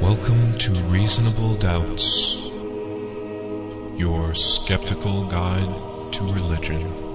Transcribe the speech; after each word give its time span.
Welcome 0.00 0.58
to 0.58 0.72
Reasonable 0.72 1.56
Doubts, 1.56 2.34
your 3.98 4.34
skeptical 4.34 5.24
guide 5.24 6.12
to 6.12 6.24
religion. 6.24 7.06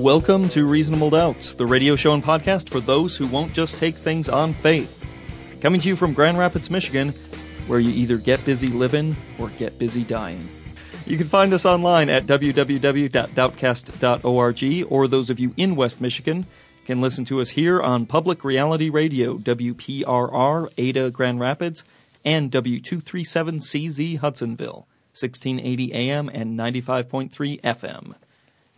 Welcome 0.00 0.48
to 0.50 0.64
Reasonable 0.64 1.10
Doubts, 1.10 1.54
the 1.54 1.66
radio 1.66 1.96
show 1.96 2.12
and 2.12 2.22
podcast 2.22 2.68
for 2.68 2.78
those 2.78 3.16
who 3.16 3.26
won't 3.26 3.52
just 3.54 3.78
take 3.78 3.96
things 3.96 4.28
on 4.28 4.52
faith. 4.52 4.95
Coming 5.66 5.80
to 5.80 5.88
you 5.88 5.96
from 5.96 6.12
Grand 6.12 6.38
Rapids, 6.38 6.70
Michigan, 6.70 7.08
where 7.66 7.80
you 7.80 7.90
either 7.90 8.18
get 8.18 8.46
busy 8.46 8.68
living 8.68 9.16
or 9.36 9.48
get 9.48 9.80
busy 9.80 10.04
dying. 10.04 10.48
You 11.06 11.18
can 11.18 11.26
find 11.26 11.52
us 11.52 11.66
online 11.66 12.08
at 12.08 12.24
www.doubtcast.org, 12.24 14.86
or 14.88 15.08
those 15.08 15.30
of 15.30 15.40
you 15.40 15.52
in 15.56 15.74
West 15.74 16.00
Michigan 16.00 16.46
can 16.84 17.00
listen 17.00 17.24
to 17.24 17.40
us 17.40 17.48
here 17.48 17.82
on 17.82 18.06
Public 18.06 18.44
Reality 18.44 18.90
Radio, 18.90 19.38
WPRR, 19.38 20.70
Ada 20.78 21.10
Grand 21.10 21.40
Rapids, 21.40 21.82
and 22.24 22.52
W237CZ 22.52 24.20
Hudsonville, 24.20 24.86
1680 25.18 25.94
AM 25.94 26.28
and 26.28 26.56
95.3 26.56 27.60
FM. 27.60 28.06
You 28.06 28.14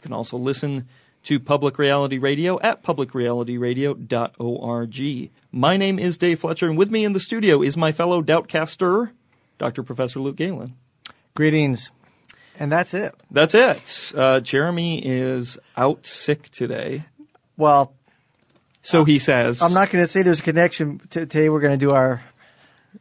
can 0.00 0.14
also 0.14 0.38
listen 0.38 0.88
to 1.24 1.40
Public 1.40 1.78
Reality 1.78 2.18
Radio 2.18 2.60
at 2.60 2.82
publicrealityradio.org. 2.82 5.30
My 5.52 5.76
name 5.76 5.98
is 5.98 6.18
Dave 6.18 6.40
Fletcher, 6.40 6.68
and 6.68 6.78
with 6.78 6.90
me 6.90 7.04
in 7.04 7.12
the 7.12 7.20
studio 7.20 7.62
is 7.62 7.76
my 7.76 7.92
fellow 7.92 8.22
Doubtcaster, 8.22 9.10
Dr. 9.58 9.82
Professor 9.82 10.20
Luke 10.20 10.36
Galen. 10.36 10.74
Greetings. 11.34 11.90
And 12.58 12.72
that's 12.72 12.94
it. 12.94 13.14
That's 13.30 13.54
it. 13.54 14.12
Uh, 14.16 14.40
Jeremy 14.40 15.04
is 15.04 15.58
out 15.76 16.06
sick 16.06 16.48
today. 16.48 17.04
Well, 17.56 17.94
so 18.82 19.04
he 19.04 19.18
says. 19.18 19.62
I'm 19.62 19.74
not 19.74 19.90
going 19.90 20.02
to 20.02 20.06
say 20.06 20.22
there's 20.22 20.40
a 20.40 20.44
connection. 20.44 21.00
Today 21.10 21.48
we're 21.48 21.60
going 21.60 21.78
to 21.78 21.86
do 21.86 21.92
our 21.92 22.22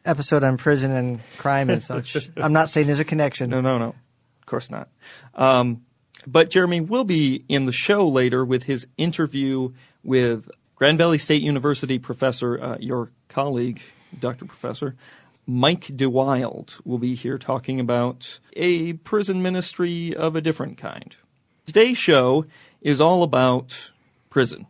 episode 0.06 0.44
on 0.44 0.58
prison 0.58 0.92
and 0.92 1.22
crime 1.38 1.70
and 1.70 1.81
such. 1.81 2.30
I'm 2.38 2.54
not 2.54 2.70
saying 2.70 2.88
there's 2.88 3.00
a 3.00 3.06
connection. 3.06 3.50
No, 3.50 3.62
no, 3.62 3.78
no. 3.78 3.90
Of 3.90 4.46
course 4.46 4.70
not. 4.70 4.90
Um, 5.34 5.86
but 6.26 6.50
Jeremy 6.50 6.82
will 6.82 7.04
be 7.04 7.44
in 7.48 7.66
the 7.66 7.72
show 7.72 8.08
later 8.08 8.44
with 8.44 8.64
his 8.64 8.88
interview 8.98 9.73
with 10.04 10.50
Grand 10.76 10.98
Valley 10.98 11.18
State 11.18 11.42
University 11.42 12.00
professor, 12.00 12.62
uh, 12.62 12.78
your 12.80 13.09
colleague, 13.30 13.82
Dr. 14.20 14.46
Professor, 14.46 14.96
Mike 15.46 15.88
DeWilde 15.88 16.74
will 16.86 16.98
be 16.98 17.16
here 17.16 17.38
talking 17.38 17.80
about 17.80 18.40
a 18.54 18.94
prison 18.94 19.42
ministry 19.42 20.16
of 20.16 20.36
a 20.36 20.42
different 20.42 20.78
kind. 20.78 21.16
Today's 21.66 21.98
show 21.98 22.46
is 22.81 23.02
all 23.02 23.24
about 23.24 23.76
prison. 24.30 24.68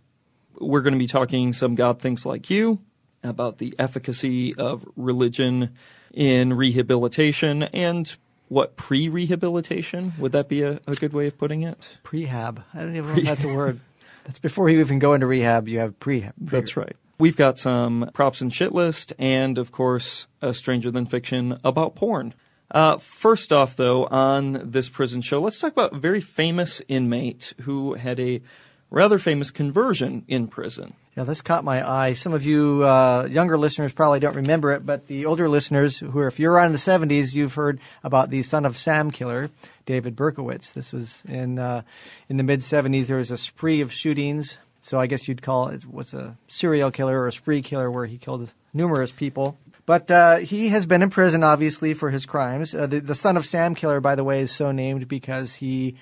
We're 0.59 0.81
going 0.81 0.93
to 0.93 0.99
be 0.99 1.07
talking 1.07 1.53
some 1.53 1.75
God 1.75 1.99
Thinks 1.99 2.25
Like 2.25 2.49
You, 2.49 2.79
about 3.23 3.57
the 3.57 3.75
efficacy 3.79 4.55
of 4.55 4.85
religion 4.95 5.75
in 6.13 6.53
rehabilitation, 6.53 7.63
and 7.63 8.15
what 8.49 8.75
pre-rehabilitation 8.75 10.13
would 10.19 10.33
that 10.33 10.47
be 10.47 10.63
a, 10.63 10.79
a 10.87 10.93
good 10.93 11.13
way 11.13 11.27
of 11.27 11.37
putting 11.37 11.63
it? 11.63 11.97
Prehab. 12.03 12.63
I 12.73 12.79
don't 12.79 12.95
even 12.95 13.11
know 13.11 13.19
if 13.19 13.25
that's 13.25 13.43
a 13.43 13.53
word. 13.53 13.79
That's 14.23 14.39
before 14.39 14.69
you 14.69 14.81
even 14.81 14.99
go 14.99 15.13
into 15.13 15.25
rehab. 15.25 15.67
You 15.67 15.79
have 15.79 15.99
prehab. 15.99 16.33
Pre- 16.45 16.59
That's 16.59 16.75
right. 16.75 16.95
We've 17.17 17.37
got 17.37 17.57
some 17.57 18.11
props 18.13 18.41
and 18.41 18.53
shit 18.53 18.73
list, 18.73 19.13
and 19.17 19.57
of 19.57 19.71
course, 19.71 20.27
a 20.41 20.53
Stranger 20.53 20.91
Than 20.91 21.05
Fiction 21.05 21.59
about 21.63 21.95
porn. 21.95 22.33
Uh, 22.69 22.97
first 22.97 23.53
off, 23.53 23.77
though, 23.77 24.05
on 24.05 24.71
this 24.71 24.89
prison 24.89 25.21
show, 25.21 25.39
let's 25.39 25.59
talk 25.59 25.71
about 25.71 25.93
a 25.93 25.97
very 25.97 26.21
famous 26.21 26.81
inmate 26.87 27.53
who 27.61 27.93
had 27.93 28.19
a 28.19 28.41
rather 28.89 29.19
famous 29.19 29.51
conversion 29.51 30.23
in 30.27 30.47
prison. 30.47 30.93
Yeah, 31.15 31.23
this 31.23 31.41
caught 31.41 31.63
my 31.63 31.87
eye. 31.87 32.13
Some 32.13 32.33
of 32.33 32.45
you 32.45 32.83
uh, 32.83 33.27
younger 33.29 33.57
listeners 33.57 33.91
probably 33.91 34.19
don't 34.19 34.35
remember 34.35 34.71
it, 34.73 34.85
but 34.85 35.07
the 35.07 35.25
older 35.25 35.49
listeners, 35.49 35.97
who 35.99 36.19
are, 36.19 36.27
if 36.27 36.39
you're 36.39 36.53
around 36.53 36.71
the 36.73 36.77
70s, 36.77 37.33
you've 37.33 37.53
heard 37.53 37.79
about 38.03 38.29
the 38.29 38.43
son 38.43 38.65
of 38.65 38.77
Sam 38.77 39.11
killer, 39.11 39.49
David 39.85 40.15
Berkowitz. 40.15 40.71
This 40.73 40.93
was 40.93 41.23
in 41.27 41.59
uh, 41.59 41.81
in 42.29 42.37
the 42.37 42.43
mid 42.43 42.59
70s. 42.59 43.07
There 43.07 43.17
was 43.17 43.31
a 43.31 43.37
spree 43.37 43.81
of 43.81 43.91
shootings. 43.91 44.57
So 44.83 44.97
I 44.97 45.07
guess 45.07 45.27
you'd 45.27 45.41
call 45.41 45.69
it 45.69 45.83
what's 45.85 46.13
a 46.13 46.37
serial 46.47 46.91
killer 46.91 47.19
or 47.19 47.27
a 47.27 47.33
spree 47.33 47.61
killer 47.61 47.91
where 47.91 48.05
he 48.05 48.17
killed 48.17 48.49
numerous 48.73 49.11
people. 49.11 49.57
But 49.85 50.09
uh, 50.11 50.37
he 50.37 50.69
has 50.69 50.85
been 50.85 51.01
in 51.01 51.09
prison, 51.09 51.43
obviously, 51.43 51.93
for 51.93 52.09
his 52.09 52.25
crimes. 52.25 52.75
Uh, 52.75 52.87
the, 52.87 52.99
the 52.99 53.15
son 53.15 53.37
of 53.37 53.45
Sam 53.45 53.73
killer, 53.73 53.99
by 53.99 54.15
the 54.15 54.23
way, 54.23 54.41
is 54.41 54.51
so 54.51 54.71
named 54.71 55.07
because 55.07 55.53
he 55.53 55.95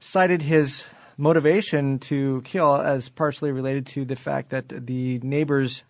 cited 0.00 0.40
his 0.40 0.84
motivation 1.16 1.98
to 2.00 2.42
kill 2.44 2.76
as 2.76 3.08
partially 3.08 3.52
related 3.52 3.86
to 3.86 4.04
the 4.04 4.16
fact 4.16 4.50
that 4.50 4.68
the 4.68 5.18
neighbor's 5.18 5.82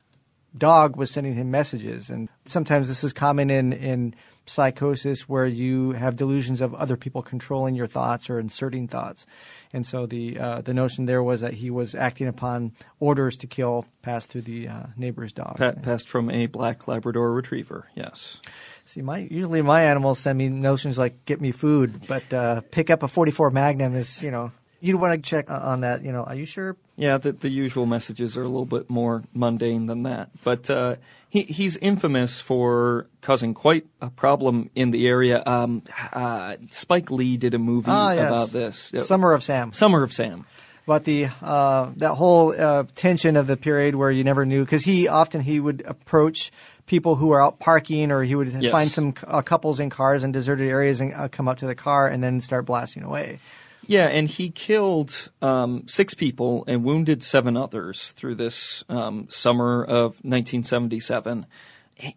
dog 0.56 0.96
was 0.96 1.10
sending 1.10 1.34
him 1.34 1.50
messages. 1.50 2.10
And 2.10 2.28
sometimes 2.46 2.88
this 2.88 3.04
is 3.04 3.12
common 3.12 3.50
in, 3.50 3.72
in 3.72 4.14
psychosis 4.46 5.28
where 5.28 5.46
you 5.46 5.92
have 5.92 6.16
delusions 6.16 6.60
of 6.60 6.74
other 6.74 6.96
people 6.96 7.22
controlling 7.22 7.74
your 7.74 7.86
thoughts 7.86 8.28
or 8.28 8.38
inserting 8.38 8.88
thoughts. 8.88 9.26
And 9.72 9.86
so 9.86 10.06
the 10.06 10.38
uh, 10.38 10.60
the 10.60 10.74
notion 10.74 11.06
there 11.06 11.22
was 11.22 11.40
that 11.40 11.54
he 11.54 11.70
was 11.70 11.94
acting 11.94 12.28
upon 12.28 12.72
orders 13.00 13.38
to 13.38 13.46
kill 13.46 13.86
passed 14.02 14.30
through 14.30 14.42
the 14.42 14.68
uh, 14.68 14.82
neighbor's 14.96 15.32
dog. 15.32 15.56
Pa- 15.56 15.72
passed 15.72 16.08
from 16.08 16.30
a 16.30 16.46
black 16.46 16.88
Labrador 16.88 17.32
Retriever, 17.32 17.86
yes. 17.94 18.38
See, 18.84 19.00
my 19.00 19.18
usually 19.18 19.62
my 19.62 19.84
animals 19.84 20.18
send 20.18 20.36
me 20.36 20.48
notions 20.48 20.98
like 20.98 21.24
get 21.24 21.40
me 21.40 21.52
food, 21.52 22.06
but 22.06 22.34
uh, 22.34 22.60
pick 22.60 22.90
up 22.90 23.02
a 23.02 23.08
44 23.08 23.50
Magnum 23.50 23.94
is 23.94 24.20
you 24.22 24.30
know 24.30 24.52
you'd 24.82 25.00
want 25.00 25.14
to 25.14 25.30
check 25.30 25.50
on 25.50 25.80
that. 25.80 26.02
You 26.04 26.12
know, 26.12 26.24
are 26.24 26.34
you 26.34 26.44
sure? 26.44 26.76
Yeah, 26.96 27.16
the, 27.18 27.32
the 27.32 27.48
usual 27.48 27.86
messages 27.86 28.36
are 28.36 28.42
a 28.42 28.48
little 28.48 28.66
bit 28.66 28.90
more 28.90 29.22
mundane 29.32 29.86
than 29.86 30.02
that. 30.02 30.28
But 30.44 30.68
uh, 30.68 30.96
he, 31.30 31.42
he's 31.42 31.76
infamous 31.78 32.40
for 32.40 33.06
causing 33.22 33.54
quite 33.54 33.86
a 34.00 34.10
problem 34.10 34.68
in 34.74 34.90
the 34.90 35.06
area. 35.08 35.42
Um, 35.44 35.82
uh, 36.12 36.56
Spike 36.70 37.10
Lee 37.10 37.38
did 37.38 37.54
a 37.54 37.58
movie 37.58 37.90
Ah, 37.90 38.12
yes. 38.12 38.26
about 38.26 38.50
this. 38.50 38.92
Summer 39.06 39.32
of 39.32 39.42
Sam. 39.42 39.72
Summer 39.72 40.02
of 40.02 40.12
Sam. 40.12 40.44
But 40.84 41.04
the 41.04 41.28
uh, 41.40 41.90
that 41.98 42.14
whole 42.14 42.52
uh, 42.60 42.82
tension 42.96 43.36
of 43.36 43.46
the 43.46 43.56
period 43.56 43.94
where 43.94 44.10
you 44.10 44.24
never 44.24 44.44
knew, 44.44 44.64
because 44.64 44.82
he 44.82 45.06
often 45.06 45.40
he 45.40 45.60
would 45.60 45.84
approach 45.86 46.50
people 46.86 47.14
who 47.14 47.30
are 47.30 47.40
out 47.40 47.60
parking, 47.60 48.10
or 48.10 48.24
he 48.24 48.34
would 48.34 48.52
Yes. 48.52 48.72
find 48.72 48.90
some 48.90 49.14
uh, 49.24 49.42
couples 49.42 49.78
in 49.78 49.90
cars 49.90 50.24
in 50.24 50.32
deserted 50.32 50.68
areas 50.68 51.00
and 51.00 51.14
uh, 51.14 51.28
come 51.28 51.46
up 51.46 51.58
to 51.58 51.66
the 51.68 51.76
car 51.76 52.08
and 52.08 52.20
then 52.22 52.40
start 52.40 52.66
blasting 52.66 53.04
away. 53.04 53.38
Yeah, 53.86 54.06
and 54.06 54.28
he 54.28 54.50
killed 54.50 55.14
um, 55.40 55.84
six 55.88 56.14
people 56.14 56.64
and 56.68 56.84
wounded 56.84 57.22
seven 57.22 57.56
others 57.56 58.12
through 58.12 58.36
this 58.36 58.84
um, 58.88 59.26
summer 59.28 59.82
of 59.82 60.12
1977. 60.22 61.46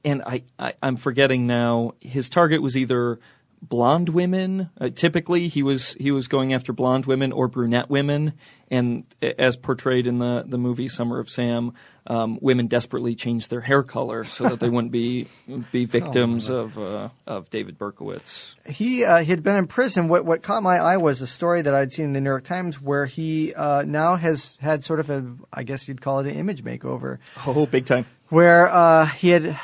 And 0.03 0.21
I, 0.23 0.43
I, 0.57 0.73
I'm 0.81 0.95
forgetting 0.95 1.47
now. 1.47 1.93
His 1.99 2.29
target 2.29 2.61
was 2.61 2.77
either 2.77 3.19
blonde 3.67 4.09
women. 4.09 4.69
Uh, 4.79 4.89
typically, 4.89 5.47
he 5.47 5.63
was 5.63 5.93
he 5.93 6.11
was 6.11 6.27
going 6.27 6.53
after 6.53 6.73
blonde 6.73 7.05
women 7.05 7.31
or 7.31 7.47
brunette 7.47 7.89
women. 7.89 8.33
And 8.71 9.03
as 9.21 9.57
portrayed 9.57 10.07
in 10.07 10.17
the 10.17 10.43
the 10.47 10.57
movie 10.57 10.87
Summer 10.87 11.19
of 11.19 11.29
Sam, 11.29 11.73
um, 12.07 12.39
women 12.41 12.65
desperately 12.67 13.13
changed 13.13 13.51
their 13.51 13.61
hair 13.61 13.83
color 13.83 14.23
so 14.23 14.49
that 14.49 14.59
they 14.59 14.69
wouldn't 14.69 14.91
be 14.91 15.27
be 15.71 15.85
victims 15.85 16.49
of 16.49 16.77
uh, 16.79 17.09
of 17.27 17.49
David 17.51 17.77
Berkowitz. 17.77 18.55
He 18.67 19.03
uh, 19.05 19.19
he 19.19 19.29
had 19.29 19.43
been 19.43 19.55
in 19.55 19.67
prison. 19.67 20.07
What 20.07 20.25
what 20.25 20.41
caught 20.41 20.63
my 20.63 20.77
eye 20.77 20.97
was 20.97 21.21
a 21.21 21.27
story 21.27 21.61
that 21.61 21.75
I'd 21.75 21.91
seen 21.93 22.05
in 22.05 22.13
the 22.13 22.21
New 22.21 22.29
York 22.29 22.45
Times 22.45 22.81
where 22.81 23.05
he 23.05 23.53
uh, 23.53 23.83
now 23.83 24.15
has 24.15 24.57
had 24.59 24.83
sort 24.83 24.99
of 24.99 25.09
a 25.11 25.35
I 25.53 25.61
guess 25.63 25.87
you'd 25.87 26.01
call 26.01 26.19
it 26.19 26.27
an 26.27 26.35
image 26.35 26.63
makeover, 26.63 27.19
Oh, 27.45 27.67
big 27.67 27.85
time. 27.85 28.07
where 28.29 28.67
uh, 28.67 29.05
he 29.05 29.29
had 29.29 29.59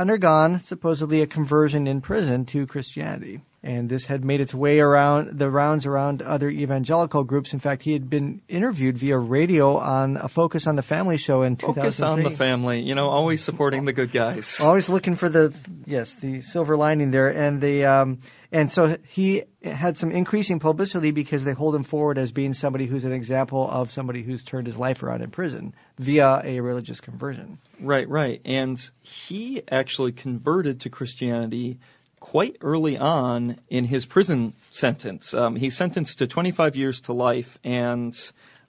undergone 0.00 0.58
supposedly 0.60 1.20
a 1.20 1.26
conversion 1.26 1.86
in 1.86 2.00
prison 2.00 2.46
to 2.46 2.66
Christianity. 2.66 3.42
And 3.62 3.90
this 3.90 4.06
had 4.06 4.24
made 4.24 4.40
its 4.40 4.54
way 4.54 4.80
around 4.80 5.38
the 5.38 5.50
rounds 5.50 5.84
around 5.84 6.22
other 6.22 6.48
evangelical 6.48 7.24
groups. 7.24 7.52
In 7.52 7.60
fact, 7.60 7.82
he 7.82 7.92
had 7.92 8.08
been 8.08 8.40
interviewed 8.48 8.96
via 8.96 9.18
radio 9.18 9.76
on 9.76 10.16
a 10.16 10.28
Focus 10.28 10.66
on 10.66 10.76
the 10.76 10.82
Family 10.82 11.18
show 11.18 11.42
in 11.42 11.56
Focus 11.56 12.00
on 12.00 12.22
the 12.22 12.30
family. 12.30 12.80
You 12.82 12.94
know, 12.94 13.08
always 13.08 13.42
supporting 13.42 13.84
the 13.84 13.92
good 13.92 14.12
guys. 14.12 14.60
Always 14.60 14.88
looking 14.88 15.14
for 15.14 15.28
the 15.28 15.54
yes, 15.84 16.14
the 16.14 16.40
silver 16.40 16.74
lining 16.74 17.10
there, 17.10 17.28
and 17.28 17.60
the 17.60 17.84
um, 17.84 18.18
and 18.52 18.70
so 18.70 18.96
he 19.08 19.44
had 19.62 19.96
some 19.96 20.10
increasing 20.10 20.58
publicity 20.58 21.10
because 21.10 21.44
they 21.44 21.52
hold 21.52 21.74
him 21.74 21.84
forward 21.84 22.18
as 22.18 22.32
being 22.32 22.54
somebody 22.54 22.86
who's 22.86 23.04
an 23.04 23.12
example 23.12 23.68
of 23.68 23.92
somebody 23.92 24.22
who's 24.22 24.42
turned 24.42 24.66
his 24.66 24.76
life 24.76 25.02
around 25.02 25.22
in 25.22 25.30
prison 25.30 25.74
via 25.98 26.42
a 26.44 26.60
religious 26.60 27.00
conversion. 27.00 27.58
Right, 27.80 28.08
right. 28.08 28.40
And 28.44 28.78
he 29.02 29.62
actually 29.70 30.12
converted 30.12 30.80
to 30.80 30.90
Christianity 30.90 31.78
quite 32.18 32.56
early 32.60 32.98
on 32.98 33.58
in 33.68 33.84
his 33.84 34.04
prison 34.04 34.52
sentence. 34.70 35.32
Um, 35.32 35.56
he's 35.56 35.76
sentenced 35.76 36.18
to 36.18 36.26
25 36.26 36.76
years 36.76 37.02
to 37.02 37.12
life 37.12 37.58
and 37.64 38.18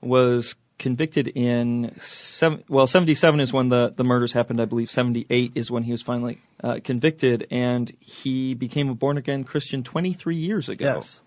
was 0.02 0.56
convicted 0.82 1.28
in 1.28 1.94
seven, 2.00 2.64
well, 2.68 2.88
77 2.88 3.40
is 3.40 3.54
when 3.54 3.70
the 3.70 3.94
the 3.96 4.04
murders 4.04 4.34
happened. 4.34 4.60
I 4.60 4.66
believe 4.66 4.90
78 4.90 5.52
is 5.56 5.70
when 5.70 5.84
he 5.84 5.92
was 5.92 6.02
finally 6.02 6.42
uh, 6.64 6.80
convicted, 6.84 7.48
and 7.52 7.90
he 8.00 8.56
became 8.56 8.90
a 8.90 8.96
born 8.96 9.18
again 9.18 9.44
Christian 9.44 9.84
23 9.84 10.36
years 10.36 10.70
ago. 10.70 10.86
Yes. 10.96 11.20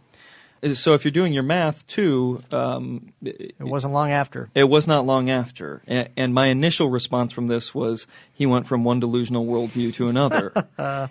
So 0.80 0.94
if 0.94 1.04
you're 1.04 1.12
doing 1.12 1.32
your 1.34 1.42
math 1.42 1.86
too, 1.86 2.42
um, 2.50 3.12
It 3.22 3.54
wasn't 3.60 3.92
long 3.92 4.10
after. 4.10 4.48
it 4.54 4.64
was 4.64 4.86
not 4.86 5.04
long 5.06 5.30
after. 5.30 5.82
And, 5.86 6.08
and 6.16 6.34
my 6.34 6.46
initial 6.46 6.90
response 6.90 7.32
from 7.34 7.48
this 7.48 7.74
was 7.74 8.06
he 8.32 8.46
went 8.46 8.66
from 8.66 8.82
one 8.82 8.98
delusional 8.98 9.44
worldview 9.46 9.92
to 9.94 10.08
another. 10.08 10.52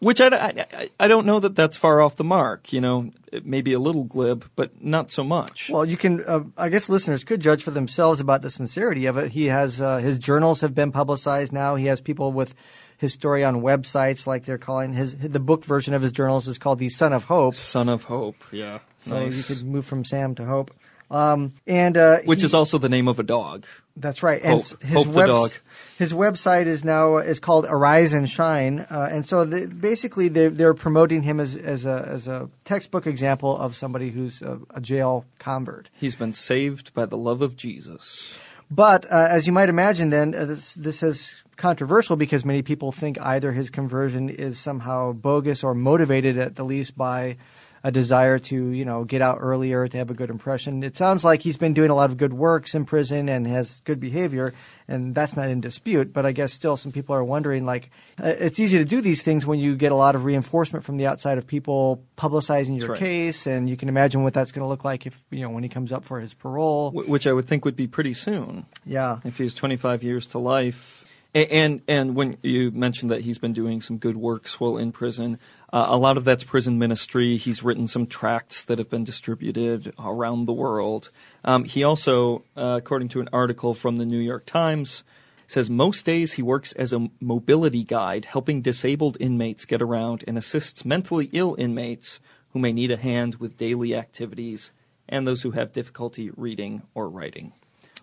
Which 0.00 0.20
I, 0.20 0.28
I, 0.28 0.90
I 1.00 1.08
don't 1.08 1.26
know 1.26 1.40
that 1.40 1.56
that's 1.56 1.76
far 1.76 2.00
off 2.00 2.14
the 2.14 2.24
mark. 2.24 2.72
You 2.72 2.80
know, 2.80 3.10
it 3.32 3.44
may 3.44 3.62
be 3.62 3.72
a 3.72 3.80
little 3.80 4.04
glib, 4.04 4.44
but 4.54 4.82
not 4.82 5.10
so 5.10 5.24
much. 5.24 5.70
Well, 5.70 5.84
you 5.84 5.96
can. 5.96 6.24
Uh, 6.24 6.44
I 6.56 6.68
guess 6.68 6.88
listeners 6.88 7.24
could 7.24 7.40
judge 7.40 7.64
for 7.64 7.72
themselves 7.72 8.20
about 8.20 8.42
the 8.42 8.50
sincerity 8.50 9.06
of 9.06 9.16
it. 9.16 9.32
He 9.32 9.46
has 9.46 9.80
uh, 9.80 9.96
his 9.98 10.18
journals 10.18 10.60
have 10.60 10.74
been 10.74 10.92
publicized 10.92 11.52
now. 11.52 11.74
He 11.74 11.86
has 11.86 12.00
people 12.00 12.32
with 12.32 12.54
his 12.98 13.12
story 13.12 13.44
on 13.44 13.62
websites, 13.62 14.26
like 14.26 14.44
they're 14.44 14.58
calling 14.58 14.92
his 14.92 15.16
the 15.16 15.40
book 15.40 15.64
version 15.64 15.94
of 15.94 16.02
his 16.02 16.12
journals 16.12 16.46
is 16.46 16.58
called 16.58 16.78
the 16.78 16.88
Son 16.88 17.12
of 17.12 17.24
Hope. 17.24 17.54
Son 17.54 17.88
of 17.88 18.04
Hope. 18.04 18.36
Yeah. 18.52 18.78
So 18.98 19.18
nice. 19.18 19.36
you 19.36 19.42
could 19.56 19.64
move 19.64 19.84
from 19.86 20.04
Sam 20.04 20.34
to 20.36 20.44
Hope. 20.44 20.72
Um, 21.10 21.52
and 21.66 21.96
uh, 21.96 22.18
Which 22.24 22.40
he- 22.40 22.44
is 22.46 22.54
also 22.54 22.78
the 22.78 22.88
name 22.88 23.08
of 23.08 23.18
a 23.18 23.22
dog. 23.22 23.66
That's 24.00 24.22
right. 24.22 24.40
And 24.42 24.62
Hope. 24.62 24.82
his 24.82 25.04
Hope 25.04 25.14
webs-. 25.14 25.60
His 25.98 26.12
website 26.12 26.66
is 26.66 26.84
now 26.84 27.16
is 27.18 27.40
called 27.40 27.66
Arise 27.68 28.12
and 28.12 28.28
Shine, 28.28 28.78
uh, 28.78 29.08
and 29.10 29.26
so 29.26 29.44
the, 29.44 29.66
basically 29.66 30.28
they're, 30.28 30.50
they're 30.50 30.74
promoting 30.74 31.22
him 31.22 31.40
as 31.40 31.56
as 31.56 31.86
a 31.86 32.08
as 32.08 32.28
a 32.28 32.48
textbook 32.64 33.06
example 33.06 33.56
of 33.56 33.74
somebody 33.74 34.10
who's 34.10 34.40
a, 34.40 34.60
a 34.70 34.80
jail 34.80 35.24
convert. 35.38 35.88
He's 35.94 36.14
been 36.14 36.32
saved 36.32 36.94
by 36.94 37.06
the 37.06 37.16
love 37.16 37.42
of 37.42 37.56
Jesus. 37.56 38.38
But 38.70 39.06
uh, 39.06 39.28
as 39.30 39.46
you 39.46 39.52
might 39.52 39.70
imagine, 39.70 40.10
then 40.10 40.34
uh, 40.34 40.44
this 40.44 40.74
this 40.74 41.02
is 41.02 41.34
controversial 41.56 42.16
because 42.16 42.44
many 42.44 42.62
people 42.62 42.92
think 42.92 43.18
either 43.20 43.50
his 43.50 43.70
conversion 43.70 44.28
is 44.28 44.58
somehow 44.58 45.12
bogus 45.12 45.64
or 45.64 45.74
motivated 45.74 46.38
at 46.38 46.54
the 46.54 46.64
least 46.64 46.96
by 46.96 47.38
a 47.82 47.90
desire 47.90 48.38
to 48.38 48.70
you 48.70 48.84
know 48.84 49.04
get 49.04 49.22
out 49.22 49.38
earlier 49.40 49.86
to 49.86 49.96
have 49.96 50.10
a 50.10 50.14
good 50.14 50.30
impression. 50.30 50.82
It 50.82 50.96
sounds 50.96 51.24
like 51.24 51.42
he's 51.42 51.56
been 51.56 51.74
doing 51.74 51.90
a 51.90 51.94
lot 51.94 52.10
of 52.10 52.16
good 52.16 52.32
works 52.32 52.74
in 52.74 52.84
prison 52.84 53.28
and 53.28 53.46
has 53.46 53.80
good 53.84 54.00
behavior, 54.00 54.54
and 54.86 55.14
that's 55.14 55.36
not 55.36 55.48
in 55.50 55.60
dispute. 55.60 56.12
But 56.12 56.26
I 56.26 56.32
guess 56.32 56.52
still 56.52 56.76
some 56.76 56.92
people 56.92 57.14
are 57.14 57.24
wondering 57.24 57.64
like 57.66 57.90
uh, 58.22 58.28
it's 58.38 58.60
easy 58.60 58.78
to 58.78 58.84
do 58.84 59.00
these 59.00 59.22
things 59.22 59.46
when 59.46 59.58
you 59.58 59.76
get 59.76 59.92
a 59.92 59.96
lot 59.96 60.14
of 60.14 60.24
reinforcement 60.24 60.84
from 60.84 60.96
the 60.96 61.06
outside 61.06 61.38
of 61.38 61.46
people 61.46 62.02
publicizing 62.16 62.78
your 62.78 62.90
right. 62.90 62.98
case, 62.98 63.46
and 63.46 63.68
you 63.68 63.76
can 63.76 63.88
imagine 63.88 64.22
what 64.22 64.34
that's 64.34 64.52
going 64.52 64.64
to 64.64 64.68
look 64.68 64.84
like 64.84 65.06
if 65.06 65.14
you 65.30 65.42
know 65.42 65.50
when 65.50 65.62
he 65.62 65.68
comes 65.68 65.92
up 65.92 66.04
for 66.04 66.20
his 66.20 66.34
parole. 66.34 66.90
Wh- 66.90 67.08
Which 67.08 67.26
I 67.26 67.32
would 67.32 67.46
think 67.46 67.64
would 67.64 67.76
be 67.76 67.86
pretty 67.86 68.14
soon. 68.14 68.66
Yeah. 68.84 69.20
if 69.24 69.38
he's 69.38 69.54
25 69.54 70.02
years 70.02 70.26
to 70.28 70.38
life. 70.38 71.04
And 71.34 71.82
and 71.86 72.14
when 72.14 72.38
you 72.42 72.70
mentioned 72.70 73.10
that 73.10 73.20
he's 73.20 73.38
been 73.38 73.52
doing 73.52 73.82
some 73.82 73.98
good 73.98 74.16
works 74.16 74.58
while 74.58 74.78
in 74.78 74.92
prison, 74.92 75.38
uh, 75.72 75.86
a 75.88 75.96
lot 75.96 76.16
of 76.16 76.24
that's 76.24 76.44
prison 76.44 76.78
ministry. 76.78 77.36
He's 77.36 77.62
written 77.62 77.86
some 77.86 78.06
tracts 78.06 78.64
that 78.66 78.78
have 78.78 78.88
been 78.88 79.04
distributed 79.04 79.92
around 79.98 80.46
the 80.46 80.52
world. 80.52 81.10
Um, 81.44 81.64
he 81.64 81.84
also, 81.84 82.44
uh, 82.56 82.76
according 82.78 83.08
to 83.10 83.20
an 83.20 83.28
article 83.32 83.74
from 83.74 83.98
the 83.98 84.06
New 84.06 84.20
York 84.20 84.46
Times, 84.46 85.02
says 85.46 85.70
most 85.70 86.04
days 86.04 86.32
he 86.32 86.42
works 86.42 86.72
as 86.72 86.92
a 86.92 87.08
mobility 87.20 87.84
guide, 87.84 88.24
helping 88.24 88.62
disabled 88.62 89.16
inmates 89.20 89.64
get 89.64 89.82
around, 89.82 90.24
and 90.26 90.38
assists 90.38 90.84
mentally 90.84 91.28
ill 91.32 91.54
inmates 91.58 92.20
who 92.52 92.58
may 92.58 92.72
need 92.72 92.90
a 92.90 92.96
hand 92.96 93.34
with 93.36 93.56
daily 93.56 93.94
activities, 93.94 94.70
and 95.08 95.26
those 95.26 95.42
who 95.42 95.50
have 95.50 95.72
difficulty 95.72 96.30
reading 96.36 96.82
or 96.94 97.08
writing. 97.08 97.52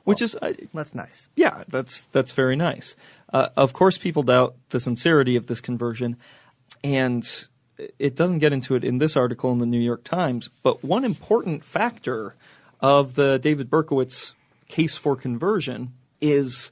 Which 0.03 0.21
is, 0.21 0.37
I, 0.39 0.55
That's 0.71 0.93
nice. 0.93 1.27
yeah, 1.35 1.63
that's 1.67 2.03
that's 2.05 2.31
very 2.33 2.55
nice. 2.55 2.95
Uh, 3.33 3.49
of 3.57 3.73
course, 3.73 3.97
people 3.97 4.21
doubt 4.21 4.55
the 4.69 4.79
sincerity 4.79 5.35
of 5.35 5.47
this 5.47 5.61
conversion, 5.61 6.17
and 6.83 7.27
it 7.77 8.15
doesn't 8.15 8.39
get 8.39 8.53
into 8.53 8.75
it 8.75 8.83
in 8.83 8.97
this 8.97 9.17
article 9.17 9.51
in 9.51 9.57
the 9.57 9.65
New 9.65 9.79
York 9.79 10.03
Times. 10.03 10.49
But 10.63 10.83
one 10.83 11.05
important 11.05 11.63
factor 11.63 12.35
of 12.79 13.15
the 13.15 13.39
David 13.39 13.69
Berkowitz 13.69 14.33
case 14.67 14.95
for 14.95 15.15
conversion 15.15 15.93
is 16.21 16.71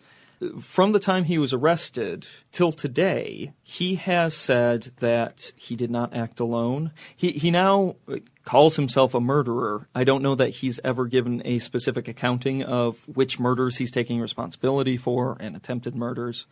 from 0.62 0.92
the 0.92 1.00
time 1.00 1.24
he 1.24 1.38
was 1.38 1.54
arrested 1.54 2.28
till 2.52 2.72
today, 2.72 3.54
he 3.64 3.96
has 3.96 4.34
said 4.34 4.92
that 5.00 5.52
he 5.56 5.76
did 5.76 5.92
not 5.92 6.14
act 6.16 6.40
alone. 6.40 6.92
He 7.16 7.32
he 7.32 7.52
now 7.52 7.96
calls 8.44 8.76
himself 8.76 9.14
a 9.14 9.22
murderer. 9.22 9.88
I 9.96 10.04
don't 10.04 10.24
know 10.24 10.36
that 10.36 10.50
he's 10.50 10.80
ever 10.84 11.06
given 11.06 11.44
a 11.46 11.60
specific 11.60 12.08
accounting 12.08 12.64
of 12.64 12.98
which 13.08 13.40
murders 13.40 13.78
he's 13.78 13.92
taking 13.92 14.20
responsibility 14.20 14.98
for 14.98 15.38
and 15.40 15.56
attempted 15.56 15.96
murders, 15.96 16.46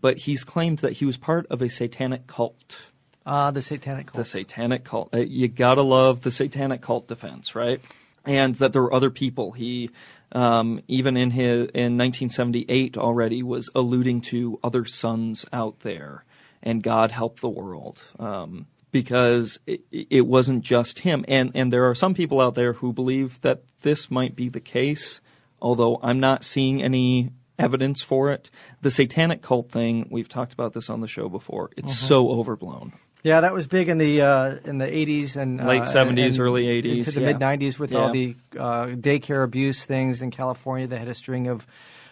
but 0.00 0.16
he's 0.16 0.44
claimed 0.44 0.78
that 0.78 0.92
he 0.92 1.04
was 1.04 1.16
part 1.16 1.46
of 1.50 1.60
a 1.60 1.68
satanic 1.68 2.26
cult. 2.26 2.76
Ah, 3.26 3.50
the 3.50 3.62
satanic 3.62 4.06
cult. 4.06 4.16
The 4.16 4.24
satanic 4.24 4.84
cult. 4.84 5.14
Uh, 5.14 5.18
you 5.18 5.48
gotta 5.48 5.82
love 5.82 6.20
the 6.20 6.30
satanic 6.30 6.82
cult 6.82 7.08
defense, 7.08 7.54
right? 7.54 7.80
And 8.24 8.54
that 8.56 8.72
there 8.72 8.82
were 8.82 8.94
other 8.94 9.10
people. 9.10 9.52
He, 9.52 9.90
um, 10.32 10.80
even 10.88 11.16
in 11.16 11.30
his 11.30 11.68
in 11.74 11.96
1978 11.96 12.98
already 12.98 13.42
was 13.42 13.70
alluding 13.74 14.22
to 14.22 14.58
other 14.62 14.84
sons 14.84 15.46
out 15.52 15.80
there, 15.80 16.24
and 16.62 16.82
God 16.82 17.10
help 17.10 17.40
the 17.40 17.48
world. 17.48 18.02
Um, 18.18 18.66
because 18.90 19.58
it, 19.66 19.80
it 19.90 20.26
wasn't 20.26 20.62
just 20.62 20.98
him, 20.98 21.24
and 21.26 21.52
and 21.54 21.72
there 21.72 21.88
are 21.88 21.94
some 21.94 22.14
people 22.14 22.40
out 22.40 22.54
there 22.54 22.74
who 22.74 22.92
believe 22.92 23.40
that 23.40 23.62
this 23.82 24.10
might 24.10 24.36
be 24.36 24.50
the 24.50 24.60
case, 24.60 25.20
although 25.60 25.98
I'm 26.02 26.20
not 26.20 26.44
seeing 26.44 26.82
any 26.82 27.30
evidence 27.58 28.02
for 28.02 28.32
it. 28.32 28.50
The 28.82 28.90
satanic 28.90 29.42
cult 29.42 29.70
thing, 29.70 30.08
we've 30.10 30.28
talked 30.28 30.52
about 30.52 30.72
this 30.72 30.90
on 30.90 31.00
the 31.00 31.08
show 31.08 31.28
before. 31.28 31.70
It's 31.76 31.96
so 31.96 32.30
overblown. 32.30 32.92
Yeah, 33.24 33.40
that 33.40 33.54
was 33.54 33.66
big 33.66 33.88
in 33.88 33.96
the 33.96 34.20
uh, 34.20 34.56
in 34.64 34.76
the 34.76 34.86
80s 34.86 35.36
and 35.36 35.58
uh, 35.58 35.64
Late 35.64 35.82
70s, 35.84 36.26
and 36.32 36.40
early 36.40 36.64
80s, 36.66 36.98
into 36.98 37.10
the 37.10 37.20
yeah. 37.22 37.26
mid 37.32 37.38
90s 37.38 37.78
with 37.78 37.92
Yeah. 37.92 37.98
all 37.98 38.12
the 38.12 38.36
uh, 38.56 38.86
daycare 38.88 39.42
abuse 39.42 39.84
things 39.86 40.20
in 40.20 40.30
California. 40.30 40.86
They 40.86 40.98
had 40.98 41.08
a 41.08 41.14
string 41.14 41.48
of 41.48 41.66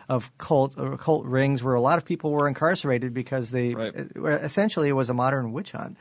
of 0.09 0.37
cult 0.39 0.77
or 0.79 0.97
cult 0.97 1.27
rings 1.27 1.63
where 1.63 1.75
a 1.75 1.81
lot 1.81 1.99
of 1.99 2.05
people 2.07 2.33
were 2.33 2.49
incarcerated 2.49 3.13
because 3.15 3.51
they 3.51 3.75
Right. 3.75 3.95
uh, 4.17 4.27
essentially 4.27 4.89
it 4.89 4.93
was 4.93 5.11
a 5.11 5.15
modern 5.15 5.53
witch 5.53 5.73
hunt. 5.73 5.99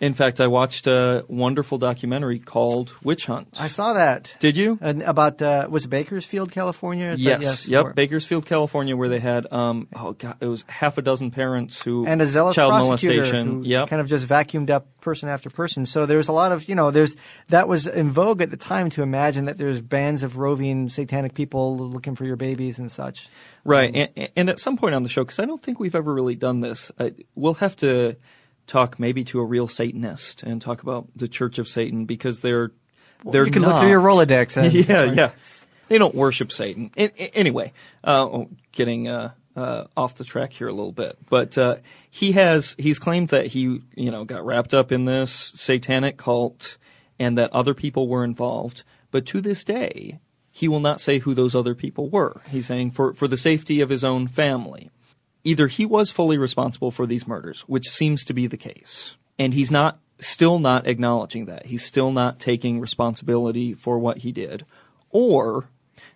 In 0.00 0.12
fact, 0.14 0.40
I 0.40 0.48
watched 0.48 0.88
a 0.88 1.24
wonderful 1.28 1.78
documentary 1.78 2.40
called 2.40 2.92
Witch 3.02 3.26
Hunt. 3.26 3.56
I 3.60 3.68
saw 3.68 3.92
that. 3.92 4.34
Did 4.40 4.56
you? 4.56 4.76
And 4.80 5.02
about 5.02 5.40
uh, 5.40 5.68
was 5.70 5.84
it 5.84 5.88
Bakersfield, 5.88 6.50
California? 6.50 7.10
Is 7.12 7.22
that- 7.22 7.40
Yes. 7.40 7.68
Or- 7.68 7.70
Yep. 7.70 7.94
Bakersfield, 7.94 8.44
California, 8.44 8.96
where 8.96 9.08
they 9.08 9.20
had 9.20 9.50
um 9.52 9.86
oh 9.94 10.12
god, 10.12 10.36
it 10.40 10.46
was 10.46 10.64
half 10.68 10.98
a 10.98 11.02
dozen 11.02 11.30
parents 11.30 11.80
who 11.82 12.06
and 12.06 12.20
a 12.20 12.26
zealous 12.26 12.56
child 12.56 12.72
prosecutor 12.72 13.14
molestation. 13.20 13.46
who 13.46 13.62
Yep. 13.62 13.88
kind 13.88 14.00
of 14.02 14.08
just 14.08 14.26
vacuumed 14.26 14.70
up 14.70 15.00
person 15.00 15.28
after 15.28 15.48
person. 15.48 15.86
So 15.86 16.06
there's 16.06 16.28
a 16.28 16.32
lot 16.32 16.50
of, 16.50 16.68
you 16.68 16.74
know, 16.74 16.90
there's 16.90 17.14
that 17.50 17.68
was 17.68 17.86
in 17.86 18.10
vogue 18.10 18.42
at 18.42 18.50
the 18.50 18.56
time 18.56 18.90
to 18.90 19.02
imagine 19.02 19.44
that 19.44 19.58
there's 19.58 19.80
bands 19.80 20.22
of 20.24 20.36
roving 20.38 20.88
satanic 20.88 21.34
people 21.34 21.76
looking 21.78 22.16
for 22.16 22.24
your 22.24 22.36
babies 22.36 22.78
and 22.80 22.90
such. 22.90 23.28
Right, 23.64 23.94
and, 23.94 24.28
and 24.36 24.50
at 24.50 24.58
some 24.58 24.76
point 24.76 24.94
on 24.94 25.04
the 25.04 25.08
show, 25.08 25.22
because 25.24 25.38
I 25.38 25.44
don't 25.46 25.62
think 25.62 25.78
we've 25.78 25.94
ever 25.94 26.12
really 26.12 26.34
done 26.34 26.60
this, 26.60 26.90
uh, 26.98 27.10
we'll 27.34 27.54
have 27.54 27.76
to 27.76 28.16
talk 28.66 28.98
maybe 28.98 29.24
to 29.24 29.40
a 29.40 29.44
real 29.44 29.68
Satanist 29.68 30.42
and 30.42 30.60
talk 30.60 30.82
about 30.82 31.06
the 31.16 31.28
Church 31.28 31.58
of 31.58 31.68
Satan 31.68 32.04
because 32.06 32.40
they're 32.40 32.70
they're 33.24 33.42
not- 33.42 33.46
you 33.46 33.52
can 33.52 33.62
not. 33.62 33.68
look 33.68 33.78
through 33.80 33.90
your 33.90 34.00
Rolodex. 34.02 34.56
And, 34.62 34.72
yeah, 34.74 35.04
yeah. 35.12 35.30
They 35.88 35.98
don't 35.98 36.14
worship 36.14 36.50
Satan. 36.52 36.90
A- 36.96 37.04
a- 37.22 37.36
anyway, 37.36 37.72
uh, 38.02 38.22
oh, 38.24 38.48
getting 38.72 39.08
uh, 39.08 39.32
uh, 39.56 39.84
off 39.96 40.14
the 40.16 40.24
track 40.24 40.52
here 40.52 40.68
a 40.68 40.72
little 40.72 40.92
bit, 40.92 41.16
but 41.28 41.56
uh, 41.58 41.76
he 42.10 42.32
has 42.32 42.74
he's 42.78 42.98
claimed 42.98 43.28
that 43.28 43.46
he 43.46 43.80
you 43.94 44.10
know 44.10 44.24
got 44.24 44.44
wrapped 44.44 44.74
up 44.74 44.92
in 44.92 45.04
this 45.04 45.30
satanic 45.30 46.16
cult 46.16 46.76
and 47.18 47.38
that 47.38 47.52
other 47.52 47.74
people 47.74 48.08
were 48.08 48.24
involved. 48.24 48.82
But 49.10 49.26
to 49.26 49.40
this 49.40 49.64
day, 49.64 50.18
he 50.50 50.68
will 50.68 50.80
not 50.80 51.00
say 51.00 51.18
who 51.18 51.34
those 51.34 51.54
other 51.54 51.74
people 51.74 52.08
were. 52.08 52.40
He's 52.50 52.66
saying 52.66 52.92
for 52.92 53.14
for 53.14 53.28
the 53.28 53.36
safety 53.36 53.82
of 53.82 53.88
his 53.90 54.04
own 54.04 54.26
family. 54.26 54.90
Either 55.44 55.68
he 55.68 55.84
was 55.84 56.10
fully 56.10 56.38
responsible 56.38 56.90
for 56.90 57.06
these 57.06 57.26
murders, 57.26 57.60
which 57.66 57.88
seems 57.88 58.24
to 58.24 58.34
be 58.34 58.46
the 58.46 58.56
case, 58.56 59.16
and 59.38 59.52
he's 59.52 59.70
not 59.70 59.98
still 60.18 60.58
not 60.58 60.86
acknowledging 60.86 61.46
that. 61.46 61.66
He's 61.66 61.84
still 61.84 62.10
not 62.12 62.40
taking 62.40 62.80
responsibility 62.80 63.74
for 63.74 63.98
what 63.98 64.18
he 64.18 64.32
did. 64.32 64.64
Or 65.10 65.68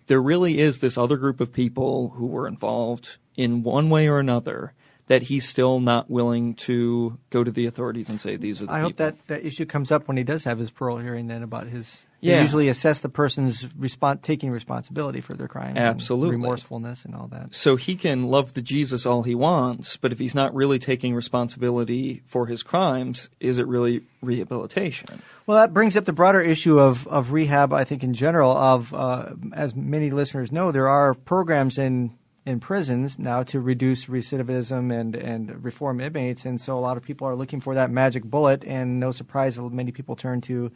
there 0.07 0.21
really 0.21 0.57
is 0.57 0.79
this 0.79 0.97
other 0.97 1.17
group 1.17 1.41
of 1.41 1.53
people 1.53 2.09
who 2.09 2.25
were 2.25 2.47
involved 2.47 3.17
in 3.35 3.63
one 3.63 3.89
way 3.89 4.07
or 4.07 4.19
another 4.19 4.73
that 5.09 5.23
he's 5.23 5.43
still 5.43 5.79
not 5.79 6.07
willing 6.09 6.53
to 6.53 7.17
go 7.31 7.43
to 7.43 7.49
the 7.49 7.65
authorities 7.65 8.09
and 8.09 8.21
say 8.21 8.37
these 8.37 8.61
are 8.61 8.67
the 8.67 8.71
I 8.71 8.79
hope 8.79 8.97
that 8.97 9.15
that 9.27 9.43
issue 9.43 9.65
comes 9.65 9.91
up 9.91 10.07
when 10.07 10.17
he 10.17 10.23
does 10.23 10.43
have 10.43 10.59
his 10.59 10.69
parole 10.69 10.99
hearing. 10.99 11.27
Then 11.27 11.41
about 11.41 11.67
his. 11.67 12.05
Yeah. 12.21 12.35
They 12.35 12.41
usually 12.41 12.67
assess 12.67 12.99
the 12.99 13.09
person's 13.09 13.63
respon 13.63 14.21
taking 14.21 14.51
responsibility 14.51 15.21
for 15.21 15.33
their 15.35 15.47
crime. 15.47 15.77
and 15.77 15.79
Absolutely. 15.79 16.35
remorsefulness 16.35 17.05
and 17.05 17.15
all 17.15 17.27
that. 17.29 17.55
So 17.55 17.75
he 17.75 17.95
can 17.95 18.23
love 18.23 18.53
the 18.53 18.61
Jesus 18.61 19.05
all 19.05 19.23
he 19.23 19.35
wants, 19.35 19.95
but 19.95 20.11
if 20.11 20.19
he's 20.19 20.35
not 20.35 20.53
really 20.53 20.79
taking 20.79 21.15
responsibility 21.15 22.21
for 22.27 22.45
his 22.45 22.61
crimes, 22.61 23.29
is 23.39 23.57
it 23.57 23.67
really 23.67 24.01
rehabilitation? 24.21 25.21
Well, 25.47 25.59
that 25.59 25.73
brings 25.73 25.95
up 25.95 26.03
the 26.03 26.13
broader 26.13 26.41
issue 26.41 26.77
of, 26.77 27.07
of 27.07 27.31
rehab, 27.31 27.73
I 27.73 27.85
think, 27.85 28.03
in 28.03 28.13
general. 28.13 28.51
Of 28.51 28.93
uh, 28.93 29.29
as 29.53 29.73
many 29.73 30.11
listeners 30.11 30.51
know, 30.51 30.73
there 30.73 30.89
are 30.89 31.13
programs 31.13 31.77
in 31.77 32.11
in 32.49 32.59
prisons 32.59 33.17
now 33.19 33.43
to 33.43 33.59
reduce 33.59 34.07
recidivism 34.07 34.91
and 34.93 35.15
and 35.15 35.63
reform 35.63 36.01
inmates, 36.01 36.45
and 36.45 36.59
so 36.59 36.77
a 36.77 36.81
lot 36.81 36.97
of 36.97 37.03
people 37.03 37.27
are 37.27 37.35
looking 37.35 37.61
for 37.61 37.75
that 37.75 37.91
magic 37.91 38.23
bullet. 38.23 38.63
And 38.65 38.99
no 38.99 39.11
surprise, 39.11 39.59
many 39.59 39.91
people 39.91 40.15
turn 40.15 40.41
to 40.41 40.71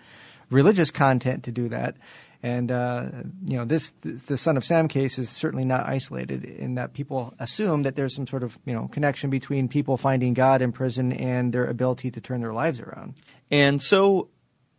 religious 0.49 0.91
content 0.91 1.45
to 1.45 1.51
do 1.51 1.69
that. 1.69 1.97
And 2.43 2.71
uh, 2.71 3.09
you 3.45 3.57
know, 3.57 3.65
this 3.65 3.91
the 4.01 4.37
Son 4.37 4.57
of 4.57 4.65
Sam 4.65 4.87
case 4.87 5.17
is 5.17 5.29
certainly 5.29 5.65
not 5.65 5.87
isolated 5.87 6.43
in 6.43 6.75
that 6.75 6.93
people 6.93 7.33
assume 7.39 7.83
that 7.83 7.95
there's 7.95 8.13
some 8.13 8.27
sort 8.27 8.43
of 8.43 8.57
you 8.65 8.73
know 8.73 8.87
connection 8.87 9.29
between 9.29 9.67
people 9.67 9.97
finding 9.97 10.33
God 10.33 10.61
in 10.61 10.73
prison 10.73 11.11
and 11.13 11.51
their 11.51 11.65
ability 11.65 12.11
to 12.11 12.21
turn 12.21 12.41
their 12.41 12.53
lives 12.53 12.79
around. 12.79 13.15
And 13.49 13.81
so 13.81 14.29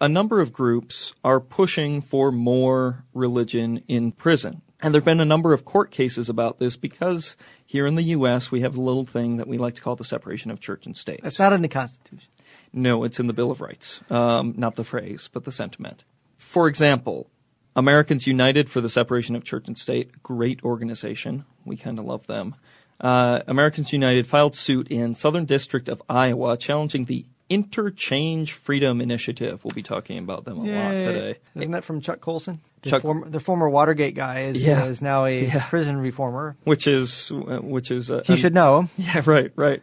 a 0.01 0.09
number 0.09 0.41
of 0.41 0.53
groups 0.53 1.15
are 1.25 1.41
pushing 1.41 2.03
for 2.03 2.31
more 2.31 3.05
religion 3.15 3.85
in 3.89 4.13
prison. 4.13 4.61
And 4.85 4.93
there 4.93 5.01
have 5.01 5.07
been 5.07 5.21
a 5.21 5.25
number 5.25 5.55
of 5.55 5.65
court 5.65 5.91
cases 5.91 6.29
about 6.29 6.59
this 6.59 6.77
because 6.77 7.39
here 7.65 7.87
in 7.87 7.95
the 7.95 8.03
U.S. 8.03 8.51
we 8.51 8.61
have 8.61 8.77
a 8.77 8.81
little 8.83 9.07
thing 9.07 9.39
that 9.39 9.49
we 9.49 9.57
like 9.57 9.77
to 9.77 9.81
call 9.81 9.97
the 9.97 10.05
separation 10.05 10.51
of 10.51 10.61
church 10.61 10.85
and 10.85 10.95
state. 10.95 11.21
That's 11.23 11.39
not 11.39 11.55
in 11.55 11.63
the 11.63 11.71
Constitution. 11.71 12.29
No, 12.71 13.05
it's 13.05 13.19
in 13.19 13.27
the 13.27 13.33
Bill 13.33 13.51
of 13.51 13.63
Rights. 13.63 13.99
Um, 14.11 14.57
not 14.59 14.75
the 14.75 14.85
phrase, 14.85 15.31
but 15.33 15.43
the 15.43 15.53
sentiment. 15.53 16.05
For 16.37 16.69
example, 16.69 17.31
Americans 17.75 18.27
United 18.27 18.69
for 18.69 18.83
the 18.83 18.91
Separation 18.91 19.37
of 19.37 19.45
Church 19.45 19.69
and 19.69 19.79
State, 19.79 20.23
great 20.23 20.63
organization. 20.65 21.47
We 21.65 21.79
kind 21.79 21.99
of 21.99 22.05
love 22.05 22.27
them. 22.27 22.55
Uh, 23.01 23.41
Americans 23.47 23.91
United 23.91 24.27
filed 24.27 24.55
suit 24.55 24.89
in 24.89 25.15
Southern 25.15 25.47
District 25.47 25.89
of 25.89 26.03
Iowa 26.11 26.59
challenging 26.59 27.07
the 27.07 27.25
InnerChange 27.51 28.51
Freedom 28.51 29.01
Initiative. 29.01 29.63
We'll 29.65 29.75
be 29.75 29.83
talking 29.83 30.19
about 30.19 30.45
them 30.45 30.59
a 30.59 30.61
lot 30.65 30.91
today. 30.93 31.39
Isn't 31.55 31.73
that 31.73 31.85
from 31.85 32.01
Chuck 32.01 32.21
Colson? 32.21 32.61
The, 32.83 32.91
Chuck- 32.91 33.03
former, 33.03 33.29
the 33.29 33.41
former 33.41 33.69
Watergate 33.69 34.15
guy 34.15 34.43
is, 34.45 34.65
Yeah. 34.65 34.85
uh, 34.85 34.87
is 34.87 35.03
now 35.03 35.25
a 35.27 35.47
Yeah. 35.47 35.65
prison 35.69 35.97
reformer. 35.99 36.57
Which 36.65 36.87
is, 36.87 37.31
which 37.33 37.91
is, 37.91 38.11
uh, 38.11 38.23
He 38.27 38.33
an- 38.35 38.39
should 38.39 38.55
know. 38.55 38.89
Yeah, 38.97 39.23
right, 39.27 39.53
right. 39.57 39.83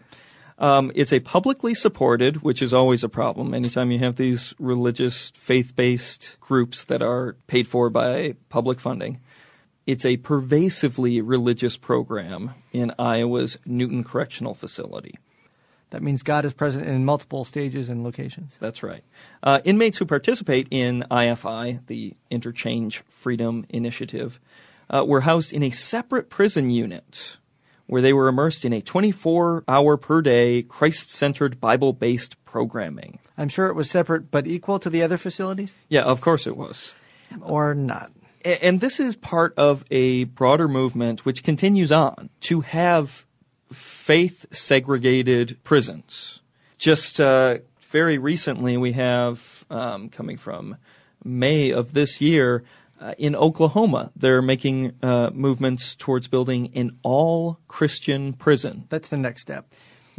Um, 0.57 0.91
it's 0.93 1.11
a 1.13 1.19
publicly 1.19 1.73
supported, 1.73 2.41
which 2.43 2.61
is 2.61 2.73
always 2.73 3.03
a 3.03 3.09
problem. 3.09 3.53
Anytime 3.55 3.89
you 3.91 3.99
have 3.99 4.15
these 4.15 4.53
religious, 4.59 5.31
faith-based 5.37 6.37
groups 6.39 6.83
that 6.85 7.01
are 7.01 7.35
paid 7.47 7.67
for 7.67 7.89
by 7.89 8.35
public 8.49 8.79
funding, 8.79 9.21
it's 9.87 10.05
a 10.05 10.17
pervasively 10.17 11.21
religious 11.21 11.77
program 11.77 12.51
in 12.71 12.91
Iowa's 12.99 13.57
Newton 13.65 14.03
Correctional 14.03 14.53
Facility. 14.53 15.15
That 15.91 16.01
means 16.01 16.24
God 16.24 16.45
is 16.45 16.53
present 16.53 16.86
in 16.88 17.05
multiple 17.05 17.43
stages 17.43 17.89
and 17.89 18.03
locations. 18.03 18.57
That's 18.60 18.81
right. 18.81 19.03
Uh, 19.43 19.60
inmates 19.63 19.98
who 19.98 20.05
participate 20.05 20.69
in 20.71 21.05
IFI, 21.12 21.86
the 21.86 22.15
InnerChange 22.31 23.01
Freedom 23.19 23.65
Initiative, 23.69 24.39
uh, 24.89 25.03
were 25.05 25.21
housed 25.21 25.53
in 25.53 25.63
a 25.63 25.71
separate 25.71 26.29
prison 26.29 26.69
unit 26.69 27.38
where 27.88 28.01
they 28.01 28.13
were 28.13 28.29
immersed 28.29 28.63
in 28.63 28.71
a 28.71 28.81
24 28.81 29.65
hour 29.67 29.98
per 29.98 30.21
day 30.21 30.62
Christ 30.62 31.12
centered 31.12 31.60
Bible 31.60 31.91
based 31.91 32.43
programming. 32.45 33.19
I'm 33.38 33.50
sure 33.50 33.67
it 33.67 33.75
was 33.75 33.89
separate 33.89 34.31
but 34.31 34.48
equal 34.48 34.79
to 34.79 34.89
the 34.89 35.03
other 35.03 35.17
facilities, 35.17 35.75
Yeah, 35.89 36.03
of 36.03 36.21
course 36.21 36.48
it 36.48 36.55
was. 36.55 36.95
or 37.41 37.74
not. 37.75 38.12
And 38.45 38.79
this 38.79 39.00
is 39.00 39.15
part 39.15 39.55
of 39.57 39.83
a 39.91 40.24
broader 40.24 40.67
movement 40.67 41.25
which 41.25 41.43
continues 41.43 41.91
on 41.91 42.29
to 42.41 42.62
have 42.62 43.25
faith 43.71 44.45
segregated 44.51 45.59
prisons. 45.63 46.39
Just 46.77 47.19
uh, 47.19 47.59
very 47.91 48.17
recently, 48.17 48.77
we 48.77 48.93
have 48.93 49.65
um, 49.69 50.09
coming 50.09 50.37
from 50.37 50.77
May 51.23 51.71
of 51.71 51.93
this 51.93 52.21
year 52.21 52.63
uh, 53.01 53.15
in 53.17 53.35
Oklahoma, 53.35 54.11
they're 54.15 54.43
making 54.43 54.93
uh, 55.01 55.31
movements 55.33 55.95
towards 55.95 56.27
building 56.27 56.71
an 56.75 56.99
all 57.01 57.59
Christian 57.67 58.33
prison 58.33 58.85
That's 58.89 59.09
the 59.09 59.17
next 59.17 59.41
step. 59.41 59.67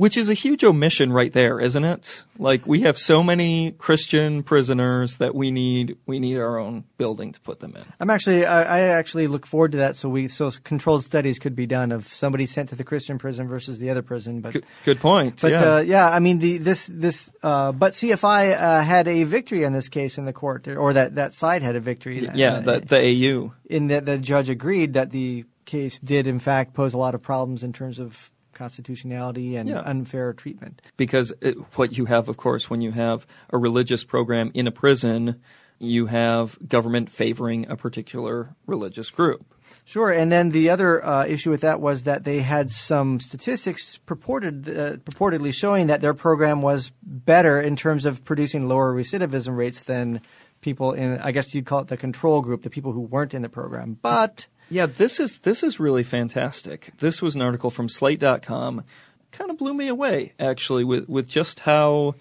Which 0.02 0.16
is 0.16 0.28
a 0.28 0.34
huge 0.34 0.64
omission 0.64 1.12
right 1.12 1.32
there, 1.32 1.60
isn't 1.60 1.84
it? 1.84 2.24
Like 2.36 2.66
we 2.66 2.80
have 2.80 2.98
so 2.98 3.22
many 3.22 3.70
Christian 3.70 4.42
prisoners 4.42 5.18
that 5.18 5.32
we 5.32 5.52
need 5.52 5.96
we 6.06 6.18
need 6.18 6.38
our 6.38 6.58
own 6.58 6.82
building 6.98 7.34
to 7.34 7.40
put 7.40 7.60
them 7.60 7.76
in. 7.76 7.84
I'm 8.00 8.10
actually, 8.10 8.44
I, 8.44 8.62
I 8.62 8.80
actually 8.98 9.28
look 9.28 9.46
forward 9.46 9.72
to 9.72 9.78
that. 9.78 9.94
So 9.94 10.08
we, 10.08 10.26
so 10.26 10.50
controlled 10.50 11.04
studies 11.04 11.38
could 11.38 11.54
be 11.54 11.66
done 11.66 11.92
of 11.92 12.12
somebody 12.12 12.46
sent 12.46 12.70
to 12.70 12.74
the 12.74 12.82
Christian 12.82 13.18
prison 13.18 13.46
versus 13.46 13.78
the 13.78 13.90
other 13.90 14.02
prison. 14.02 14.40
But, 14.40 14.54
Good, 14.54 14.66
good 14.84 14.98
point. 14.98 15.40
but 15.40 15.52
yeah. 15.52 15.74
uh, 15.74 15.78
yeah, 15.78 16.10
I 16.10 16.18
mean 16.18 16.40
the 16.40 16.58
this 16.58 16.86
this, 16.86 17.30
uh, 17.40 17.70
but 17.70 17.92
CFI 17.92 18.60
uh, 18.60 18.82
had 18.82 19.06
a 19.06 19.22
victory 19.22 19.62
in 19.62 19.72
this 19.72 19.88
case 19.88 20.18
in 20.18 20.24
the 20.24 20.32
court, 20.32 20.66
or 20.66 20.94
that 20.94 21.14
that 21.14 21.32
side 21.32 21.62
had 21.62 21.76
a 21.76 21.80
victory. 21.80 22.28
yeah, 22.34 22.58
the 22.58 22.80
the 22.80 22.98
AU. 22.98 23.52
in 23.66 23.86
that 23.86 24.04
the 24.04 24.18
judge 24.18 24.50
agreed 24.50 24.94
that 24.94 25.12
the 25.12 25.44
case 25.64 26.00
did 26.00 26.26
in 26.26 26.40
fact 26.40 26.74
pose 26.74 26.92
a 26.92 26.98
lot 26.98 27.14
of 27.14 27.22
problems 27.22 27.62
in 27.62 27.72
terms 27.72 28.00
of 28.00 28.31
constitutionality 28.54 29.56
and 29.56 29.68
Yeah. 29.68 29.80
unfair 29.80 30.32
treatment. 30.32 30.80
because 30.96 31.32
it, 31.40 31.56
what 31.76 31.96
you 31.96 32.04
have, 32.06 32.28
of 32.28 32.36
course, 32.36 32.68
when 32.70 32.80
you 32.80 32.90
have 32.90 33.26
a 33.50 33.58
religious 33.58 34.04
program 34.04 34.50
in 34.54 34.66
a 34.66 34.70
prison, 34.70 35.40
you 35.78 36.06
have 36.06 36.56
government 36.66 37.10
favoring 37.10 37.66
a 37.68 37.76
particular 37.76 38.54
religious 38.66 39.10
group. 39.10 39.44
Sure, 39.84 40.12
and 40.12 40.30
then 40.30 40.50
the 40.50 40.70
other 40.70 41.04
uh, 41.04 41.26
issue 41.26 41.50
with 41.50 41.62
that 41.62 41.80
was 41.80 42.04
that 42.04 42.22
they 42.22 42.40
had 42.40 42.70
some 42.70 43.18
statistics 43.18 43.98
purported 43.98 44.68
uh, 44.68 44.96
purportedly 44.98 45.52
showing 45.52 45.88
that 45.88 46.00
their 46.00 46.14
program 46.14 46.62
was 46.62 46.92
better 47.02 47.60
in 47.60 47.74
terms 47.74 48.06
of 48.06 48.24
producing 48.24 48.68
lower 48.68 48.94
recidivism 48.94 49.56
rates 49.56 49.80
than 49.80 50.20
people 50.60 50.92
in 50.92 51.18
I 51.18 51.32
guess 51.32 51.52
you'd 51.52 51.66
call 51.66 51.80
it 51.80 51.88
the 51.88 51.96
control 51.96 52.42
group, 52.42 52.62
the 52.62 52.70
people 52.70 52.92
who 52.92 53.00
weren't 53.00 53.34
in 53.34 53.42
the 53.42 53.48
program. 53.48 53.98
But 54.00 54.46
Yeah, 54.72 54.86
this 54.86 55.20
is 55.20 55.38
this 55.40 55.62
is 55.62 55.78
really 55.78 56.02
fantastic. 56.02 56.92
This 56.98 57.20
was 57.20 57.34
an 57.34 57.42
article 57.42 57.68
from 57.68 57.90
Slate.com. 57.90 58.84
Kind 59.32 59.50
of 59.50 59.58
blew 59.58 59.74
me 59.74 59.88
away 59.88 60.32
actually 60.40 60.84
with 60.84 61.08
with 61.08 61.28
just 61.28 61.60
how 61.60 62.14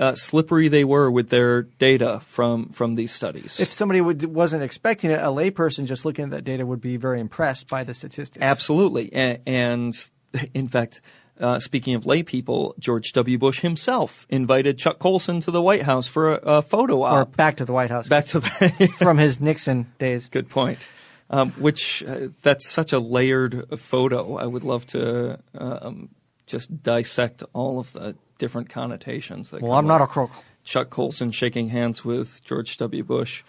uh, 0.00 0.14
slippery 0.14 0.68
they 0.68 0.84
were 0.84 1.10
with 1.10 1.28
their 1.28 1.62
data 1.62 2.22
from 2.28 2.70
from 2.70 2.94
these 2.94 3.12
studies. 3.12 3.60
if 3.60 3.72
somebody 3.72 4.00
would, 4.00 4.24
wasn't 4.24 4.62
expecting 4.62 5.10
it, 5.10 5.20
a 5.20 5.26
layperson 5.26 5.84
just 5.84 6.06
looking 6.06 6.26
at 6.26 6.30
that 6.30 6.44
data 6.44 6.64
would 6.64 6.80
be 6.80 6.96
very 6.96 7.20
impressed 7.20 7.68
by 7.68 7.84
the 7.84 7.92
statistics. 7.92 8.42
Absolutely, 8.42 9.12
and, 9.12 9.38
and 9.46 10.08
in 10.54 10.68
fact. 10.68 11.00
Uh, 11.40 11.60
speaking 11.60 11.94
of 11.94 12.04
lay 12.04 12.24
people, 12.24 12.74
George 12.80 13.12
W. 13.12 13.38
Bush 13.38 13.60
himself 13.60 14.26
invited 14.28 14.76
Chuck 14.76 14.98
Colson 14.98 15.40
to 15.42 15.52
the 15.52 15.62
White 15.62 15.84
House 15.84 16.08
for 16.08 16.34
a, 16.34 16.56
a 16.56 16.62
photo 16.62 17.04
op. 17.04 17.12
Or 17.12 17.24
back 17.26 17.58
to 17.58 17.64
the 17.64 17.72
White 17.72 17.90
House 17.90 18.08
Back 18.08 18.26
to 18.26 18.40
the 18.40 18.92
from 18.98 19.18
his 19.18 19.40
Nixon 19.40 19.86
days. 20.00 20.26
Good 20.26 20.50
point. 20.50 20.80
Um, 21.30 21.52
which 21.52 22.02
uh, 22.02 22.28
that's 22.42 22.66
such 22.66 22.94
a 22.94 22.98
layered 22.98 23.78
photo. 23.78 24.36
I 24.36 24.46
would 24.46 24.64
love 24.64 24.86
to 24.88 25.38
um, 25.54 26.08
just 26.46 26.82
dissect 26.82 27.42
all 27.52 27.78
of 27.80 27.92
the 27.92 28.16
different 28.38 28.70
connotations. 28.70 29.50
That 29.50 29.60
Well, 29.60 29.72
I'm 29.72 29.86
not 29.86 30.00
a 30.00 30.06
crook. 30.06 30.30
Chuck 30.64 30.90
Colson 30.90 31.30
shaking 31.32 31.68
hands 31.68 32.04
with 32.04 32.42
George 32.44 32.76
W. 32.78 33.04
Bush, 33.04 33.42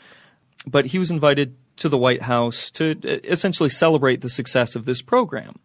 but 0.67 0.85
he 0.85 0.99
was 0.99 1.11
invited 1.11 1.55
to 1.77 1.89
the 1.89 1.97
White 1.97 2.21
House 2.21 2.71
to 2.71 2.91
uh, 2.91 3.17
essentially 3.23 3.69
celebrate 3.69 4.21
the 4.21 4.29
success 4.29 4.75
of 4.75 4.85
this 4.85 5.01
program 5.01 5.55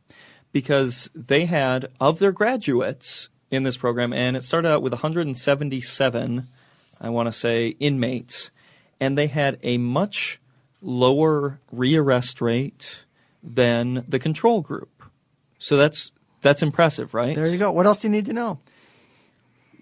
because 0.53 1.11
they 1.15 1.45
had 1.45 1.89
of 2.01 2.19
their 2.19 2.33
graduates 2.33 3.29
in 3.51 3.63
this 3.63 3.77
program, 3.77 4.13
and 4.13 4.37
it 4.37 4.45
started 4.45 4.69
out 4.69 4.83
with 4.83 4.93
177, 4.93 6.49
I 7.01 7.09
want 7.11 7.27
to 7.27 7.33
say, 7.33 7.69
inmates, 7.69 8.51
and 9.01 9.19
they 9.19 9.27
had 9.27 9.59
a 9.63 9.79
much 9.79 10.41
lower 10.85 11.59
rearrest 11.75 12.41
rate 12.41 13.05
than 13.43 14.05
the 14.09 14.19
control 14.19 14.61
group. 14.61 15.03
So 15.59 15.77
that's 15.77 16.13
that's 16.43 16.63
impressive, 16.63 17.15
right? 17.15 17.35
There 17.35 17.47
you 17.47 17.59
go. 17.59 17.73
What 17.73 17.87
else 17.87 18.01
do 18.01 18.09
you 18.09 18.13
need 18.13 18.27
to 18.27 18.33
know? 18.35 18.61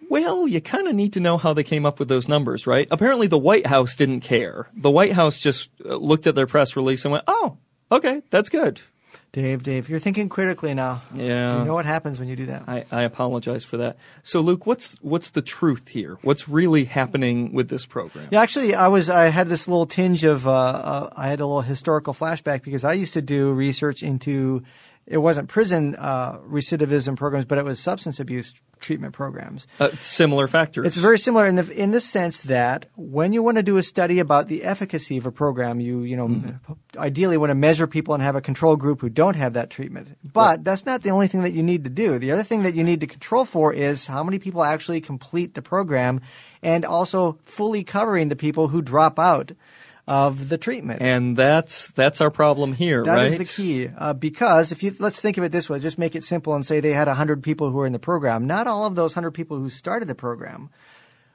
Well, 0.09 0.47
you 0.47 0.61
kind 0.61 0.89
of 0.89 0.95
need 0.95 1.15
to 1.15 1.21
know 1.21 1.39
how 1.39 1.55
they 1.55 1.65
came 1.65 1.87
up 1.87 1.99
with 1.99 2.09
those 2.09 2.29
numbers, 2.29 2.67
right? 2.67 2.87
Apparently, 2.91 3.27
the 3.27 3.39
White 3.39 3.67
House 3.67 3.97
didn't 3.97 4.21
care. 4.21 4.69
The 4.77 4.91
White 4.91 5.13
House 5.13 5.41
just 5.41 5.71
uh, 5.85 5.97
looked 5.97 6.27
at 6.27 6.35
their 6.35 6.47
press 6.47 6.77
release 6.77 7.05
and 7.05 7.13
went, 7.13 7.25
"Oh, 7.27 7.57
okay, 7.91 8.23
that's 8.31 8.49
good." 8.49 8.81
Dave, 9.33 9.63
Dave, 9.63 9.89
you're 9.89 9.99
thinking 9.99 10.29
critically 10.29 10.75
now. 10.75 11.01
Yeah. 11.15 11.59
You 11.59 11.65
know 11.65 11.73
what 11.73 11.87
happens 11.87 12.21
when 12.21 12.29
you 12.29 12.37
do 12.37 12.47
that. 12.47 12.65
I, 12.69 12.85
I 12.91 13.03
apologize 13.05 13.65
for 13.65 13.79
that. 13.79 13.97
So, 14.23 14.41
Luke, 14.41 14.67
what's 14.67 14.95
what's 15.01 15.31
the 15.31 15.41
truth 15.41 15.89
here? 15.89 16.19
What's 16.21 16.51
really 16.51 16.85
happening 16.85 17.55
with 17.55 17.67
this 17.71 17.87
program? 17.87 18.29
Yeah, 18.31 18.43
actually, 18.43 18.75
I 18.75 18.89
was 18.89 19.09
I 19.09 19.29
had 19.29 19.49
this 19.49 19.67
little 19.67 19.87
tinge 19.87 20.25
of 20.25 20.47
uh, 20.47 20.53
uh, 20.53 21.11
I 21.17 21.29
had 21.29 21.41
a 21.41 21.47
little 21.47 21.63
historical 21.63 22.13
flashback 22.13 22.63
because 22.63 22.85
I 22.85 22.93
used 22.93 23.15
to 23.15 23.23
do 23.23 23.51
research 23.53 24.03
into 24.03 24.65
it 25.07 25.19
wasn't 25.19 25.49
prison 25.49 25.97
uh, 25.97 26.39
recidivism 26.39 27.17
programs, 27.17 27.45
but 27.45 27.59
it 27.59 27.65
was 27.65 27.81
substance 27.81 28.21
abuse 28.21 28.55
treatment 28.79 29.15
programs. 29.15 29.67
Uh, 29.81 29.91
similar 30.01 30.49
factors. 30.49 30.87
It's 30.87 30.97
very 30.97 31.19
similar 31.19 31.47
in 31.47 31.55
the 31.55 31.71
in 31.71 31.91
the 31.91 32.01
sense 32.01 32.41
that 32.43 32.87
when 32.97 33.33
you 33.33 33.43
want 33.43 33.57
to 33.57 33.63
do 33.63 33.77
a 33.79 33.83
study 33.83 34.19
about 34.19 34.49
the 34.49 34.65
efficacy 34.65 35.17
of 35.17 35.27
a 35.27 35.33
program, 35.33 35.81
you 35.81 36.03
you 36.03 36.17
know 36.17 36.29
mm-hmm. 36.29 36.99
ideally 36.99 37.37
want 37.37 37.51
to 37.51 37.55
measure 37.55 37.87
people 37.87 38.15
and 38.15 38.23
have 38.23 38.37
a 38.37 38.41
control 38.41 38.77
group 38.77 39.01
who 39.01 39.09
don't 39.09 39.37
have 39.37 39.55
that 39.55 39.71
treatment. 39.71 40.17
But 40.23 40.41
right. 40.41 40.65
that's 40.65 40.87
not 40.87 41.03
the 41.03 41.11
only 41.11 41.29
thing 41.29 41.43
that 41.43 41.53
you 41.53 41.63
need 41.63 41.85
to 41.85 41.91
do. 41.91 42.19
The 42.19 42.33
other 42.33 42.45
thing 42.45 42.65
that 42.65 42.75
you 42.75 42.85
need 42.85 43.01
to 43.01 43.07
control 43.07 43.45
for 43.45 43.73
is 43.73 44.07
how 44.07 44.23
many 44.23 44.39
people 44.39 44.63
actually 44.63 45.01
complete 45.01 45.55
the 45.55 45.63
program, 45.63 46.21
and 46.63 46.85
also 46.85 47.39
fully 47.45 47.85
covering 47.85 48.29
the 48.29 48.37
people 48.37 48.69
who 48.69 48.83
drop 48.83 49.19
out 49.19 49.53
of 50.09 50.49
the 50.49 50.59
treatment. 50.59 51.03
And 51.03 51.37
that's 51.37 51.89
that's 51.89 52.21
our 52.21 52.31
problem 52.31 52.73
here, 52.73 53.03
that 53.05 53.11
right? 53.11 53.31
That 53.31 53.41
is 53.41 53.49
the 53.49 53.63
key. 53.63 53.89
Uh, 53.89 54.13
because 54.13 54.73
if 54.73 54.83
you 54.83 54.95
let's 54.99 55.21
think 55.21 55.39
of 55.39 55.45
it 55.45 55.53
this 55.53 55.69
way, 55.69 55.79
just 55.79 55.99
make 55.99 56.17
it 56.17 56.25
simple 56.25 56.55
and 56.55 56.67
say 56.67 56.81
they 56.81 56.93
had 56.93 57.09
100 57.09 57.43
people 57.43 57.71
who 57.71 57.77
were 57.77 57.87
in 57.87 57.93
the 57.93 57.99
program. 57.99 58.47
Not 58.47 58.67
all 58.67 58.85
of 58.85 58.95
those 58.95 59.15
100 59.15 59.33
people 59.33 59.59
who 59.59 59.71
started 59.71 60.09
the 60.09 60.15
program 60.15 60.71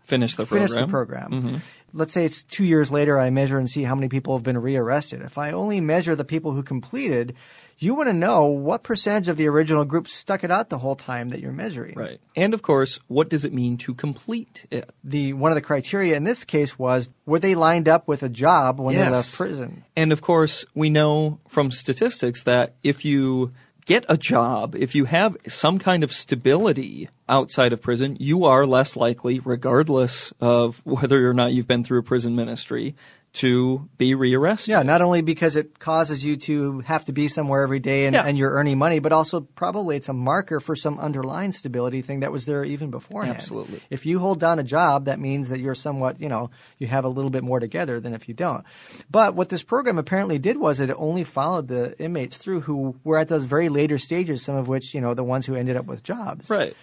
finish 0.07 0.35
the 0.35 0.45
program. 0.45 0.67
Finish 0.67 0.81
the 0.81 0.87
program. 0.87 1.31
Mm-hmm. 1.31 1.57
Let's 1.93 2.13
say 2.13 2.25
it's 2.25 2.43
two 2.43 2.65
years 2.65 2.89
later. 2.89 3.19
I 3.19 3.29
measure 3.29 3.57
and 3.57 3.69
see 3.69 3.83
how 3.83 3.95
many 3.95 4.07
people 4.07 4.35
have 4.37 4.43
been 4.43 4.57
rearrested. 4.57 5.21
If 5.21 5.37
I 5.37 5.51
only 5.51 5.81
measure 5.81 6.15
the 6.15 6.25
people 6.25 6.53
who 6.53 6.63
completed, 6.63 7.35
you 7.79 7.93
want 7.93 8.09
to 8.09 8.13
know 8.13 8.47
what 8.47 8.83
percentage 8.83 9.27
of 9.27 9.37
the 9.37 9.47
original 9.47 9.85
group 9.85 10.07
stuck 10.07 10.43
it 10.43 10.51
out 10.51 10.69
the 10.69 10.77
whole 10.77 10.95
time 10.95 11.29
that 11.29 11.39
you're 11.39 11.51
measuring. 11.51 11.95
Right. 11.95 12.19
And 12.35 12.53
of 12.53 12.61
course, 12.61 12.99
what 13.07 13.29
does 13.29 13.45
it 13.45 13.53
mean 13.53 13.77
to 13.79 13.93
complete 13.93 14.65
it? 14.71 14.89
The 15.03 15.33
one 15.33 15.51
of 15.51 15.55
the 15.55 15.61
criteria 15.61 16.15
in 16.15 16.23
this 16.23 16.43
case 16.45 16.77
was 16.77 17.09
were 17.25 17.39
they 17.39 17.55
lined 17.55 17.87
up 17.87 18.07
with 18.07 18.23
a 18.23 18.29
job 18.29 18.79
when 18.79 18.95
yes. 18.95 19.05
they 19.05 19.11
left 19.11 19.35
prison? 19.35 19.83
And 19.95 20.11
of 20.11 20.21
course, 20.21 20.65
we 20.73 20.89
know 20.89 21.39
from 21.49 21.71
statistics 21.71 22.43
that 22.43 22.75
if 22.83 23.05
you 23.05 23.53
get 23.87 24.05
a 24.09 24.17
job, 24.17 24.75
if 24.75 24.95
you 24.95 25.05
have 25.05 25.37
some 25.47 25.79
kind 25.79 26.03
of 26.03 26.11
stability 26.11 27.09
outside 27.27 27.73
of 27.73 27.81
prison, 27.81 28.17
you 28.19 28.45
are 28.45 28.67
less 28.67 28.97
likely, 28.97 29.39
regardless 29.39 30.33
of 30.41 30.79
whether 30.83 31.29
or 31.29 31.33
not 31.33 31.53
you've 31.53 31.67
been 31.67 31.83
through 31.83 31.99
a 31.99 32.03
prison 32.03 32.35
ministry, 32.35 32.95
to 33.33 33.87
be 33.97 34.15
rearrested. 34.15 34.69
Yeah, 34.69 34.83
not 34.83 35.01
only 35.01 35.21
because 35.21 35.55
it 35.55 35.77
causes 35.77 36.23
you 36.23 36.37
to 36.37 36.79
have 36.81 37.05
to 37.05 37.11
be 37.11 37.27
somewhere 37.27 37.61
every 37.61 37.79
day 37.79 38.05
and, 38.05 38.15
yeah. 38.15 38.23
and 38.25 38.37
you're 38.37 38.51
earning 38.51 38.77
money, 38.77 38.99
but 38.99 39.11
also 39.11 39.41
probably 39.41 39.95
it's 39.95 40.09
a 40.09 40.13
marker 40.13 40.59
for 40.59 40.75
some 40.75 40.99
underlying 40.99 41.51
stability 41.51 42.01
thing 42.01 42.21
that 42.21 42.31
was 42.31 42.45
there 42.45 42.63
even 42.63 42.89
beforehand. 42.89 43.37
Absolutely. 43.37 43.79
If 43.89 44.05
you 44.05 44.19
hold 44.19 44.39
down 44.39 44.59
a 44.59 44.63
job, 44.63 45.05
that 45.05 45.19
means 45.19 45.49
that 45.49 45.59
you're 45.59 45.75
somewhat, 45.75 46.19
you 46.19 46.29
know, 46.29 46.49
you 46.79 46.87
have 46.87 47.05
a 47.05 47.09
little 47.09 47.29
bit 47.29 47.43
more 47.43 47.59
together 47.59 47.99
than 47.99 48.13
if 48.13 48.27
you 48.27 48.33
don't. 48.33 48.65
But 49.09 49.35
what 49.35 49.49
this 49.49 49.61
program 49.61 49.99
apparently 49.99 50.39
did 50.39 50.57
was 50.57 50.79
it 50.79 50.89
only 50.95 51.23
followed 51.23 51.67
the 51.67 51.97
inmates 51.99 52.37
through 52.37 52.61
who 52.61 52.95
were 53.03 53.19
at 53.19 53.27
those 53.27 53.43
very 53.43 53.69
later 53.69 53.97
stages, 53.97 54.41
some 54.41 54.55
of 54.55 54.67
which, 54.67 54.95
you 54.95 55.01
know, 55.01 55.13
the 55.13 55.23
ones 55.23 55.45
who 55.45 55.55
ended 55.55 55.75
up 55.75 55.85
with 55.85 56.03
jobs. 56.03 56.49
Right. 56.49 56.75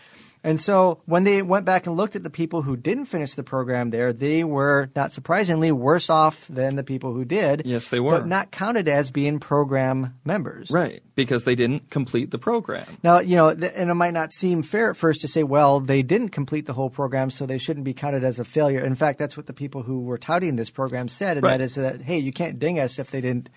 And 0.44 0.60
so 0.60 1.00
when 1.06 1.24
they 1.24 1.40
went 1.40 1.64
back 1.64 1.86
and 1.86 1.96
looked 1.96 2.16
at 2.16 2.22
the 2.22 2.30
people 2.30 2.60
who 2.60 2.76
didn't 2.76 3.06
finish 3.06 3.34
the 3.34 3.42
program 3.42 3.88
there, 3.88 4.12
they 4.12 4.44
were, 4.44 4.90
not 4.94 5.10
surprisingly, 5.12 5.72
worse 5.72 6.10
off 6.10 6.46
than 6.48 6.76
the 6.76 6.84
people 6.84 7.14
who 7.14 7.24
did. 7.24 7.62
Yes, 7.64 7.88
they 7.88 7.98
were. 7.98 8.18
But 8.18 8.26
not 8.26 8.50
counted 8.50 8.86
as 8.86 9.10
being 9.10 9.40
program 9.40 10.18
members. 10.22 10.70
Right, 10.70 11.02
because 11.14 11.44
they 11.44 11.54
didn't 11.54 11.88
complete 11.88 12.30
the 12.30 12.38
program. 12.38 12.86
Now, 13.02 13.20
you 13.20 13.36
know, 13.36 13.48
and 13.48 13.90
it 13.90 13.94
might 13.94 14.12
not 14.12 14.34
seem 14.34 14.62
fair 14.62 14.90
at 14.90 14.98
first 14.98 15.22
to 15.22 15.28
say, 15.28 15.42
well, 15.42 15.80
they 15.80 16.02
didn't 16.02 16.28
complete 16.28 16.66
the 16.66 16.74
whole 16.74 16.90
program, 16.90 17.30
so 17.30 17.46
they 17.46 17.58
shouldn't 17.58 17.84
be 17.84 17.94
counted 17.94 18.22
as 18.22 18.38
a 18.38 18.44
failure. 18.44 18.84
In 18.84 18.96
fact, 18.96 19.18
that's 19.18 19.38
what 19.38 19.46
the 19.46 19.54
people 19.54 19.82
who 19.82 20.00
were 20.00 20.18
touting 20.18 20.56
this 20.56 20.68
program 20.68 21.08
said, 21.08 21.38
and 21.38 21.44
right. 21.44 21.58
that 21.58 21.64
is 21.64 21.76
that, 21.76 22.02
hey, 22.02 22.18
you 22.18 22.32
can't 22.32 22.58
ding 22.58 22.78
us 22.78 22.98
if 22.98 23.10
they 23.10 23.22
didn't 23.22 23.48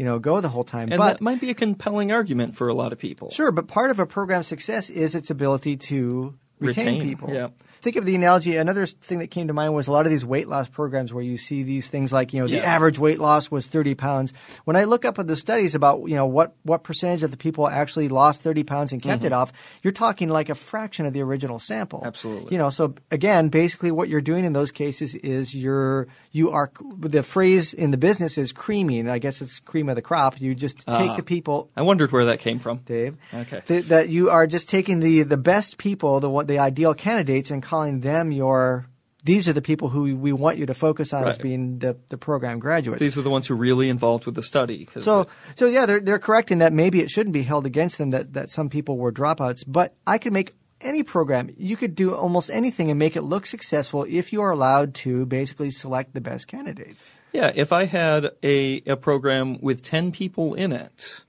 you 0.00 0.06
know, 0.06 0.18
go 0.18 0.40
the 0.40 0.48
whole 0.48 0.64
time. 0.64 0.88
And 0.90 0.96
but, 0.96 1.18
that 1.18 1.20
might 1.20 1.42
be 1.42 1.50
a 1.50 1.54
compelling 1.54 2.10
argument 2.10 2.56
for 2.56 2.68
a 2.68 2.74
lot 2.74 2.94
of 2.94 2.98
people. 2.98 3.30
Sure, 3.32 3.52
but 3.52 3.68
part 3.68 3.90
of 3.90 4.00
a 4.00 4.06
program's 4.06 4.46
success 4.46 4.88
is 4.88 5.14
its 5.14 5.28
ability 5.30 5.76
to 5.76 6.38
retain, 6.60 6.86
retain 6.86 7.02
people. 7.02 7.32
Yeah. 7.32 7.48
Think 7.80 7.96
of 7.96 8.04
the 8.04 8.14
analogy. 8.14 8.56
Another 8.56 8.84
thing 8.84 9.20
that 9.20 9.28
came 9.28 9.48
to 9.48 9.54
mind 9.54 9.74
was 9.74 9.88
a 9.88 9.92
lot 9.92 10.04
of 10.04 10.10
these 10.10 10.24
weight 10.24 10.48
loss 10.48 10.68
programs 10.68 11.14
where 11.14 11.24
you 11.24 11.38
see 11.38 11.62
these 11.62 11.88
things 11.88 12.12
like, 12.12 12.34
you 12.34 12.40
know, 12.40 12.46
yeah. 12.46 12.60
the 12.60 12.66
average 12.66 12.98
weight 12.98 13.18
loss 13.18 13.50
was 13.50 13.66
30 13.66 13.94
pounds. 13.94 14.34
When 14.64 14.76
I 14.76 14.84
look 14.84 15.06
up 15.06 15.18
at 15.18 15.26
the 15.26 15.36
studies 15.36 15.74
about, 15.74 16.02
you 16.06 16.16
know, 16.16 16.26
what, 16.26 16.54
what 16.62 16.82
percentage 16.82 17.22
of 17.22 17.30
the 17.30 17.38
people 17.38 17.66
actually 17.66 18.10
lost 18.10 18.42
30 18.42 18.64
pounds 18.64 18.92
and 18.92 19.02
kept 19.02 19.20
mm-hmm. 19.20 19.28
it 19.28 19.32
off, 19.32 19.54
you're 19.82 19.94
talking 19.94 20.28
like 20.28 20.50
a 20.50 20.54
fraction 20.54 21.06
of 21.06 21.14
the 21.14 21.22
original 21.22 21.58
sample. 21.58 22.02
Absolutely. 22.04 22.52
You 22.52 22.58
know, 22.58 22.68
so 22.68 22.94
again, 23.10 23.48
basically 23.48 23.92
what 23.92 24.10
you're 24.10 24.20
doing 24.20 24.44
in 24.44 24.52
those 24.52 24.72
cases 24.72 25.14
is 25.14 25.54
you're, 25.54 26.08
you 26.32 26.50
are, 26.50 26.70
the 26.98 27.22
phrase 27.22 27.72
in 27.72 27.90
the 27.90 27.96
business 27.98 28.36
is 28.36 28.52
creaming. 28.52 29.08
I 29.08 29.20
guess 29.20 29.40
it's 29.40 29.58
cream 29.58 29.88
of 29.88 29.96
the 29.96 30.02
crop. 30.02 30.38
You 30.38 30.54
just 30.54 30.80
take 30.80 31.10
uh, 31.12 31.16
the 31.16 31.22
people. 31.22 31.70
I 31.74 31.82
wondered 31.82 32.12
where 32.12 32.26
that 32.26 32.40
came 32.40 32.58
from. 32.58 32.78
Dave. 32.84 33.16
Okay. 33.32 33.62
Th- 33.66 33.84
that 33.86 34.10
you 34.10 34.28
are 34.28 34.46
just 34.46 34.68
taking 34.68 35.00
the, 35.00 35.22
the 35.22 35.38
best 35.38 35.78
people, 35.78 36.20
the, 36.20 36.44
the 36.50 36.58
ideal 36.58 36.94
candidates 36.94 37.50
and 37.50 37.62
calling 37.62 38.00
them 38.00 38.32
your 38.32 38.86
these 39.22 39.48
are 39.48 39.52
the 39.52 39.62
people 39.62 39.88
who 39.88 40.16
we 40.16 40.32
want 40.32 40.58
you 40.58 40.66
to 40.66 40.74
focus 40.74 41.12
on 41.12 41.22
right. 41.22 41.30
as 41.30 41.38
being 41.38 41.78
the, 41.78 41.96
the 42.08 42.16
program 42.16 42.58
graduates. 42.58 43.00
These 43.00 43.18
are 43.18 43.22
the 43.22 43.30
ones 43.30 43.46
who 43.46 43.54
are 43.54 43.58
really 43.58 43.90
involved 43.90 44.24
with 44.24 44.34
the 44.34 44.42
study. 44.42 44.88
So, 44.98 45.26
so 45.56 45.66
yeah, 45.66 45.84
they're 45.86 46.00
they're 46.00 46.18
correct 46.18 46.50
in 46.50 46.58
that 46.58 46.72
maybe 46.72 47.00
it 47.00 47.10
shouldn't 47.10 47.34
be 47.34 47.42
held 47.42 47.66
against 47.66 47.98
them 47.98 48.10
that 48.10 48.32
that 48.32 48.50
some 48.50 48.70
people 48.70 48.96
were 48.96 49.12
dropouts. 49.12 49.62
But 49.66 49.94
I 50.06 50.18
could 50.18 50.32
make 50.32 50.54
any 50.80 51.02
program. 51.02 51.50
You 51.58 51.76
could 51.76 51.94
do 51.94 52.14
almost 52.14 52.48
anything 52.48 52.90
and 52.90 52.98
make 52.98 53.16
it 53.16 53.22
look 53.22 53.44
successful 53.46 54.06
if 54.08 54.32
you 54.32 54.42
are 54.42 54.50
allowed 54.50 54.94
to 55.06 55.26
basically 55.26 55.70
select 55.70 56.14
the 56.14 56.22
best 56.22 56.48
candidates. 56.48 57.04
Yeah, 57.32 57.52
if 57.54 57.72
I 57.72 57.84
had 57.84 58.30
a 58.42 58.82
a 58.86 58.96
program 58.96 59.60
with 59.60 59.82
ten 59.82 60.12
people 60.12 60.54
in 60.54 60.72
it 60.72 61.22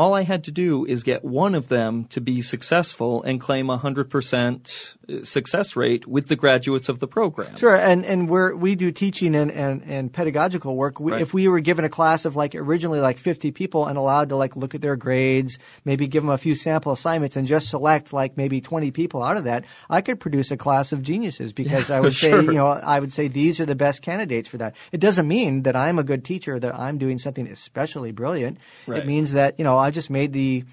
all 0.00 0.14
I 0.14 0.22
had 0.22 0.44
to 0.44 0.50
do 0.50 0.86
is 0.86 1.02
get 1.02 1.22
one 1.22 1.54
of 1.54 1.68
them 1.68 2.06
to 2.06 2.22
be 2.22 2.40
successful 2.40 3.22
and 3.22 3.38
claim 3.38 3.68
a 3.68 3.78
100% 3.78 5.26
success 5.26 5.76
rate 5.76 6.06
with 6.06 6.26
the 6.26 6.36
graduates 6.36 6.88
of 6.88 6.98
the 6.98 7.06
program. 7.06 7.56
Sure, 7.56 7.76
and 7.76 8.06
and 8.06 8.26
we 8.26 8.54
we 8.54 8.74
do 8.76 8.92
teaching 8.92 9.34
and, 9.34 9.50
and, 9.50 9.82
and 9.82 10.10
pedagogical 10.10 10.74
work. 10.74 11.00
We, 11.00 11.12
right. 11.12 11.20
If 11.20 11.34
we 11.34 11.48
were 11.48 11.60
given 11.60 11.84
a 11.84 11.90
class 11.90 12.24
of 12.24 12.34
like 12.34 12.54
originally 12.54 13.00
like 13.00 13.18
50 13.18 13.50
people 13.50 13.86
and 13.86 13.98
allowed 13.98 14.30
to 14.30 14.36
like 14.36 14.56
look 14.56 14.74
at 14.74 14.80
their 14.80 14.96
grades, 14.96 15.58
maybe 15.84 16.06
give 16.06 16.22
them 16.22 16.30
a 16.30 16.38
few 16.38 16.54
sample 16.54 16.92
assignments 16.92 17.36
and 17.36 17.46
just 17.46 17.68
select 17.68 18.14
like 18.14 18.38
maybe 18.38 18.62
20 18.62 18.92
people 18.92 19.22
out 19.22 19.36
of 19.36 19.44
that, 19.44 19.66
I 19.90 20.00
could 20.00 20.18
produce 20.18 20.50
a 20.50 20.56
class 20.56 20.92
of 20.92 21.02
geniuses 21.02 21.52
because 21.52 21.90
yeah, 21.90 21.96
I 21.96 22.00
would 22.00 22.14
sure. 22.22 22.40
say, 22.40 22.46
you 22.46 22.54
know, 22.54 22.68
I 22.68 22.98
would 22.98 23.12
say 23.12 23.28
these 23.28 23.60
are 23.60 23.66
the 23.66 23.76
best 23.76 24.00
candidates 24.00 24.48
for 24.48 24.56
that. 24.58 24.76
It 24.92 25.00
doesn't 25.00 25.28
mean 25.28 25.64
that 25.64 25.76
I'm 25.76 25.98
a 25.98 26.04
good 26.04 26.24
teacher, 26.24 26.58
that 26.58 26.74
I'm 26.74 26.96
doing 26.96 27.18
something 27.18 27.46
especially 27.46 28.12
brilliant. 28.12 28.56
Right. 28.86 29.00
It 29.00 29.06
means 29.06 29.32
that, 29.32 29.58
you 29.58 29.64
know, 29.64 29.89
I 29.90 29.92
just 29.92 30.08
made 30.10 30.32
the 30.32 30.64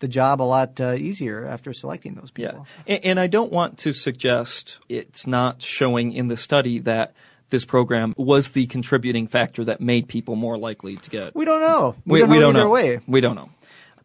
the 0.00 0.08
job 0.08 0.42
a 0.42 0.44
lot 0.44 0.78
uh, 0.78 0.92
easier 0.92 1.46
after 1.46 1.72
selecting 1.72 2.12
those 2.14 2.30
people. 2.30 2.66
Yeah, 2.86 2.94
and, 2.96 3.04
and 3.06 3.20
I 3.20 3.28
don't 3.28 3.50
want 3.50 3.78
to 3.78 3.94
suggest 3.94 4.78
it's 4.90 5.26
not 5.26 5.62
showing 5.62 6.12
in 6.12 6.28
the 6.28 6.36
study 6.36 6.80
that 6.80 7.14
this 7.48 7.64
program 7.64 8.12
was 8.18 8.50
the 8.50 8.66
contributing 8.66 9.26
factor 9.28 9.64
that 9.64 9.80
made 9.80 10.06
people 10.06 10.36
more 10.36 10.58
likely 10.58 10.96
to 10.96 11.08
get. 11.10 11.34
We 11.34 11.46
don't 11.46 11.60
know. 11.62 11.94
We, 12.04 12.12
We, 12.12 12.18
don't 12.20 12.28
we 12.30 12.36
know 12.36 12.52
don't 12.52 12.54
know. 12.64 12.68
way. 12.68 13.00
We 13.06 13.22
don't 13.22 13.36
know. 13.36 13.48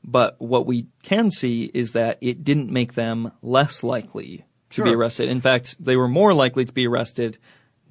But 0.04 0.38
what 0.40 0.66
we 0.66 0.88
can 1.04 1.30
see 1.30 1.70
is 1.72 1.92
that 1.92 2.20
it 2.22 2.44
didn't 2.46 2.72
make 2.72 2.94
them 2.94 3.32
less 3.42 3.84
likely 3.84 4.46
to 4.70 4.76
Sure. 4.76 4.86
be 4.86 4.94
arrested. 4.96 5.28
In 5.28 5.42
fact, 5.42 5.76
they 5.84 5.98
were 5.98 6.08
more 6.08 6.34
likely 6.34 6.64
to 6.64 6.72
be 6.72 6.88
arrested 6.88 7.38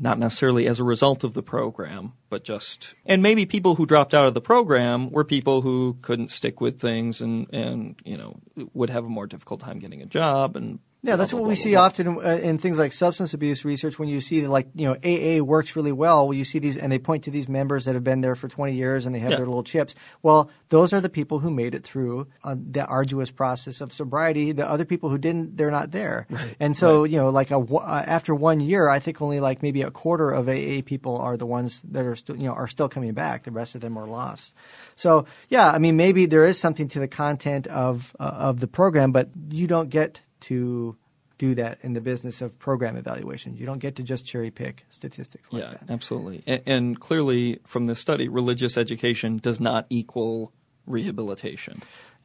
not 0.01 0.19
necessarily 0.19 0.67
as 0.67 0.81
a 0.81 0.85
result 0.85 1.23
of 1.25 1.35
the 1.35 1.43
program, 1.43 2.15
but 2.31 2.43
just 2.43 2.95
and 3.05 3.23
maybe 3.23 3.45
people 3.45 3.75
who 3.75 3.85
dropped 3.85 4.15
out 4.15 4.27
of 4.27 4.33
the 4.35 4.41
program 4.41 5.11
were 5.11 5.25
people 5.25 5.61
who 5.61 5.97
couldn't 6.01 6.31
stick 6.31 6.61
with 6.61 6.81
things 6.81 7.21
and 7.21 7.47
and 7.53 7.97
you 8.05 8.17
know 8.17 8.41
would 8.73 8.89
have 8.91 9.05
a 9.05 9.09
more 9.09 9.27
difficult 9.27 9.61
time 9.61 9.79
getting 9.79 10.01
a 10.01 10.07
job 10.07 10.57
and 10.57 10.79
Yeah, 11.03 11.17
that's 11.17 11.33
what 11.33 11.45
we 11.45 11.55
see 11.55 11.77
often 11.77 12.09
uh, 12.09 12.39
in 12.43 12.59
things 12.59 12.79
like 12.79 12.93
substance 12.93 13.33
abuse 13.33 13.65
research. 13.65 13.99
When 13.99 14.11
you 14.11 14.21
see 14.21 14.41
that 14.41 14.51
like 14.51 14.69
you 14.75 14.87
know 14.87 14.95
AA 15.03 15.43
works 15.43 15.75
really 15.75 15.93
well, 15.93 16.27
well, 16.29 16.35
you 16.35 16.45
see 16.45 16.59
these 16.59 16.77
and 16.77 16.93
they 16.93 16.99
point 16.99 17.25
to 17.25 17.31
these 17.31 17.49
members 17.49 17.87
that 17.87 17.95
have 17.95 18.05
been 18.05 18.21
there 18.21 18.35
for 18.35 18.49
20 18.49 18.75
years 18.75 19.07
and 19.07 19.15
they 19.15 19.19
have 19.21 19.31
Yeah. 19.31 19.37
their 19.39 19.47
little 19.47 19.63
chips. 19.63 19.95
Well, 20.23 20.51
those 20.69 20.93
are 20.93 21.01
the 21.01 21.09
people 21.09 21.39
who 21.39 21.51
made 21.51 21.75
it 21.75 21.85
through 21.85 22.27
uh, 22.45 22.55
the 22.55 22.85
arduous 22.85 23.31
process 23.31 23.81
of 23.81 23.95
sobriety. 23.95 24.53
The 24.53 24.69
other 24.69 24.85
people 24.85 25.09
who 25.09 25.17
didn't, 25.17 25.57
they're 25.57 25.71
not 25.71 25.91
there. 25.91 26.27
Right, 26.29 26.57
And 26.61 26.77
so 26.77 27.05
you 27.05 27.17
know, 27.17 27.31
like 27.31 27.51
a 27.51 27.59
uh, 27.59 28.05
after 28.07 28.35
one 28.35 28.61
year, 28.61 28.87
I 28.89 28.99
think 28.99 29.23
only 29.23 29.41
like 29.41 29.63
maybe 29.63 29.83
a 29.83 29.91
quarter 29.91 30.31
of 30.31 30.49
AA 30.51 30.83
people 30.85 31.17
are 31.17 31.39
the 31.39 31.47
ones 31.47 31.81
that 31.93 32.05
are 32.05 32.17
still 32.17 32.37
you 32.37 32.45
know 32.45 32.53
are 32.53 32.69
still 32.69 32.91
coming 32.91 33.15
back. 33.15 33.45
The 33.45 33.53
rest 33.53 33.75
of 33.75 33.81
them 33.81 33.97
are 33.97 34.07
lost. 34.07 34.55
So 34.97 35.25
yeah, 35.49 35.67
I 35.71 35.79
mean 35.79 35.97
maybe 35.97 36.27
there 36.27 36.45
is 36.45 36.59
something 36.59 36.89
to 36.89 36.99
the 37.01 37.09
content 37.09 37.69
of 37.69 38.15
uh, 38.21 38.25
of 38.25 38.61
the 38.61 38.67
program, 38.69 39.13
but 39.13 39.31
you 39.51 39.67
don't 39.67 39.89
get 39.89 40.21
to 40.41 40.97
do 41.41 41.55
that 41.55 41.79
in 41.83 41.95
the 41.95 42.03
business 42.03 42.43
of 42.43 42.59
program 42.59 42.97
evaluation. 42.97 43.57
You 43.57 43.65
don't 43.65 43.79
get 43.79 43.97
to 43.97 44.03
just 44.03 44.27
cherry 44.27 44.51
pick 44.51 44.85
statistics 44.91 45.51
like 45.51 45.63
yeah, 45.63 45.71
that. 45.71 45.85
absolutely. 45.89 46.43
And, 46.47 46.63
and 46.67 47.01
clearly, 47.01 47.61
from 47.67 47.87
this 47.87 47.99
study, 47.99 48.29
religious 48.29 48.77
education 48.77 49.39
does 49.39 49.59
not 49.59 49.87
equal 49.89 50.53
rehabilitation. 50.87 51.81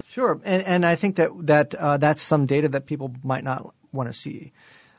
Sure, 0.09 0.39
and 0.43 0.63
and 0.63 0.85
I 0.85 0.95
think 0.95 1.15
that 1.15 1.31
that 1.47 1.75
uh, 1.75 1.97
that's 1.97 2.21
some 2.21 2.45
data 2.45 2.69
that 2.69 2.85
people 2.85 3.13
might 3.23 3.43
not 3.43 3.73
want 3.93 4.11
to 4.11 4.13
see. 4.13 4.51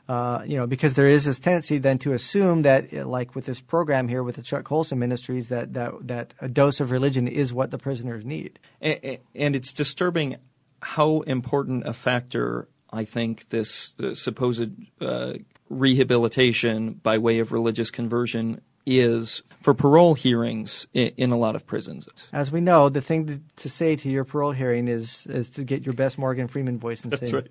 Uh, 0.09 0.41
you 0.47 0.57
know, 0.57 0.65
because 0.65 0.93
there 0.93 1.09
is 1.09 1.25
this 1.25 1.37
tendency 1.37 1.79
then 1.79 1.99
to 1.99 2.13
assume 2.13 2.61
that, 2.61 2.93
uh, 2.93 3.05
like 3.05 3.35
with 3.35 3.45
this 3.45 3.59
program 3.59 4.07
here 4.07 4.23
with 4.23 4.37
the 4.37 4.41
Chuck 4.41 4.63
Colson 4.63 4.99
Ministries, 4.99 5.49
that 5.49 5.73
that 5.73 5.91
that 6.07 6.33
a 6.39 6.47
dose 6.47 6.79
of 6.79 6.91
religion 6.91 7.27
is 7.27 7.53
what 7.53 7.69
the 7.69 7.77
prisoners 7.77 8.25
need. 8.25 8.57
And, 8.81 9.19
and 9.35 9.55
it's 9.55 9.73
disturbing 9.73 10.37
how 10.81 11.21
important 11.21 11.87
a 11.87 11.93
factor 11.93 12.67
I 12.97 13.05
think 13.05 13.47
this 13.49 13.93
uh, 14.03 14.15
supposed 14.15 14.71
uh, 14.99 15.33
rehabilitation 15.69 16.93
by 16.93 17.19
way 17.19 17.39
of 17.39 17.51
religious 17.51 17.91
conversion 17.91 18.61
is 18.87 19.43
for 19.61 19.75
parole 19.75 20.15
hearings 20.15 20.87
in, 20.95 21.11
in, 21.17 21.31
a 21.31 21.37
lot 21.37 21.55
of 21.55 21.67
prisons. 21.67 22.07
As 22.33 22.51
we 22.51 22.59
know, 22.59 22.89
the 22.89 23.01
thing 23.01 23.27
to, 23.27 23.41
to, 23.57 23.69
say 23.69 23.97
to 23.97 24.09
your 24.09 24.23
parole 24.23 24.51
hearing 24.51 24.87
is 24.87 25.27
is 25.27 25.51
to 25.51 25.63
get 25.63 25.85
your 25.85 25.93
best 25.93 26.17
Morgan 26.17 26.47
Freeman 26.47 26.79
voice 26.79 27.03
and 27.03 27.11
That's 27.11 27.29
say, 27.29 27.35
right. 27.35 27.47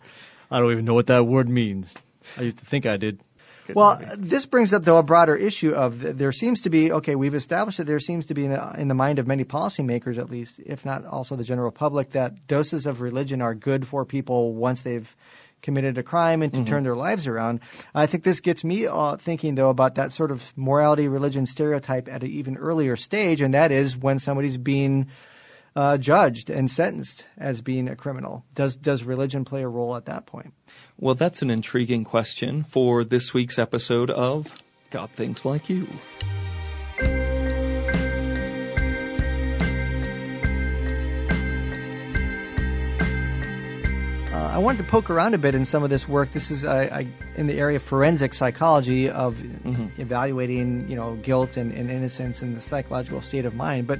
I 0.51 0.59
don't 0.59 0.73
even 0.73 0.85
know 0.85 0.95
what 0.95 1.07
that 1.07 1.27
word 1.27 1.49
means. 1.49 1.95
I 2.37 2.43
used 2.43 2.59
to 2.59 2.65
think 2.65 2.87
I 2.87 2.97
did. 2.97 3.21
Well, 3.75 4.01
this 4.17 4.47
brings 4.47 4.73
up 4.73 4.85
though 4.85 4.99
a 4.99 5.03
broader 5.03 5.35
issue 5.35 5.73
of 5.73 6.19
there 6.19 6.33
seems 6.33 6.63
to 6.63 6.71
be 6.71 6.93
okay. 6.93 7.15
We've 7.15 7.35
established 7.35 7.79
that 7.79 7.87
there 7.87 8.01
seems 8.01 8.27
to 8.27 8.35
be 8.35 8.45
in 8.45 8.53
the, 8.53 8.75
in 8.79 8.89
the 8.89 8.95
mind 8.95 9.19
of 9.19 9.27
many 9.27 9.45
policymakers, 9.45 10.19
at 10.19 10.31
least, 10.31 10.61
if 10.65 10.85
not 10.85 11.05
also 11.05 11.37
the 11.37 11.45
general 11.45 11.71
public, 11.71 12.11
that 12.11 12.47
doses 12.47 12.87
of 12.87 13.01
religion 13.01 13.43
are 13.43 13.55
good 13.55 13.87
for 13.87 14.05
people 14.05 14.55
once 14.55 14.83
they've 14.83 15.15
committed 15.63 15.99
a 15.99 16.03
crime 16.03 16.43
and 16.43 16.53
to 16.53 16.61
Mm-hmm. 16.61 16.69
turn 16.69 16.83
their 16.83 16.95
lives 16.95 17.27
around. 17.27 17.61
I 17.95 18.07
think 18.07 18.23
this 18.23 18.41
gets 18.41 18.63
me 18.63 18.87
uh, 18.87 19.17
thinking 19.17 19.55
though 19.55 19.71
about 19.71 19.97
that 19.97 20.13
sort 20.13 20.31
of 20.31 20.53
morality 20.57 21.09
religion 21.09 21.47
stereotype 21.47 22.09
at 22.09 22.23
an 22.23 22.31
even 22.31 22.57
earlier 22.57 22.95
stage, 22.95 23.41
and 23.41 23.55
that 23.55 23.73
is 23.73 23.97
when 23.97 24.19
somebody's 24.19 24.59
being 24.59 25.09
uh, 25.77 25.99
judged 25.99 26.49
and 26.49 26.71
sentenced 26.71 27.27
as 27.37 27.61
being 27.61 27.89
a 27.89 27.97
criminal. 27.97 28.45
Does 28.55 28.77
does 28.77 29.05
religion 29.05 29.45
play 29.45 29.63
a 29.63 29.69
role 29.69 29.95
at 29.95 30.07
that 30.07 30.25
point? 30.25 30.55
Well, 30.99 31.15
that's 31.15 31.43
an 31.43 31.51
intriguing 31.51 32.05
question 32.05 32.65
for 32.65 33.05
this 33.05 33.35
week's 33.35 33.59
episode 33.59 34.11
of 34.11 34.53
God 34.91 35.11
Thinks 35.11 35.45
Like 35.45 35.69
You. 35.69 35.87
Uh, 44.33 44.51
I 44.53 44.59
wanted 44.59 44.79
to 44.79 44.85
poke 44.85 45.11
around 45.11 45.35
a 45.35 45.39
bit 45.39 45.55
in 45.55 45.67
some 45.67 45.83
of 45.83 45.91
this 45.91 46.09
work. 46.09 46.31
This 46.31 46.51
is 46.51 46.65
uh, 46.65 46.71
I, 46.71 47.09
in 47.35 47.47
the 47.47 47.59
area 47.59 47.77
of 47.77 47.83
forensic 47.83 48.33
psychology 48.33 49.11
of 49.11 49.43
evaluating, 49.99 50.89
you 50.89 50.97
know, 50.97 51.17
guilt 51.17 51.59
and, 51.59 51.73
and 51.73 51.91
innocence 51.91 52.41
and 52.41 52.57
the 52.57 52.63
psychological 52.63 53.21
state 53.21 53.45
of 53.45 53.55
mind. 53.55 53.87
But 53.87 53.99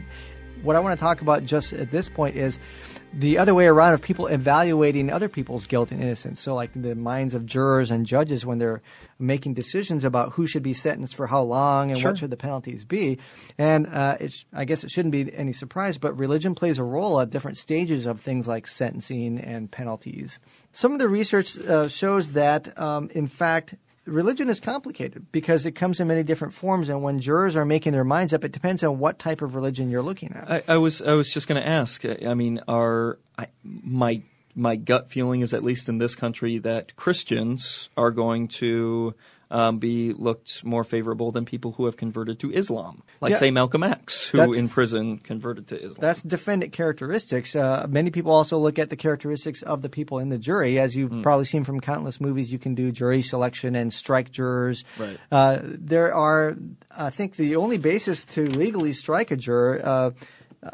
what 0.63 0.77
I 0.77 0.81
want 0.81 0.99
to 0.99 1.01
talk 1.03 1.21
about 1.21 1.45
just 1.45 1.73
at 1.73 1.91
this 1.91 2.09
point 2.09 2.37
is 2.37 2.59
the 3.13 3.39
other 3.39 3.55
way 3.55 3.67
around 3.67 3.95
of 3.95 4.03
people 4.03 4.27
evaluating 4.27 5.11
other 5.11 5.29
people's 5.29 5.67
guilt 5.67 5.91
and 5.93 6.03
innocence. 6.03 6.41
So, 6.41 6.55
like 6.55 6.71
the 6.75 6.95
minds 6.95 7.35
of 7.35 7.47
jurors 7.47 7.91
and 7.91 8.05
judges 8.05 8.45
when 8.45 8.59
they're 8.59 8.83
making 9.19 9.55
decisions 9.55 10.05
about 10.05 10.33
who 10.33 10.47
should 10.47 10.63
be 10.63 10.75
sentenced 10.75 11.15
for 11.15 11.27
how 11.27 11.43
long 11.43 11.91
and 11.91 12.01
Sure. 12.01 12.11
what 12.11 12.19
should 12.19 12.31
the 12.31 12.37
penalties 12.37 12.85
be. 12.85 13.19
And 13.57 13.87
uh, 13.87 14.17
it's, 14.21 14.45
I 14.53 14.65
guess 14.65 14.85
it 14.85 14.91
shouldn't 14.91 15.13
be 15.13 15.35
any 15.35 15.53
surprise, 15.53 15.99
but 15.99 16.19
religion 16.19 16.55
plays 16.55 16.79
a 16.79 16.85
role 16.85 17.21
at 17.21 17.31
different 17.31 17.59
stages 17.59 18.07
of 18.07 18.21
things 18.21 18.47
like 18.47 18.67
sentencing 18.67 19.39
and 19.39 19.71
penalties. 19.71 20.39
Some 20.73 20.93
of 20.93 20.99
the 20.99 21.09
research 21.09 21.59
uh, 21.59 21.89
shows 21.89 22.33
that, 22.33 22.79
um, 22.79 23.11
in 23.15 23.29
fact, 23.29 23.75
religion 24.07 24.49
is 24.49 24.61
complicated 24.61 25.27
because 25.31 25.67
it 25.67 25.73
comes 25.73 26.01
in 26.01 26.09
many 26.09 26.23
different 26.23 26.55
forms, 26.55 26.89
and 26.89 27.03
when 27.03 27.21
jurors 27.21 27.57
are 27.57 27.65
making 27.65 27.93
their 27.93 28.05
minds 28.05 28.33
up, 28.33 28.45
it 28.45 28.53
depends 28.53 28.83
on 28.83 28.99
what 28.99 29.19
type 29.19 29.43
of 29.43 29.55
religion 29.55 29.91
you're 29.91 30.03
looking 30.03 30.33
at. 30.33 30.51
I, 30.51 30.63
I 30.69 30.77
was 30.79 31.03
I 31.03 31.13
was 31.13 31.33
just 31.33 31.49
going 31.49 31.61
to 31.61 31.69
ask. 31.69 32.05
I 32.05 32.35
mean, 32.35 32.61
are 32.69 33.19
I, 33.39 33.49
my 33.63 34.23
my 34.55 34.77
gut 34.77 35.11
feeling 35.11 35.43
is 35.43 35.53
at 35.53 35.63
least 35.63 35.89
in 35.89 35.99
this 35.99 36.15
country 36.15 36.59
that 36.59 36.97
Christians 36.97 37.91
are 37.97 38.11
going 38.11 38.49
to 38.49 39.15
um, 39.51 39.79
be 39.79 40.13
looked 40.13 40.65
more 40.65 40.83
favorable 40.85 41.31
than 41.33 41.45
people 41.45 41.73
who 41.73 41.85
have 41.87 41.97
converted 41.97 42.41
to 42.41 42.53
Islam, 42.53 43.03
like 43.21 43.31
Yeah. 43.31 43.37
say 43.37 43.51
Malcolm 43.51 43.83
X, 43.85 44.27
who 44.27 44.39
That's- 44.39 44.57
in 44.57 44.69
prison 44.69 45.19
converted 45.19 45.69
to 45.69 45.77
Islam. 45.77 45.97
That's 46.01 46.21
defendant 46.23 46.73
characteristics. 46.73 47.55
Uh, 47.55 47.87
many 47.89 48.11
people 48.11 48.33
also 48.33 48.59
look 48.59 48.79
at 48.79 48.91
the 48.91 48.97
characteristics 48.97 49.63
of 49.63 49.83
the 49.83 49.89
people 49.89 50.19
in 50.19 50.29
the 50.29 50.39
jury. 50.39 50.79
As 50.79 50.97
you've 50.97 51.23
probably 51.23 51.45
seen 51.45 51.65
from 51.65 51.81
countless 51.81 52.21
movies, 52.21 52.53
you 52.53 52.59
can 52.59 52.75
do 52.75 52.91
jury 52.91 53.23
selection 53.23 53.77
and 53.77 53.93
strike 53.93 54.33
jurors. 54.33 54.85
Right. 54.99 55.19
Uh, 55.31 55.61
there 55.63 56.15
are, 56.15 56.57
I 56.97 57.11
think, 57.11 57.37
the 57.37 57.57
only 57.57 57.79
basis 57.79 58.25
to 58.37 58.43
legally 58.47 58.93
strike 58.95 59.31
a 59.31 59.37
juror. 59.37 59.81
Uh, 59.85 60.11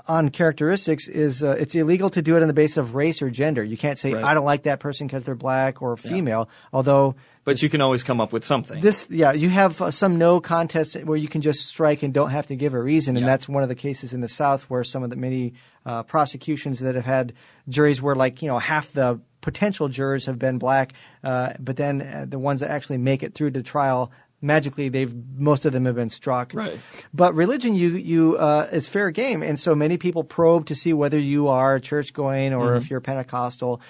on 0.08 0.28
characteristics 0.30 1.08
is 1.08 1.42
uh, 1.42 1.50
it's 1.50 1.74
illegal 1.74 2.10
to 2.10 2.22
do 2.22 2.36
it 2.36 2.42
on 2.42 2.48
the 2.48 2.54
basis 2.54 2.76
of 2.78 2.94
race 2.94 3.22
or 3.22 3.30
gender. 3.30 3.62
You 3.62 3.76
can't 3.76 3.98
say 3.98 4.12
Right. 4.14 4.24
I 4.24 4.34
don't 4.34 4.44
like 4.44 4.64
that 4.64 4.80
person 4.80 5.06
because 5.06 5.24
they're 5.24 5.34
black 5.34 5.82
or 5.82 5.96
female. 5.96 6.48
Although 6.72 7.16
but 7.44 7.60
you 7.60 7.68
can 7.68 7.80
always 7.82 8.04
come 8.04 8.20
up 8.20 8.32
with 8.32 8.44
something. 8.44 8.80
this, 8.80 9.08
yeah, 9.10 9.32
you 9.32 9.48
have 9.50 9.82
uh, 9.82 9.90
some 9.90 10.16
no 10.16 10.40
contest 10.40 10.94
where 11.02 11.16
you 11.16 11.26
can 11.26 11.40
just 11.40 11.66
strike 11.66 12.04
and 12.04 12.14
don't 12.14 12.30
have 12.30 12.46
to 12.46 12.56
give 12.56 12.74
a 12.74 12.80
reason, 12.80 13.16
and 13.16 13.26
Yeah. 13.26 13.32
that's 13.32 13.48
one 13.48 13.64
of 13.64 13.68
the 13.68 13.74
cases 13.74 14.12
in 14.12 14.20
the 14.20 14.28
South 14.28 14.62
where 14.70 14.84
some 14.84 15.02
of 15.02 15.10
the 15.10 15.16
many 15.16 15.54
uh, 15.84 16.04
prosecutions 16.04 16.78
that 16.80 16.94
have 16.94 17.04
had 17.04 17.32
juries 17.68 18.00
where 18.00 18.14
like 18.14 18.42
you 18.42 18.48
know 18.48 18.58
half 18.60 18.92
the 18.92 19.20
potential 19.40 19.88
jurors 19.88 20.26
have 20.26 20.38
been 20.38 20.58
black, 20.58 20.92
uh, 21.24 21.54
but 21.58 21.76
then 21.76 22.00
uh, 22.00 22.26
the 22.28 22.38
ones 22.38 22.60
that 22.60 22.70
actually 22.70 22.98
make 22.98 23.24
it 23.24 23.34
through 23.34 23.50
to 23.50 23.62
trial. 23.64 24.12
Magically, 24.42 24.88
they've 24.88 25.14
most 25.38 25.64
of 25.66 25.72
them 25.72 25.84
have 25.84 25.94
been 25.94 26.10
struck. 26.10 26.52
Right. 26.52 26.78
But 27.14 27.34
religion, 27.34 27.74
you 27.76 27.90
you 27.96 28.36
uh, 28.36 28.68
it's 28.72 28.88
fair 28.88 29.10
game, 29.10 29.42
and 29.42 29.58
so 29.58 29.74
many 29.76 29.98
people 29.98 30.24
probe 30.24 30.66
to 30.66 30.74
see 30.74 30.92
whether 30.92 31.18
you 31.18 31.48
are 31.48 31.78
church 31.78 32.12
going 32.12 32.52
or 32.52 32.74
if 32.76 32.90
you're 32.90 33.00
Pentecostal. 33.00 33.80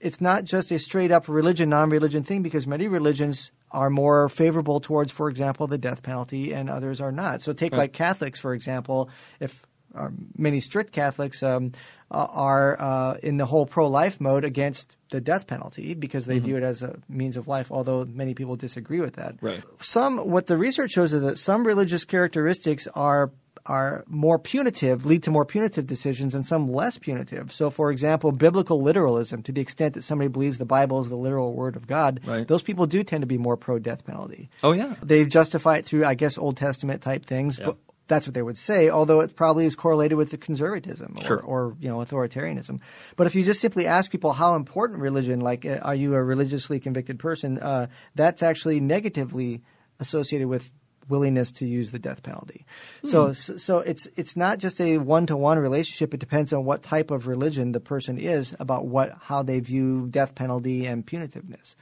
It's 0.00 0.20
not 0.20 0.44
just 0.44 0.70
a 0.72 0.78
straight 0.78 1.12
up 1.12 1.28
religion, 1.28 1.70
non 1.70 1.90
religion 1.90 2.24
thing 2.24 2.42
because 2.42 2.66
many 2.66 2.88
religions 2.88 3.52
are 3.70 3.88
more 3.88 4.28
favorable 4.28 4.80
towards, 4.80 5.12
for 5.12 5.30
example, 5.30 5.66
the 5.66 5.78
death 5.78 6.02
penalty, 6.02 6.52
and 6.52 6.68
others 6.68 7.00
are 7.00 7.12
not. 7.12 7.40
So 7.40 7.52
take 7.52 7.72
Right. 7.72 7.78
like 7.78 7.92
Catholics, 7.92 8.38
for 8.38 8.52
example. 8.52 9.10
If 9.40 9.64
uh, 9.94 10.08
many 10.36 10.60
strict 10.60 10.92
Catholics 10.92 11.42
um, 11.42 11.72
are 12.14 12.80
uh, 12.80 13.14
in 13.22 13.36
the 13.36 13.46
whole 13.46 13.66
pro-life 13.66 14.20
mode 14.20 14.44
against 14.44 14.96
the 15.10 15.20
death 15.20 15.46
penalty 15.46 15.94
because 15.94 16.26
they 16.26 16.38
view 16.38 16.56
it 16.56 16.62
as 16.62 16.82
a 16.82 16.96
means 17.08 17.36
of 17.36 17.46
life, 17.48 17.70
although 17.70 18.04
many 18.04 18.34
people 18.34 18.56
disagree 18.56 19.00
with 19.00 19.16
that 19.16 19.36
Right. 19.40 19.62
some 19.80 20.18
what 20.18 20.46
the 20.46 20.56
research 20.56 20.92
shows 20.92 21.12
is 21.12 21.22
that 21.22 21.38
some 21.38 21.66
religious 21.66 22.04
characteristics 22.04 22.86
are 22.94 23.30
are 23.66 24.04
more 24.08 24.38
punitive, 24.38 25.06
lead 25.06 25.22
to 25.22 25.30
more 25.30 25.46
punitive 25.46 25.86
decisions, 25.86 26.34
and 26.34 26.44
some 26.44 26.66
less 26.66 26.98
punitive. 26.98 27.50
So, 27.50 27.70
for 27.70 27.90
example, 27.92 28.30
biblical 28.30 28.82
literalism, 28.82 29.42
to 29.44 29.52
the 29.52 29.62
extent 29.62 29.94
that 29.94 30.02
somebody 30.02 30.28
believes 30.28 30.58
the 30.58 30.66
Bible 30.66 31.00
is 31.00 31.08
the 31.08 31.16
literal 31.16 31.54
word 31.54 31.76
of 31.76 31.86
God, 31.86 32.20
Right. 32.26 32.46
those 32.46 32.62
people 32.62 32.86
do 32.86 33.02
tend 33.04 33.22
to 33.22 33.26
be 33.26 33.38
more 33.38 33.56
pro 33.56 33.78
death 33.78 34.04
penalty. 34.04 34.50
oh 34.62 34.72
yeah. 34.72 34.94
They 35.02 35.24
justify 35.24 35.76
it 35.76 35.86
through, 35.86 36.04
I 36.04 36.14
guess, 36.14 36.36
Old 36.36 36.58
Testament 36.58 37.00
type 37.00 37.24
things, 37.24 37.58
Yeah. 37.58 37.66
but 37.66 37.76
that's 38.06 38.26
what 38.26 38.34
they 38.34 38.42
would 38.42 38.58
say, 38.58 38.90
although 38.90 39.20
it 39.20 39.34
probably 39.34 39.64
is 39.66 39.76
correlated 39.76 40.18
with 40.18 40.30
the 40.30 40.36
conservatism 40.36 41.16
or, 41.18 41.24
Sure. 41.26 41.40
or 41.40 41.76
you 41.80 41.88
know 41.88 41.98
authoritarianism. 41.98 42.80
But 43.16 43.26
if 43.26 43.34
you 43.34 43.44
just 43.44 43.60
simply 43.60 43.86
ask 43.86 44.10
people 44.10 44.32
how 44.32 44.56
important 44.56 45.00
religion, 45.00 45.40
like 45.40 45.64
uh, 45.64 45.78
are 45.82 45.94
you 45.94 46.14
a 46.14 46.22
religiously 46.22 46.80
convicted 46.80 47.18
person, 47.18 47.58
uh, 47.58 47.86
that's 48.14 48.42
actually 48.42 48.80
negatively 48.80 49.62
associated 50.00 50.48
with 50.48 50.70
willingness 51.08 51.52
to 51.52 51.66
use 51.66 51.92
the 51.92 51.98
death 51.98 52.22
penalty. 52.22 52.64
So 53.04 53.32
so 53.32 53.78
it's 53.80 54.08
it's 54.16 54.36
not 54.36 54.58
just 54.58 54.80
a 54.80 54.98
one 54.98 55.26
to 55.26 55.36
one 55.36 55.58
relationship. 55.58 56.14
It 56.14 56.20
depends 56.20 56.52
on 56.52 56.64
what 56.64 56.82
type 56.82 57.10
of 57.10 57.26
religion 57.26 57.72
the 57.72 57.80
person 57.80 58.18
is 58.18 58.54
about 58.58 58.86
what 58.86 59.12
how 59.20 59.42
they 59.42 59.60
view 59.60 60.08
death 60.08 60.34
penalty 60.34 60.86
and 60.86 61.06
punitiveness. 61.06 61.74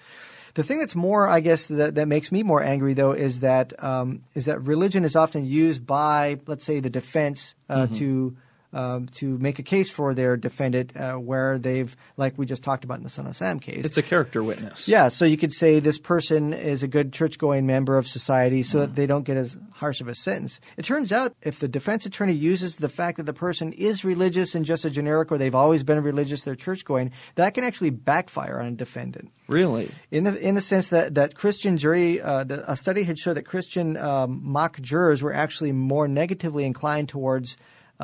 The 0.55 0.63
thing 0.63 0.81
that's 0.81 0.95
more, 0.95 1.29
I 1.29 1.41
guess, 1.41 1.69
that, 1.69 1.95
that 1.95 2.09
makes 2.09 2.31
me 2.31 2.43
more 2.43 2.63
angry 2.63 2.95
though 2.95 3.13
is 3.13 3.41
that 3.41 3.83
um, 3.83 4.23
is 4.35 4.47
that 4.47 4.63
religion 4.63 5.05
is 5.05 5.17
often 5.17 5.47
used 5.47 5.87
by, 5.87 6.41
let's 6.47 6.65
say, 6.65 6.81
the 6.81 6.91
defense 6.91 7.55
uh, 7.69 7.87
to 7.87 8.37
um, 8.73 9.07
to 9.07 9.39
make 9.39 9.59
a 9.59 9.63
case 9.63 9.91
for 9.91 10.15
their 10.15 10.37
defendant, 10.37 10.97
uh, 10.97 11.15
where 11.15 11.59
they've, 11.59 11.95
like 12.17 12.39
we 12.39 12.47
just 12.47 12.63
talked 12.63 12.85
about 12.85 12.99
in 12.99 13.05
the 13.05 13.11
Son 13.11 13.27
of 13.27 13.37
Sam 13.37 13.61
case. 13.61 13.85
It's 13.85 13.97
a 13.97 14.03
character 14.03 14.43
witness. 14.43 14.89
Yeah, 14.89 15.09
so 15.09 15.25
you 15.25 15.37
could 15.37 15.53
say 15.53 15.81
this 15.81 15.99
person 15.99 16.53
is 16.53 16.83
a 16.83 16.89
good 16.89 17.13
church-going 17.13 17.67
member 17.67 17.99
of 17.99 18.09
society 18.09 18.63
so 18.63 18.81
that 18.81 18.95
they 18.95 19.07
don't 19.07 19.25
get 19.25 19.37
as 19.37 19.57
harsh 19.73 20.01
of 20.01 20.09
a 20.09 20.15
sentence. 20.15 20.61
It 20.77 20.85
turns 20.85 21.13
out 21.13 21.35
if 21.43 21.61
the 21.61 21.69
defense 21.69 22.07
attorney 22.07 22.35
uses 22.35 22.77
the 22.77 22.89
fact 22.89 23.19
that 23.19 23.25
the 23.27 23.35
person 23.35 23.73
is 23.73 24.05
religious 24.05 24.55
and 24.55 24.65
just 24.65 24.85
a 24.85 24.91
generic 24.91 25.33
or 25.33 25.39
they've 25.39 25.55
always 25.55 25.83
been 25.83 26.03
religious, 26.03 26.43
they're 26.43 26.55
church-going, 26.55 27.13
that 27.35 27.55
can 27.55 27.65
actually 27.65 27.91
backfire 27.91 28.61
on 28.61 28.67
a 28.67 28.73
defendant. 28.73 29.31
Really. 29.49 29.91
In 30.11 30.25
the 30.25 30.35
in 30.37 30.55
the 30.55 30.61
sense 30.61 30.89
that 30.89 31.17
that 31.17 31.35
Christian 31.35 31.77
jury, 31.77 32.21
uh, 32.21 32.45
the, 32.45 32.71
a 32.71 32.77
study 32.77 33.03
had 33.03 33.19
showed 33.19 33.35
that 33.35 33.45
Christian 33.45 33.97
um, 33.97 34.41
mock 34.45 34.81
jurors 34.81 35.23
were 35.23 35.35
actually 35.35 35.73
more 35.73 36.09
negatively 36.09 36.65
inclined 36.65 37.11
towards 37.11 37.59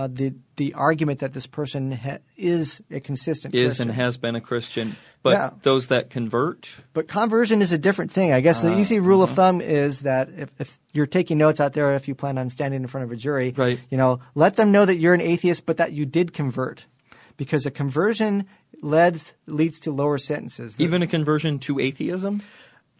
the 0.07 0.35
the 0.57 0.75
argument 0.75 1.21
that 1.21 1.33
this 1.33 1.47
person 1.47 1.91
ha- 1.93 2.19
is 2.37 2.81
a 2.91 3.01
consistent 3.01 3.55
Is 3.55 3.65
Christian. 3.79 3.89
and 3.89 3.97
has 3.97 4.17
been 4.17 4.37
a 4.37 4.41
Christian, 4.41 4.95
but 5.23 5.31
Yeah. 5.31 5.51
those 5.63 5.89
that 5.89 6.11
convert, 6.11 6.69
But 6.93 7.09
conversion 7.09 7.63
is 7.63 7.73
a 7.73 7.79
different 7.79 8.13
thing. 8.13 8.33
I 8.33 8.41
guess 8.41 8.61
the 8.63 8.73
Ah, 8.75 8.79
easy 8.79 9.01
rule 9.01 9.23
uh-huh. 9.23 9.31
of 9.31 9.37
thumb 9.37 9.61
is 9.61 10.01
that 10.01 10.29
if, 10.37 10.51
if 10.61 10.79
you're 10.93 11.07
taking 11.07 11.39
notes 11.39 11.59
out 11.61 11.73
there, 11.73 11.95
if 11.97 12.07
you 12.09 12.15
plan 12.15 12.39
on 12.39 12.51
standing 12.51 12.83
in 12.83 12.87
front 12.89 13.05
of 13.07 13.13
a 13.13 13.17
jury, 13.17 13.55
Right. 13.57 13.79
you 13.91 13.97
know, 13.99 14.21
let 14.35 14.55
them 14.57 14.71
know 14.73 14.85
that 14.85 14.99
you're 14.99 15.15
an 15.15 15.21
atheist, 15.23 15.65
but 15.67 15.79
that 15.79 15.93
you 15.93 16.05
did 16.07 16.33
convert, 16.33 16.85
because 17.37 17.67
a 17.67 17.71
conversion 17.71 18.47
leads 18.83 19.33
leads 19.47 19.81
to 19.81 19.91
lower 19.93 20.19
sentences. 20.19 20.77
Even 20.79 21.03
a 21.03 21.07
conversion 21.07 21.59
to 21.61 21.81
atheism. 21.81 22.43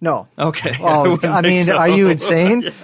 No. 0.01 0.29
Okay. 0.39 0.77
Oh, 0.81 1.11
wouldn't 1.11 1.33
I 1.33 1.41
mean, 1.43 1.65
so. 1.67 1.77
are 1.77 1.89
you 1.89 2.09
insane? 2.09 2.73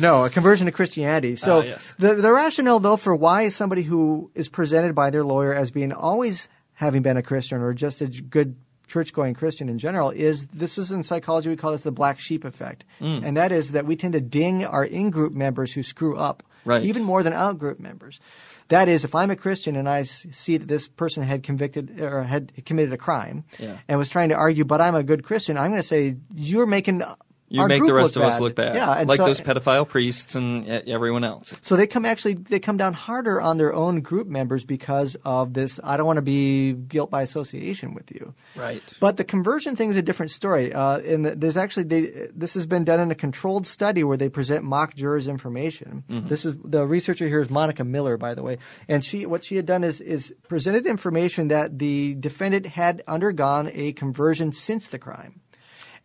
No, 0.00 0.24
a 0.24 0.30
conversion 0.30 0.66
to 0.66 0.72
Christianity. 0.72 1.36
So 1.36 1.60
Ah, 1.60 1.62
yes. 1.64 1.94
the 1.98 2.14
the 2.14 2.32
rationale 2.32 2.80
though 2.80 2.96
for 2.96 3.14
why 3.14 3.50
somebody 3.50 3.82
who 3.82 4.30
is 4.34 4.48
presented 4.48 4.94
by 4.94 5.10
their 5.10 5.22
lawyer 5.24 5.54
as 5.54 5.70
being 5.70 5.92
always 5.92 6.48
having 6.72 7.02
been 7.02 7.16
a 7.18 7.22
Christian 7.22 7.60
or 7.60 7.72
just 7.74 8.00
a 8.00 8.06
good 8.06 8.56
church 8.88 9.12
going 9.12 9.34
Christian 9.34 9.68
in 9.68 9.78
general 9.78 10.10
is 10.10 10.46
this 10.46 10.78
is 10.78 10.92
in 10.92 11.02
psychology 11.02 11.50
we 11.50 11.56
call 11.56 11.72
this 11.72 11.82
the 11.82 11.92
black 11.92 12.20
sheep 12.20 12.44
effect. 12.44 12.84
Mm. 13.00 13.26
And 13.26 13.36
that 13.36 13.52
is 13.52 13.72
that 13.72 13.84
we 13.86 13.96
tend 13.96 14.14
to 14.14 14.20
ding 14.20 14.64
our 14.64 14.84
in 14.84 15.10
group 15.10 15.32
members 15.34 15.72
who 15.72 15.82
screw 15.82 16.16
up 16.16 16.42
Right. 16.64 16.84
even 16.84 17.04
more 17.04 17.22
than 17.22 17.32
out 17.32 17.58
group 17.58 17.78
members. 17.78 18.18
That 18.68 18.88
is, 18.88 19.04
if 19.04 19.14
I'm 19.14 19.30
a 19.30 19.36
Christian 19.36 19.76
and 19.76 19.88
I 19.88 20.02
see 20.02 20.56
that 20.56 20.66
this 20.66 20.88
person 20.88 21.22
had 21.22 21.42
convicted 21.44 22.00
or 22.00 22.22
had 22.22 22.52
committed 22.64 22.92
a 22.92 22.96
crime 22.96 23.44
Yeah. 23.58 23.78
and 23.86 23.98
was 23.98 24.08
trying 24.08 24.30
to 24.30 24.34
argue, 24.34 24.64
but 24.64 24.80
I'm 24.80 24.94
a 24.96 25.02
good 25.04 25.22
Christian, 25.22 25.56
I'm 25.56 25.70
going 25.70 25.82
to 25.82 25.86
say 25.86 26.16
you're 26.34 26.66
making 26.66 27.02
You 27.48 27.60
our 27.60 27.68
make 27.68 27.84
the 27.84 27.94
rest 27.94 28.16
of 28.16 28.22
us 28.22 28.40
look 28.40 28.56
bad. 28.56 28.74
Yeah, 28.74 29.04
like 29.04 29.18
so, 29.18 29.26
those 29.26 29.40
pedophile 29.40 29.88
priests 29.88 30.34
and 30.34 30.66
everyone 30.66 31.22
else. 31.22 31.54
so 31.62 31.76
they 31.76 31.86
come 31.86 32.04
actually 32.04 32.34
they 32.34 32.58
come 32.58 32.76
down 32.76 32.92
harder 32.92 33.40
on 33.40 33.56
their 33.56 33.72
own 33.72 34.00
group 34.00 34.26
members 34.26 34.64
because 34.64 35.16
of 35.24 35.52
this. 35.52 35.78
I 35.82 35.96
don't 35.96 36.06
want 36.06 36.16
to 36.16 36.22
be 36.22 36.72
guilt 36.72 37.10
by 37.10 37.22
association 37.22 37.94
with 37.94 38.10
you. 38.10 38.34
Right. 38.56 38.82
But 39.00 39.16
the 39.16 39.24
conversion 39.24 39.76
thing 39.76 39.90
is 39.90 39.96
a 39.96 40.02
different 40.02 40.32
story. 40.32 40.72
Uh, 40.72 40.98
and 40.98 41.24
there's 41.24 41.56
actually 41.56 41.84
they, 41.84 42.28
this 42.34 42.54
has 42.54 42.66
been 42.66 42.84
done 42.84 43.00
in 43.00 43.10
a 43.10 43.14
controlled 43.14 43.66
study 43.66 44.02
where 44.02 44.16
they 44.16 44.28
present 44.28 44.64
mock 44.64 44.94
jurors 44.94 45.28
information. 45.28 46.04
This 46.08 46.44
is 46.44 46.56
the 46.64 46.84
researcher 46.84 47.28
here 47.28 47.40
is 47.40 47.50
Monica 47.50 47.84
Miller, 47.84 48.16
by 48.16 48.34
the 48.34 48.42
way, 48.42 48.58
and 48.88 49.04
she 49.04 49.26
what 49.26 49.44
she 49.44 49.56
had 49.56 49.66
done 49.66 49.84
is 49.84 50.00
is 50.00 50.34
presented 50.48 50.86
information 50.86 51.48
that 51.48 51.78
the 51.78 52.14
defendant 52.14 52.66
had 52.66 53.02
undergone 53.06 53.70
a 53.72 53.92
conversion 53.92 54.52
since 54.52 54.88
the 54.88 54.98
crime. 54.98 55.40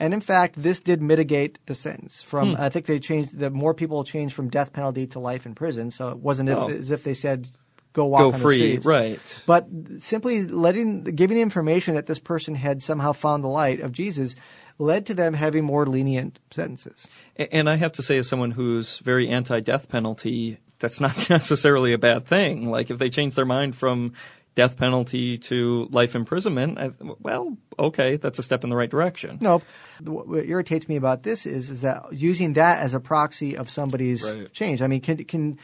And 0.01 0.13
in 0.15 0.21
fact, 0.21 0.55
this 0.61 0.79
did 0.79 1.01
mitigate 1.01 1.59
the 1.67 1.75
sentence 1.75 2.23
from. 2.23 2.55
Hmm. 2.55 2.61
I 2.61 2.69
think 2.69 2.87
they 2.87 2.99
changed 2.99 3.37
the 3.37 3.49
more 3.51 3.73
people 3.75 4.03
changed 4.03 4.33
from 4.35 4.49
death 4.49 4.73
penalty 4.73 5.07
to 5.07 5.19
life 5.19 5.45
in 5.45 5.53
prison. 5.55 5.91
So 5.91 6.09
it 6.09 6.17
wasn't 6.17 6.49
Oh. 6.49 6.69
as 6.69 6.89
if 6.91 7.03
they 7.03 7.13
said 7.13 7.47
go 7.93 8.05
walk 8.05 8.19
Go 8.21 8.27
on 8.27 8.31
the 8.33 8.39
free. 8.39 8.57
streets. 8.57 8.85
Right. 8.85 9.19
But 9.45 9.67
simply 9.99 10.47
letting, 10.47 11.03
giving 11.03 11.37
information 11.37 11.95
that 11.95 12.05
this 12.07 12.19
person 12.19 12.55
had 12.55 12.81
somehow 12.81 13.11
found 13.11 13.43
the 13.43 13.49
light 13.49 13.81
of 13.81 13.91
Jesus 13.91 14.35
led 14.79 15.07
to 15.07 15.13
them 15.13 15.33
having 15.33 15.65
more 15.65 15.85
lenient 15.85 16.39
sentences. 16.51 17.07
And 17.35 17.69
I 17.69 17.75
have 17.75 17.91
to 17.93 18.03
say, 18.03 18.17
as 18.17 18.27
someone 18.27 18.49
who's 18.51 18.97
very 18.99 19.27
anti-death 19.29 19.89
penalty, 19.89 20.57
that's 20.81 20.99
not 20.99 21.29
necessarily 21.29 21.93
a 21.93 21.97
bad 21.97 22.25
thing. 22.25 22.69
Like 22.69 22.91
if 22.91 22.97
they 22.97 23.09
change 23.09 23.35
their 23.35 23.45
mind 23.45 23.75
from 23.75 24.13
death 24.53 24.75
penalty 24.77 25.37
to 25.37 25.87
life 25.91 26.13
imprisonment, 26.13 26.77
I, 26.77 26.91
well, 26.99 27.57
okay, 27.79 28.17
that's 28.17 28.37
a 28.39 28.43
step 28.43 28.65
in 28.65 28.69
the 28.69 28.75
right 28.75 28.89
direction. 28.89 29.37
No, 29.39 29.61
what 30.03 30.27
what 30.27 30.45
irritates 30.45 30.89
me 30.89 30.97
about 30.97 31.23
this 31.23 31.45
is 31.45 31.69
is 31.69 31.81
that 31.81 32.11
using 32.11 32.53
that 32.53 32.81
as 32.81 32.93
a 32.93 32.99
proxy 32.99 33.55
of 33.57 33.69
somebody's 33.69 34.23
Right. 34.23 34.51
change. 34.51 34.81
I 34.81 34.87
mean, 34.87 35.01
can 35.01 35.23
can 35.23 35.59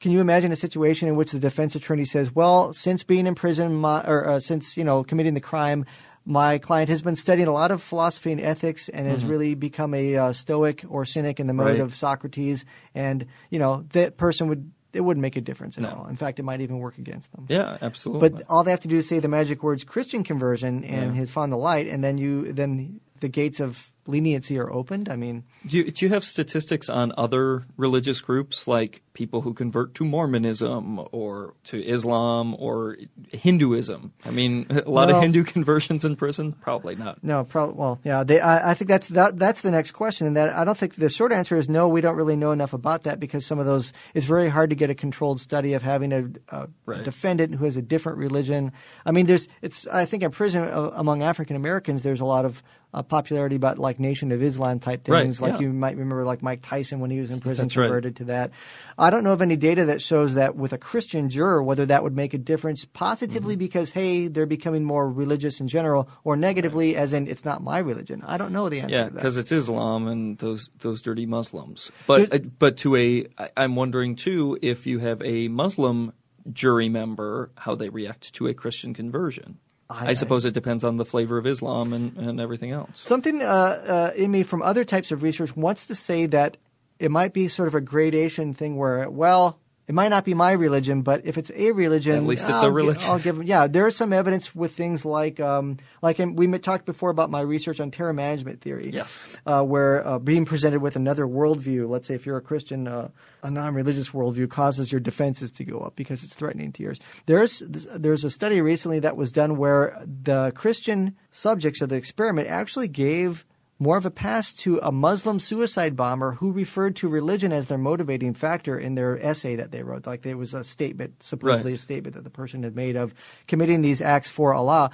can 0.00 0.12
you 0.12 0.20
imagine 0.20 0.50
a 0.50 0.56
situation 0.56 1.08
in 1.08 1.16
which 1.16 1.32
the 1.32 1.38
defense 1.38 1.74
attorney 1.74 2.06
says, 2.06 2.34
"Well, 2.34 2.72
since 2.72 3.04
being 3.04 3.26
in 3.26 3.34
prison, 3.34 3.74
my, 3.74 4.02
or 4.02 4.28
uh, 4.30 4.40
since 4.40 4.76
you 4.78 4.84
know 4.84 5.04
committing 5.04 5.34
the 5.34 5.40
crime." 5.40 5.84
My 6.26 6.58
client 6.58 6.90
has 6.90 7.02
been 7.02 7.16
studying 7.16 7.48
a 7.48 7.52
lot 7.52 7.70
of 7.70 7.82
philosophy 7.82 8.32
and 8.32 8.40
ethics 8.40 8.88
and 8.88 9.06
has 9.06 9.24
really 9.24 9.54
become 9.54 9.94
a 9.94 10.16
uh, 10.16 10.32
stoic 10.32 10.84
or 10.88 11.04
cynic 11.04 11.40
in 11.40 11.46
the 11.46 11.54
mode 11.54 11.68
Mm-hmm. 11.68 11.80
Right. 11.80 11.84
of 11.86 11.96
Socrates. 11.96 12.64
And 12.94 13.26
you 13.48 13.58
know 13.58 13.84
that 13.92 14.16
person 14.16 14.48
would 14.48 14.70
it 14.92 15.00
wouldn't 15.00 15.22
make 15.22 15.36
a 15.36 15.40
difference 15.40 15.76
at 15.78 15.82
No. 15.84 15.90
all. 15.90 16.06
In 16.08 16.16
fact, 16.16 16.40
it 16.40 16.42
might 16.42 16.60
even 16.62 16.78
work 16.78 16.98
against 16.98 17.30
them. 17.32 17.46
Yeah, 17.48 17.78
absolutely. 17.80 18.28
But 18.28 18.42
all 18.48 18.64
they 18.64 18.72
have 18.72 18.80
to 18.80 18.88
do 18.88 18.96
is 18.96 19.06
say 19.08 19.20
the 19.20 19.28
magic 19.28 19.62
words 19.62 19.84
Christian 19.84 20.24
conversion 20.24 20.84
and 20.84 21.12
Yeah. 21.14 21.18
has 21.20 21.30
found 21.30 21.52
the 21.52 21.56
light, 21.56 21.86
and 21.86 22.02
then 22.02 22.18
you 22.18 22.52
then 22.52 23.00
the 23.20 23.28
gates 23.28 23.60
of 23.60 23.78
leniency 24.10 24.58
are 24.58 24.70
opened. 24.70 25.08
I 25.08 25.16
mean, 25.16 25.44
Do 25.66 25.78
you, 25.78 25.90
do 25.90 26.04
you 26.04 26.10
have 26.12 26.24
statistics 26.24 26.88
on 26.88 27.12
other 27.16 27.64
religious 27.76 28.20
groups, 28.20 28.68
like 28.68 29.02
people 29.14 29.40
who 29.40 29.54
convert 29.54 29.94
to 29.96 30.04
Mormonism 30.04 31.00
or 31.12 31.54
to 31.64 31.82
Islam 31.82 32.54
or 32.58 32.96
Hinduism? 33.30 34.12
I 34.24 34.30
mean, 34.30 34.66
a 34.70 34.74
lot 34.90 35.08
Well- 35.08 35.16
of 35.16 35.22
Hindu 35.22 35.44
conversions 35.54 36.04
in 36.04 36.16
prison? 36.16 36.52
Probably 36.52 36.96
not. 36.96 37.22
no, 37.22 37.44
probably. 37.44 37.76
Well, 37.76 37.98
yeah, 38.04 38.24
they. 38.24 38.40
I, 38.40 38.70
I 38.72 38.74
think 38.74 38.88
that's 38.88 39.08
that, 39.08 39.38
that's 39.38 39.60
the 39.60 39.70
next 39.70 39.92
question, 39.92 40.26
and 40.26 40.36
that 40.36 40.50
I 40.54 40.64
don't 40.64 40.76
think 40.76 40.94
the 40.94 41.08
short 41.08 41.32
answer 41.32 41.56
is 41.56 41.68
no. 41.68 41.88
We 41.88 42.00
don't 42.00 42.16
really 42.16 42.36
know 42.36 42.50
enough 42.52 42.72
about 42.72 43.04
that 43.04 43.20
because 43.20 43.46
some 43.46 43.58
of 43.58 43.66
those 43.66 43.92
it's 44.14 44.26
very 44.26 44.48
hard 44.48 44.70
to 44.70 44.76
get 44.76 44.90
a 44.90 44.94
controlled 44.94 45.40
study 45.40 45.74
of 45.74 45.82
having 45.82 46.12
a, 46.12 46.28
a, 46.48 46.68
Right. 46.86 47.04
defendant 47.04 47.54
who 47.54 47.64
has 47.64 47.76
a 47.76 47.82
different 47.82 48.18
religion. 48.18 48.72
I 49.06 49.12
mean, 49.12 49.26
there's 49.26 49.48
it's. 49.62 49.86
I 49.86 50.04
think 50.06 50.22
in 50.22 50.30
prison 50.30 50.62
uh, 50.64 50.90
among 50.94 51.22
African 51.22 51.56
Americans, 51.56 52.02
there's 52.02 52.20
a 52.20 52.24
lot 52.24 52.44
of 52.44 52.62
uh, 52.92 53.02
popularity 53.02 53.56
about 53.56 53.78
like 53.78 54.00
Nation 54.00 54.32
of 54.32 54.42
Islam 54.42 54.80
type 54.80 55.06
Right, 55.08 55.22
things. 55.22 55.40
Like 55.40 55.54
yeah. 55.54 55.60
you 55.60 55.72
might 55.72 55.96
remember, 55.96 56.24
like 56.24 56.42
Mike 56.42 56.60
Tyson 56.62 57.00
when 57.00 57.10
he 57.10 57.20
was 57.20 57.30
in 57.30 57.40
prison 57.40 57.66
That's 57.66 57.76
right. 57.76 57.84
converted 57.86 58.16
to 58.16 58.24
that. 58.24 58.50
I 58.98 59.10
don't 59.10 59.24
know 59.24 59.32
of 59.32 59.42
any 59.42 59.56
data 59.56 59.86
that 59.86 60.02
shows 60.02 60.34
that 60.34 60.56
with 60.56 60.72
a 60.72 60.78
Christian 60.78 61.28
juror 61.30 61.62
whether 61.62 61.86
that 61.86 62.02
would 62.02 62.14
make 62.16 62.34
a 62.34 62.38
difference 62.38 62.84
positively 62.84 63.54
Mm-hmm. 63.54 63.58
because 63.58 63.90
hey 63.90 64.28
they're 64.28 64.46
becoming 64.46 64.84
more 64.84 65.08
religious 65.08 65.60
in 65.60 65.68
general, 65.68 66.08
or 66.24 66.36
negatively 66.36 66.96
as 66.96 67.12
in 67.12 67.28
it's 67.28 67.44
not 67.44 67.62
my 67.62 67.78
religion. 67.78 68.22
I 68.26 68.36
don't 68.38 68.52
know 68.52 68.68
the 68.68 68.80
answer 68.80 68.96
Yeah, 68.98 69.08
because 69.08 69.36
it's 69.36 69.52
Islam 69.52 70.08
and 70.08 70.38
those 70.38 70.70
those 70.80 71.02
dirty 71.02 71.26
Muslims. 71.26 71.90
But 72.06 72.34
uh, 72.34 72.38
but 72.58 72.78
to 72.78 72.96
a, 72.96 73.26
I- 73.38 73.50
I'm 73.56 73.76
wondering 73.76 74.16
too 74.16 74.58
if 74.60 74.86
you 74.86 74.98
have 74.98 75.22
a 75.22 75.48
Muslim 75.48 76.12
jury 76.52 76.88
member, 76.88 77.50
how 77.54 77.74
they 77.74 77.88
react 77.90 78.34
to 78.34 78.46
a 78.48 78.54
Christian 78.54 78.94
conversion. 78.94 79.58
I, 79.90 80.12
suppose 80.12 80.44
it 80.44 80.54
depends 80.54 80.84
on 80.84 80.96
the 80.96 81.04
flavor 81.04 81.36
of 81.36 81.46
Islam 81.46 81.92
and, 81.92 82.16
and 82.16 82.40
everything 82.40 82.70
else. 82.70 83.00
Something 83.04 83.42
uh, 83.42 83.46
uh, 83.46 84.12
in 84.16 84.30
me 84.30 84.44
from 84.44 84.62
other 84.62 84.84
types 84.84 85.10
of 85.10 85.22
research 85.22 85.56
wants 85.56 85.88
to 85.88 85.94
say 85.94 86.26
that 86.26 86.56
it 86.98 87.10
might 87.10 87.32
be 87.32 87.48
sort 87.48 87.68
of 87.68 87.74
a 87.74 87.80
gradation 87.80 88.54
thing 88.54 88.76
where, 88.76 89.08
well, 89.10 89.58
it 89.88 89.94
might 89.94 90.08
not 90.08 90.24
be 90.24 90.34
my 90.34 90.52
religion, 90.52 91.02
but 91.02 91.22
if 91.26 91.36
it's 91.36 91.50
a 91.52 91.72
religion, 91.72 92.14
At 92.16 92.22
least 92.24 92.42
it's 92.44 92.50
a 92.50 92.54
I'll 92.54 92.62
gi- 92.62 92.70
religion. 92.70 93.10
I'll 93.10 93.18
give. 93.18 93.42
Yeah, 93.42 93.66
there 93.66 93.88
is 93.88 93.96
some 93.96 94.12
evidence 94.12 94.54
with 94.54 94.72
things 94.72 95.04
like, 95.04 95.40
um, 95.40 95.78
like 96.00 96.18
we 96.18 96.46
talked 96.58 96.86
before 96.86 97.10
about 97.10 97.28
my 97.30 97.40
research 97.40 97.80
on 97.80 97.90
terror 97.90 98.12
management 98.12 98.60
theory. 98.60 98.90
Yes. 98.92 99.18
uh, 99.44 99.62
where 99.62 100.06
uh, 100.06 100.18
being 100.20 100.44
presented 100.44 100.80
with 100.80 100.94
another 100.96 101.26
worldview, 101.26 101.88
let's 101.88 102.06
say 102.06 102.14
if 102.14 102.24
you're 102.26 102.36
a 102.36 102.40
Christian, 102.42 102.86
uh, 102.86 103.08
a 103.42 103.50
non-religious 103.50 104.10
worldview 104.10 104.48
causes 104.48 104.92
your 104.92 105.00
defenses 105.00 105.52
to 105.52 105.64
go 105.64 105.80
up 105.80 105.96
because 105.96 106.22
it's 106.22 106.34
threatening 106.34 106.72
to 106.72 106.82
yours. 106.84 107.00
There's 107.26 107.58
there's 107.66 108.24
a 108.24 108.30
study 108.30 108.60
recently 108.60 109.00
that 109.00 109.16
was 109.16 109.32
done 109.32 109.56
where 109.56 110.02
the 110.06 110.52
Christian 110.54 111.16
subjects 111.32 111.80
of 111.80 111.88
the 111.88 111.96
experiment 111.96 112.48
actually 112.48 112.88
gave 112.88 113.44
more 113.80 113.96
of 113.96 114.04
a 114.04 114.10
pass 114.10 114.52
to 114.52 114.78
a 114.82 114.92
Muslim 114.92 115.40
suicide 115.40 115.96
bomber 115.96 116.32
who 116.32 116.52
referred 116.52 116.96
to 116.96 117.08
religion 117.08 117.50
as 117.50 117.66
their 117.66 117.78
motivating 117.78 118.34
factor 118.34 118.78
in 118.78 118.94
their 118.94 119.18
essay 119.18 119.56
that 119.56 119.72
they 119.72 119.82
wrote. 119.82 120.06
Like 120.06 120.20
there 120.20 120.36
was 120.36 120.52
a 120.54 120.62
statement, 120.62 121.22
supposedly 121.22 121.72
Right. 121.72 121.78
a 121.80 121.82
statement 121.82 122.14
that 122.16 122.24
the 122.24 122.30
person 122.30 122.62
had 122.62 122.76
made 122.76 122.96
of 122.96 123.14
committing 123.48 123.80
these 123.80 124.02
acts 124.02 124.28
for 124.28 124.52
Allah. 124.52 124.90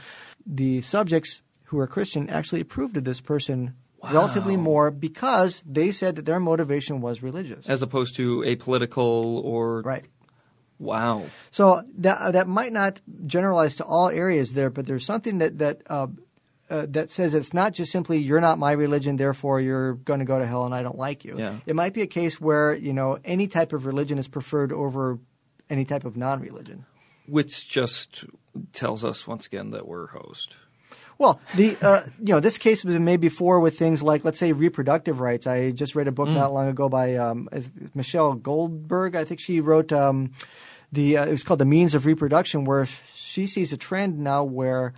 The 0.46 0.82
subjects 0.82 1.42
who 1.64 1.80
are 1.80 1.88
Christian 1.88 2.30
actually 2.30 2.60
approved 2.60 2.96
of 2.96 3.02
this 3.02 3.20
person 3.20 3.74
relatively 4.04 4.56
more 4.56 4.92
because 4.92 5.60
they 5.66 5.90
said 5.90 6.14
that 6.16 6.24
their 6.24 6.38
motivation 6.38 7.00
was 7.00 7.24
religious. 7.24 7.68
As 7.68 7.82
opposed 7.82 8.14
to 8.16 8.44
a 8.44 8.54
political 8.54 9.38
or 9.38 9.80
right. 9.82 10.04
wow. 10.78 11.24
So 11.50 11.82
that 11.98 12.34
that 12.34 12.46
might 12.46 12.72
not 12.72 13.00
generalize 13.26 13.76
to 13.76 13.84
all 13.84 14.08
areas 14.08 14.52
there, 14.52 14.70
but 14.70 14.86
there's 14.86 15.04
something 15.04 15.38
that 15.38 15.58
that 15.58 15.82
uh, 15.90 16.06
uh, 16.68 16.86
that 16.90 17.10
says 17.10 17.34
it's 17.34 17.54
not 17.54 17.72
just 17.72 17.92
simply 17.92 18.18
you're 18.18 18.40
not 18.40 18.58
my 18.58 18.72
religion, 18.72 19.16
therefore 19.16 19.60
you're 19.60 19.94
going 19.94 20.20
to 20.20 20.26
go 20.26 20.38
to 20.38 20.46
hell 20.46 20.64
and 20.64 20.74
I 20.74 20.82
don't 20.82 20.98
like 20.98 21.24
you. 21.24 21.38
Yeah. 21.38 21.58
It 21.66 21.76
might 21.76 21.94
be 21.94 22.02
a 22.02 22.06
case 22.06 22.40
where 22.40 22.74
you 22.74 22.92
know 22.92 23.18
any 23.24 23.46
type 23.46 23.72
of 23.72 23.86
religion 23.86 24.18
is 24.18 24.28
preferred 24.28 24.72
over 24.72 25.18
any 25.70 25.84
type 25.84 26.04
of 26.04 26.16
non-religion. 26.16 26.84
Which 27.26 27.68
just 27.68 28.24
tells 28.72 29.04
us 29.04 29.26
once 29.26 29.46
again 29.46 29.70
that 29.70 29.86
we're 29.86 30.06
host. 30.06 30.54
Well, 31.18 31.40
the 31.54 31.76
uh, 31.80 32.02
you 32.18 32.34
know 32.34 32.40
this 32.40 32.58
case 32.58 32.84
was 32.84 32.94
made 32.96 33.20
before 33.20 33.60
with 33.60 33.78
things 33.78 34.02
like 34.02 34.24
let's 34.24 34.38
say 34.38 34.52
reproductive 34.52 35.20
rights. 35.20 35.46
I 35.46 35.70
just 35.70 35.94
read 35.94 36.08
a 36.08 36.12
book 36.12 36.28
not 36.28 36.52
long 36.52 36.68
ago 36.68 36.88
by 36.88 37.16
um, 37.16 37.48
Michelle 37.94 38.34
Goldberg. 38.34 39.16
I 39.16 39.24
think 39.24 39.40
she 39.40 39.60
wrote 39.60 39.92
um, 39.92 40.32
the 40.92 41.18
uh, 41.18 41.26
it 41.26 41.30
was 41.30 41.42
called 41.42 41.60
the 41.60 41.64
means 41.64 41.94
of 41.94 42.04
reproduction, 42.04 42.64
where 42.64 42.86
she 43.14 43.46
sees 43.46 43.72
a 43.72 43.78
trend 43.78 44.18
now 44.18 44.44
where 44.44 44.92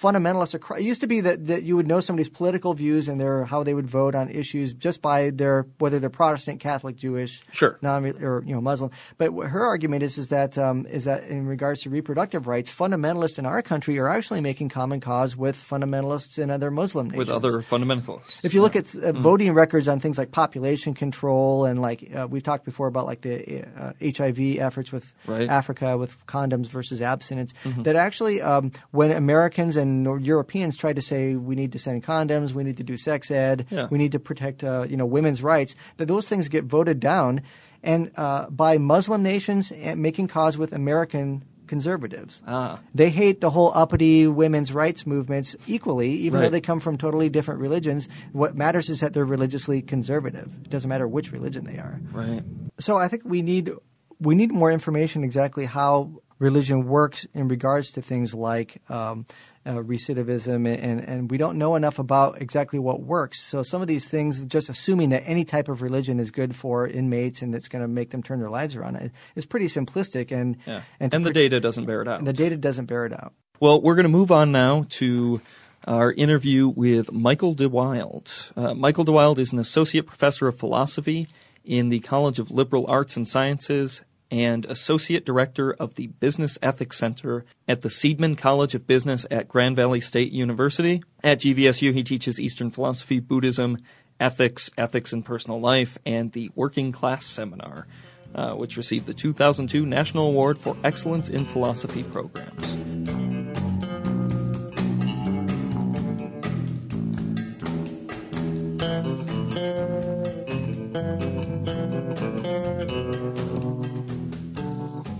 fundamentalists 0.00 0.54
are. 0.54 0.58
cr- 0.58 0.76
It 0.76 0.82
used 0.82 1.00
to 1.02 1.06
be 1.06 1.20
that, 1.22 1.46
that 1.46 1.62
you 1.62 1.76
would 1.76 1.86
know 1.86 2.00
somebody's 2.00 2.28
political 2.28 2.74
views 2.74 3.08
and 3.08 3.18
their 3.20 3.44
how 3.44 3.62
they 3.62 3.74
would 3.74 3.86
vote 3.86 4.14
on 4.14 4.30
issues 4.30 4.72
just 4.74 5.00
by 5.02 5.30
their 5.30 5.66
whether 5.78 5.98
they're 5.98 6.10
Protestant, 6.10 6.60
Catholic, 6.60 6.96
Jewish, 6.96 7.42
Sure. 7.52 7.78
non 7.82 8.04
or 8.22 8.42
you 8.46 8.54
know 8.54 8.60
Muslim. 8.60 8.90
But 9.18 9.32
her 9.32 9.64
argument 9.66 10.02
is 10.02 10.18
is 10.18 10.28
that 10.28 10.58
um, 10.58 10.86
is 10.86 11.04
that 11.04 11.24
in 11.28 11.46
regards 11.46 11.82
to 11.82 11.90
reproductive 11.90 12.46
rights, 12.46 12.70
fundamentalists 12.70 13.38
in 13.38 13.46
our 13.46 13.62
country 13.62 13.98
are 13.98 14.08
actually 14.08 14.40
making 14.40 14.68
common 14.70 15.00
cause 15.00 15.36
with 15.36 15.56
fundamentalists 15.56 16.38
in 16.38 16.50
other 16.50 16.70
Muslim 16.70 17.06
nations. 17.10 17.18
With 17.18 17.30
other 17.30 17.62
fundamentalists. 17.62 18.40
If 18.44 18.54
you 18.54 18.62
look 18.62 18.76
at 18.76 18.94
uh, 18.94 19.12
voting 19.12 19.52
records 19.54 19.88
on 19.88 20.00
things 20.00 20.18
like 20.18 20.30
population 20.30 20.94
control 20.94 21.64
and 21.64 21.80
like 21.80 22.10
uh, 22.14 22.26
we 22.28 22.40
talked 22.40 22.64
before 22.64 22.86
about 22.88 23.06
like 23.06 23.20
the 23.22 23.62
uh, 23.64 23.92
HIV 24.00 24.58
efforts 24.58 24.92
with 24.92 25.04
Right. 25.26 25.48
Africa 25.48 25.96
with 25.96 26.14
condoms 26.26 26.66
versus 26.66 27.00
abstinence, 27.02 27.52
that 27.78 27.96
actually 27.96 28.40
um, 28.42 28.72
when 28.90 29.10
Americans 29.12 29.76
and 29.76 29.85
Nor- 30.02 30.18
Europeans 30.20 30.76
try 30.76 30.92
to 30.92 31.02
say 31.02 31.34
we 31.34 31.54
need 31.56 31.72
to 31.72 31.78
send 31.78 32.04
condoms, 32.04 32.52
we 32.52 32.64
need 32.64 32.76
to 32.78 32.84
do 32.84 32.96
sex 32.96 33.30
ed, 33.30 33.66
Yeah. 33.70 33.88
we 33.90 33.98
need 33.98 34.12
to 34.12 34.18
protect 34.30 34.64
uh, 34.64 34.86
you 34.88 34.96
know 34.96 35.06
women's 35.06 35.42
rights, 35.42 35.76
that 35.96 36.06
those 36.06 36.28
things 36.28 36.48
get 36.48 36.64
voted 36.64 37.00
down, 37.00 37.42
and 37.82 38.10
uh, 38.16 38.48
by 38.50 38.78
Muslim 38.78 39.22
nations 39.22 39.70
and 39.72 40.00
making 40.02 40.28
cause 40.28 40.58
with 40.58 40.72
American 40.72 41.42
conservatives. 41.66 42.40
Ah, 42.46 42.78
They 42.94 43.10
hate 43.10 43.40
the 43.40 43.50
whole 43.50 43.72
uppity 43.74 44.26
women's 44.28 44.72
rights 44.72 45.04
movements 45.06 45.56
equally, 45.66 46.10
even 46.26 46.40
though 46.40 46.48
they 46.50 46.60
come 46.60 46.78
from 46.80 46.96
totally 46.96 47.28
different 47.28 47.60
religions. 47.60 48.08
What 48.32 48.54
matters 48.56 48.88
is 48.88 49.00
that 49.00 49.12
they're 49.12 49.24
religiously 49.24 49.82
conservative. 49.82 50.48
It 50.64 50.70
doesn't 50.70 50.88
matter 50.88 51.08
which 51.08 51.32
religion 51.32 51.64
they 51.64 51.78
are. 51.78 52.00
right. 52.12 52.42
So 52.78 52.96
I 52.96 53.08
think 53.08 53.22
we 53.24 53.42
need 53.42 53.72
we 54.20 54.34
need 54.36 54.52
more 54.52 54.70
information 54.70 55.24
exactly 55.24 55.64
how 55.64 56.22
religion 56.38 56.86
works 56.86 57.26
in 57.34 57.48
regards 57.48 57.92
to 57.92 58.02
things 58.02 58.34
like 58.34 58.80
um, 58.88 59.26
uh, 59.66 59.72
recidivism, 59.82 60.66
and, 60.72 61.00
and 61.00 61.30
we 61.30 61.38
don't 61.38 61.58
know 61.58 61.74
enough 61.74 61.98
about 61.98 62.40
exactly 62.40 62.78
what 62.78 63.00
works. 63.02 63.42
So 63.42 63.62
some 63.62 63.82
of 63.82 63.88
these 63.88 64.06
things, 64.06 64.40
just 64.42 64.68
assuming 64.68 65.10
that 65.10 65.24
any 65.26 65.44
type 65.44 65.68
of 65.68 65.82
religion 65.82 66.20
is 66.20 66.30
good 66.30 66.54
for 66.54 66.86
inmates 66.86 67.42
and 67.42 67.54
it's 67.54 67.68
going 67.68 67.82
to 67.82 67.88
make 67.88 68.10
them 68.10 68.22
turn 68.22 68.38
their 68.40 68.50
lives 68.50 68.76
around, 68.76 69.10
is 69.34 69.46
pretty 69.46 69.66
simplistic, 69.66 70.30
and 70.32 70.56
Yeah. 70.66 70.82
and, 71.00 71.12
And, 71.12 71.26
the 71.26 71.32
pre- 71.32 71.42
data 71.42 71.60
doesn't 71.60 71.84
bear 71.86 72.02
it 72.02 72.08
out. 72.08 72.24
the 72.24 72.32
data 72.32 72.56
doesn't 72.56 72.86
bear 72.86 73.06
it 73.06 73.12
out. 73.12 73.32
Well, 73.60 73.80
we're 73.80 73.94
going 73.96 74.04
to 74.04 74.10
move 74.10 74.32
on 74.32 74.52
now 74.52 74.86
to 75.00 75.40
our 75.86 76.12
interview 76.12 76.68
with 76.68 77.12
Michael 77.12 77.54
DeWilde. 77.54 78.30
Uh, 78.56 78.74
Michael 78.74 79.04
DeWilde 79.04 79.38
is 79.38 79.52
an 79.52 79.58
associate 79.58 80.06
professor 80.06 80.48
of 80.48 80.58
philosophy 80.58 81.28
in 81.64 81.88
the 81.88 82.00
College 82.00 82.38
of 82.38 82.50
Liberal 82.50 82.86
Arts 82.88 83.16
and 83.16 83.26
Sciences 83.26 84.02
and 84.30 84.64
associate 84.66 85.24
director 85.24 85.72
of 85.72 85.94
the 85.94 86.06
Business 86.06 86.58
Ethics 86.62 86.96
Center 86.96 87.44
at 87.68 87.82
the 87.82 87.88
Seidman 87.88 88.36
College 88.36 88.74
of 88.74 88.86
Business 88.86 89.26
at 89.30 89.48
Grand 89.48 89.76
Valley 89.76 90.00
State 90.00 90.32
University. 90.32 91.02
At 91.22 91.40
GVSU, 91.40 91.92
he 91.92 92.04
teaches 92.04 92.40
Eastern 92.40 92.70
philosophy, 92.70 93.20
Buddhism, 93.20 93.78
ethics, 94.18 94.70
ethics 94.76 95.12
in 95.12 95.22
personal 95.22 95.60
life, 95.60 95.98
and 96.04 96.32
the 96.32 96.50
Working 96.54 96.92
Class 96.92 97.24
Seminar, 97.24 97.86
uh, 98.34 98.54
which 98.54 98.76
received 98.76 99.06
the 99.06 99.14
2002 99.14 99.86
National 99.86 100.28
Award 100.28 100.58
for 100.58 100.76
Excellence 100.82 101.28
in 101.28 101.44
Philosophy 101.44 102.02
Programs. 102.02 102.95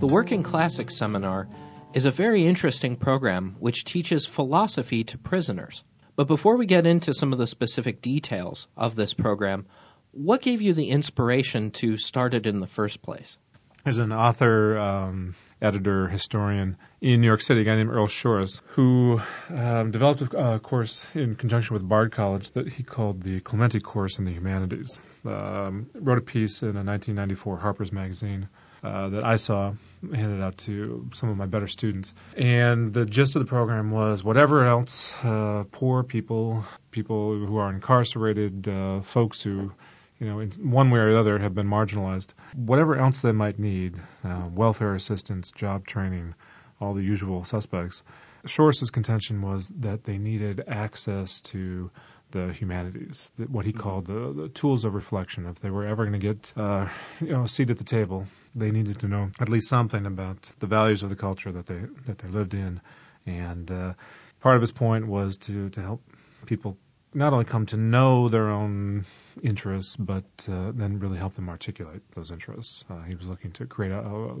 The 0.07 0.13
Working 0.13 0.41
Classics 0.41 0.95
Seminar 0.95 1.49
is 1.93 2.05
a 2.05 2.11
very 2.11 2.47
interesting 2.47 2.95
program 2.95 3.57
which 3.59 3.83
teaches 3.83 4.25
philosophy 4.25 5.03
to 5.03 5.17
prisoners. 5.17 5.83
But 6.15 6.29
before 6.29 6.55
we 6.55 6.65
get 6.65 6.87
into 6.87 7.13
some 7.13 7.33
of 7.33 7.39
the 7.39 7.45
specific 7.45 8.01
details 8.01 8.69
of 8.77 8.95
this 8.95 9.13
program, 9.13 9.65
what 10.11 10.41
gave 10.41 10.61
you 10.61 10.71
the 10.71 10.91
inspiration 10.91 11.71
to 11.71 11.97
start 11.97 12.35
it 12.35 12.47
in 12.47 12.61
the 12.61 12.67
first 12.67 13.01
place? 13.01 13.37
There's 13.83 13.99
an 13.99 14.13
author, 14.13 14.79
um, 14.79 15.35
editor, 15.61 16.07
historian 16.07 16.77
in 17.01 17.19
New 17.19 17.27
York 17.27 17.41
City, 17.41 17.59
a 17.59 17.63
guy 17.65 17.75
named 17.75 17.89
Earl 17.89 18.07
Shorris, 18.07 18.61
who 18.75 19.21
um, 19.49 19.91
developed 19.91 20.21
a 20.21 20.59
course 20.59 21.05
in 21.15 21.35
conjunction 21.35 21.73
with 21.73 21.85
Bard 21.85 22.13
College 22.13 22.49
that 22.51 22.69
he 22.69 22.83
called 22.83 23.23
the 23.23 23.41
Clemente 23.41 23.81
Course 23.81 24.19
in 24.19 24.23
the 24.23 24.31
Humanities. 24.31 24.99
Um, 25.25 25.89
wrote 25.95 26.17
a 26.17 26.21
piece 26.21 26.61
in 26.61 26.77
a 26.77 26.83
1994 26.83 27.57
Harper's 27.57 27.91
Magazine 27.91 28.47
uh, 28.87 29.09
that 29.09 29.25
I 29.25 29.35
saw, 29.35 29.73
handed 30.01 30.41
out 30.41 30.57
to 30.59 31.09
some 31.13 31.29
of 31.29 31.37
my 31.37 31.45
better 31.45 31.67
students. 31.67 32.13
And 32.35 32.93
the 32.93 33.05
gist 33.05 33.35
of 33.35 33.41
the 33.41 33.49
program 33.49 33.91
was 33.91 34.23
whatever 34.23 34.65
else, 34.65 35.13
uh, 35.23 35.65
poor 35.71 36.03
people, 36.03 36.63
people 36.91 37.35
who 37.45 37.57
are 37.57 37.69
incarcerated, 37.69 38.67
uh, 38.67 39.01
folks 39.01 39.41
who 39.41 39.71
you 40.19 40.27
know, 40.27 40.39
in 40.39 40.49
one 40.71 40.89
way 40.89 40.99
or 40.99 41.13
the 41.13 41.19
other 41.19 41.37
have 41.37 41.53
been 41.53 41.67
marginalized. 41.67 42.33
Whatever 42.55 42.97
else 42.97 43.21
they 43.21 43.31
might 43.31 43.59
need, 43.59 43.95
uh, 44.23 44.49
welfare 44.51 44.95
assistance, 44.95 45.51
job 45.51 45.85
training, 45.85 46.33
all 46.81 46.93
the 46.93 47.03
usual 47.03 47.43
suspects. 47.43 48.03
Shorris's 48.45 48.89
contention 48.89 49.41
was 49.41 49.67
that 49.79 50.03
they 50.03 50.17
needed 50.17 50.63
access 50.67 51.41
to 51.41 51.91
the 52.31 52.51
humanities, 52.53 53.31
what 53.47 53.65
he 53.65 53.73
called 53.73 54.05
the, 54.05 54.33
the 54.33 54.49
tools 54.49 54.85
of 54.85 54.93
reflection. 54.93 55.45
If 55.45 55.59
they 55.59 55.69
were 55.69 55.85
ever 55.85 56.05
going 56.05 56.19
to 56.19 56.27
get, 56.33 56.53
uh, 56.57 56.87
you 57.21 57.31
know, 57.31 57.43
a 57.43 57.47
seat 57.47 57.69
at 57.69 57.77
the 57.77 57.83
table, 57.83 58.27
they 58.55 58.71
needed 58.71 58.99
to 58.99 59.07
know 59.07 59.29
at 59.39 59.49
least 59.49 59.67
something 59.67 60.05
about 60.05 60.51
the 60.59 60.67
values 60.67 61.03
of 61.03 61.09
the 61.09 61.15
culture 61.15 61.51
that 61.51 61.65
they 61.65 61.81
that 62.05 62.17
they 62.19 62.31
lived 62.31 62.53
in. 62.53 62.81
And 63.25 63.69
uh, 63.69 63.93
part 64.39 64.55
of 64.55 64.61
his 64.61 64.71
point 64.71 65.07
was 65.07 65.37
to 65.37 65.69
to 65.69 65.81
help 65.81 66.01
people 66.45 66.77
not 67.13 67.33
only 67.33 67.45
come 67.45 67.65
to 67.67 67.77
know 67.77 68.29
their 68.29 68.49
own 68.49 69.05
interests, 69.41 69.95
but 69.95 70.25
uh, 70.49 70.71
then 70.71 70.99
really 70.99 71.17
help 71.17 71.33
them 71.33 71.49
articulate 71.49 72.01
those 72.13 72.31
interests. 72.31 72.83
Uh, 72.89 73.01
he 73.01 73.15
was 73.15 73.27
looking 73.27 73.51
to 73.53 73.65
create 73.65 73.91
a, 73.91 73.99
a, 73.99 74.35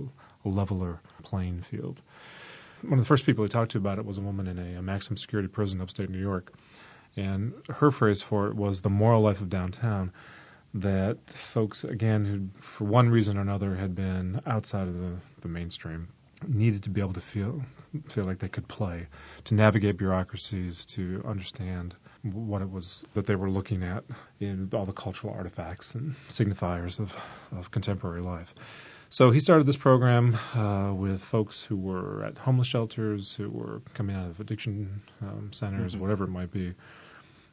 a 0.45 0.49
leveler 0.49 1.01
playing 1.23 1.61
field. 1.61 2.01
One 2.81 2.93
of 2.93 2.99
the 2.99 3.07
first 3.07 3.25
people 3.25 3.43
he 3.43 3.49
talked 3.49 3.71
to 3.71 3.77
about 3.79 3.97
it 3.97 4.05
was 4.05 4.17
a 4.17 4.21
woman 4.21 4.47
in 4.47 4.59
a, 4.59 4.79
a 4.79 4.81
maximum 4.81 5.17
security 5.17 5.47
prison 5.47 5.81
upstate 5.81 6.09
New 6.09 6.19
York, 6.19 6.53
and 7.15 7.53
her 7.69 7.89
phrase 7.89 8.21
for 8.21 8.47
it 8.47 8.55
was 8.55 8.81
the 8.81 8.89
moral 8.89 9.21
life 9.21 9.41
of 9.41 9.49
downtown. 9.49 10.11
That 10.73 11.17
folks, 11.29 11.83
again, 11.83 12.25
who 12.25 12.61
for 12.61 12.83
one 12.85 13.09
reason 13.09 13.37
or 13.37 13.41
another 13.41 13.75
had 13.75 13.95
been 13.95 14.41
outside 14.45 14.87
of 14.87 14.99
the, 14.99 15.13
the 15.41 15.47
mainstream, 15.47 16.07
needed 16.47 16.83
to 16.83 16.89
be 16.89 17.01
able 17.01 17.13
to 17.13 17.21
feel 17.21 17.61
feel 18.09 18.25
like 18.25 18.37
they 18.39 18.47
could 18.47 18.67
play, 18.67 19.07
to 19.45 19.55
navigate 19.55 19.97
bureaucracies, 19.97 20.85
to 20.85 21.23
understand 21.25 21.95
what 22.21 22.61
it 22.61 22.69
was 22.69 23.05
that 23.13 23.25
they 23.25 23.35
were 23.35 23.49
looking 23.49 23.81
at 23.83 24.03
in 24.39 24.69
all 24.73 24.85
the 24.85 24.91
cultural 24.91 25.33
artifacts 25.33 25.95
and 25.95 26.13
signifiers 26.29 26.99
of, 26.99 27.15
of 27.57 27.71
contemporary 27.71 28.21
life. 28.21 28.53
So 29.09 29.31
he 29.31 29.39
started 29.39 29.65
this 29.65 29.77
program 29.77 30.37
uh, 30.53 30.93
with 30.93 31.23
folks 31.23 31.63
who 31.63 31.77
were 31.77 32.25
at 32.25 32.37
homeless 32.37 32.67
shelters, 32.67 33.33
who 33.33 33.49
were 33.49 33.81
coming 33.93 34.15
out 34.15 34.29
of 34.29 34.39
addiction 34.41 35.01
um, 35.21 35.49
centers, 35.53 35.93
Mm-hmm. 35.93 36.01
whatever 36.01 36.25
it 36.25 36.29
might 36.29 36.51
be. 36.51 36.73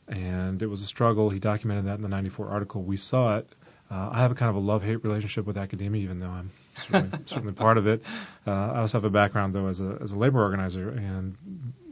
And 0.09 0.63
it 0.63 0.67
was 0.67 0.83
a 0.83 0.87
struggle. 0.87 1.31
He 1.31 1.39
documented 1.39 1.87
that 1.87 1.95
in 1.95 2.03
the 2.03 2.09
94 2.09 2.49
article. 2.49 2.83
We 2.83 2.97
saw 2.97 3.39
it. 3.39 3.49
Uh, 3.91 4.11
I 4.13 4.21
have 4.21 4.33
a 4.33 4.35
kind 4.35 4.51
of 4.51 4.57
a 4.57 4.61
love-hate 4.61 5.05
relationship 5.05 5.47
with 5.47 5.57
academia, 5.57 6.03
even 6.03 6.19
though 6.19 6.29
I'm 6.29 6.51
certainly, 6.87 7.19
certainly 7.27 7.53
part 7.53 7.79
of 7.79 7.87
it. 7.87 8.03
Uh, 8.47 8.51
I 8.51 8.81
also 8.81 8.99
have 8.99 9.05
a 9.05 9.11
background, 9.11 9.55
though, 9.55 9.69
as 9.69 9.81
a, 9.81 9.99
as 10.03 10.13
a 10.13 10.17
labor 10.17 10.43
organizer, 10.43 10.89
and 10.91 11.37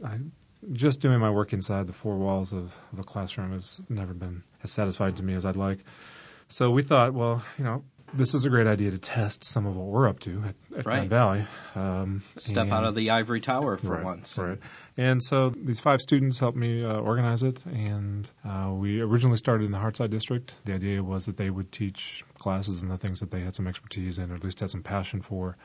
I 0.03 0.17
just 0.71 1.01
doing 1.01 1.19
my 1.19 1.29
work 1.29 1.53
inside 1.53 1.87
the 1.87 1.93
four 1.93 2.17
walls 2.17 2.53
of, 2.53 2.73
of 2.93 2.99
a 2.99 3.03
classroom 3.03 3.51
has 3.51 3.81
never 3.89 4.13
been 4.13 4.43
as 4.63 4.71
satisfying 4.71 5.15
to 5.15 5.23
me 5.23 5.33
as 5.33 5.45
I'd 5.45 5.55
like. 5.55 5.79
So 6.49 6.71
we 6.71 6.83
thought, 6.83 7.13
well, 7.13 7.43
you 7.57 7.63
know, 7.63 7.83
this 8.13 8.33
is 8.33 8.45
a 8.45 8.49
great 8.49 8.67
idea 8.67 8.91
to 8.91 8.97
test 8.97 9.43
some 9.43 9.65
of 9.65 9.75
what 9.75 9.87
we're 9.87 10.07
up 10.07 10.19
to 10.21 10.43
at, 10.43 10.55
at 10.77 10.85
Right. 10.85 11.07
Grand 11.07 11.09
Valley. 11.09 11.47
Um, 11.75 12.21
Step 12.37 12.63
and- 12.63 12.73
out 12.73 12.83
of 12.83 12.95
the 12.95 13.09
ivory 13.11 13.41
tower 13.41 13.77
for 13.77 13.87
right, 13.87 14.03
once. 14.03 14.37
Right. 14.37 14.59
And 14.97 15.21
so 15.23 15.49
these 15.49 15.79
five 15.79 16.01
students 16.01 16.37
helped 16.39 16.57
me 16.57 16.83
uh, 16.85 16.93
organize 16.97 17.43
it, 17.43 17.63
and 17.65 18.29
uh, 18.47 18.71
we 18.73 19.01
originally 19.01 19.37
started 19.37 19.65
in 19.65 19.71
the 19.71 19.79
Heartside 19.79 20.11
district. 20.11 20.53
The 20.65 20.73
idea 20.73 21.03
was 21.03 21.25
that 21.25 21.37
they 21.37 21.49
would 21.49 21.71
teach 21.71 22.23
classes 22.37 22.81
and 22.81 22.91
the 22.91 22.97
things 22.97 23.21
that 23.21 23.31
they 23.31 23.41
had 23.41 23.55
some 23.55 23.67
expertise 23.67 24.19
in, 24.19 24.31
or 24.31 24.35
at 24.35 24.43
least 24.43 24.59
had 24.59 24.69
some 24.69 24.83
passion 24.83 25.21
for, 25.21 25.57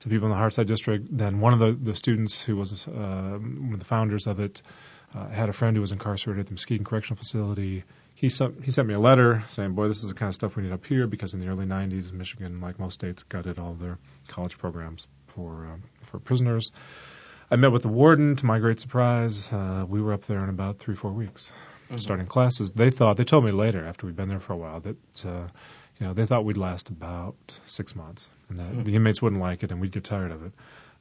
to 0.00 0.08
people 0.08 0.26
in 0.30 0.32
the 0.32 0.40
Heartside 0.42 0.66
district. 0.66 1.14
Then 1.14 1.40
one 1.40 1.52
of 1.52 1.58
the, 1.58 1.72
the 1.72 1.96
students 1.96 2.40
who 2.40 2.56
was 2.56 2.86
uh, 2.88 2.90
one 3.38 3.72
of 3.74 3.78
the 3.78 3.84
founders 3.84 4.26
of 4.26 4.40
it 4.40 4.62
uh, 5.14 5.28
had 5.28 5.48
a 5.48 5.52
friend 5.52 5.76
who 5.76 5.80
was 5.80 5.92
incarcerated 5.92 6.40
at 6.40 6.46
the 6.46 6.52
Muskegon 6.52 6.84
Correctional 6.84 7.16
Facility. 7.16 7.84
He 8.16 8.30
sent, 8.30 8.64
he 8.64 8.70
sent 8.70 8.88
me 8.88 8.94
a 8.94 8.98
letter 8.98 9.44
saying, 9.48 9.74
"Boy, 9.74 9.88
this 9.88 10.02
is 10.02 10.08
the 10.08 10.14
kind 10.14 10.28
of 10.28 10.34
stuff 10.34 10.56
we 10.56 10.62
need 10.62 10.72
up 10.72 10.86
here," 10.86 11.06
because 11.06 11.34
in 11.34 11.40
the 11.40 11.48
early 11.48 11.66
'90s, 11.66 12.14
Michigan, 12.14 12.62
like 12.62 12.78
most 12.78 12.94
states, 12.94 13.22
gutted 13.24 13.58
all 13.58 13.74
their 13.74 13.98
college 14.26 14.56
programs 14.56 15.06
for 15.26 15.66
uh, 15.66 15.76
for 16.00 16.18
prisoners. 16.18 16.72
I 17.50 17.56
met 17.56 17.72
with 17.72 17.82
the 17.82 17.88
warden. 17.88 18.34
To 18.36 18.46
my 18.46 18.58
great 18.58 18.80
surprise, 18.80 19.52
uh, 19.52 19.84
we 19.86 20.00
were 20.00 20.14
up 20.14 20.22
there 20.22 20.42
in 20.42 20.48
about 20.48 20.78
three, 20.78 20.94
four 20.94 21.12
weeks, 21.12 21.52
starting 21.96 22.26
classes. 22.26 22.72
They 22.72 22.90
thought 22.90 23.18
they 23.18 23.24
told 23.24 23.44
me 23.44 23.50
later 23.50 23.84
after 23.86 24.06
we'd 24.06 24.16
been 24.16 24.30
there 24.30 24.40
for 24.40 24.54
a 24.54 24.56
while 24.56 24.80
that 24.80 25.26
uh, 25.26 25.46
you 26.00 26.06
know 26.06 26.14
they 26.14 26.24
thought 26.24 26.46
we'd 26.46 26.56
last 26.56 26.88
about 26.88 27.36
six 27.66 27.94
months, 27.94 28.30
and 28.48 28.56
that 28.56 28.84
the 28.86 28.96
inmates 28.96 29.20
wouldn't 29.20 29.42
like 29.42 29.62
it, 29.62 29.72
and 29.72 29.80
we'd 29.80 29.92
get 29.92 30.04
tired 30.04 30.32
of 30.32 30.42
it. 30.42 30.52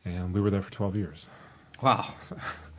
And 0.04 0.34
we 0.34 0.42
were 0.42 0.52
there 0.52 0.62
for 0.62 0.72
12 0.72 0.98
years. 0.98 1.26
Wow. 1.82 2.14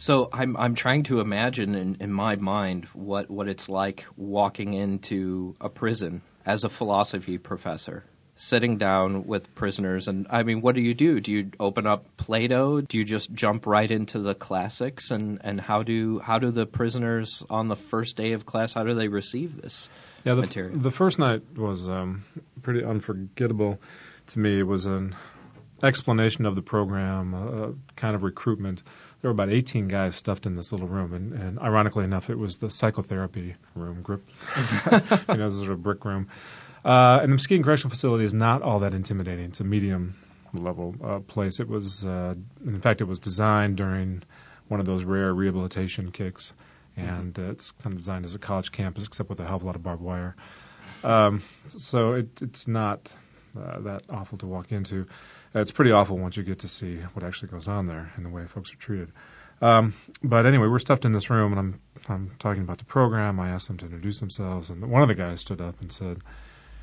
So 0.00 0.30
I'm 0.32 0.56
I'm 0.56 0.76
trying 0.76 1.02
to 1.04 1.20
imagine 1.20 1.74
in, 1.74 1.98
in 2.00 2.10
my 2.10 2.36
mind 2.36 2.86
what, 2.94 3.30
what 3.30 3.48
it's 3.48 3.68
like 3.68 4.06
walking 4.16 4.72
into 4.72 5.54
a 5.60 5.68
prison 5.68 6.22
as 6.46 6.64
a 6.64 6.70
philosophy 6.70 7.36
professor, 7.36 8.02
sitting 8.34 8.78
down 8.78 9.26
with 9.26 9.54
prisoners 9.54 10.08
and 10.08 10.26
I 10.30 10.42
mean 10.42 10.62
what 10.62 10.74
do 10.74 10.80
you 10.80 10.94
do? 10.94 11.20
Do 11.20 11.30
you 11.30 11.50
open 11.60 11.86
up 11.86 12.16
Plato? 12.16 12.80
Do 12.80 12.96
you 12.96 13.04
just 13.04 13.30
jump 13.30 13.66
right 13.66 13.90
into 13.90 14.20
the 14.20 14.34
classics 14.34 15.10
and, 15.10 15.42
and 15.44 15.60
how 15.60 15.82
do 15.82 16.18
how 16.18 16.38
do 16.38 16.50
the 16.50 16.64
prisoners 16.64 17.44
on 17.50 17.68
the 17.68 17.76
first 17.76 18.16
day 18.16 18.32
of 18.32 18.46
class 18.46 18.72
how 18.72 18.84
do 18.84 18.94
they 18.94 19.08
receive 19.08 19.60
this? 19.60 19.90
Yeah, 20.24 20.32
the, 20.32 20.40
material. 20.40 20.78
the 20.78 20.90
first 20.90 21.18
night 21.18 21.42
was 21.54 21.90
um, 21.90 22.24
pretty 22.62 22.84
unforgettable 22.84 23.78
to 24.28 24.38
me. 24.38 24.60
It 24.60 24.66
was 24.66 24.86
an 24.86 25.14
explanation 25.82 26.46
of 26.46 26.54
the 26.54 26.62
program, 26.62 27.34
a, 27.34 27.68
a 27.68 27.74
kind 27.96 28.14
of 28.14 28.22
recruitment. 28.22 28.82
There 29.20 29.28
were 29.28 29.32
about 29.32 29.50
18 29.50 29.88
guys 29.88 30.16
stuffed 30.16 30.46
in 30.46 30.54
this 30.54 30.72
little 30.72 30.88
room, 30.88 31.12
and, 31.12 31.32
and 31.32 31.58
ironically 31.58 32.04
enough, 32.04 32.30
it 32.30 32.38
was 32.38 32.56
the 32.56 32.70
psychotherapy 32.70 33.54
room, 33.74 34.00
group, 34.02 34.26
you 35.28 35.36
know, 35.36 35.46
is 35.46 35.60
a 35.60 35.74
brick 35.74 36.04
room. 36.04 36.28
Uh, 36.84 37.18
and 37.22 37.30
the 37.30 37.34
Muskegon 37.34 37.62
Correctional 37.62 37.90
Facility 37.90 38.24
is 38.24 38.32
not 38.32 38.62
all 38.62 38.80
that 38.80 38.94
intimidating. 38.94 39.46
It's 39.46 39.60
a 39.60 39.64
medium 39.64 40.14
level 40.54 40.94
uh, 41.04 41.18
place. 41.20 41.60
It 41.60 41.68
was, 41.68 42.04
uh, 42.04 42.34
in 42.64 42.80
fact, 42.80 43.02
it 43.02 43.04
was 43.04 43.18
designed 43.18 43.76
during 43.76 44.22
one 44.68 44.80
of 44.80 44.86
those 44.86 45.04
rare 45.04 45.32
rehabilitation 45.34 46.12
kicks, 46.12 46.52
and 46.96 47.38
uh, 47.38 47.50
it's 47.50 47.72
kind 47.72 47.92
of 47.92 47.98
designed 47.98 48.24
as 48.24 48.34
a 48.34 48.38
college 48.38 48.72
campus, 48.72 49.04
except 49.06 49.28
with 49.28 49.40
a 49.40 49.46
hell 49.46 49.56
of 49.56 49.62
a 49.62 49.66
lot 49.66 49.76
of 49.76 49.82
barbed 49.82 50.02
wire. 50.02 50.36
Um, 51.04 51.42
so 51.66 52.14
it, 52.14 52.40
it's 52.42 52.66
not 52.66 53.12
uh, 53.58 53.80
that 53.80 54.02
awful 54.08 54.38
to 54.38 54.46
walk 54.46 54.72
into. 54.72 55.06
It's 55.54 55.72
pretty 55.72 55.92
awful 55.92 56.16
once 56.16 56.36
you 56.36 56.42
get 56.42 56.60
to 56.60 56.68
see 56.68 56.96
what 57.14 57.24
actually 57.24 57.48
goes 57.48 57.66
on 57.66 57.86
there 57.86 58.12
and 58.16 58.24
the 58.24 58.30
way 58.30 58.46
folks 58.46 58.72
are 58.72 58.76
treated. 58.76 59.10
Um, 59.60 59.94
but 60.22 60.46
anyway, 60.46 60.68
we're 60.68 60.78
stuffed 60.78 61.04
in 61.04 61.12
this 61.12 61.28
room, 61.28 61.52
and 61.52 61.58
I'm 61.58 61.80
I'm 62.08 62.30
talking 62.38 62.62
about 62.62 62.78
the 62.78 62.84
program. 62.84 63.38
I 63.40 63.50
asked 63.50 63.68
them 63.68 63.76
to 63.78 63.84
introduce 63.84 64.20
themselves, 64.20 64.70
and 64.70 64.90
one 64.90 65.02
of 65.02 65.08
the 65.08 65.14
guys 65.14 65.40
stood 65.40 65.60
up 65.60 65.80
and 65.80 65.92
said, 65.92 66.18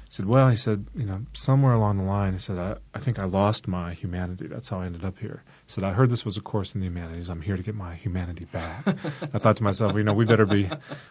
he 0.07 0.13
said, 0.13 0.26
well, 0.26 0.47
he 0.47 0.55
said, 0.55 0.86
you 0.95 1.05
know, 1.05 1.26
somewhere 1.34 1.74
along 1.74 1.97
the 1.97 2.05
line, 2.05 2.32
he 2.32 2.39
said, 2.39 2.57
I, 2.57 2.76
I 2.93 2.99
think 2.99 3.20
I 3.20 3.26
lost 3.26 3.68
my 3.68 3.93
humanity. 3.93 4.47
That's 4.47 4.70
how 4.70 4.80
I 4.80 4.86
ended 4.86 5.03
up 5.03 5.20
here. 5.20 5.43
He 5.65 5.72
said, 5.72 5.84
I 5.84 5.91
heard 5.91 6.09
this 6.09 6.24
was 6.24 6.38
a 6.38 6.41
course 6.41 6.74
in 6.76 6.80
the 6.80 6.88
humanities. 6.88 7.30
I'm 7.30 7.41
here 7.41 7.57
to 7.57 7.63
get 7.63 7.76
my 7.76 7.95
humanity 7.95 8.45
back. 8.45 8.88
I 8.88 9.38
thought 9.38 9.57
to 9.57 9.63
myself, 9.63 9.95
you 9.95 10.03
know, 10.03 10.13
we 10.13 10.24
better 10.24 10.45
be, 10.45 10.70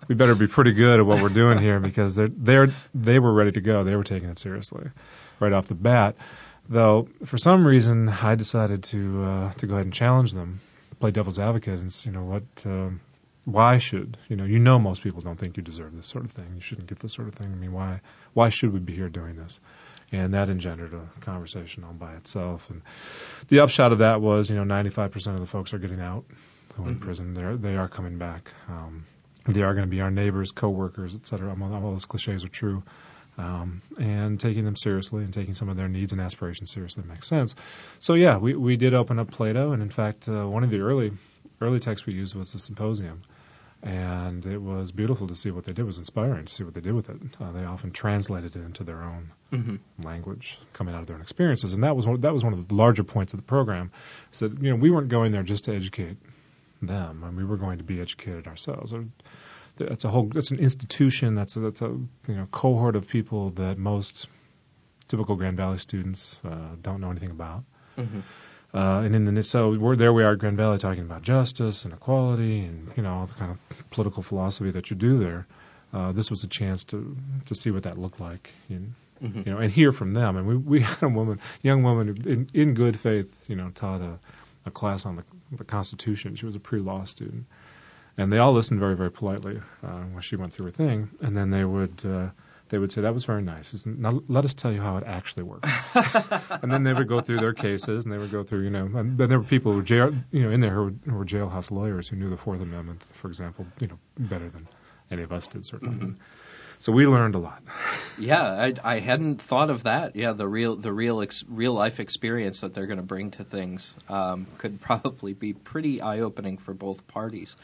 we 0.08 0.14
better 0.14 0.34
be 0.34 0.46
pretty 0.46 0.72
good 0.72 1.00
at 1.00 1.04
what 1.04 1.20
we're 1.20 1.28
doing 1.28 1.58
here 1.58 1.78
because 1.78 2.14
they're, 2.14 2.28
they're, 2.28 2.68
they 2.94 3.18
were 3.18 3.34
ready 3.34 3.52
to 3.52 3.60
go. 3.60 3.84
They 3.84 3.96
were 3.96 4.04
taking 4.04 4.30
it 4.30 4.38
seriously 4.38 4.88
right 5.40 5.52
off 5.52 5.66
the 5.66 5.74
bat. 5.74 6.16
Though, 6.68 7.08
for 7.24 7.38
some 7.38 7.66
reason, 7.66 8.08
I 8.08 8.34
decided 8.34 8.84
to, 8.84 9.22
uh, 9.22 9.52
to 9.52 9.66
go 9.66 9.74
ahead 9.74 9.86
and 9.86 9.94
challenge 9.94 10.32
them, 10.32 10.60
play 10.98 11.10
devil's 11.10 11.38
advocate 11.38 11.78
and, 11.78 12.04
you 12.04 12.12
know, 12.12 12.24
what, 12.24 12.42
um, 12.64 13.00
why 13.46 13.78
should 13.78 14.16
you 14.28 14.36
know 14.36 14.44
you 14.44 14.58
know 14.58 14.78
most 14.78 15.02
people 15.02 15.22
don't 15.22 15.38
think 15.38 15.56
you 15.56 15.62
deserve 15.62 15.94
this 15.94 16.06
sort 16.06 16.24
of 16.24 16.32
thing. 16.32 16.52
You 16.56 16.60
shouldn't 16.60 16.88
get 16.88 16.98
this 16.98 17.14
sort 17.14 17.28
of 17.28 17.34
thing. 17.34 17.46
I 17.46 17.54
mean 17.54 17.72
why 17.72 18.00
why 18.34 18.50
should 18.50 18.72
we 18.72 18.80
be 18.80 18.94
here 18.94 19.08
doing 19.08 19.36
this? 19.36 19.60
And 20.12 20.34
that 20.34 20.50
engendered 20.50 20.92
a 20.92 21.20
conversation 21.20 21.84
all 21.84 21.92
by 21.92 22.14
itself. 22.14 22.68
And 22.70 22.82
the 23.48 23.60
upshot 23.60 23.92
of 23.92 23.98
that 23.98 24.20
was 24.20 24.50
you 24.50 24.56
know 24.56 24.64
95% 24.64 25.34
of 25.34 25.40
the 25.40 25.46
folks 25.46 25.72
are 25.72 25.78
getting 25.78 26.00
out. 26.00 26.24
Who 26.74 26.82
are 26.82 26.88
in 26.88 26.94
mm-hmm. 26.96 27.04
prison 27.04 27.34
they're 27.34 27.56
they 27.56 27.76
are 27.76 27.88
coming 27.88 28.18
back. 28.18 28.50
Um, 28.68 29.06
they 29.46 29.62
are 29.62 29.74
going 29.74 29.86
to 29.86 29.90
be 29.90 30.00
our 30.00 30.10
neighbors 30.10 30.50
coworkers 30.50 31.14
et 31.14 31.24
cetera. 31.24 31.56
All 31.58 31.92
those 31.92 32.04
cliches 32.04 32.44
are 32.44 32.48
true 32.48 32.82
um, 33.38 33.82
and 33.98 34.40
taking 34.40 34.64
them 34.64 34.76
seriously 34.76 35.24
and 35.24 35.32
taking 35.32 35.54
some 35.54 35.68
of 35.68 35.76
their 35.76 35.88
needs 35.88 36.12
and 36.12 36.20
aspirations 36.20 36.70
seriously 36.70 37.04
makes 37.06 37.26
sense. 37.26 37.54
So 37.98 38.14
yeah, 38.14 38.38
we 38.38 38.54
we 38.54 38.76
did 38.76 38.94
open 38.94 39.18
up 39.18 39.30
Plato, 39.30 39.72
and 39.72 39.82
in 39.82 39.90
fact, 39.90 40.28
uh, 40.28 40.48
one 40.48 40.64
of 40.64 40.70
the 40.70 40.80
early 40.80 41.12
early 41.60 41.80
texts 41.80 42.06
we 42.06 42.14
used 42.14 42.34
was 42.34 42.52
the 42.52 42.58
symposium, 42.58 43.22
and 43.82 44.44
it 44.46 44.58
was 44.58 44.92
beautiful 44.92 45.28
to 45.28 45.34
see 45.34 45.50
what 45.50 45.64
they 45.64 45.72
did. 45.72 45.82
It 45.82 45.86
was 45.86 45.98
inspiring 45.98 46.46
to 46.46 46.52
see 46.52 46.64
what 46.64 46.74
they 46.74 46.80
did 46.80 46.94
with 46.94 47.10
it. 47.10 47.20
Uh, 47.40 47.52
they 47.52 47.64
often 47.64 47.92
translated 47.92 48.56
it 48.56 48.64
into 48.64 48.84
their 48.84 49.02
own 49.02 49.30
mm-hmm. 49.52 49.76
language, 50.02 50.58
coming 50.72 50.94
out 50.94 51.00
of 51.00 51.06
their 51.06 51.16
own 51.16 51.22
experiences, 51.22 51.72
and 51.72 51.82
that 51.82 51.96
was 51.96 52.06
one, 52.06 52.20
that 52.20 52.32
was 52.32 52.44
one 52.44 52.52
of 52.52 52.68
the 52.68 52.74
larger 52.74 53.04
points 53.04 53.34
of 53.34 53.38
the 53.38 53.46
program. 53.46 53.90
Is 54.32 54.40
that 54.40 54.60
you 54.62 54.70
know 54.70 54.76
we 54.76 54.90
weren't 54.90 55.08
going 55.08 55.32
there 55.32 55.42
just 55.42 55.64
to 55.64 55.74
educate 55.74 56.16
them, 56.80 57.22
and 57.24 57.36
we 57.36 57.44
were 57.44 57.56
going 57.56 57.78
to 57.78 57.84
be 57.84 58.00
educated 58.00 58.46
ourselves. 58.46 58.92
That's 59.76 60.04
a 60.04 60.08
whole. 60.08 60.24
That's 60.24 60.50
an 60.50 60.58
institution. 60.58 61.34
That's 61.34 61.56
a, 61.56 61.60
that's 61.60 61.82
a 61.82 61.86
you 61.86 62.08
know 62.28 62.46
cohort 62.50 62.96
of 62.96 63.08
people 63.08 63.50
that 63.50 63.78
most 63.78 64.26
typical 65.08 65.36
Grand 65.36 65.56
Valley 65.56 65.78
students 65.78 66.40
uh, 66.44 66.76
don't 66.80 67.00
know 67.00 67.10
anything 67.10 67.30
about. 67.30 67.64
Mm-hmm. 67.98 68.20
Uh, 68.74 69.02
and 69.02 69.14
in 69.14 69.34
the 69.34 69.42
so 69.42 69.70
we're 69.70 69.96
there 69.96 70.12
we 70.12 70.24
are 70.24 70.32
at 70.32 70.38
Grand 70.38 70.56
Valley 70.56 70.78
talking 70.78 71.02
about 71.02 71.22
justice 71.22 71.84
and 71.84 71.94
equality 71.94 72.60
and 72.60 72.92
you 72.96 73.02
know 73.02 73.14
all 73.14 73.26
the 73.26 73.34
kind 73.34 73.52
of 73.52 73.90
political 73.90 74.22
philosophy 74.22 74.70
that 74.70 74.90
you 74.90 74.96
do 74.96 75.18
there. 75.18 75.46
Uh, 75.92 76.12
this 76.12 76.30
was 76.30 76.44
a 76.44 76.48
chance 76.48 76.84
to 76.84 77.16
to 77.46 77.54
see 77.54 77.70
what 77.70 77.84
that 77.84 77.96
looked 77.96 78.20
like, 78.20 78.52
in, 78.68 78.94
mm-hmm. 79.22 79.42
you 79.46 79.54
know, 79.54 79.58
and 79.58 79.70
hear 79.70 79.92
from 79.92 80.14
them. 80.14 80.36
And 80.36 80.46
we 80.46 80.56
we 80.56 80.80
had 80.82 81.02
a 81.02 81.08
woman, 81.08 81.40
young 81.62 81.82
woman, 81.82 82.22
in 82.26 82.50
in 82.52 82.74
good 82.74 82.98
faith, 82.98 83.48
you 83.48 83.56
know, 83.56 83.70
taught 83.70 84.00
a, 84.00 84.18
a 84.66 84.70
class 84.70 85.06
on 85.06 85.16
the 85.16 85.24
the 85.52 85.64
Constitution. 85.64 86.36
She 86.36 86.44
was 86.44 86.56
a 86.56 86.60
pre-law 86.60 87.04
student, 87.04 87.46
and 88.16 88.32
they 88.32 88.38
all 88.38 88.52
listened 88.52 88.80
very 88.80 88.96
very 88.96 89.10
politely 89.10 89.60
uh, 89.82 90.02
when 90.12 90.22
she 90.22 90.36
went 90.36 90.52
through 90.52 90.66
her 90.66 90.72
thing, 90.72 91.10
and 91.20 91.36
then 91.36 91.50
they 91.50 91.64
would. 91.64 92.04
Uh, 92.04 92.30
they 92.68 92.78
would 92.78 92.90
say 92.90 93.02
that 93.02 93.14
was 93.14 93.24
very 93.24 93.42
nice. 93.42 93.86
Now 93.86 94.22
let 94.26 94.44
us 94.44 94.54
tell 94.54 94.72
you 94.72 94.80
how 94.80 94.96
it 94.96 95.04
actually 95.06 95.44
works. 95.44 95.70
and 96.62 96.72
then 96.72 96.82
they 96.82 96.92
would 96.92 97.06
go 97.06 97.20
through 97.20 97.38
their 97.38 97.52
cases, 97.52 98.04
and 98.04 98.12
they 98.12 98.18
would 98.18 98.32
go 98.32 98.42
through, 98.42 98.64
you 98.64 98.70
know, 98.70 98.86
and 98.86 99.16
then 99.16 99.28
there 99.28 99.38
were 99.38 99.44
people 99.44 99.70
who 99.70 99.78
were 99.78 99.84
jail, 99.84 100.12
you 100.32 100.42
know, 100.42 100.50
in 100.50 100.60
there 100.60 100.74
who 100.74 100.82
were, 100.82 100.94
who 101.04 101.14
were 101.14 101.24
jailhouse 101.24 101.70
lawyers 101.70 102.08
who 102.08 102.16
knew 102.16 102.28
the 102.28 102.36
Fourth 102.36 102.60
Amendment, 102.60 103.04
for 103.14 103.28
example, 103.28 103.66
you 103.78 103.86
know, 103.86 103.98
better 104.18 104.48
than 104.48 104.66
any 105.12 105.22
of 105.22 105.32
us 105.32 105.46
did 105.46 105.64
certainly. 105.64 105.96
Mm-hmm. 105.96 106.22
So 106.78 106.92
we 106.92 107.06
learned 107.06 107.36
a 107.36 107.38
lot. 107.38 107.62
yeah, 108.18 108.42
I, 108.42 108.74
I 108.84 108.98
hadn't 108.98 109.40
thought 109.40 109.70
of 109.70 109.84
that. 109.84 110.14
Yeah, 110.14 110.32
the 110.32 110.46
real 110.46 110.76
the 110.76 110.92
real 110.92 111.22
ex, 111.22 111.44
real 111.48 111.72
life 111.72 112.00
experience 112.00 112.60
that 112.60 112.74
they're 112.74 112.86
going 112.86 112.98
to 112.98 113.02
bring 113.02 113.30
to 113.32 113.44
things 113.44 113.94
um, 114.08 114.46
could 114.58 114.80
probably 114.80 115.32
be 115.32 115.52
pretty 115.52 116.02
eye 116.02 116.20
opening 116.20 116.58
for 116.58 116.74
both 116.74 117.06
parties. 117.06 117.56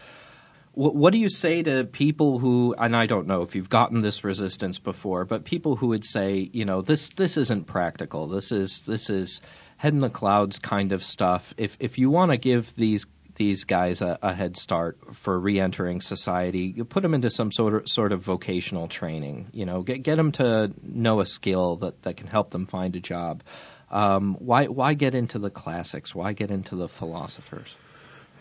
What 0.75 1.13
do 1.13 1.19
you 1.19 1.29
say 1.29 1.63
to 1.63 1.85
people 1.85 2.39
who, 2.39 2.75
and 2.79 2.97
I 2.97 3.05
don't 3.05 3.27
know 3.27 3.43
if 3.43 3.55
you've 3.55 3.69
gotten 3.69 4.01
this 4.01 4.25
resistance 4.25 4.79
before, 4.79 5.27
but 5.27 5.45
people 5.45 5.77
who 5.77 5.89
would 5.89 6.05
say, 6.05 6.49
you 6.51 6.65
know, 6.65 6.81
this 6.81 7.11
this 7.11 7.37
isn't 7.37 7.67
practical. 7.67 8.27
This 8.29 8.53
is 8.53 8.81
this 8.81 9.11
is 9.11 9.43
head 9.77 9.93
in 9.93 9.99
the 9.99 10.09
clouds 10.09 10.61
kind 10.61 10.93
of 10.93 11.05
stuff. 11.05 11.53
If 11.59 11.77
if 11.79 11.99
you 11.99 12.09
want 12.09 12.31
to 12.31 12.39
give 12.39 12.75
these 12.75 13.05
these 13.35 13.65
guys 13.65 14.01
a, 14.01 14.19
a 14.23 14.33
head 14.33 14.57
start 14.57 15.15
for 15.17 15.39
re-entering 15.39 16.01
society, 16.01 16.73
you 16.75 16.87
put 16.87 17.03
them 17.03 17.13
into 17.13 17.29
some 17.29 17.53
sort 17.53 17.75
of 17.75 17.89
sort 17.89 18.13
of 18.13 18.23
vocational 18.23 18.89
training. 18.89 19.49
You 19.53 19.67
know, 19.67 19.83
get 19.83 20.03
get 20.03 20.17
them 20.17 20.33
to 20.33 20.73
know 20.83 21.21
a 21.21 21.27
skill 21.27 21.77
that 21.77 22.03
that 22.03 22.17
can 22.17 22.29
help 22.29 22.51
them 22.51 22.65
find 22.65 22.97
a 22.97 23.01
job. 23.01 23.43
Um, 23.91 24.37
why 24.39 24.69
why 24.69 24.95
get 24.95 25.15
into 25.15 25.39
the 25.39 25.51
classics? 25.51 26.15
Why 26.15 26.33
get 26.33 26.51
into 26.51 26.77
the 26.77 26.89
philosophers? 26.89 27.77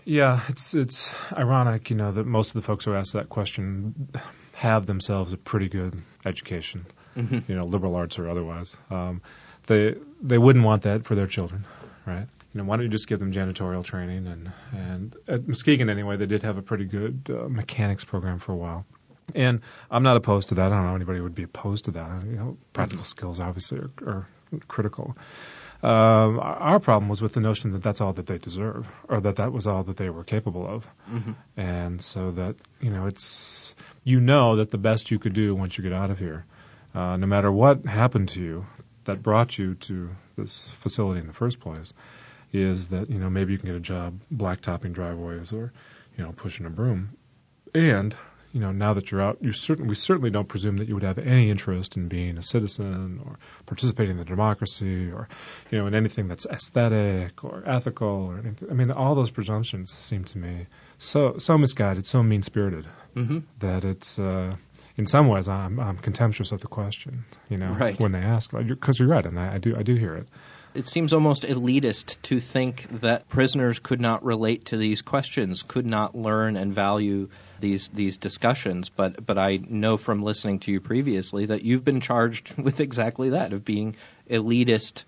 Yeah, 0.04 0.42
it's 0.50 0.74
it's 0.74 1.12
ironic, 1.32 1.90
you 1.90 1.96
know, 1.96 2.12
that 2.12 2.26
most 2.26 2.50
of 2.50 2.54
the 2.56 2.62
folks 2.62 2.86
who 2.86 2.94
ask 2.96 3.14
that 3.14 3.30
question 3.30 4.10
have 4.54 4.86
themselves 4.86 5.34
a 5.34 5.38
pretty 5.38 5.70
good 5.70 6.02
education, 6.26 6.86
mm-hmm. 7.16 7.40
you 7.48 7.56
know, 7.56 7.64
liberal 7.64 7.96
arts 7.96 8.20
or 8.20 8.30
otherwise. 8.30 8.76
Um, 8.90 9.22
they 9.68 9.96
they 10.22 10.38
wouldn't 10.38 10.66
want 10.66 10.84
that 10.84 11.06
for 11.06 11.16
their 11.16 11.28
children, 11.28 11.66
right? 12.06 12.28
You 12.54 12.58
know, 12.58 12.64
why 12.66 12.78
don't 12.78 12.84
you 12.84 12.92
just 12.92 13.08
give 13.08 13.20
them 13.20 13.32
janitorial 13.32 13.84
training? 13.84 14.28
And 14.28 14.52
and 14.72 15.16
at 15.28 15.48
Muskegon 15.48 15.90
anyway, 15.90 16.18
they 16.18 16.26
did 16.26 16.44
have 16.44 16.58
a 16.58 16.62
pretty 16.62 16.86
good 16.86 17.30
uh, 17.30 17.48
mechanics 17.48 18.04
program 18.04 18.40
for 18.40 18.54
a 18.54 18.58
while. 18.58 18.86
And 19.34 19.62
I'm 19.90 20.04
not 20.04 20.18
opposed 20.18 20.50
to 20.50 20.56
that. 20.56 20.72
I 20.72 20.76
don't 20.76 20.86
know 20.86 20.96
anybody 20.96 21.22
would 21.22 21.36
be 21.36 21.44
opposed 21.44 21.86
to 21.86 21.92
that. 21.92 22.24
You 22.26 22.36
know, 22.36 22.58
practical 22.74 23.04
mm-hmm. 23.04 23.08
skills 23.08 23.40
obviously 23.40 23.80
are, 23.80 23.92
are 24.06 24.28
critical. 24.68 25.16
Um, 25.84 26.40
our 26.40 26.80
problem 26.80 27.10
was 27.10 27.22
with 27.22 27.34
the 27.34 27.40
notion 27.40 27.72
that 27.72 27.82
that's 27.82 28.02
all 28.02 28.14
that 28.14 28.28
they 28.28 28.38
deserve, 28.38 28.88
or 29.10 29.20
that 29.22 29.38
that 29.38 29.52
was 29.52 29.66
all 29.66 29.84
that 29.84 29.98
they 29.98 30.12
were 30.12 30.24
capable 30.24 30.68
of, 30.68 30.88
mm-hmm. 31.10 31.32
and 31.58 32.00
so 32.00 32.32
that 32.32 32.56
you 32.80 32.92
know 32.92 33.08
it's 33.08 33.74
you 34.04 34.20
know 34.20 34.58
that 34.58 34.70
the 34.70 34.78
best 34.78 35.10
you 35.10 35.18
could 35.18 35.34
do 35.34 35.56
once 35.56 35.78
you 35.78 35.84
get 35.84 35.94
out 35.94 36.12
of 36.12 36.20
here, 36.20 36.46
uh, 36.94 37.18
no 37.18 37.26
matter 37.26 37.52
what 37.52 37.84
happened 37.86 38.30
to 38.30 38.42
you 38.42 38.66
that 39.06 39.24
brought 39.24 39.58
you 39.58 39.74
to 39.76 40.12
this 40.38 40.68
facility 40.82 41.20
in 41.20 41.26
the 41.26 41.34
first 41.34 41.60
place, 41.60 41.94
is 42.54 42.90
that 42.90 43.10
you 43.10 43.18
know 43.18 43.32
maybe 43.32 43.54
you 43.54 43.58
can 43.58 43.68
get 43.68 43.76
a 43.76 43.80
job 43.80 44.20
blacktopping 44.32 44.94
driveways 44.94 45.52
or 45.52 45.74
you 46.16 46.24
know 46.24 46.32
pushing 46.32 46.68
a 46.68 46.70
broom, 46.70 47.18
and 47.74 48.16
you 48.54 48.60
know, 48.60 48.72
now 48.72 48.94
that 48.94 49.12
you're 49.12 49.22
out, 49.22 49.38
you 49.42 49.54
certainly 49.54 49.90
we 49.90 49.96
certainly 49.96 50.30
don't 50.30 50.48
presume 50.48 50.78
that 50.78 50.88
you 50.88 50.94
would 50.96 51.04
have 51.04 51.18
any 51.18 51.50
interest 51.50 51.96
in 51.96 52.08
being 52.08 52.38
a 52.38 52.44
citizen 52.44 53.22
or 53.26 53.40
participating 53.66 54.12
in 54.12 54.18
the 54.18 54.26
democracy 54.26 55.10
or, 55.12 55.30
you 55.70 55.78
know, 55.78 55.88
in 55.88 55.96
anything 55.96 56.28
that's 56.28 56.46
aesthetic 56.46 57.44
or 57.44 57.64
ethical 57.66 58.08
or 58.08 58.40
anything. 58.40 58.70
I 58.70 58.74
mean, 58.74 58.92
all 58.92 59.16
those 59.16 59.32
presumptions 59.32 59.92
seem 59.92 60.26
to 60.26 60.38
me 60.38 60.68
so 60.98 61.38
so 61.38 61.58
misguided, 61.58 62.06
so 62.06 62.22
mean 62.22 62.44
spirited 62.44 62.88
mm-hmm. 63.16 63.40
that 63.60 63.86
it's. 63.86 64.20
Uh, 64.20 64.56
in 64.98 65.08
some 65.08 65.30
ways, 65.30 65.48
I'm, 65.48 65.80
I'm 65.80 65.98
contemptuous 65.98 66.52
of 66.52 66.60
the 66.60 66.68
question, 66.68 67.24
you 67.50 67.58
know, 67.58 67.72
right. 67.72 67.98
when 67.98 68.12
they 68.12 68.20
ask, 68.20 68.52
because 68.52 69.00
you're 69.00 69.08
right, 69.08 69.26
and 69.26 69.40
I, 69.40 69.56
I 69.56 69.58
do, 69.58 69.76
I 69.76 69.84
do 69.84 69.96
hear 69.96 70.16
it 70.16 70.28
it 70.74 70.88
seems 70.88 71.14
almost 71.14 71.44
elitist 71.44 72.22
to 72.24 72.40
think 72.40 72.88
that 73.02 73.28
prisoners 73.28 73.80
could 73.80 74.02
not 74.02 74.24
relate 74.24 74.66
to 74.66 74.78
these 74.78 75.02
questions, 75.02 75.64
could 75.64 75.86
not 75.86 76.16
learn 76.16 76.56
and 76.56 76.74
value 76.74 77.30
these 77.60 77.90
these 77.90 78.18
discussions. 78.18 78.90
But 78.90 79.26
but 79.26 79.38
I 79.38 79.58
know 79.58 79.98
from 79.98 80.24
listening 80.24 80.60
to 80.60 80.72
you 80.72 80.80
previously 80.80 81.48
that 81.48 81.64
you've 81.64 81.84
been 81.84 82.02
charged 82.02 82.58
with 82.58 82.80
exactly 82.80 83.32
that 83.32 83.54
of 83.54 83.66
being 83.66 83.96
elitist, 84.30 85.04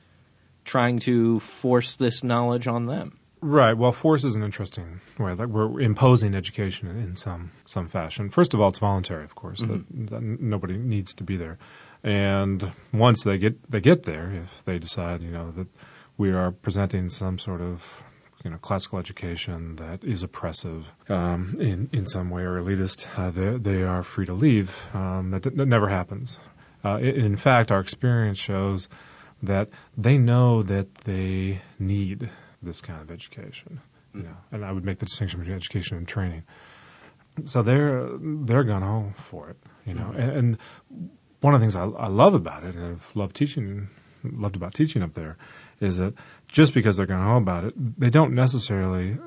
trying 0.66 0.99
to 0.99 1.39
force 1.39 1.95
this 1.95 2.24
knowledge 2.24 2.68
on 2.68 2.86
them. 2.86 3.20
Right. 3.43 3.78
Well, 3.78 3.91
force 3.91 4.24
is 4.24 4.36
an 4.36 4.43
interesting 4.43 5.01
way. 5.20 5.34
Like 5.34 5.49
we're 5.49 5.82
imposing 5.82 6.34
education 6.34 6.88
in 6.88 7.18
some 7.18 7.51
some 7.66 7.89
fashion. 7.89 8.30
First 8.30 8.53
of 8.53 8.61
all, 8.61 8.70
it's 8.70 8.80
voluntary, 8.80 9.26
of 9.26 9.36
course. 9.36 9.59
Mm-hmm. 9.59 10.05
That, 10.05 10.11
that 10.11 10.22
nobody 10.24 10.78
needs 10.78 11.16
to 11.16 11.26
be 11.26 11.36
there. 11.36 11.57
And 12.04 12.72
once 12.91 13.24
they 13.24 13.38
get 13.38 13.70
they 13.70 13.80
get 13.80 14.04
there, 14.04 14.43
if 14.43 14.64
they 14.66 14.80
decide, 14.80 15.22
you 15.22 15.32
know, 15.32 15.51
that 15.51 15.68
we 16.18 16.32
are 16.32 16.51
presenting 16.51 17.10
some 17.10 17.39
sort 17.39 17.62
of 17.62 18.04
you 18.43 18.51
know 18.51 18.58
classical 18.58 18.99
education 18.99 19.78
that 19.78 20.04
is 20.04 20.24
oppressive 20.24 20.91
um, 21.10 21.56
in 21.60 21.89
in 21.93 22.06
some 22.06 22.30
way 22.30 22.43
or 22.43 22.60
elitist, 22.62 23.08
uh, 23.18 23.32
they 23.32 23.58
they 23.58 23.84
are 23.84 24.04
free 24.04 24.26
to 24.26 24.34
leave. 24.34 24.78
Um, 24.93 25.32
that, 25.32 25.43
that 25.43 25.68
never 25.68 25.88
happens. 25.88 26.38
Uh, 26.84 26.97
in 26.97 27.38
fact, 27.38 27.72
our 27.72 27.80
experience 27.80 28.38
shows 28.38 28.89
that 29.43 29.70
they 29.97 30.18
know 30.18 30.64
that 30.64 30.93
they 31.06 31.62
need 31.80 32.30
this 32.62 32.82
kind 32.82 33.01
of 33.01 33.12
education. 33.12 33.80
You 34.14 34.24
know, 34.24 34.38
and 34.51 34.64
I 34.64 34.72
would 34.72 34.86
make 34.86 34.99
the 34.99 35.06
distinction 35.06 35.39
between 35.39 35.56
education 35.56 35.97
and 35.97 36.08
training. 36.08 36.43
So 37.45 37.64
they're 37.64 38.10
they're 38.20 38.64
gun 38.64 38.82
ho 38.82 39.14
for 39.30 39.49
it, 39.49 39.58
you 39.86 39.93
know. 39.93 40.14
And, 40.16 40.32
and 40.32 40.58
one 41.44 41.54
of 41.54 41.60
the 41.60 41.64
things 41.64 41.76
I, 41.76 41.86
I 41.86 42.08
love 42.08 42.34
about 42.34 42.64
it, 42.64 42.76
and 42.76 42.86
I've 42.86 43.16
loved 43.16 43.36
teaching, 43.36 43.89
loved 44.24 44.56
about 44.56 44.74
teaching 44.74 45.04
up 45.04 45.14
there, 45.14 45.38
is 45.80 45.98
that 45.98 46.14
just 46.48 46.74
because 46.74 46.98
they're 46.98 47.06
gun 47.06 47.22
ho 47.22 47.38
about 47.38 47.66
it, 47.66 48.00
they 48.00 48.10
don't 48.10 48.34
necessarily 48.34 49.18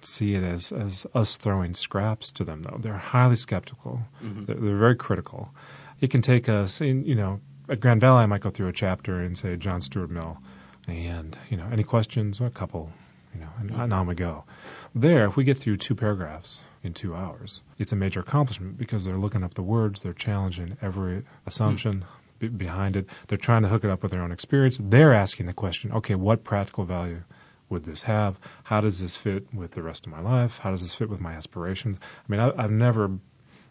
see 0.00 0.34
it 0.34 0.42
as 0.42 0.72
as 0.72 1.06
us 1.14 1.36
throwing 1.36 1.74
scraps 1.74 2.32
to 2.32 2.44
them. 2.44 2.62
Though 2.62 2.78
they're 2.80 2.96
highly 2.96 3.36
skeptical, 3.36 4.00
mm-hmm. 4.22 4.44
they're, 4.44 4.56
they're 4.56 4.78
very 4.78 4.96
critical. 4.96 5.54
It 6.00 6.10
can 6.10 6.22
take 6.22 6.48
us, 6.48 6.80
in, 6.80 7.04
you 7.04 7.14
know, 7.14 7.40
at 7.68 7.80
Grand 7.80 8.00
Valley, 8.00 8.22
I 8.22 8.26
might 8.26 8.42
go 8.42 8.50
through 8.50 8.68
a 8.68 8.72
chapter 8.72 9.20
and 9.20 9.36
say 9.36 9.56
John 9.56 9.80
Stuart 9.80 10.10
Mill, 10.10 10.38
and 10.86 11.36
you 11.50 11.56
know, 11.56 11.68
any 11.70 11.84
questions? 11.84 12.40
A 12.40 12.50
couple, 12.50 12.92
you 13.34 13.40
know, 13.40 13.48
and, 13.58 13.70
and 13.70 13.92
on 13.92 14.06
we 14.06 14.14
go. 14.14 14.44
There, 14.94 15.26
if 15.26 15.36
we 15.36 15.44
get 15.44 15.58
through 15.58 15.76
two 15.76 15.94
paragraphs 15.94 16.60
in 16.86 16.94
two 16.94 17.14
hours, 17.14 17.60
it's 17.78 17.92
a 17.92 17.96
major 17.96 18.20
accomplishment 18.20 18.78
because 18.78 19.04
they're 19.04 19.18
looking 19.18 19.44
up 19.44 19.54
the 19.54 19.62
words, 19.62 20.00
they're 20.00 20.12
challenging 20.12 20.76
every 20.80 21.24
assumption 21.46 22.02
hmm. 22.02 22.06
be- 22.38 22.48
behind 22.48 22.96
it, 22.96 23.08
they're 23.28 23.38
trying 23.38 23.62
to 23.62 23.68
hook 23.68 23.84
it 23.84 23.90
up 23.90 24.02
with 24.02 24.12
their 24.12 24.22
own 24.22 24.32
experience. 24.32 24.78
They're 24.82 25.12
asking 25.12 25.46
the 25.46 25.52
question, 25.52 25.92
okay, 25.92 26.14
what 26.14 26.44
practical 26.44 26.84
value 26.84 27.22
would 27.68 27.84
this 27.84 28.02
have? 28.02 28.38
How 28.62 28.80
does 28.80 29.00
this 29.00 29.16
fit 29.16 29.52
with 29.52 29.72
the 29.72 29.82
rest 29.82 30.06
of 30.06 30.12
my 30.12 30.20
life? 30.20 30.58
How 30.58 30.70
does 30.70 30.82
this 30.82 30.94
fit 30.94 31.10
with 31.10 31.20
my 31.20 31.32
aspirations? 31.32 31.98
I 32.00 32.32
mean, 32.32 32.40
I, 32.40 32.52
I've 32.56 32.70
never 32.70 33.10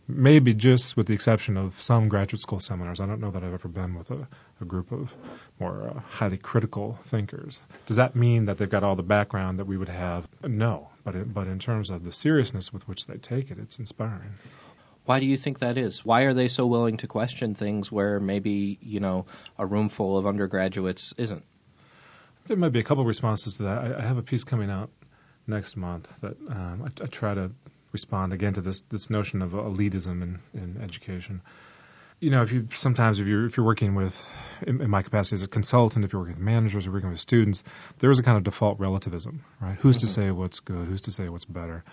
maybe 0.08 0.54
just 0.54 0.96
with 0.96 1.08
the 1.08 1.14
exception 1.14 1.58
of 1.58 1.82
some 1.82 2.10
graduate 2.10 2.42
school 2.42 2.60
seminars, 2.60 3.00
I 3.00 3.06
don't 3.06 3.20
know 3.20 3.32
that 3.32 3.44
I've 3.44 3.54
ever 3.54 3.68
been 3.68 3.96
with 3.96 4.12
a, 4.12 4.28
a 4.62 4.66
group 4.66 4.92
of 4.92 5.16
more 5.60 5.94
uh, 5.96 6.00
highly 6.00 6.38
critical 6.38 6.98
thinkers. 7.04 7.60
Does 7.88 7.98
that 7.98 8.16
mean 8.16 8.46
that 8.46 8.58
they've 8.58 8.70
got 8.70 8.84
all 8.84 8.96
the 8.96 9.04
background 9.04 9.60
that 9.60 9.66
we 9.66 9.78
would 9.78 9.90
have? 9.90 10.28
No, 10.44 10.90
but 11.04 11.16
it, 11.16 11.34
but 11.34 11.48
in 11.48 11.60
terms 11.60 11.90
of 11.90 12.04
the 12.04 12.12
seriousness 12.12 12.72
with 12.72 12.88
which 12.88 13.08
they 13.08 13.18
take 13.18 13.52
it, 13.52 13.58
it's 13.60 13.80
inspiring. 13.80 14.34
Why 15.06 15.20
do 15.20 15.28
you 15.28 15.38
think 15.38 15.60
that 15.60 15.78
is? 15.78 16.04
Why 16.04 16.24
are 16.24 16.34
they 16.34 16.48
so 16.48 16.66
willing 16.66 16.98
to 16.98 17.08
question 17.08 17.54
things 17.54 17.92
where 17.92 18.20
maybe, 18.20 18.80
you 18.82 19.00
know, 19.00 19.28
a 19.58 19.66
room 19.66 19.90
full 19.90 20.18
of 20.18 20.26
undergraduates 20.26 21.14
isn't? 21.18 21.44
There 22.48 22.58
might 22.58 22.72
be 22.72 22.80
a 22.80 22.84
couple 22.84 23.02
of 23.02 23.08
responses 23.08 23.58
to 23.58 23.64
that. 23.64 23.78
I, 23.78 24.00
I 24.00 24.02
have 24.02 24.18
a 24.18 24.24
piece 24.24 24.44
coming 24.44 24.70
out 24.70 24.90
next 25.48 25.78
month 25.78 26.08
that 26.22 26.38
um, 26.50 26.84
I, 26.84 27.04
I 27.04 27.08
try 27.08 27.36
to 27.36 27.52
respond 28.00 28.34
again 28.34 28.54
to 28.54 28.62
this 28.62 28.82
this 28.90 29.10
notion 29.10 29.42
of 29.42 29.52
elitism 29.52 30.22
in, 30.22 30.40
in 30.54 30.82
education. 30.82 31.42
You 32.20 32.32
know, 32.32 32.42
if 32.44 32.52
you 32.54 32.68
sometimes 32.72 33.20
if 33.20 33.28
you're 33.28 33.46
if 33.46 33.58
you're 33.58 33.66
working 33.66 33.96
with, 33.96 34.16
in, 34.66 34.82
in 34.82 34.90
my 34.90 35.02
capacity 35.02 35.36
as 35.36 35.44
a 35.44 35.48
consultant, 35.48 36.06
if 36.06 36.14
you're 36.14 36.22
working 36.22 36.36
with 36.36 36.44
managers 36.44 36.88
or 36.88 36.92
working 36.92 37.10
with 37.10 37.20
students, 37.20 37.64
there 38.00 38.12
is 38.12 38.20
a 38.20 38.24
kind 38.24 38.38
of 38.38 38.44
default 38.44 38.80
relativism, 38.80 39.44
right? 39.62 39.78
Who's 39.80 39.98
to 39.98 40.06
mm-hmm. 40.06 40.22
say 40.22 40.32
what's 40.32 40.60
good? 40.60 40.88
Who's 40.88 41.02
to 41.02 41.12
say 41.12 41.30
what's 41.30 41.46
better? 41.46 41.84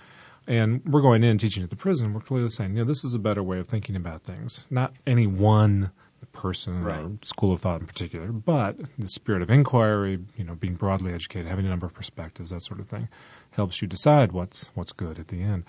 And 0.46 0.82
we're 0.84 1.02
going 1.02 1.22
in 1.22 1.38
teaching 1.38 1.62
at 1.62 1.70
the 1.70 1.76
prison. 1.76 2.14
We're 2.14 2.20
clearly 2.20 2.48
saying, 2.48 2.70
you 2.76 2.82
know, 2.82 2.84
this 2.84 3.04
is 3.04 3.14
a 3.14 3.18
better 3.18 3.42
way 3.42 3.58
of 3.60 3.68
thinking 3.68 3.96
about 3.96 4.24
things. 4.24 4.66
Not 4.70 4.92
any 5.06 5.26
one 5.26 5.92
person 6.32 6.82
Right. 6.82 7.00
or 7.04 7.12
school 7.24 7.52
of 7.52 7.60
thought 7.60 7.80
in 7.80 7.86
particular, 7.86 8.28
but 8.32 8.76
the 8.98 9.08
spirit 9.08 9.42
of 9.42 9.50
inquiry, 9.50 10.18
you 10.36 10.44
know, 10.44 10.54
being 10.54 10.74
broadly 10.74 11.12
educated, 11.12 11.48
having 11.48 11.66
a 11.66 11.68
number 11.68 11.86
of 11.86 11.94
perspectives, 11.94 12.50
that 12.50 12.62
sort 12.62 12.80
of 12.80 12.88
thing, 12.88 13.08
helps 13.50 13.80
you 13.82 13.88
decide 13.88 14.32
what's 14.32 14.70
what's 14.74 14.92
good 14.92 15.18
at 15.18 15.28
the 15.28 15.42
end. 15.42 15.64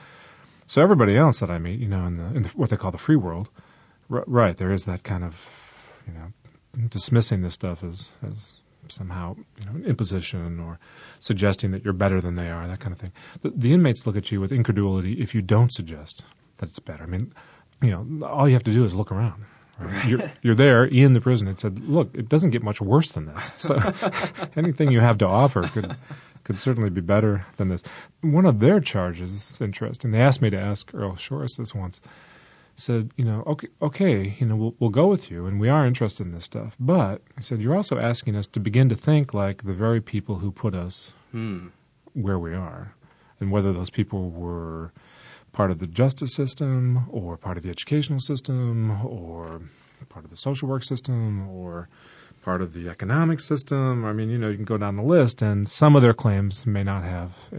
So 0.67 0.81
everybody 0.81 1.17
else 1.17 1.39
that 1.39 1.49
I 1.51 1.59
meet, 1.59 1.79
you 1.79 1.89
know, 1.89 2.05
in 2.05 2.15
the, 2.15 2.25
in 2.35 2.43
the 2.43 2.49
what 2.49 2.69
they 2.69 2.77
call 2.77 2.91
the 2.91 2.97
free 2.97 3.17
world, 3.17 3.49
r- 4.09 4.23
right, 4.27 4.55
there 4.55 4.71
is 4.71 4.85
that 4.85 5.03
kind 5.03 5.23
of, 5.23 5.35
you 6.07 6.13
know, 6.13 6.87
dismissing 6.89 7.41
this 7.41 7.53
stuff 7.53 7.83
as 7.83 8.09
as 8.25 8.53
somehow 8.89 9.35
you 9.59 9.65
know 9.65 9.71
an 9.73 9.85
imposition 9.85 10.59
or 10.59 10.77
suggesting 11.21 11.71
that 11.71 11.83
you're 11.85 11.93
better 11.93 12.19
than 12.21 12.35
they 12.35 12.49
are, 12.49 12.67
that 12.67 12.79
kind 12.79 12.93
of 12.93 12.99
thing. 12.99 13.11
The, 13.41 13.51
the 13.55 13.73
inmates 13.73 14.05
look 14.05 14.17
at 14.17 14.31
you 14.31 14.41
with 14.41 14.51
incredulity 14.51 15.21
if 15.21 15.35
you 15.35 15.41
don't 15.41 15.71
suggest 15.71 16.23
that 16.57 16.69
it's 16.69 16.79
better. 16.79 17.03
I 17.03 17.07
mean, 17.07 17.33
you 17.81 17.91
know, 17.91 18.27
all 18.27 18.47
you 18.47 18.53
have 18.55 18.63
to 18.65 18.71
do 18.73 18.85
is 18.85 18.93
look 18.93 19.11
around. 19.11 19.43
Right? 19.79 20.07
You're, 20.07 20.31
you're 20.41 20.55
there 20.55 20.83
in 20.85 21.13
the 21.13 21.21
prison. 21.21 21.47
It 21.47 21.59
said, 21.59 21.79
look, 21.79 22.11
it 22.13 22.29
doesn't 22.29 22.51
get 22.51 22.61
much 22.63 22.79
worse 22.79 23.11
than 23.13 23.25
this. 23.25 23.53
So 23.57 23.77
anything 24.55 24.91
you 24.91 24.99
have 24.99 25.17
to 25.19 25.27
offer 25.27 25.63
could 25.67 25.95
could 26.43 26.59
certainly 26.59 26.89
be 26.89 27.01
better 27.01 27.45
than 27.57 27.69
this. 27.69 27.81
One 28.21 28.45
of 28.45 28.59
their 28.59 28.79
charges 28.81 29.31
is 29.31 29.61
interesting. 29.61 30.11
They 30.11 30.21
asked 30.21 30.41
me 30.41 30.49
to 30.51 30.59
ask 30.59 30.93
Earl 30.93 31.13
Shorris 31.13 31.57
this 31.57 31.73
once. 31.73 32.01
Said, 32.75 33.11
you 33.17 33.23
know, 33.23 33.43
okay, 33.47 33.67
okay, 33.81 34.35
you 34.39 34.45
know, 34.47 34.55
we'll, 34.55 34.75
we'll 34.79 34.89
go 34.89 35.05
with 35.07 35.29
you, 35.29 35.45
and 35.45 35.59
we 35.59 35.69
are 35.69 35.85
interested 35.85 36.25
in 36.25 36.33
this 36.33 36.43
stuff. 36.43 36.75
But 36.79 37.21
he 37.37 37.43
said, 37.43 37.61
you're 37.61 37.75
also 37.75 37.97
asking 37.99 38.35
us 38.35 38.47
to 38.47 38.59
begin 38.59 38.89
to 38.89 38.95
think 38.95 39.33
like 39.33 39.63
the 39.63 39.73
very 39.73 40.01
people 40.01 40.35
who 40.35 40.51
put 40.51 40.73
us 40.75 41.13
Hmm. 41.31 41.67
where 42.13 42.39
we 42.39 42.53
are, 42.55 42.93
and 43.39 43.51
whether 43.51 43.73
those 43.73 43.89
people 43.91 44.29
were 44.31 44.91
part 45.53 45.71
of 45.71 45.79
the 45.79 45.87
justice 45.87 46.33
system, 46.33 47.07
or 47.09 47.37
part 47.37 47.57
of 47.57 47.63
the 47.63 47.69
educational 47.69 48.19
system, 48.19 48.91
or 49.05 49.61
part 50.09 50.25
of 50.25 50.31
the 50.31 50.37
social 50.37 50.67
work 50.67 50.83
system, 50.83 51.47
or 51.47 51.87
part 52.41 52.61
of 52.61 52.73
the 52.73 52.89
economic 52.89 53.39
system. 53.39 54.03
I 54.03 54.11
mean, 54.11 54.29
you 54.29 54.37
know, 54.37 54.49
you 54.49 54.57
can 54.57 54.65
go 54.65 54.77
down 54.77 54.97
the 54.97 55.03
list, 55.03 55.41
and 55.41 55.69
some 55.69 55.95
of 55.95 56.01
their 56.01 56.13
claims 56.13 56.65
may 56.65 56.83
not 56.83 57.03
have 57.03 57.31
uh, 57.53 57.57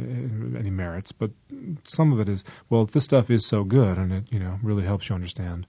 any 0.59 0.70
merits, 0.70 1.12
but 1.12 1.30
some 1.84 2.12
of 2.12 2.20
it 2.20 2.28
is, 2.28 2.45
well, 2.68 2.84
this 2.84 3.05
stuff 3.05 3.30
is 3.30 3.47
so 3.47 3.64
good, 3.64 3.97
and 3.97 4.12
it, 4.12 4.24
you 4.30 4.40
know, 4.40 4.59
really 4.62 4.84
helps 4.84 5.09
you 5.09 5.14
understand. 5.14 5.66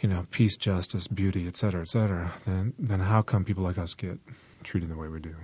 You 0.00 0.08
know, 0.08 0.26
peace, 0.30 0.56
justice, 0.56 1.08
beauty, 1.08 1.46
et 1.46 1.56
cetera, 1.56 1.82
et 1.82 1.88
cetera. 1.88 2.32
Then, 2.44 2.74
then 2.78 3.00
how 3.00 3.22
come 3.22 3.44
people 3.44 3.64
like 3.64 3.78
us 3.78 3.94
get 3.94 4.18
treated 4.64 4.88
the 4.88 4.96
way 4.96 5.08
we 5.08 5.20
do? 5.20 5.34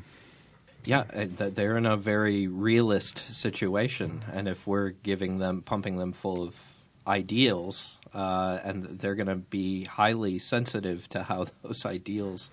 Yeah, 0.88 1.00
uh, 1.00 1.50
they're 1.50 1.76
in 1.76 1.84
a 1.84 1.98
very 1.98 2.48
realist 2.48 3.34
situation, 3.34 4.24
and 4.32 4.48
if 4.48 4.66
we're 4.66 4.88
giving 4.88 5.36
them, 5.36 5.60
pumping 5.60 5.98
them 5.98 6.14
full 6.14 6.42
of 6.44 6.58
ideals, 7.06 7.98
uh, 8.14 8.58
and 8.64 8.98
they're 8.98 9.14
going 9.14 9.28
to 9.28 9.36
be 9.36 9.84
highly 9.84 10.38
sensitive 10.38 11.06
to 11.10 11.22
how 11.22 11.44
those 11.62 11.84
ideals 11.84 12.50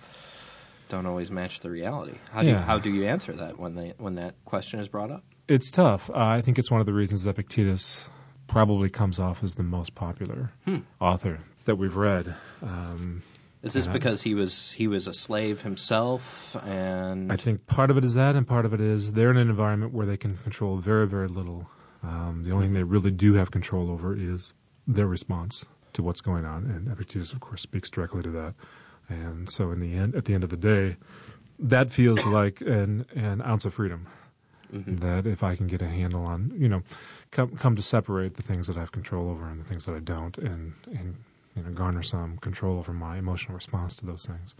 don't 0.90 1.06
always 1.06 1.30
match 1.30 1.60
the 1.60 1.70
reality. 1.70 2.18
How 2.30 2.42
do 2.42 2.48
you, 2.48 2.56
how 2.56 2.78
do 2.78 2.90
you 2.90 3.06
answer 3.06 3.32
that 3.32 3.58
when 3.58 3.74
they 3.74 3.94
when 3.96 4.16
that 4.16 4.34
question 4.44 4.80
is 4.80 4.88
brought 4.88 5.10
up? 5.10 5.24
It's 5.48 5.70
tough. 5.70 6.10
Uh, 6.10 6.18
I 6.18 6.42
think 6.42 6.58
it's 6.58 6.70
one 6.70 6.80
of 6.80 6.86
the 6.86 6.92
reasons 6.92 7.26
Epictetus 7.26 8.06
probably 8.48 8.90
comes 8.90 9.18
off 9.18 9.42
as 9.44 9.54
the 9.54 9.62
most 9.62 9.94
popular 9.94 10.52
Hmm. 10.66 10.80
author 11.00 11.38
that 11.64 11.76
we've 11.76 11.96
read. 11.96 12.34
Um, 12.62 13.22
Is 13.62 13.72
this 13.72 13.88
because 13.88 14.22
he 14.22 14.34
was 14.34 14.70
he 14.70 14.86
was 14.86 15.08
a 15.08 15.12
slave 15.12 15.60
himself, 15.60 16.56
and 16.62 17.32
I 17.32 17.36
think 17.36 17.66
part 17.66 17.90
of 17.90 17.96
it 17.96 18.04
is 18.04 18.14
that, 18.14 18.36
and 18.36 18.46
part 18.46 18.64
of 18.64 18.74
it 18.74 18.80
is 18.80 19.12
they're 19.12 19.30
in 19.30 19.36
an 19.38 19.48
environment 19.48 19.92
where 19.92 20.06
they 20.06 20.16
can 20.16 20.36
control 20.36 20.76
very, 20.76 21.06
very 21.06 21.28
little. 21.28 21.68
Um, 22.02 22.42
the 22.44 22.52
only 22.52 22.66
thing 22.66 22.74
they 22.74 22.84
really 22.84 23.10
do 23.10 23.34
have 23.34 23.50
control 23.50 23.90
over 23.90 24.14
is 24.14 24.52
their 24.86 25.06
response 25.06 25.64
to 25.94 26.02
what's 26.02 26.20
going 26.20 26.44
on, 26.44 26.66
and 26.66 26.88
Epictetus, 26.92 27.32
of 27.32 27.40
course, 27.40 27.62
speaks 27.62 27.90
directly 27.90 28.22
to 28.22 28.30
that. 28.30 28.54
And 29.08 29.48
so, 29.50 29.70
in 29.70 29.80
the 29.80 29.94
end, 29.94 30.14
at 30.14 30.24
the 30.24 30.34
end 30.34 30.44
of 30.44 30.50
the 30.50 30.56
day, 30.56 30.96
that 31.60 31.90
feels 31.90 32.24
like 32.26 32.60
an 32.60 33.06
an 33.14 33.42
ounce 33.42 33.64
of 33.64 33.74
freedom. 33.74 34.06
Mhm. 34.72 35.00
That 35.00 35.26
if 35.26 35.42
I 35.44 35.56
can 35.56 35.68
get 35.68 35.80
a 35.80 35.88
handle 35.88 36.26
on, 36.26 36.52
you 36.58 36.68
know, 36.68 36.82
come 37.30 37.56
come 37.56 37.76
to 37.76 37.82
separate 37.82 38.34
the 38.34 38.42
things 38.42 38.66
that 38.66 38.76
I 38.76 38.80
have 38.80 38.92
control 38.92 39.30
over 39.30 39.48
and 39.48 39.60
the 39.60 39.64
things 39.64 39.84
that 39.86 39.94
I 39.94 40.00
don't, 40.00 40.36
and 40.38 40.74
and 40.86 41.16
you 41.56 41.62
know, 41.62 41.70
garner 41.70 42.02
some 42.02 42.36
control 42.38 42.78
over 42.78 42.92
my 42.92 43.18
emotional 43.18 43.54
response 43.54 43.96
to 43.96 44.06
those 44.06 44.26
things. 44.26 44.54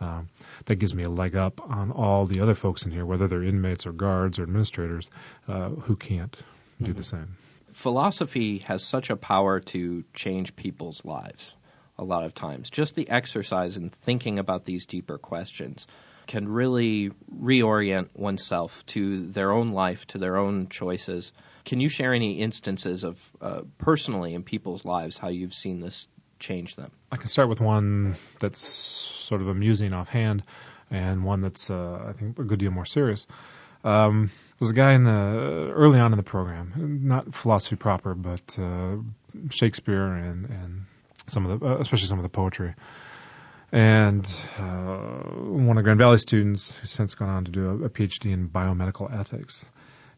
Um, 0.00 0.28
that 0.66 0.76
gives 0.76 0.94
me 0.94 1.04
a 1.04 1.08
leg 1.08 1.36
up 1.36 1.60
on 1.60 1.92
all 1.92 2.26
the 2.26 2.40
other 2.40 2.56
folks 2.56 2.84
in 2.84 2.90
here, 2.90 3.06
whether 3.06 3.28
they're 3.28 3.44
inmates 3.44 3.86
or 3.86 3.92
guards 3.92 4.38
or 4.40 4.42
administrators, 4.42 5.08
uh, 5.46 5.68
who 5.68 5.94
can't 5.94 6.36
do 6.82 6.92
the 6.92 7.04
same. 7.04 7.36
philosophy 7.72 8.58
has 8.58 8.84
such 8.84 9.10
a 9.10 9.16
power 9.16 9.60
to 9.60 10.04
change 10.12 10.56
people's 10.56 11.04
lives 11.04 11.54
a 11.98 12.04
lot 12.04 12.24
of 12.24 12.34
times. 12.34 12.70
Just 12.70 12.96
the 12.96 13.08
exercise 13.08 13.76
in 13.76 13.90
thinking 13.90 14.38
about 14.38 14.64
these 14.64 14.86
deeper 14.86 15.18
questions 15.18 15.86
can 16.26 16.48
really 16.48 17.10
reorient 17.34 18.08
oneself 18.14 18.84
to 18.86 19.26
their 19.26 19.52
own 19.52 19.68
life, 19.68 20.06
to 20.08 20.18
their 20.18 20.36
own 20.36 20.68
choices. 20.68 21.32
Can 21.64 21.80
you 21.80 21.88
share 21.88 22.12
any 22.14 22.40
instances 22.40 23.04
of 23.04 23.30
uh, 23.40 23.62
personally 23.78 24.34
in 24.34 24.42
people's 24.42 24.84
lives 24.84 25.18
how 25.18 25.28
you've 25.28 25.54
seen 25.54 25.80
this 25.80 26.08
change 26.42 26.76
them? 26.76 26.90
I 27.10 27.16
can 27.16 27.28
start 27.28 27.48
with 27.48 27.60
one 27.60 28.16
that's 28.40 28.60
sort 28.60 29.40
of 29.40 29.48
amusing 29.48 29.92
offhand, 29.94 30.42
and 30.90 31.24
one 31.24 31.40
that's 31.40 31.70
uh, 31.70 32.06
I 32.08 32.12
think 32.12 32.38
a 32.38 32.44
good 32.44 32.58
deal 32.58 32.70
more 32.70 32.84
serious. 32.84 33.26
Um, 33.84 34.30
was 34.60 34.70
a 34.70 34.74
guy 34.74 34.92
in 34.92 35.04
the 35.04 35.72
early 35.74 35.98
on 35.98 36.12
in 36.12 36.16
the 36.16 36.22
program, 36.22 37.00
not 37.04 37.34
philosophy 37.34 37.76
proper, 37.76 38.14
but 38.14 38.58
uh, 38.58 38.96
Shakespeare 39.50 40.06
and 40.06 40.46
and 40.46 40.86
some 41.26 41.46
of 41.46 41.60
the, 41.60 41.66
uh, 41.66 41.78
especially 41.78 42.08
some 42.08 42.18
of 42.18 42.22
the 42.22 42.28
poetry. 42.28 42.74
And 43.72 44.26
uh, 44.58 44.98
one 45.38 45.78
of 45.78 45.84
Grand 45.84 45.98
Valley 45.98 46.18
students, 46.18 46.76
who's 46.76 46.90
since 46.90 47.14
gone 47.14 47.30
on 47.30 47.44
to 47.46 47.50
do 47.50 47.68
a, 47.68 47.86
a 47.86 47.88
PhD 47.88 48.30
in 48.30 48.48
biomedical 48.50 49.10
ethics, 49.18 49.64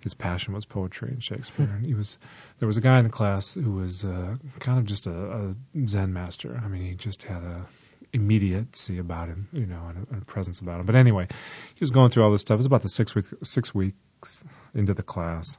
his 0.04 0.14
passion 0.14 0.52
was 0.52 0.66
poetry 0.66 1.08
and 1.08 1.24
Shakespeare. 1.24 1.66
and 1.66 1.84
he 1.84 1.94
was 1.94 2.18
there 2.58 2.68
was 2.68 2.76
a 2.76 2.82
guy 2.82 2.98
in 2.98 3.04
the 3.04 3.10
class 3.10 3.54
who 3.54 3.72
was 3.72 4.04
uh, 4.04 4.36
kind 4.60 4.78
of 4.78 4.84
just 4.84 5.06
a, 5.06 5.10
a 5.10 5.54
Zen 5.88 6.12
master. 6.12 6.60
I 6.62 6.68
mean, 6.68 6.82
he 6.82 6.94
just 6.94 7.22
had 7.22 7.42
a 7.42 7.66
immediacy 8.12 8.98
about 8.98 9.28
him, 9.28 9.48
you 9.52 9.66
know, 9.66 9.80
and 9.88 10.06
a, 10.06 10.12
and 10.12 10.22
a 10.22 10.24
presence 10.24 10.60
about 10.60 10.78
him. 10.78 10.86
But 10.86 10.94
anyway, 10.94 11.26
he 11.74 11.80
was 11.80 11.90
going 11.90 12.10
through 12.10 12.22
all 12.22 12.30
this 12.30 12.42
stuff. 12.42 12.56
It 12.56 12.58
was 12.58 12.66
about 12.66 12.82
the 12.82 12.90
six 12.90 13.14
week 13.14 13.24
six 13.42 13.74
weeks 13.74 14.44
into 14.74 14.92
the 14.92 15.02
class, 15.02 15.56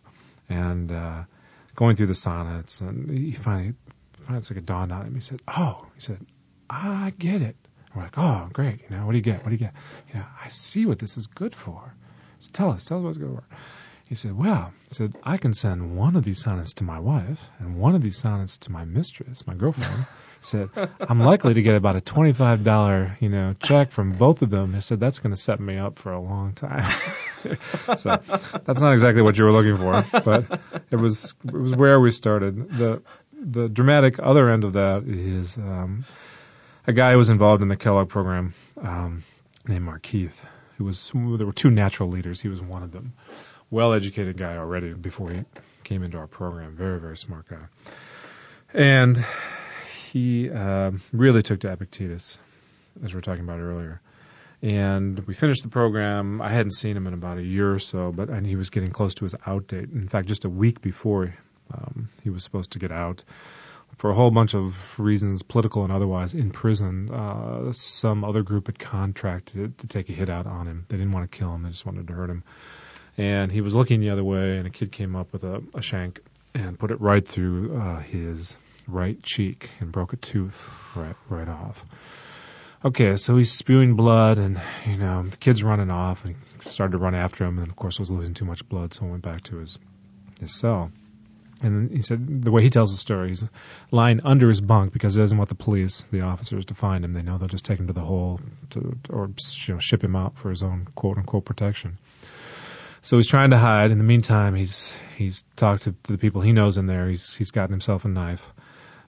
and 0.47 0.91
uh, 0.91 1.23
going 1.73 1.95
through 1.95 2.07
the 2.07 2.15
sonnets, 2.15 2.81
and 2.81 3.09
he 3.09 3.31
finally 3.31 3.73
finally 4.13 4.45
like 4.47 4.59
a 4.59 4.61
dawned 4.61 4.91
on 4.91 5.07
him. 5.07 5.15
He 5.15 5.21
said, 5.21 5.41
"Oh," 5.47 5.87
he 5.95 6.01
said, 6.01 6.23
"I 6.69 7.13
get 7.17 7.41
it." 7.41 7.55
We're 7.95 8.03
like, 8.03 8.17
"Oh, 8.17 8.47
great! 8.53 8.81
You 8.81 8.95
know, 8.95 9.05
what 9.07 9.13
do 9.13 9.17
you 9.17 9.23
get? 9.23 9.43
What 9.43 9.49
do 9.49 9.55
you 9.55 9.59
get? 9.59 9.73
You 10.09 10.19
know, 10.19 10.25
I 10.39 10.49
see 10.49 10.85
what 10.85 10.99
this 10.99 11.17
is 11.17 11.25
good 11.25 11.55
for. 11.55 11.95
So 12.41 12.51
tell 12.53 12.69
us, 12.71 12.85
tell 12.85 12.99
us 12.99 13.03
what's 13.03 13.17
good 13.17 13.35
for." 13.35 13.43
He 14.05 14.15
said, 14.15 14.37
Well, 14.37 14.71
he 14.87 14.95
said, 14.95 15.15
I 15.23 15.37
can 15.37 15.53
send 15.53 15.97
one 15.97 16.15
of 16.15 16.23
these 16.23 16.39
sonnets 16.39 16.73
to 16.75 16.83
my 16.83 16.99
wife 16.99 17.49
and 17.59 17.79
one 17.79 17.95
of 17.95 18.03
these 18.03 18.17
sonnets 18.17 18.57
to 18.59 18.71
my 18.71 18.85
mistress, 18.85 19.45
my 19.47 19.55
girlfriend. 19.55 20.05
said, 20.41 20.69
I'm 20.99 21.19
likely 21.19 21.55
to 21.55 21.61
get 21.61 21.75
about 21.75 21.95
a 21.95 22.01
$25, 22.01 23.21
you 23.21 23.29
know, 23.29 23.55
check 23.61 23.91
from 23.91 24.13
both 24.13 24.41
of 24.41 24.49
them. 24.49 24.73
He 24.73 24.79
said, 24.79 24.99
that's 24.99 25.19
going 25.19 25.33
to 25.33 25.41
set 25.41 25.59
me 25.59 25.77
up 25.77 25.97
for 25.97 26.11
a 26.11 26.21
long 26.21 26.53
time. 26.53 26.91
so 27.97 28.21
that's 28.65 28.79
not 28.79 28.93
exactly 28.93 29.23
what 29.23 29.37
you 29.37 29.43
were 29.43 29.51
looking 29.51 29.77
for, 29.77 30.21
but 30.23 30.61
it 30.91 30.95
was, 30.95 31.33
it 31.43 31.53
was 31.53 31.75
where 31.75 31.99
we 31.99 32.11
started. 32.11 32.69
The, 32.77 33.01
the 33.33 33.67
dramatic 33.67 34.19
other 34.19 34.49
end 34.51 34.63
of 34.63 34.73
that 34.73 35.03
is, 35.07 35.57
um, 35.57 36.05
a 36.87 36.93
guy 36.93 37.13
who 37.13 37.17
was 37.17 37.31
involved 37.31 37.63
in 37.63 37.67
the 37.67 37.77
Kellogg 37.77 38.09
program, 38.09 38.53
um, 38.79 39.23
named 39.67 39.83
Mark 39.83 40.03
Keith, 40.03 40.45
who 40.77 40.83
was, 40.83 41.11
there 41.13 41.47
were 41.47 41.51
two 41.51 41.71
natural 41.71 42.09
leaders. 42.09 42.39
He 42.39 42.49
was 42.49 42.61
one 42.61 42.83
of 42.83 42.91
them 42.91 43.13
well 43.69 43.93
educated 43.93 44.37
guy 44.37 44.57
already 44.57 44.93
before 44.93 45.31
he 45.31 45.43
came 45.83 46.03
into 46.03 46.17
our 46.17 46.27
program. 46.27 46.75
Very, 46.75 46.99
very 46.99 47.17
smart 47.17 47.47
guy. 47.47 47.65
And 48.73 49.23
he 50.11 50.49
uh, 50.49 50.91
really 51.11 51.43
took 51.43 51.61
to 51.61 51.71
Epictetus, 51.71 52.37
as 53.03 53.13
we 53.13 53.17
were 53.17 53.21
talking 53.21 53.43
about 53.43 53.59
earlier. 53.59 54.01
And 54.61 55.19
we 55.27 55.33
finished 55.33 55.63
the 55.63 55.69
program. 55.69 56.41
I 56.41 56.49
hadn't 56.49 56.73
seen 56.73 56.97
him 56.97 57.07
in 57.07 57.13
about 57.13 57.37
a 57.37 57.43
year 57.43 57.73
or 57.73 57.79
so, 57.79 58.11
but 58.11 58.29
and 58.29 58.45
he 58.45 58.55
was 58.55 58.69
getting 58.69 58.89
close 58.91 59.13
to 59.15 59.25
his 59.25 59.35
out 59.45 59.67
date. 59.67 59.89
In 59.89 60.07
fact, 60.07 60.27
just 60.27 60.45
a 60.45 60.49
week 60.49 60.81
before 60.81 61.35
um, 61.73 62.09
he 62.23 62.29
was 62.29 62.43
supposed 62.43 62.71
to 62.71 62.79
get 62.79 62.91
out, 62.91 63.23
for 63.97 64.09
a 64.09 64.13
whole 64.13 64.31
bunch 64.31 64.55
of 64.55 64.99
reasons, 64.99 65.43
political 65.43 65.83
and 65.83 65.93
otherwise, 65.93 66.33
in 66.33 66.51
prison, 66.51 67.09
uh, 67.11 67.71
some 67.71 68.23
other 68.23 68.43
group 68.43 68.67
had 68.67 68.79
contracted 68.79 69.77
to 69.77 69.87
take 69.87 70.09
a 70.09 70.13
hit 70.13 70.29
out 70.29 70.47
on 70.47 70.67
him. 70.67 70.85
They 70.89 70.97
didn't 70.97 71.11
want 71.11 71.29
to 71.29 71.37
kill 71.37 71.53
him; 71.53 71.63
they 71.63 71.69
just 71.69 71.85
wanted 71.85 72.07
to 72.07 72.13
hurt 72.13 72.29
him 72.29 72.43
and 73.17 73.51
he 73.51 73.61
was 73.61 73.73
looking 73.73 73.99
the 73.99 74.09
other 74.09 74.23
way, 74.23 74.57
and 74.57 74.67
a 74.67 74.69
kid 74.69 74.91
came 74.91 75.15
up 75.15 75.31
with 75.31 75.43
a, 75.43 75.61
a 75.73 75.81
shank 75.81 76.21
and 76.53 76.77
put 76.77 76.91
it 76.91 77.01
right 77.01 77.27
through 77.27 77.77
uh, 77.77 77.99
his 77.99 78.57
right 78.87 79.21
cheek 79.23 79.69
and 79.79 79.91
broke 79.91 80.13
a 80.13 80.17
tooth 80.17 80.69
right 80.95 81.15
right 81.29 81.47
off. 81.47 81.83
Okay, 82.83 83.15
so 83.15 83.35
he's 83.35 83.51
spewing 83.51 83.95
blood, 83.95 84.37
and 84.37 84.61
you 84.85 84.97
know 84.97 85.23
the 85.23 85.37
kid's 85.37 85.63
running 85.63 85.89
off, 85.89 86.23
and 86.25 86.35
started 86.61 86.91
to 86.91 86.97
run 86.97 87.15
after 87.15 87.45
him, 87.45 87.57
and 87.59 87.69
of 87.69 87.75
course 87.75 87.99
was 87.99 88.11
losing 88.11 88.33
too 88.33 88.45
much 88.45 88.67
blood, 88.67 88.93
so 88.93 89.05
he 89.05 89.11
went 89.11 89.23
back 89.23 89.43
to 89.43 89.57
his 89.57 89.79
his 90.39 90.53
cell. 90.53 90.91
And 91.61 91.89
he 91.89 92.01
said 92.01 92.43
the 92.43 92.51
way 92.51 92.63
he 92.63 92.69
tells 92.69 92.91
the 92.91 92.97
story, 92.97 93.29
he's 93.29 93.45
lying 93.89 94.19
under 94.25 94.49
his 94.49 94.59
bunk 94.59 94.91
because 94.91 95.15
he 95.15 95.21
doesn't 95.21 95.37
want 95.37 95.47
the 95.47 95.55
police, 95.55 96.03
the 96.11 96.21
officers, 96.21 96.65
to 96.65 96.73
find 96.73 97.03
him. 97.05 97.13
They 97.13 97.21
know 97.21 97.37
they'll 97.37 97.47
just 97.47 97.63
take 97.63 97.79
him 97.79 97.87
to 97.87 97.93
the 97.93 98.01
hole 98.01 98.41
to, 98.71 98.97
or 99.09 99.29
you 99.65 99.73
know, 99.73 99.79
ship 99.79 100.03
him 100.03 100.17
out 100.17 100.37
for 100.37 100.49
his 100.49 100.61
own 100.61 100.87
quote 100.95 101.17
unquote 101.17 101.45
protection. 101.45 101.97
So 103.05 103.17
he's 103.17 103.27
trying 103.27 103.51
to 103.51 103.59
hide. 103.59 103.91
In 103.91 103.99
the 103.99 104.03
meantime, 104.03 104.55
he's 104.55 104.91
he's 105.15 105.43
talked 105.55 105.83
to, 105.83 105.91
to 105.91 106.13
the 106.13 106.17
people 106.17 106.41
he 106.41 106.53
knows 106.53 106.77
in 106.77 106.87
there. 106.87 107.07
He's 107.07 107.35
he's 107.35 107.51
gotten 107.51 107.69
himself 107.69 108.03
a 108.03 108.07
knife, 108.07 108.51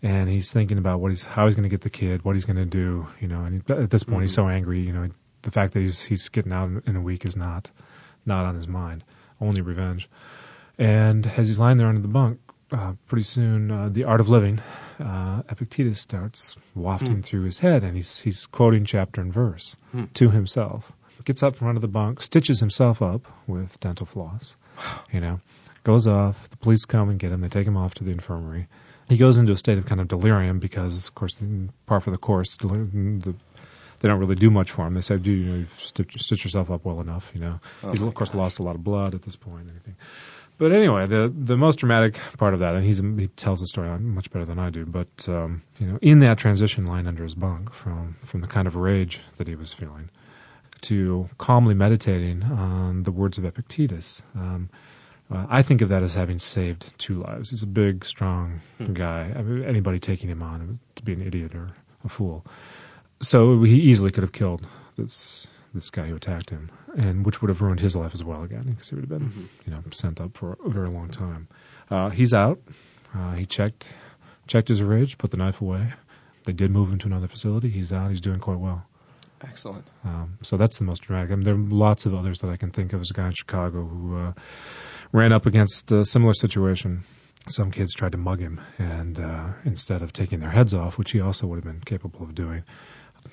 and 0.03 0.29
he's 0.29 0.51
thinking 0.51 0.77
about 0.77 0.99
what 0.99 1.09
he's 1.09 1.25
how 1.25 1.47
he's 1.47 1.55
going 1.55 1.63
to 1.63 1.69
get 1.69 1.81
the 1.81 1.89
kid, 1.89 2.23
what 2.23 2.35
he's 2.35 2.45
going 2.45 2.57
to 2.57 2.65
do. 2.65 3.07
You 3.19 3.27
know, 3.27 3.43
and 3.43 3.63
he, 3.65 3.73
at 3.73 3.89
this 3.89 4.03
point, 4.03 4.17
mm-hmm. 4.17 4.21
he's 4.25 4.35
so 4.35 4.47
angry. 4.47 4.81
You 4.81 4.93
know, 4.93 5.09
the 5.41 5.49
fact 5.49 5.73
that 5.73 5.79
he's 5.79 5.99
he's 5.99 6.29
getting 6.29 6.53
out 6.53 6.83
in 6.85 6.95
a 6.95 7.01
week 7.01 7.25
is 7.25 7.35
not 7.35 7.71
not 8.23 8.45
on 8.45 8.55
his 8.55 8.67
mind. 8.67 9.03
Only 9.41 9.61
revenge. 9.61 10.07
And 10.77 11.25
as 11.25 11.47
he's 11.47 11.57
lying 11.57 11.77
there 11.77 11.87
under 11.87 12.01
the 12.01 12.07
bunk, 12.07 12.39
uh, 12.71 12.93
pretty 13.07 13.23
soon 13.23 13.71
uh, 13.71 13.89
the 13.91 14.03
art 14.03 14.19
of 14.19 14.29
living, 14.29 14.61
uh, 14.99 15.41
Epictetus 15.49 15.99
starts 15.99 16.55
wafting 16.75 17.23
mm. 17.23 17.25
through 17.25 17.45
his 17.45 17.57
head, 17.57 17.83
and 17.83 17.95
he's 17.95 18.19
he's 18.19 18.45
quoting 18.45 18.85
chapter 18.85 19.21
and 19.21 19.33
verse 19.33 19.75
mm. 19.91 20.13
to 20.13 20.29
himself 20.29 20.91
gets 21.28 21.43
up 21.43 21.57
from 21.57 21.67
under 21.67 21.82
the 21.82 21.89
bunk, 21.89 22.21
stitches 22.21 22.61
himself 22.61 23.01
up 23.01 23.28
with 23.47 23.78
dental 23.82 24.05
floss, 24.05 24.55
you 25.11 25.19
know, 25.19 25.41
goes 25.84 26.07
off. 26.07 26.49
The 26.49 26.57
police 26.57 26.86
come 26.86 27.09
and 27.09 27.19
get 27.19 27.34
him. 27.34 27.41
They 27.41 27.49
take 27.49 27.67
him 27.67 27.75
off 27.75 27.95
to 27.95 28.05
the 28.05 28.11
infirmary. 28.11 28.67
He 29.09 29.17
goes 29.17 29.38
into 29.38 29.51
a 29.51 29.57
state 29.57 29.78
of 29.78 29.86
kind 29.86 29.99
of 29.99 30.07
delirium 30.07 30.59
because, 30.59 31.07
of 31.07 31.13
course, 31.13 31.39
part 31.86 32.03
for 32.03 32.11
the 32.11 32.17
course, 32.17 32.55
the, 32.55 33.36
they 33.99 34.07
don't 34.07 34.19
really 34.19 34.36
do 34.36 34.49
much 34.49 34.71
for 34.71 34.88
him. 34.88 34.93
They 34.93 35.01
say, 35.01 35.17
"Do 35.17 35.32
you 35.32 35.45
know 35.45 35.57
you've 35.57 35.80
stitched, 35.80 36.19
stitched 36.21 36.45
yourself 36.45 36.71
up 36.71 36.86
well 36.86 37.01
enough?" 37.01 37.30
You 37.34 37.41
know, 37.41 37.59
oh 37.84 37.89
he's 37.89 38.01
of 38.01 38.13
course 38.13 38.30
gosh. 38.30 38.38
lost 38.38 38.59
a 38.59 38.63
lot 38.63 38.75
of 38.75 38.84
blood 38.84 39.13
at 39.13 39.21
this 39.21 39.36
point. 39.36 39.61
And 39.61 39.69
everything. 39.69 39.95
But 40.57 40.71
anyway, 40.71 41.07
the 41.07 41.34
the 41.36 41.57
most 41.57 41.80
dramatic 41.80 42.19
part 42.38 42.53
of 42.53 42.61
that, 42.61 42.75
and 42.75 42.86
he's 42.86 42.99
he 42.99 43.28
tells 43.28 43.59
the 43.59 43.67
story 43.67 43.89
much 43.99 44.30
better 44.32 44.45
than 44.45 44.59
I 44.59 44.69
do. 44.69 44.86
But 44.86 45.28
um, 45.28 45.63
you 45.80 45.88
know, 45.88 45.99
in 46.01 46.19
that 46.19 46.38
transition 46.38 46.86
line 46.86 47.07
under 47.07 47.23
his 47.23 47.36
bunk 47.36 47.73
from 47.73 48.17
from 48.23 48.41
the 48.41 48.47
kind 48.47 48.67
of 48.67 48.75
rage 48.75 49.21
that 49.38 49.47
he 49.47 49.55
was 49.55 49.73
feeling 49.73 50.09
to 50.82 51.30
calmly 51.38 51.73
meditating 51.73 52.43
on 52.43 53.03
the 53.03 53.11
words 53.11 53.38
of 53.38 53.45
Epictetus. 53.45 54.21
Um, 54.36 54.69
uh, 55.32 55.45
I 55.49 55.61
think 55.61 55.82
of 55.82 55.89
that 55.89 56.03
as 56.03 56.13
having 56.13 56.39
saved 56.39 56.93
two 56.97 57.21
lives. 57.21 57.49
He's 57.49 57.63
a 57.63 57.67
big, 57.67 58.05
strong 58.05 58.61
hmm. 58.78 58.93
guy. 58.93 59.34
I 59.36 59.41
mean, 59.41 59.63
anybody 59.65 59.99
taking 59.99 60.30
him 60.30 60.41
on 60.41 60.80
to 60.95 61.03
be 61.03 61.13
an 61.13 61.21
idiot 61.21 61.53
or 61.55 61.69
a 62.05 62.09
fool. 62.09 62.45
So 63.21 63.63
he 63.63 63.75
easily 63.75 64.11
could 64.11 64.23
have 64.23 64.32
killed 64.32 64.65
this 64.97 65.47
this 65.73 65.89
guy 65.89 66.07
who 66.07 66.15
attacked 66.15 66.49
him, 66.49 66.71
and 66.95 67.25
which 67.25 67.41
would 67.41 67.49
have 67.49 67.61
ruined 67.61 67.80
his 67.80 67.95
life 67.95 68.13
as 68.13 68.23
well 68.23 68.43
again, 68.43 68.63
because 68.63 68.89
he 68.89 68.95
would 68.95 69.03
have 69.03 69.09
been, 69.09 69.30
mm-hmm. 69.30 69.45
you 69.65 69.71
know, 69.73 69.84
sent 69.91 70.21
up 70.21 70.36
for 70.36 70.57
a 70.65 70.69
very 70.69 70.89
long 70.89 71.09
time. 71.09 71.47
Uh, 71.91 72.09
he's 72.09 72.34
out. 72.34 72.59
Uh, 73.13 73.34
he 73.34 73.45
checked 73.45 73.88
checked 74.47 74.69
his 74.69 74.82
rage, 74.82 75.17
put 75.17 75.30
the 75.30 75.38
knife 75.38 75.61
away. 75.61 75.93
They 76.45 76.53
did 76.53 76.71
move 76.71 76.89
him 76.89 76.99
to 76.99 77.07
another 77.07 77.28
facility. 77.28 77.69
He's 77.69 77.91
out. 77.91 78.09
He's 78.09 78.21
doing 78.21 78.39
quite 78.39 78.59
well. 78.59 78.86
Excellent. 79.41 79.85
Um, 80.03 80.38
so 80.41 80.57
that's 80.57 80.77
the 80.77 80.83
most 80.83 81.03
dramatic. 81.03 81.31
I 81.31 81.35
mean, 81.35 81.43
there 81.43 81.53
are 81.53 81.57
lots 81.57 82.05
of 82.05 82.15
others 82.15 82.39
that 82.39 82.49
I 82.49 82.57
can 82.57 82.71
think 82.71 82.93
of. 82.93 82.99
There's 82.99 83.11
a 83.11 83.13
guy 83.13 83.27
in 83.27 83.33
Chicago 83.33 83.85
who 83.85 84.17
uh, 84.17 84.33
ran 85.11 85.31
up 85.31 85.45
against 85.45 85.91
a 85.91 86.05
similar 86.05 86.33
situation. 86.33 87.03
Some 87.47 87.71
kids 87.71 87.93
tried 87.93 88.11
to 88.13 88.17
mug 88.17 88.39
him, 88.39 88.59
and 88.77 89.19
uh, 89.19 89.49
instead 89.63 90.01
of 90.01 90.11
taking 90.11 90.39
their 90.39 90.49
heads 90.49 90.73
off, 90.73 90.97
which 90.97 91.11
he 91.11 91.21
also 91.21 91.47
would 91.47 91.57
have 91.57 91.63
been 91.63 91.81
capable 91.81 92.23
of 92.23 92.35
doing, 92.35 92.63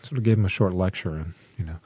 sort 0.03 0.19
of 0.19 0.23
gave 0.23 0.39
him 0.39 0.45
a 0.45 0.51
short 0.51 0.75
lecture 0.75 1.15
and 1.15 1.35
you 1.57 1.65
know 1.65 1.77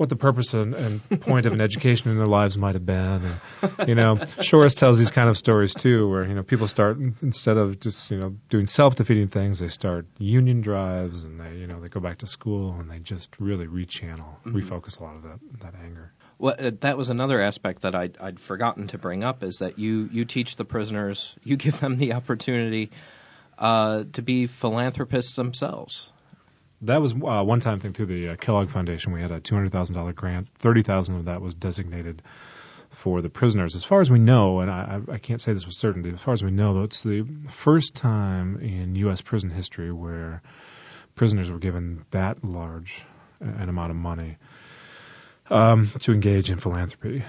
what 0.00 0.08
the 0.08 0.16
purpose 0.16 0.54
and, 0.54 0.72
and 0.72 1.20
point 1.20 1.44
of 1.44 1.52
an 1.52 1.60
education 1.60 2.10
in 2.10 2.16
their 2.16 2.26
lives 2.26 2.56
might 2.56 2.74
have 2.74 2.86
been. 2.86 3.22
And, 3.22 3.88
you 3.88 3.94
know, 3.94 4.16
Shorris 4.16 4.74
tells 4.74 4.96
these 4.96 5.10
kind 5.10 5.28
of 5.28 5.36
stories 5.36 5.74
too, 5.74 6.08
where 6.08 6.26
you 6.26 6.34
know 6.34 6.42
people 6.42 6.66
start 6.68 6.96
instead 6.96 7.58
of 7.58 7.78
just 7.78 8.10
you 8.10 8.16
know 8.16 8.34
doing 8.48 8.64
self-defeating 8.64 9.28
things, 9.28 9.58
they 9.58 9.68
start 9.68 10.06
union 10.16 10.62
drives, 10.62 11.22
and 11.22 11.38
they 11.38 11.58
you 11.58 11.66
know 11.66 11.80
they 11.80 11.88
go 11.88 12.00
back 12.00 12.18
to 12.18 12.26
school 12.26 12.74
and 12.80 12.90
they 12.90 12.98
just 12.98 13.38
really 13.38 13.66
rechannel, 13.66 14.36
mm-hmm. 14.42 14.56
refocus 14.56 14.98
a 14.98 15.04
lot 15.04 15.16
of 15.16 15.22
that 15.24 15.38
that 15.60 15.74
anger. 15.84 16.14
Well, 16.38 16.54
uh, 16.58 16.70
that 16.80 16.96
was 16.96 17.10
another 17.10 17.42
aspect 17.42 17.82
that 17.82 17.94
I'd, 17.94 18.16
I'd 18.18 18.40
forgotten 18.40 18.86
to 18.88 18.98
bring 18.98 19.22
up 19.22 19.42
is 19.42 19.58
that 19.58 19.78
you 19.78 20.08
you 20.10 20.24
teach 20.24 20.56
the 20.56 20.64
prisoners, 20.64 21.34
you 21.44 21.56
give 21.58 21.78
them 21.78 21.98
the 21.98 22.14
opportunity 22.14 22.90
uh, 23.58 24.04
to 24.14 24.22
be 24.22 24.46
philanthropists 24.46 25.36
themselves 25.36 26.10
that 26.82 27.00
was 27.00 27.12
uh, 27.12 27.42
one-time 27.42 27.80
thing 27.80 27.92
through 27.92 28.06
the 28.06 28.28
uh, 28.30 28.36
Kellogg 28.36 28.70
Foundation. 28.70 29.12
We 29.12 29.20
had 29.20 29.30
a 29.30 29.40
two 29.40 29.54
hundred 29.54 29.72
thousand 29.72 29.96
dollar 29.96 30.12
grant. 30.12 30.48
Thirty 30.54 30.82
thousand 30.82 31.16
of 31.16 31.24
that 31.26 31.40
was 31.40 31.54
designated 31.54 32.22
for 32.90 33.22
the 33.22 33.30
prisoners. 33.30 33.76
As 33.76 33.84
far 33.84 34.00
as 34.00 34.10
we 34.10 34.18
know, 34.18 34.60
and 34.60 34.70
I, 34.70 35.00
I 35.12 35.18
can't 35.18 35.40
say 35.40 35.52
this 35.52 35.64
with 35.64 35.74
certainty, 35.74 36.10
as 36.10 36.20
far 36.20 36.34
as 36.34 36.42
we 36.42 36.50
know, 36.50 36.82
it's 36.82 37.02
the 37.02 37.24
first 37.50 37.94
time 37.94 38.58
in 38.60 38.94
U.S. 38.96 39.20
prison 39.20 39.50
history 39.50 39.92
where 39.92 40.42
prisoners 41.14 41.50
were 41.50 41.58
given 41.58 42.04
that 42.10 42.44
large 42.44 43.02
an 43.40 43.68
amount 43.68 43.90
of 43.90 43.96
money 43.96 44.36
um, 45.48 45.90
to 46.00 46.12
engage 46.12 46.50
in 46.50 46.58
philanthropy. 46.58 47.24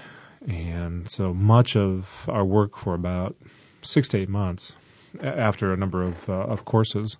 And 0.46 1.08
so 1.08 1.32
much 1.32 1.76
of 1.76 2.08
our 2.28 2.44
work 2.44 2.76
for 2.76 2.94
about 2.94 3.36
six 3.82 4.08
to 4.08 4.18
eight 4.18 4.28
months 4.28 4.74
after 5.20 5.72
a 5.72 5.76
number 5.76 6.02
of, 6.02 6.28
uh, 6.28 6.32
of 6.32 6.64
courses 6.64 7.16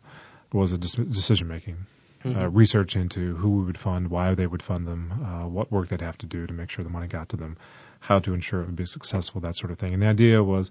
was 0.53 0.73
a 0.73 0.79
decision 0.79 1.49
making 1.49 1.87
mm-hmm. 2.25 2.39
uh, 2.39 2.49
research 2.49 2.97
into 2.97 3.35
who 3.37 3.51
we 3.51 3.65
would 3.65 3.79
fund, 3.79 4.09
why 4.09 4.35
they 4.35 4.47
would 4.47 4.63
fund 4.63 4.87
them, 4.87 5.13
uh, 5.13 5.47
what 5.47 5.71
work 5.71 5.89
they'd 5.89 6.01
have 6.01 6.19
to 6.19 6.27
do 6.27 6.47
to 6.47 6.53
make 6.53 6.71
sure 6.71 6.85
the 6.85 6.91
money 6.91 7.07
got 7.07 7.31
to 7.31 7.37
them, 7.37 7.57
how 8.01 8.19
to 8.19 8.35
ensure 8.35 8.63
it 8.63 8.67
would 8.67 8.77
be 8.77 8.87
successful, 8.87 9.41
that 9.43 9.55
sort 9.55 9.71
of 9.71 9.79
thing. 9.79 9.95
And 9.95 10.03
the 10.03 10.07
idea 10.07 10.43
was 10.43 10.71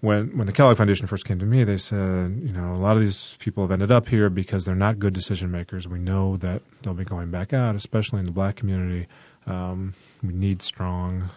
when 0.00 0.36
when 0.38 0.46
the 0.46 0.52
Kellogg 0.52 0.76
Foundation 0.76 1.06
first 1.06 1.24
came 1.24 1.38
to 1.40 1.46
me, 1.46 1.64
they 1.64 1.76
said, 1.76 2.40
you 2.42 2.52
know, 2.52 2.72
a 2.72 2.80
lot 2.80 2.96
of 2.96 3.02
these 3.02 3.36
people 3.38 3.64
have 3.64 3.70
ended 3.70 3.92
up 3.92 4.08
here 4.08 4.30
because 4.30 4.64
they're 4.64 4.74
not 4.74 4.98
good 4.98 5.12
decision 5.12 5.50
makers. 5.50 5.86
We 5.86 5.98
know 5.98 6.36
that 6.38 6.62
they'll 6.82 6.94
be 6.94 7.04
going 7.04 7.30
back 7.30 7.52
out, 7.52 7.74
especially 7.74 8.20
in 8.20 8.26
the 8.26 8.32
black 8.32 8.56
community. 8.56 9.08
Um, 9.46 9.94
we 10.22 10.32
need 10.32 10.62
strong 10.62 11.30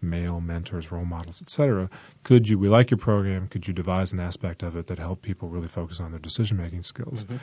male 0.00 0.40
mentors, 0.40 0.92
role 0.92 1.04
models, 1.04 1.42
etc. 1.42 1.90
Could 2.22 2.48
you? 2.48 2.58
We 2.58 2.68
like 2.68 2.90
your 2.90 2.98
program. 2.98 3.48
Could 3.48 3.66
you 3.66 3.74
devise 3.74 4.12
an 4.12 4.20
aspect 4.20 4.62
of 4.62 4.76
it 4.76 4.88
that 4.88 4.98
help 4.98 5.22
people 5.22 5.48
really 5.48 5.68
focus 5.68 6.00
on 6.00 6.10
their 6.12 6.20
decision 6.20 6.58
making 6.58 6.82
skills? 6.82 7.24
Mm-hmm. 7.24 7.36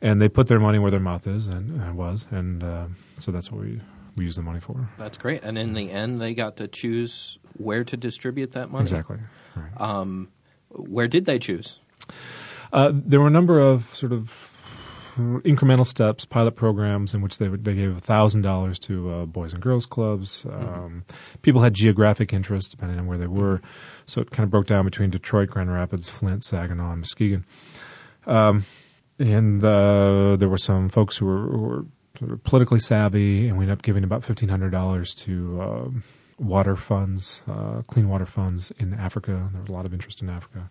And 0.00 0.20
they 0.20 0.28
put 0.28 0.46
their 0.46 0.60
money 0.60 0.78
where 0.78 0.90
their 0.90 1.00
mouth 1.00 1.26
is, 1.26 1.48
and 1.48 1.82
uh, 1.82 1.92
was, 1.92 2.26
and 2.30 2.62
uh, 2.62 2.86
so 3.18 3.32
that's 3.32 3.50
what 3.50 3.62
we 3.62 3.80
we 4.16 4.24
use 4.24 4.36
the 4.36 4.42
money 4.42 4.60
for. 4.60 4.88
That's 4.98 5.16
great. 5.16 5.44
And 5.44 5.56
in 5.56 5.74
the 5.74 5.90
end, 5.90 6.20
they 6.20 6.34
got 6.34 6.56
to 6.56 6.68
choose 6.68 7.38
where 7.56 7.84
to 7.84 7.96
distribute 7.96 8.52
that 8.52 8.70
money. 8.70 8.82
Exactly. 8.82 9.18
Right. 9.54 9.80
Um, 9.80 10.28
where 10.70 11.08
did 11.08 11.24
they 11.24 11.38
choose? 11.38 11.78
Uh, 12.72 12.90
there 12.92 13.20
were 13.20 13.28
a 13.28 13.30
number 13.30 13.58
of 13.58 13.94
sort 13.94 14.12
of 14.12 14.30
incremental 15.18 15.86
steps, 15.86 16.24
pilot 16.24 16.54
programs 16.54 17.14
in 17.14 17.22
which 17.22 17.38
they 17.38 17.48
they 17.48 17.74
gave 17.74 17.98
thousand 17.98 18.42
dollars 18.42 18.78
to 18.78 19.10
uh, 19.10 19.26
boys 19.26 19.52
and 19.52 19.62
girls 19.62 19.86
clubs. 19.86 20.44
Um, 20.44 20.52
mm-hmm. 20.52 20.98
People 21.42 21.62
had 21.62 21.74
geographic 21.74 22.32
interests 22.32 22.70
depending 22.70 22.98
on 22.98 23.06
where 23.06 23.18
they 23.18 23.26
were, 23.26 23.60
so 24.06 24.20
it 24.20 24.30
kind 24.30 24.44
of 24.44 24.50
broke 24.50 24.66
down 24.66 24.84
between 24.84 25.10
Detroit, 25.10 25.48
Grand 25.48 25.72
Rapids, 25.72 26.08
Flint, 26.08 26.44
Saginaw, 26.44 26.92
and 26.92 27.00
Muskegon. 27.00 27.44
Um, 28.26 28.64
and 29.18 29.62
uh, 29.62 30.36
there 30.36 30.48
were 30.48 30.58
some 30.58 30.88
folks 30.88 31.16
who 31.16 31.26
were, 31.26 31.84
who 32.20 32.26
were 32.26 32.36
politically 32.36 32.80
savvy, 32.80 33.48
and 33.48 33.58
we 33.58 33.64
ended 33.64 33.78
up 33.78 33.82
giving 33.82 34.04
about 34.04 34.24
fifteen 34.24 34.48
hundred 34.48 34.70
dollars 34.70 35.14
to 35.16 35.60
uh, 35.60 35.88
water 36.38 36.76
funds, 36.76 37.40
uh, 37.48 37.82
clean 37.86 38.08
water 38.08 38.26
funds 38.26 38.72
in 38.78 38.94
Africa. 38.94 39.50
There 39.52 39.60
was 39.60 39.70
a 39.70 39.72
lot 39.72 39.86
of 39.86 39.92
interest 39.92 40.22
in 40.22 40.30
Africa. 40.30 40.70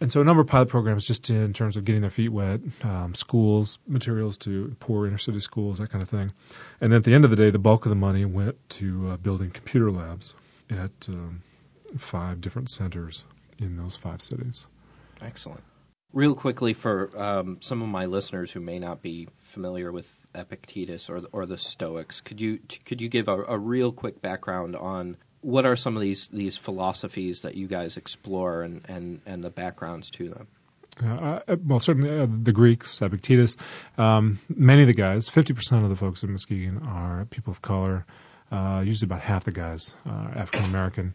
And 0.00 0.10
so 0.10 0.20
a 0.20 0.24
number 0.24 0.40
of 0.40 0.48
pilot 0.48 0.68
programs 0.68 1.04
just 1.04 1.28
in 1.28 1.52
terms 1.52 1.76
of 1.76 1.84
getting 1.84 2.00
their 2.00 2.10
feet 2.10 2.30
wet, 2.30 2.60
um, 2.82 3.14
schools, 3.14 3.78
materials 3.86 4.38
to 4.38 4.74
poor 4.80 5.06
inner 5.06 5.18
city 5.18 5.40
schools, 5.40 5.78
that 5.78 5.90
kind 5.90 6.02
of 6.02 6.08
thing. 6.08 6.32
And 6.80 6.94
at 6.94 7.04
the 7.04 7.14
end 7.14 7.24
of 7.24 7.30
the 7.30 7.36
day, 7.36 7.50
the 7.50 7.58
bulk 7.58 7.84
of 7.84 7.90
the 7.90 7.96
money 7.96 8.24
went 8.24 8.56
to 8.70 9.10
uh, 9.10 9.16
building 9.18 9.50
computer 9.50 9.90
labs 9.90 10.34
at 10.70 10.90
um, 11.08 11.42
five 11.98 12.40
different 12.40 12.70
centers 12.70 13.24
in 13.58 13.76
those 13.76 13.94
five 13.94 14.22
cities. 14.22 14.66
Excellent. 15.20 15.62
Real 16.12 16.34
quickly, 16.34 16.74
for 16.74 17.10
um, 17.16 17.58
some 17.60 17.82
of 17.82 17.88
my 17.88 18.06
listeners 18.06 18.50
who 18.50 18.60
may 18.60 18.78
not 18.78 19.00
be 19.00 19.28
familiar 19.34 19.90
with 19.90 20.10
Epictetus 20.34 21.08
or 21.08 21.22
or 21.32 21.46
the 21.46 21.56
Stoics, 21.58 22.20
could 22.20 22.40
you 22.40 22.58
could 22.84 23.00
you 23.00 23.08
give 23.08 23.28
a, 23.28 23.42
a 23.44 23.58
real 23.58 23.92
quick 23.92 24.20
background 24.20 24.76
on 24.76 25.16
what 25.40 25.66
are 25.66 25.76
some 25.76 25.96
of 25.96 26.02
these 26.02 26.28
these 26.28 26.56
philosophies 26.56 27.42
that 27.42 27.54
you 27.54 27.66
guys 27.66 27.96
explore 27.96 28.62
and 28.62 28.84
and, 28.88 29.20
and 29.26 29.44
the 29.44 29.50
backgrounds 29.50 30.10
to 30.10 30.28
them? 30.28 30.48
Uh, 31.02 31.40
uh 31.48 31.56
well, 31.64 31.80
certainly 31.80 32.10
uh, 32.10 32.26
the 32.28 32.52
Greeks, 32.52 33.00
Epictetus. 33.00 33.56
Um, 33.98 34.38
many 34.48 34.82
of 34.82 34.88
the 34.88 34.94
guys, 34.94 35.30
50% 35.30 35.84
of 35.84 35.88
the 35.88 35.96
folks 35.96 36.22
in 36.22 36.30
Muskegon 36.30 36.82
are 36.86 37.24
people 37.26 37.52
of 37.52 37.62
color. 37.62 38.06
Uh, 38.50 38.82
usually 38.84 39.06
about 39.06 39.22
half 39.22 39.44
the 39.44 39.52
guys 39.52 39.94
are 40.04 40.32
African 40.36 40.66
American. 40.66 41.14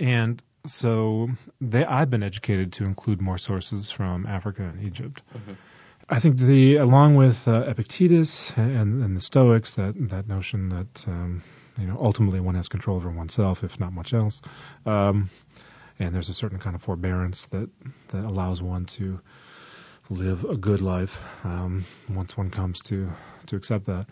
And 0.00 0.42
so 0.66 1.28
they, 1.60 1.84
I've 1.84 2.10
been 2.10 2.22
educated 2.22 2.74
to 2.74 2.84
include 2.84 3.20
more 3.20 3.38
sources 3.38 3.90
from 3.90 4.26
Africa 4.26 4.62
and 4.62 4.84
Egypt. 4.84 5.22
Mm-hmm. 5.34 5.52
I 6.08 6.20
think 6.20 6.38
the 6.38 6.76
along 6.76 7.16
with 7.16 7.48
uh, 7.48 7.64
Epictetus 7.66 8.52
and, 8.56 9.02
and, 9.02 9.16
the 9.16 9.20
Stoics, 9.20 9.74
that 9.74 9.94
that 10.10 10.28
notion 10.28 10.68
that 10.68 11.08
um, 11.08 11.42
you 11.78 11.86
know, 11.86 11.96
ultimately 11.98 12.40
one 12.40 12.54
has 12.54 12.68
control 12.68 12.96
over 12.96 13.10
oneself, 13.10 13.64
if 13.64 13.80
not 13.80 13.92
much 13.92 14.14
else. 14.14 14.40
Um, 14.84 15.30
and 15.98 16.14
there's 16.14 16.28
a 16.28 16.34
certain 16.34 16.58
kind 16.58 16.76
of 16.76 16.82
forbearance 16.82 17.46
that 17.46 17.68
that 18.08 18.24
allows 18.24 18.62
one 18.62 18.86
to 18.86 19.20
live 20.08 20.44
a 20.44 20.56
good 20.56 20.80
life 20.80 21.20
um, 21.42 21.84
once 22.08 22.36
one 22.36 22.50
comes 22.50 22.80
to 22.82 23.10
to 23.46 23.56
accept 23.56 23.86
that. 23.86 24.06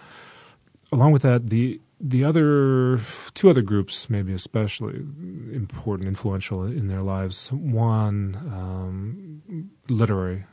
Along 0.93 1.13
with 1.13 1.23
that, 1.23 1.49
the 1.49 1.81
the 2.01 2.25
other 2.25 3.01
two 3.35 3.51
other 3.51 3.63
groups, 3.63 4.11
maybe 4.11 4.33
especially 4.35 4.97
important, 4.97 6.09
influential 6.09 6.65
in 6.65 6.89
their 6.89 7.03
lives. 7.03 7.51
One, 7.51 8.37
um, 8.37 9.71
literary 9.89 10.45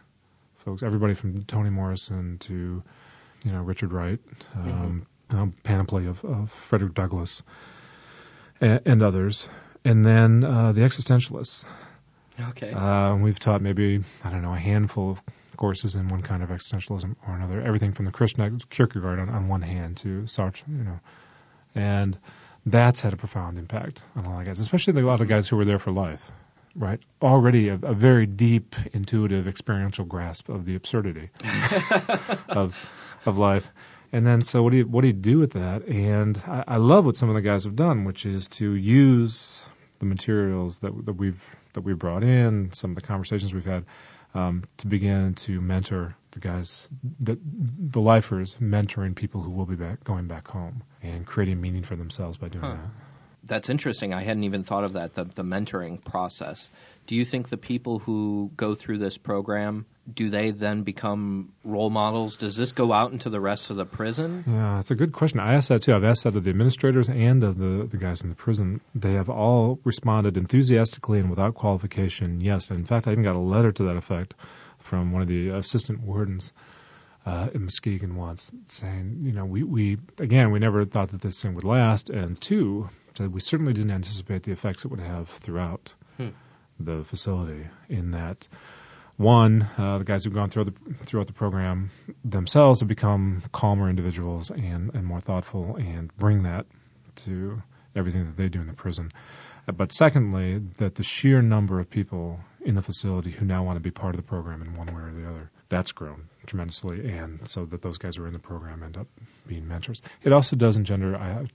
folks, 0.60 0.84
everybody 0.84 1.14
from 1.14 1.44
Toni 1.44 1.70
Morrison 1.70 2.38
to 2.40 2.84
you 3.44 3.52
know 3.52 3.62
Richard 3.62 3.92
Wright, 3.92 4.20
um, 4.56 4.66
mm-hmm 4.66 5.00
um, 5.32 5.54
panoply 5.64 6.08
of, 6.08 6.24
of 6.24 6.52
Frederick 6.52 6.94
Douglass 6.94 7.44
and, 8.60 8.82
and 8.86 9.04
others, 9.04 9.48
and 9.84 10.06
then 10.06 10.44
uh, 10.44 10.72
the 10.72 10.82
existentialists. 10.82 11.66
Okay. 12.50 12.72
Uh, 12.72 13.16
we've 13.16 13.40
taught 13.40 13.62
maybe 13.62 14.04
I 14.24 14.30
don't 14.30 14.42
know 14.42 14.54
a 14.54 14.60
handful 14.60 15.12
of 15.12 15.22
courses 15.58 15.96
in 15.96 16.08
one 16.08 16.22
kind 16.22 16.44
of 16.44 16.50
existentialism 16.50 17.16
or 17.28 17.36
another. 17.36 17.62
Everything 17.62 17.94
from 17.94 18.06
the 18.06 18.12
Christian 18.12 18.60
Kierkegaard 18.70 19.20
on, 19.20 19.30
on 19.30 19.48
one 19.48 19.62
hand 19.62 19.98
to 19.98 20.24
Sartre, 20.24 20.64
you 20.68 20.84
know, 20.84 21.00
and 21.76 22.18
that's 22.66 23.00
had 23.00 23.14
a 23.14 23.18
profound 23.18 23.58
impact 23.58 24.04
on 24.16 24.26
a 24.26 24.30
lot 24.30 24.40
of 24.40 24.46
guys, 24.46 24.60
especially 24.60 25.00
a 25.00 25.06
lot 25.06 25.22
of 25.22 25.28
guys 25.28 25.48
who 25.48 25.58
were 25.58 25.66
there 25.66 25.80
for 25.80 25.92
life, 25.92 26.32
right? 26.76 27.00
Already 27.22 27.70
a, 27.70 27.76
a 27.76 27.94
very 27.94 28.26
deep, 28.26 28.76
intuitive, 28.94 29.48
experiential 29.48 30.06
grasp 30.06 30.50
of 30.50 30.66
the 30.66 30.76
absurdity 30.76 31.30
of 32.50 32.76
of 33.26 33.38
life. 33.38 33.72
And 34.14 34.28
then, 34.28 34.42
so 34.42 34.62
what 34.62 34.72
do 34.72 34.78
you 34.78 34.88
what 34.88 35.02
do 35.02 35.08
you 35.08 35.14
do 35.14 35.40
with 35.40 35.54
that? 35.54 35.88
And 35.88 36.42
I, 36.48 36.64
I 36.68 36.78
love 36.78 37.06
what 37.06 37.16
some 37.16 37.30
of 37.30 37.36
the 37.36 37.42
guys 37.42 37.64
have 37.64 37.76
done, 37.76 38.04
which 38.04 38.26
is 38.26 38.48
to 38.50 38.74
use 38.74 39.64
the 40.02 40.06
materials 40.06 40.80
that 40.80 41.06
that 41.06 41.14
we've 41.14 41.44
that 41.74 41.82
we 41.82 41.94
brought 41.94 42.24
in, 42.24 42.74
some 42.74 42.92
of 42.92 42.96
the 42.96 43.02
conversations 43.02 43.54
we've 43.54 43.66
had, 43.66 43.86
um, 44.34 44.66
to 44.78 44.88
begin 44.88 45.36
to 45.36 45.62
mentor 45.62 46.16
the 46.32 46.40
guys, 46.40 46.88
the, 47.20 47.38
the 47.44 48.02
lifers, 48.02 48.58
mentoring 48.60 49.16
people 49.16 49.42
who 49.42 49.52
will 49.52 49.66
be 49.66 49.76
back 49.76 50.04
going 50.04 50.28
back 50.28 50.48
home 50.48 50.84
and 51.02 51.26
creating 51.26 51.62
meaning 51.62 51.84
for 51.84 51.96
themselves 51.96 52.38
by 52.38 52.50
doing 52.50 52.64
huh. 52.64 52.74
that. 52.74 52.90
That's 53.44 53.70
interesting. 53.70 54.14
I 54.14 54.24
hadn't 54.24 54.44
even 54.44 54.64
thought 54.64 54.84
of 54.84 54.94
that, 54.94 55.16
the, 55.16 55.24
the 55.24 55.44
mentoring 55.44 56.04
process. 56.04 56.70
Do 57.08 57.16
you 57.16 57.26
think 57.26 57.50
the 57.50 57.58
people 57.58 58.00
who 58.00 58.52
go 58.56 58.76
through 58.76 59.00
this 59.00 59.18
program 59.18 59.86
do 60.12 60.30
they 60.30 60.52
then 60.52 60.84
become 60.84 61.54
role 61.64 61.90
models? 61.90 62.38
Does 62.38 62.56
this 62.56 62.72
go 62.72 62.92
out 62.92 63.12
into 63.12 63.30
the 63.30 63.40
rest 63.40 63.70
of 63.70 63.78
the 63.78 63.86
prison? 63.86 64.44
Yeah, 64.48 64.80
it's 64.80 64.92
a 64.92 64.96
good 64.96 65.14
question. 65.14 65.40
I 65.40 65.56
asked 65.56 65.70
that 65.70 65.84
too. 65.84 65.94
I've 65.94 66.04
asked 66.04 66.24
that 66.24 66.36
of 66.36 66.44
the 66.44 66.50
administrators 66.50 67.08
and 67.08 67.44
of 67.44 67.58
the, 67.58 67.88
the 67.90 67.98
guys 67.98 68.22
in 68.22 68.30
the 68.30 68.36
prison. 68.36 68.82
They 68.96 69.14
have 69.14 69.30
all 69.30 69.80
responded 69.84 70.38
enthusiastically 70.38 71.20
and 71.20 71.30
without 71.30 71.54
qualification, 71.54 72.42
yes. 72.42 72.72
In 72.72 72.86
fact, 72.86 73.08
I 73.08 73.12
even 73.12 73.24
got 73.24 73.36
a 73.36 73.44
letter 73.44 73.72
to 73.72 73.84
that 73.84 73.96
effect 73.96 74.34
from 74.80 75.12
one 75.12 75.22
of 75.22 75.28
the 75.28 75.50
assistant 75.50 76.02
wardens 76.02 76.52
uh, 77.26 77.50
in 77.54 77.64
Muskegon 77.64 78.16
once 78.16 78.52
saying, 78.66 79.20
you 79.22 79.32
know, 79.32 79.46
we, 79.46 79.64
we, 79.64 79.98
again, 80.18 80.52
we 80.52 80.60
never 80.60 80.86
thought 80.86 81.10
that 81.10 81.22
this 81.22 81.42
thing 81.42 81.54
would 81.56 81.64
last. 81.64 82.10
And 82.10 82.40
two, 82.40 82.90
said 83.16 83.34
we 83.34 83.42
certainly 83.42 83.74
didn't 83.74 83.92
anticipate 83.92 84.44
the 84.44 84.52
effects 84.52 84.86
it 84.86 84.90
would 84.90 85.00
have 85.00 85.30
throughout 85.30 85.94
hmm. 86.18 86.30
the 86.80 87.04
facility 87.04 87.68
in 87.90 88.12
that 88.12 88.48
one, 89.18 89.68
uh, 89.78 90.00
the 90.00 90.04
guys 90.04 90.24
who've 90.24 90.34
gone 90.34 90.50
through 90.50 90.64
the 90.66 90.74
throughout 91.06 91.28
the 91.28 91.34
program 91.34 91.92
themselves 92.26 92.80
have 92.80 92.90
become 92.90 93.44
calmer 93.52 93.88
individuals 93.88 94.50
and, 94.50 94.96
and 94.96 95.06
more 95.06 95.20
thoughtful 95.20 95.76
and 95.76 96.16
bring 96.18 96.44
that 96.44 96.66
to 97.18 97.62
everything 97.96 98.26
that 98.26 98.36
they 98.36 98.50
do 98.50 98.62
in 98.62 98.68
the 98.68 98.74
prison. 98.74 99.12
But 99.66 99.94
secondly, 99.94 100.60
that 100.78 100.96
the 100.96 101.04
sheer 101.04 101.42
number 101.42 101.80
of 101.80 101.90
people 101.90 102.40
in 102.64 102.76
the 102.76 102.82
facility 102.82 103.32
who 103.32 103.46
now 103.46 103.64
want 103.64 103.78
to 103.78 103.82
be 103.82 103.92
part 103.92 104.16
of 104.16 104.18
the 104.18 104.28
program 104.28 104.62
in 104.62 104.76
one 104.76 104.88
way 104.88 105.02
or 105.02 105.12
the 105.12 105.30
other, 105.30 105.52
that's 105.70 105.92
grown 105.92 106.30
tremendously. 106.46 107.12
And 107.12 107.48
so 107.48 107.66
that 107.66 107.82
those 107.82 107.98
guys 107.98 108.16
who 108.16 108.24
are 108.24 108.28
in 108.28 108.34
the 108.34 108.40
program 108.40 108.84
end 108.84 108.98
up 108.98 109.08
being 109.48 109.68
mentors. 109.68 110.02
It 110.24 110.34
also 110.34 110.56
does 110.56 110.76
engender, 110.76 111.16
I, 111.16 111.46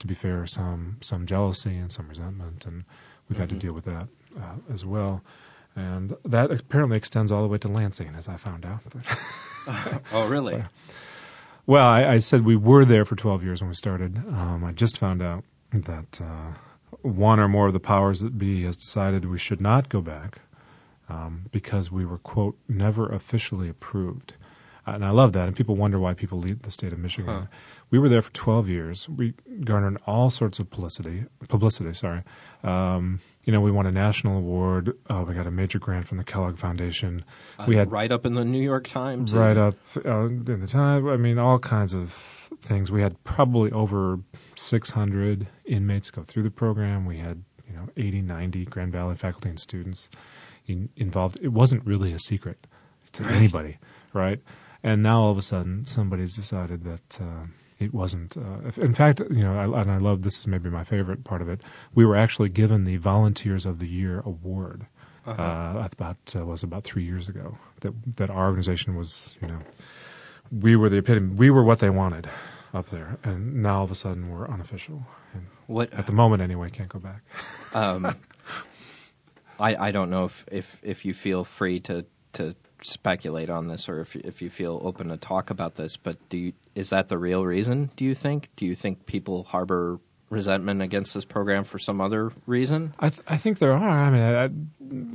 to 0.00 0.06
be 0.06 0.14
fair, 0.14 0.46
some 0.46 0.98
some 1.00 1.26
jealousy 1.26 1.76
and 1.76 1.92
some 1.92 2.08
resentment, 2.08 2.66
and 2.66 2.84
we've 3.28 3.34
mm-hmm. 3.34 3.40
had 3.40 3.48
to 3.50 3.54
mm-hmm. 3.54 3.60
deal 3.60 3.72
with 3.72 3.84
that 3.84 4.08
uh, 4.36 4.72
as 4.72 4.84
well. 4.84 5.22
And 5.76 6.16
that 6.24 6.50
apparently 6.50 6.96
extends 6.96 7.30
all 7.30 7.42
the 7.42 7.48
way 7.48 7.58
to 7.58 7.68
Lansing, 7.68 8.14
as 8.16 8.26
I 8.26 8.36
found 8.36 8.66
out. 8.66 8.80
oh, 10.12 10.26
really? 10.26 10.54
So, 10.54 10.64
well, 11.66 11.86
I, 11.86 12.04
I, 12.04 12.18
said 12.18 12.44
we 12.44 12.56
were 12.56 12.84
there 12.84 13.04
for 13.04 13.14
12 13.14 13.44
years 13.44 13.60
when 13.60 13.68
we 13.68 13.76
started. 13.76 14.16
Um, 14.16 14.64
I 14.64 14.72
just 14.72 14.98
found 14.98 15.22
out 15.22 15.44
that 15.72 16.20
uh, 16.20 16.52
one 17.02 17.40
or 17.40 17.48
more 17.48 17.66
of 17.66 17.72
the 17.72 17.80
powers 17.80 18.20
that 18.20 18.36
be 18.36 18.64
has 18.64 18.76
decided 18.76 19.24
we 19.24 19.38
should 19.38 19.60
not 19.60 19.88
go 19.88 20.00
back 20.00 20.38
um, 21.08 21.44
because 21.50 21.90
we 21.90 22.04
were, 22.04 22.18
quote, 22.18 22.56
never 22.68 23.08
officially 23.08 23.68
approved 23.68 24.34
and 24.94 25.04
I 25.04 25.10
love 25.10 25.34
that. 25.34 25.46
And 25.46 25.56
people 25.56 25.76
wonder 25.76 25.98
why 25.98 26.14
people 26.14 26.38
leave 26.38 26.62
the 26.62 26.70
state 26.70 26.92
of 26.92 26.98
Michigan. 26.98 27.42
Huh. 27.42 27.46
We 27.90 27.98
were 27.98 28.08
there 28.08 28.22
for 28.22 28.32
12 28.32 28.68
years. 28.68 29.08
We 29.08 29.34
garnered 29.64 29.98
all 30.06 30.30
sorts 30.30 30.58
of 30.58 30.70
publicity. 30.70 31.24
Publicity, 31.48 31.92
sorry. 31.94 32.22
Um, 32.62 33.20
you 33.44 33.52
know, 33.52 33.60
we 33.60 33.70
won 33.70 33.86
a 33.86 33.92
national 33.92 34.38
award. 34.38 34.96
Uh, 35.08 35.24
we 35.26 35.34
got 35.34 35.46
a 35.46 35.50
major 35.50 35.78
grant 35.78 36.06
from 36.06 36.18
the 36.18 36.24
Kellogg 36.24 36.58
Foundation. 36.58 37.24
Uh, 37.58 37.64
we 37.66 37.76
had 37.76 37.90
right 37.90 38.10
up 38.10 38.26
in 38.26 38.34
the 38.34 38.44
New 38.44 38.62
York 38.62 38.88
Times. 38.88 39.32
Right 39.32 39.56
up 39.56 39.76
uh, 39.96 40.26
in 40.26 40.60
the 40.60 40.66
time. 40.66 41.08
I 41.08 41.16
mean, 41.16 41.38
all 41.38 41.58
kinds 41.58 41.94
of 41.94 42.14
things. 42.60 42.90
We 42.90 43.02
had 43.02 43.22
probably 43.24 43.72
over 43.72 44.20
600 44.56 45.46
inmates 45.64 46.10
go 46.10 46.22
through 46.22 46.44
the 46.44 46.50
program. 46.50 47.06
We 47.06 47.18
had 47.18 47.42
you 47.68 47.76
know 47.76 47.88
80, 47.96 48.22
90 48.22 48.64
Grand 48.66 48.92
Valley 48.92 49.16
faculty 49.16 49.48
and 49.50 49.60
students 49.60 50.08
in, 50.66 50.88
involved. 50.96 51.38
It 51.40 51.48
wasn't 51.48 51.86
really 51.86 52.12
a 52.12 52.18
secret 52.18 52.66
to 53.12 53.24
anybody, 53.26 53.78
right? 54.12 54.40
and 54.82 55.02
now 55.02 55.22
all 55.22 55.30
of 55.30 55.38
a 55.38 55.42
sudden 55.42 55.86
somebody's 55.86 56.36
decided 56.36 56.84
that 56.84 57.20
uh, 57.20 57.46
it 57.78 57.92
wasn't. 57.92 58.36
Uh, 58.36 58.70
in 58.76 58.94
fact, 58.94 59.20
you 59.20 59.42
know, 59.42 59.58
I, 59.58 59.80
and 59.80 59.90
I 59.90 59.98
love 59.98 60.22
this 60.22 60.40
is 60.40 60.46
maybe 60.46 60.70
my 60.70 60.84
favorite 60.84 61.24
part 61.24 61.42
of 61.42 61.48
it. 61.48 61.62
We 61.94 62.04
were 62.04 62.16
actually 62.16 62.48
given 62.48 62.84
the 62.84 62.96
Volunteers 62.96 63.66
of 63.66 63.78
the 63.78 63.88
Year 63.88 64.20
award 64.24 64.86
uh 65.26 65.86
about 65.92 66.16
uh, 66.34 66.44
was 66.44 66.62
about 66.62 66.84
three 66.84 67.04
years 67.04 67.28
ago. 67.28 67.58
That 67.80 67.92
that 68.16 68.30
our 68.30 68.46
organization 68.46 68.96
was, 68.96 69.34
you 69.42 69.48
know, 69.48 69.60
we 70.52 70.76
were 70.76 70.88
the 70.88 70.98
epitome. 70.98 71.34
We 71.34 71.50
were 71.50 71.62
what 71.64 71.78
they 71.78 71.90
wanted 71.90 72.28
up 72.74 72.86
there, 72.90 73.18
and 73.24 73.62
now 73.62 73.78
all 73.78 73.84
of 73.84 73.90
a 73.90 73.94
sudden 73.94 74.30
we're 74.30 74.48
unofficial. 74.48 75.06
And 75.34 75.46
What 75.66 75.92
at 75.92 76.06
the 76.06 76.12
moment, 76.12 76.42
anyway, 76.42 76.70
can't 76.70 76.88
go 76.88 76.98
back. 76.98 77.22
um, 77.74 78.06
I 79.60 79.76
I 79.76 79.90
don't 79.90 80.10
know 80.10 80.24
if, 80.26 80.44
if 80.50 80.78
if 80.82 81.04
you 81.04 81.14
feel 81.14 81.44
free 81.44 81.80
to 81.80 82.04
to 82.34 82.54
speculate 82.82 83.50
on 83.50 83.66
this 83.66 83.88
or 83.88 84.00
if 84.00 84.14
if 84.14 84.42
you 84.42 84.50
feel 84.50 84.80
open 84.82 85.08
to 85.08 85.16
talk 85.16 85.50
about 85.50 85.74
this, 85.74 85.96
but 85.96 86.16
do 86.28 86.38
you, 86.38 86.52
is 86.74 86.90
that 86.90 87.08
the 87.08 87.18
real 87.18 87.44
reason? 87.44 87.90
Do 87.96 88.04
you 88.04 88.14
think? 88.14 88.48
Do 88.56 88.66
you 88.66 88.74
think 88.74 89.04
people 89.06 89.42
harbor 89.42 89.98
resentment 90.30 90.82
against 90.82 91.14
this 91.14 91.24
program 91.24 91.64
for 91.64 91.78
some 91.78 92.00
other 92.00 92.30
reason? 92.46 92.94
I, 92.98 93.08
th- 93.08 93.22
I 93.26 93.38
think 93.38 93.58
there 93.58 93.72
are. 93.72 93.88
I 93.88 94.10
mean, 94.10 94.22
I, 94.22 94.44
I, 94.44 94.48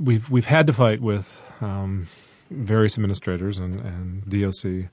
we've 0.01 0.29
we've 0.29 0.45
had 0.45 0.67
to 0.67 0.73
fight 0.73 0.99
with 1.01 1.41
um, 1.61 2.07
various 2.49 2.97
administrators 2.97 3.59
and, 3.59 3.79
and 3.79 4.29
DOC 4.29 4.89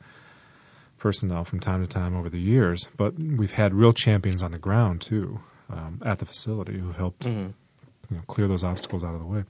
personnel 1.00 1.44
from 1.44 1.58
time 1.60 1.80
to 1.80 1.88
time 1.88 2.16
over 2.16 2.28
the 2.30 2.38
years, 2.40 2.88
but 2.96 3.14
we've 3.18 3.52
had 3.52 3.74
real 3.74 3.92
champions 3.92 4.42
on 4.42 4.52
the 4.52 4.58
ground 4.58 5.00
too 5.00 5.40
um, 5.70 6.00
at 6.04 6.18
the 6.18 6.26
facility 6.26 6.78
who've 6.78 6.96
helped 6.96 7.24
Mhm. 7.26 7.52
you 8.10 8.16
know, 8.16 8.22
clear 8.26 8.46
those 8.48 8.64
obstacles 8.64 9.02
out 9.04 9.14
of 9.14 9.20
the 9.20 9.26
way. 9.26 9.44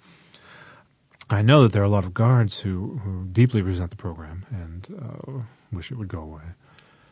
I 1.29 1.43
know 1.43 1.63
that 1.63 1.73
there 1.73 1.83
are 1.83 1.87
a 1.87 1.91
lot 1.91 2.05
of 2.05 2.13
guards 2.13 2.59
who, 2.59 2.99
who 2.99 3.25
deeply 3.27 3.63
resent 3.63 3.91
the 3.91 3.97
program 3.97 4.45
and 4.51 4.87
uh, 5.01 5.43
wish 5.73 5.93
it 5.93 5.97
would 5.99 6.09
go 6.09 6.21
away. 6.23 6.43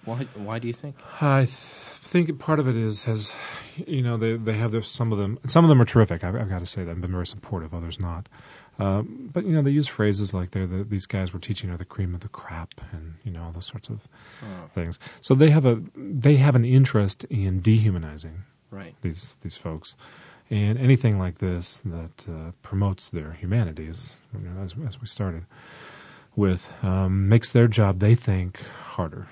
Why 0.05 0.25
why 0.35 0.59
do 0.59 0.67
you 0.67 0.73
think? 0.75 0.97
I 1.21 1.41
th- 1.41 1.49
think 1.51 2.39
part 2.39 2.59
of 2.59 2.69
it 2.69 2.77
is 2.77 3.05
has 3.05 3.33
you 3.77 4.03
know 4.03 4.17
they 4.17 4.37
they 4.37 4.57
have 4.57 4.71
their, 4.73 4.83
some 4.83 5.13
of 5.13 5.19
them 5.19 5.39
some 5.47 5.65
of 5.65 5.69
them 5.69 5.81
are 5.81 5.85
terrific. 5.85 6.25
I've, 6.25 6.35
I've 6.35 6.49
got 6.49 6.61
to 6.61 6.67
say 6.67 6.85
that 6.85 6.91
I've 6.91 7.01
been 7.01 7.13
very 7.13 7.27
supportive. 7.27 7.75
Others 7.75 8.01
not. 8.01 8.29
Um, 8.79 9.29
but 9.33 9.45
you 9.45 9.53
know 9.53 9.63
they 9.63 9.73
use 9.73 9.89
phrases 9.89 10.33
like 10.33 10.51
they're 10.53 10.67
the, 10.67 10.85
these 10.85 11.07
guys 11.07 11.35
we're 11.35 11.41
teaching 11.41 11.71
are 11.71 11.77
the 11.77 11.85
cream 11.85 12.15
of 12.15 12.21
the 12.21 12.29
crop 12.29 12.75
and 12.93 13.15
you 13.25 13.33
know 13.33 13.43
all 13.43 13.53
those 13.53 13.67
sorts 13.67 13.89
of 13.89 14.01
Oh, 14.43 14.69
things. 14.75 14.99
So 15.21 15.35
they 15.35 15.51
have 15.51 15.67
a 15.67 15.83
they 15.97 16.37
have 16.37 16.55
an 16.55 16.65
interest 16.65 17.25
in 17.25 17.61
dehumanizing 17.61 18.43
right. 18.71 18.95
these 19.03 19.37
these 19.43 19.57
folks. 19.57 19.95
And 20.51 20.79
anything 20.79 21.19
like 21.19 21.37
this 21.37 21.79
that 21.85 22.27
uh, 22.27 22.53
promotes 22.63 23.11
their 23.11 23.33
humanities, 23.33 24.11
you 24.33 24.49
know, 24.49 24.63
as, 24.63 24.75
as 24.87 24.99
we 24.99 25.07
started 25.07 25.45
with, 26.35 26.67
um, 26.83 27.29
makes 27.29 27.53
their 27.53 27.67
job, 27.67 27.99
they 27.99 28.15
think, 28.15 28.59
harder 28.63 29.27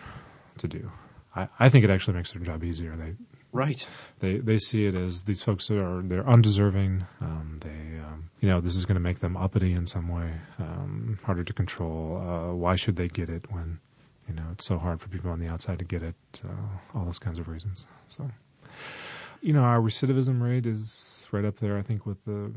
to 0.59 0.69
do. 0.69 0.91
I, 1.35 1.49
I 1.59 1.69
think 1.69 1.85
it 1.85 1.91
actually 1.91 2.15
makes 2.15 2.33
their 2.33 2.43
job 2.43 2.65
easier. 2.65 2.97
They 2.97 3.15
Right. 3.53 3.87
they 4.19 4.39
they 4.39 4.59
see 4.59 4.85
it 4.85 4.95
as 4.95 5.23
these 5.23 5.43
folks 5.43 5.71
are 5.71 6.03
they're 6.03 6.29
undeserving. 6.29 7.07
Um, 7.21 7.59
they 7.61 8.01
um, 8.01 8.31
you 8.41 8.49
know 8.51 8.61
this 8.61 8.77
is 8.77 8.85
going 8.85 8.97
to 8.97 9.01
make 9.01 9.19
them 9.19 9.37
uppity 9.37 9.73
in 9.73 9.87
some 9.87 10.09
way, 10.09 10.31
um, 10.59 11.19
harder 11.23 11.43
to 11.45 11.53
control. 11.55 12.19
Uh, 12.19 12.55
why 12.55 12.77
should 12.77 12.97
they 12.97 13.09
get 13.09 13.31
it 13.31 13.51
when 13.51 13.79
you 14.29 14.35
know 14.35 14.45
it's 14.53 14.67
so 14.67 14.77
hard 14.79 15.01
for 15.01 15.09
people 15.09 15.31
on 15.31 15.41
the 15.41 15.49
outside 15.49 15.79
to 15.79 15.85
get 15.87 16.03
it? 16.03 16.15
Uh, 16.45 16.99
all 16.99 17.05
those 17.07 17.19
kinds 17.19 17.39
of 17.39 17.49
reasons. 17.49 17.87
So 18.09 18.31
you 19.41 19.55
know 19.55 19.63
our 19.63 19.81
recidivism 19.81 20.43
rate 20.43 20.67
is 20.67 21.27
right 21.33 21.45
up 21.45 21.57
there. 21.59 21.79
I 21.79 21.83
think 21.83 22.05
with 22.05 22.23
the 22.27 22.53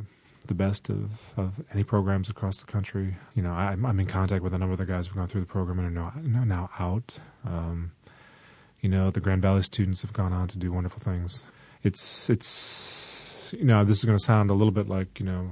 the 0.48 0.54
best 0.54 0.90
of, 0.90 1.10
of 1.38 1.54
any 1.74 1.84
programs 1.84 2.30
across 2.30 2.58
the 2.60 2.66
country. 2.66 3.16
You 3.36 3.44
know, 3.44 3.52
I'm, 3.52 3.86
I'm 3.86 4.00
in 4.00 4.08
contact 4.08 4.44
with 4.44 4.54
a 4.54 4.58
number 4.58 4.74
of 4.74 4.80
the 4.80 4.86
guys 4.86 5.08
who've 5.08 5.16
gone 5.16 5.28
through 5.28 5.42
the 5.42 5.48
program 5.48 5.80
and 5.80 5.98
are 5.98 6.14
now, 6.22 6.44
now 6.44 6.70
out. 6.80 7.18
Um, 7.46 7.92
you 8.82 8.90
know, 8.90 9.12
the 9.12 9.20
Grand 9.20 9.42
Valley 9.42 9.62
students 9.62 10.02
have 10.04 10.14
gone 10.14 10.34
on 10.34 10.48
to 10.50 10.58
do 10.58 10.72
wonderful 10.72 11.00
things. 11.00 11.44
It's 11.84 12.30
it's 12.30 13.50
you 13.52 13.66
know, 13.66 13.84
this 13.84 14.00
is 14.00 14.06
going 14.06 14.18
to 14.18 14.24
sound 14.24 14.50
a 14.50 14.54
little 14.54 14.72
bit 14.72 14.88
like 14.88 15.20
you 15.20 15.26
know, 15.26 15.52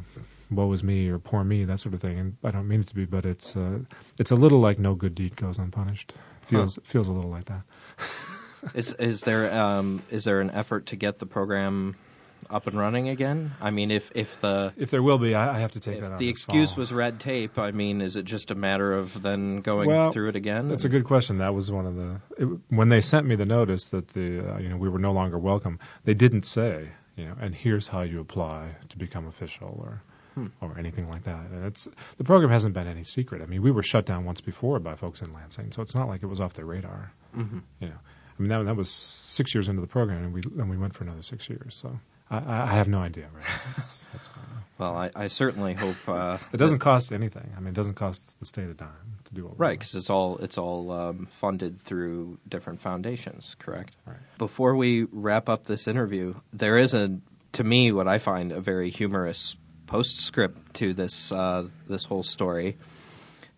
woe 0.49 0.71
is 0.71 0.83
me 0.83 1.09
or 1.09 1.19
poor 1.19 1.43
me, 1.43 1.65
that 1.65 1.79
sort 1.79 1.93
of 1.93 2.01
thing, 2.01 2.19
and 2.19 2.37
I 2.43 2.51
don't 2.51 2.67
mean 2.67 2.81
it 2.81 2.87
to 2.87 2.95
be, 2.95 3.05
but 3.05 3.25
it's 3.25 3.55
uh, 3.55 3.79
it's 4.17 4.31
a 4.31 4.35
little 4.35 4.59
like 4.59 4.79
no 4.79 4.95
good 4.95 5.15
deed 5.15 5.35
goes 5.35 5.57
unpunished. 5.57 6.13
Feels 6.43 6.79
feels 6.83 7.07
a 7.07 7.11
little 7.11 7.29
like 7.29 7.45
that. 7.45 7.61
Is 8.73 8.91
is 8.93 9.21
there 9.21 9.53
um 9.53 10.01
is 10.09 10.23
there 10.23 10.41
an 10.41 10.49
effort 10.49 10.87
to 10.87 10.95
get 10.95 11.19
the 11.19 11.27
program 11.27 11.95
up 12.49 12.67
and 12.67 12.77
running 12.77 13.09
again? 13.09 13.51
I 13.61 13.71
mean, 13.71 13.91
if 13.91 14.11
if 14.15 14.39
the 14.41 14.73
If 14.77 14.89
there 14.91 15.01
will 15.03 15.17
be, 15.17 15.35
I, 15.35 15.55
I 15.55 15.59
have 15.59 15.73
to 15.73 15.79
take 15.79 16.01
that 16.01 16.13
if 16.13 16.19
the 16.19 16.29
excuse 16.29 16.71
fall. 16.71 16.79
was 16.79 16.93
red 16.93 17.19
tape, 17.19 17.57
I 17.59 17.71
mean, 17.71 18.01
is 18.01 18.15
it 18.15 18.25
just 18.25 18.51
a 18.51 18.55
matter 18.55 18.93
of 18.93 19.21
then 19.21 19.61
going 19.61 19.87
Well, 19.89 20.11
through 20.11 20.29
it 20.29 20.35
again? 20.35 20.65
That's 20.65 20.85
a 20.85 20.89
good 20.89 21.03
question. 21.05 21.39
That 21.39 21.53
was 21.53 21.69
one 21.71 21.85
of 21.85 21.95
the 21.95 22.21
it, 22.37 22.59
when 22.69 22.89
they 22.89 23.01
sent 23.01 23.25
me 23.25 23.35
the 23.35 23.45
notice 23.45 23.89
that 23.89 24.07
the 24.09 24.53
uh, 24.55 24.57
you 24.59 24.69
know 24.69 24.77
we 24.77 24.89
were 24.89 24.99
no 24.99 25.11
longer 25.11 25.37
welcome. 25.37 25.79
They 26.03 26.13
didn't 26.13 26.45
say 26.45 26.89
you 27.15 27.25
know 27.25 27.35
and 27.39 27.53
here's 27.55 27.87
how 27.87 28.01
you 28.01 28.19
apply 28.21 28.75
to 28.89 28.97
become 28.97 29.27
official 29.27 29.75
or 29.83 30.01
Hmm. 30.35 30.47
or 30.61 30.77
anything 30.77 31.09
like 31.09 31.23
that. 31.23 31.49
And 31.49 31.65
it's 31.65 31.87
the 32.17 32.23
program 32.23 32.51
hasn't 32.51 32.75
been 32.75 32.85
any 32.85 33.03
secret. 33.03 33.41
I 33.41 33.47
mean, 33.47 33.63
we 33.63 33.71
were 33.71 33.81
shut 33.81 34.05
down 34.05 34.23
once 34.23 34.39
before 34.39 34.77
by 34.79 34.93
folks 34.93 35.23
in 35.23 35.33
Lansing, 35.33 35.71
so 35.71 35.81
it's 35.81 35.95
not 35.95 36.07
like 36.07 36.21
it 36.21 36.27
was 36.27 36.39
off 36.39 36.53
their 36.53 36.63
radar. 36.65 37.11
Mhm. 37.35 37.63
You 37.79 37.87
know, 37.87 37.95
I 37.95 38.41
mean 38.43 38.49
that 38.49 38.63
that 38.65 38.75
was 38.75 38.91
six 38.91 39.55
years 39.55 39.67
into 39.67 39.81
the 39.81 39.87
program, 39.87 40.25
and 40.25 40.33
we 40.33 40.43
and 40.59 40.69
we 40.69 40.77
went 40.77 40.93
for 40.93 41.05
another 41.05 41.23
six 41.23 41.49
years. 41.49 41.75
So 41.75 41.99
I, 42.29 42.63
I 42.63 42.73
have 42.73 42.87
no 42.87 42.99
idea 42.99 43.27
really 43.33 43.45
what's, 43.73 44.05
what's 44.11 44.27
going 44.27 44.47
on. 44.47 44.63
Well, 44.77 44.95
I, 44.95 45.11
I 45.15 45.27
certainly 45.27 45.73
hope 45.73 45.95
uh, 46.07 46.37
It 46.51 46.57
doesn't 46.57 46.79
cost 46.79 47.11
anything. 47.11 47.53
I 47.55 47.59
mean, 47.59 47.69
it 47.69 47.75
doesn't 47.75 47.95
cost 47.95 48.39
the 48.39 48.45
state 48.45 48.69
a 48.69 48.73
dime 48.73 48.89
to 49.25 49.33
do 49.33 49.43
what 49.43 49.57
we're 49.57 49.65
Right, 49.65 49.79
because 49.79 49.95
it's 49.95 50.09
all 50.09 50.37
it's 50.37 50.57
all 50.57 50.91
um, 50.91 51.27
funded 51.39 51.81
through 51.83 52.37
different 52.47 52.81
foundations, 52.81 53.55
correct? 53.59 53.95
Right. 54.05 54.17
Before 54.37 54.75
we 54.75 55.07
wrap 55.11 55.49
up 55.49 55.65
this 55.65 55.87
interview, 55.87 56.35
there 56.53 56.77
is 56.77 56.93
a, 56.93 57.17
to 57.53 57.63
me, 57.63 57.91
what 57.91 58.07
I 58.07 58.17
find 58.19 58.51
a 58.51 58.61
very 58.61 58.91
humorous 58.91 59.55
postscript 59.87 60.75
to 60.75 60.93
this 60.93 61.31
uh, 61.31 61.67
this 61.87 62.03
whole 62.05 62.23
story. 62.23 62.77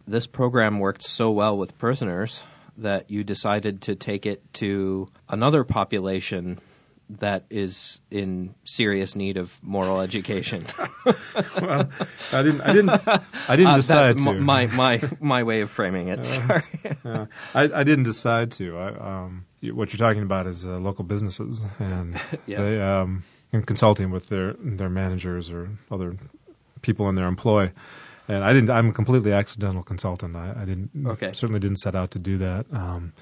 This 0.07 0.26
program 0.26 0.80
worked 0.80 1.03
so 1.03 1.32
well 1.32 1.57
with 1.57 1.78
prisoners 1.78 2.41
that 2.78 3.11
you 3.11 3.24
decided 3.24 3.84
to 3.84 3.95
take 3.95 4.26
it 4.26 4.41
to 4.53 5.09
another 5.28 5.63
population 5.63 6.59
that 7.18 7.45
is 7.49 7.99
in 8.12 8.53
serious 8.66 9.16
need 9.16 9.38
of 9.38 9.57
moral 9.64 9.99
education. 10.07 10.64
well, 11.05 11.89
I 12.34 12.43
didn't. 12.43 12.62
I 12.62 12.74
didn't. 12.74 12.89
I 12.89 13.55
didn't 13.55 13.68
Uh, 13.72 13.76
decide 13.78 14.20
m- 14.20 14.26
to. 14.26 14.34
My 14.39 14.68
my 14.68 15.01
my 15.20 15.43
way 15.43 15.62
of 15.62 15.70
framing 15.72 16.10
it. 16.10 16.26
Sorry. 16.26 16.64
Uh, 17.03 17.26
I, 17.53 17.64
I 17.64 17.84
didn't 17.84 18.03
decide 18.05 18.51
to. 18.53 18.78
I, 18.78 18.88
um, 19.26 19.45
what 19.62 19.91
you're 19.91 20.07
talking 20.07 20.24
about 20.24 20.47
is 20.47 20.66
uh, 20.66 20.78
local 20.78 21.03
businesses 21.03 21.66
and 21.80 22.20
Yeah. 22.45 22.62
they 22.62 22.82
um, 22.82 23.24
in 23.51 23.64
consulting 23.64 24.12
with 24.12 24.28
their 24.28 24.53
their 24.53 24.89
managers 24.89 25.49
or 25.51 25.70
other 25.91 26.16
people 26.82 27.10
in 27.10 27.16
their 27.16 27.28
employ. 27.28 27.72
And 28.28 28.43
I 28.43 28.53
didn't. 28.53 28.70
I'm 28.70 28.89
a 28.89 28.93
completely 28.93 29.34
accidental 29.34 29.82
consultant. 29.82 30.36
I, 30.36 30.51
I 30.62 30.66
didn't. 30.66 30.91
Okay. 31.07 31.32
Certainly 31.34 31.60
didn't 31.62 31.78
set 31.80 31.95
out 31.95 32.12
to 32.12 32.20
do 32.20 32.38
that. 32.38 32.68
Um, 32.72 33.14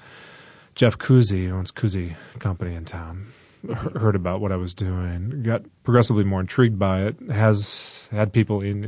Jeff 0.74 0.98
Kuzi 0.98 1.50
owns 1.50 1.72
Kuzi 1.72 2.14
Company 2.38 2.74
in 2.74 2.84
town. 2.84 3.28
He- 3.66 3.72
Heard 3.98 4.14
about 4.16 4.40
what 4.40 4.52
I 4.52 4.56
was 4.56 4.74
doing, 4.74 5.42
got 5.42 5.62
progressively 5.84 6.24
more 6.24 6.40
intrigued 6.40 6.78
by 6.78 7.04
it. 7.06 7.16
Has 7.30 8.08
had 8.10 8.32
people 8.32 8.60
in. 8.62 8.84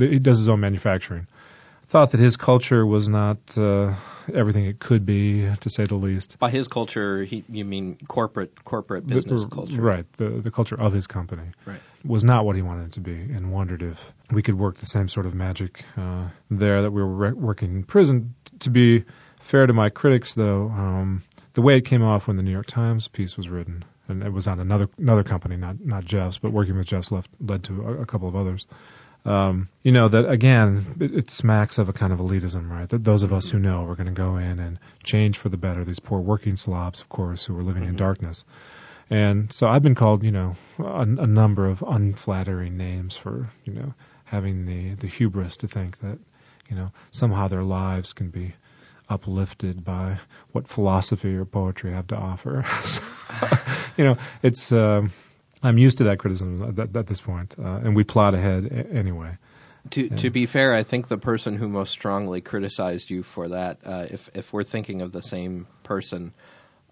in 0.00 0.10
he 0.10 0.18
does 0.18 0.38
his 0.38 0.48
own 0.48 0.60
manufacturing 0.60 1.26
thought 1.88 2.12
that 2.12 2.20
his 2.20 2.38
culture 2.38 2.86
was 2.86 3.06
not 3.06 3.36
uh, 3.58 3.92
everything 4.32 4.64
it 4.64 4.78
could 4.78 5.04
be, 5.04 5.46
to 5.60 5.68
say 5.68 5.84
the 5.84 5.94
least. 5.94 6.38
By 6.38 6.48
his 6.48 6.66
culture, 6.66 7.22
he, 7.22 7.44
you 7.50 7.66
mean 7.66 7.98
corporate 8.08 8.64
corporate 8.64 9.06
The- 9.06 9.16
business 9.16 9.42
r- 9.42 9.50
culture, 9.50 9.82
Right. 9.82 10.06
The 10.16 10.30
the 10.30 10.50
culture 10.50 10.80
of 10.80 10.94
his 10.94 11.06
company 11.06 11.50
Right. 11.66 11.80
was 12.02 12.24
not 12.24 12.46
what 12.46 12.56
he 12.56 12.62
wanted 12.62 12.86
it 12.86 12.92
to 12.92 13.00
be, 13.00 13.12
and 13.14 13.52
wondered 13.52 13.82
if 13.82 14.12
we 14.30 14.42
could 14.42 14.54
work 14.54 14.76
the 14.76 14.86
same 14.86 15.08
sort 15.08 15.26
of 15.26 15.34
magic 15.34 15.84
uh, 15.98 16.28
there 16.50 16.80
that 16.82 16.92
we 16.92 17.02
were 17.02 17.14
re- 17.14 17.32
working 17.32 17.72
in 17.76 17.84
prison. 17.84 18.34
To 18.60 18.70
be 18.70 19.04
fair 19.40 19.66
to 19.66 19.72
my 19.74 19.90
critics, 19.90 20.32
though, 20.32 20.70
um, 20.70 21.22
the 21.52 21.60
way 21.62 21.76
it 21.76 21.82
came 21.82 22.02
off 22.02 22.26
when 22.26 22.36
the 22.38 22.42
New 22.42 22.52
York 22.52 22.66
Times 22.68 23.08
piece 23.08 23.36
was 23.36 23.50
written, 23.50 23.84
and 24.08 24.22
it 24.22 24.32
was 24.32 24.46
on 24.46 24.60
another 24.60 24.88
another 24.98 25.22
company, 25.22 25.56
not 25.56 25.84
not 25.84 26.04
Jeff's, 26.04 26.38
but 26.38 26.52
working 26.52 26.76
with 26.76 26.86
Jeff's 26.86 27.12
left 27.12 27.30
led 27.40 27.64
to 27.64 27.82
a, 27.82 28.02
a 28.02 28.06
couple 28.06 28.28
of 28.28 28.36
others. 28.36 28.66
Um, 29.24 29.68
you 29.84 29.92
know 29.92 30.08
that 30.08 30.28
again, 30.28 30.96
it, 31.00 31.14
it 31.14 31.30
smacks 31.30 31.78
of 31.78 31.88
a 31.88 31.92
kind 31.92 32.12
of 32.12 32.18
elitism, 32.18 32.68
right? 32.68 32.88
That 32.88 33.04
those 33.04 33.22
of 33.22 33.32
us 33.32 33.48
who 33.48 33.58
know 33.58 33.84
we're 33.84 33.94
going 33.94 34.06
to 34.06 34.12
go 34.12 34.36
in 34.36 34.58
and 34.58 34.78
change 35.04 35.38
for 35.38 35.48
the 35.48 35.56
better. 35.56 35.84
These 35.84 36.00
poor 36.00 36.20
working 36.20 36.56
slobs, 36.56 37.00
of 37.00 37.08
course, 37.08 37.44
who 37.44 37.56
are 37.56 37.62
living 37.62 37.84
in 37.84 37.96
darkness. 37.96 38.44
And 39.10 39.52
so 39.52 39.68
I've 39.68 39.82
been 39.82 39.94
called, 39.94 40.24
you 40.24 40.32
know, 40.32 40.56
a, 40.78 41.02
a 41.02 41.26
number 41.26 41.68
of 41.68 41.82
unflattering 41.86 42.76
names 42.76 43.16
for, 43.16 43.50
you 43.64 43.74
know, 43.74 43.94
having 44.24 44.66
the 44.66 44.94
the 44.94 45.06
hubris 45.06 45.58
to 45.58 45.68
think 45.68 45.98
that, 45.98 46.18
you 46.68 46.76
know, 46.76 46.90
somehow 47.10 47.46
their 47.48 47.62
lives 47.62 48.14
can 48.14 48.30
be 48.30 48.54
uplifted 49.12 49.84
by 49.84 50.18
what 50.52 50.68
philosophy 50.68 51.34
or 51.34 51.44
poetry 51.44 51.92
have 51.92 52.08
to 52.08 52.16
offer. 52.16 52.64
So, 52.84 53.02
you 53.96 54.04
know, 54.04 54.16
it's 54.42 54.72
um, 54.72 55.12
I'm 55.62 55.78
used 55.78 55.98
to 55.98 56.04
that 56.04 56.18
criticism 56.18 56.78
at, 56.78 56.96
at 56.96 57.06
this 57.06 57.20
point, 57.20 57.54
uh, 57.58 57.80
and 57.84 57.96
we 57.96 58.04
plot 58.04 58.34
ahead 58.34 58.66
a- 58.66 58.92
anyway. 58.92 59.38
To 59.90 60.08
to 60.08 60.30
be 60.30 60.46
fair, 60.46 60.74
I 60.74 60.82
think 60.82 61.08
the 61.08 61.18
person 61.18 61.56
who 61.56 61.68
most 61.68 61.90
strongly 61.90 62.40
criticized 62.40 63.10
you 63.10 63.22
for 63.22 63.48
that, 63.48 63.78
uh, 63.84 64.06
if 64.10 64.28
if 64.34 64.52
we're 64.52 64.64
thinking 64.64 65.02
of 65.02 65.12
the 65.12 65.22
same 65.22 65.66
person, 65.82 66.32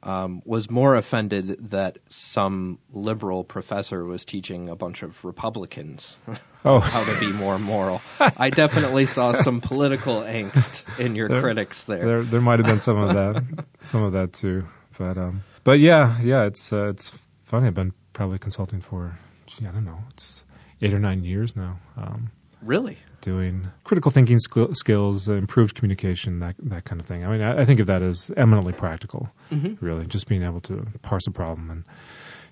um, 0.02 0.42
was 0.44 0.70
more 0.70 0.96
offended 0.96 1.70
that 1.70 1.98
some 2.08 2.78
liberal 2.92 3.44
professor 3.44 4.04
was 4.04 4.24
teaching 4.24 4.68
a 4.68 4.76
bunch 4.76 5.02
of 5.02 5.24
Republicans 5.24 6.18
Oh. 6.64 6.78
how 6.78 7.04
to 7.04 7.18
be 7.20 7.32
more 7.32 7.58
moral. 7.58 8.02
I 8.18 8.50
definitely 8.50 9.06
saw 9.06 9.32
some 9.32 9.60
political 9.72 10.20
angst 10.20 10.82
in 10.98 11.16
your 11.16 11.26
There- 11.28 11.40
critics 11.40 11.84
there. 11.84 12.04
There, 12.04 12.22
there 12.22 12.40
might 12.42 12.58
have 12.58 12.66
been 12.66 12.80
some 12.80 12.98
of 12.98 13.14
that, 13.14 13.64
some 13.82 14.02
of 14.02 14.12
that 14.12 14.34
too. 14.34 14.66
But, 14.98 15.16
um, 15.16 15.42
but 15.64 15.78
yeah, 15.78 16.20
yeah, 16.20 16.44
it's, 16.44 16.70
uh, 16.72 16.88
it's 16.88 17.10
funny. 17.44 17.66
I've 17.68 17.74
been 17.74 17.94
probably 18.12 18.38
consulting 18.38 18.80
for, 18.82 19.18
gee, 19.46 19.66
I 19.66 19.70
don't 19.70 19.86
know, 19.86 19.98
it's 20.10 20.44
eight 20.82 20.92
or 20.92 20.98
nine 20.98 21.24
years 21.24 21.56
now. 21.56 21.78
Um, 21.96 22.30
Really? 22.62 22.98
doing 23.20 23.68
critical 23.84 24.10
thinking 24.10 24.38
skill, 24.38 24.74
skills, 24.74 25.28
improved 25.28 25.74
communication, 25.74 26.40
that 26.40 26.54
that 26.64 26.84
kind 26.84 27.00
of 27.00 27.06
thing. 27.06 27.24
I 27.24 27.28
mean, 27.30 27.42
I, 27.42 27.60
I 27.60 27.64
think 27.64 27.80
of 27.80 27.86
that 27.86 28.02
as 28.02 28.30
eminently 28.36 28.72
practical. 28.72 29.30
Mm-hmm. 29.50 29.84
Really, 29.84 30.06
just 30.06 30.26
being 30.26 30.42
able 30.42 30.60
to 30.62 30.86
parse 31.02 31.26
a 31.26 31.30
problem 31.30 31.70
and 31.70 31.84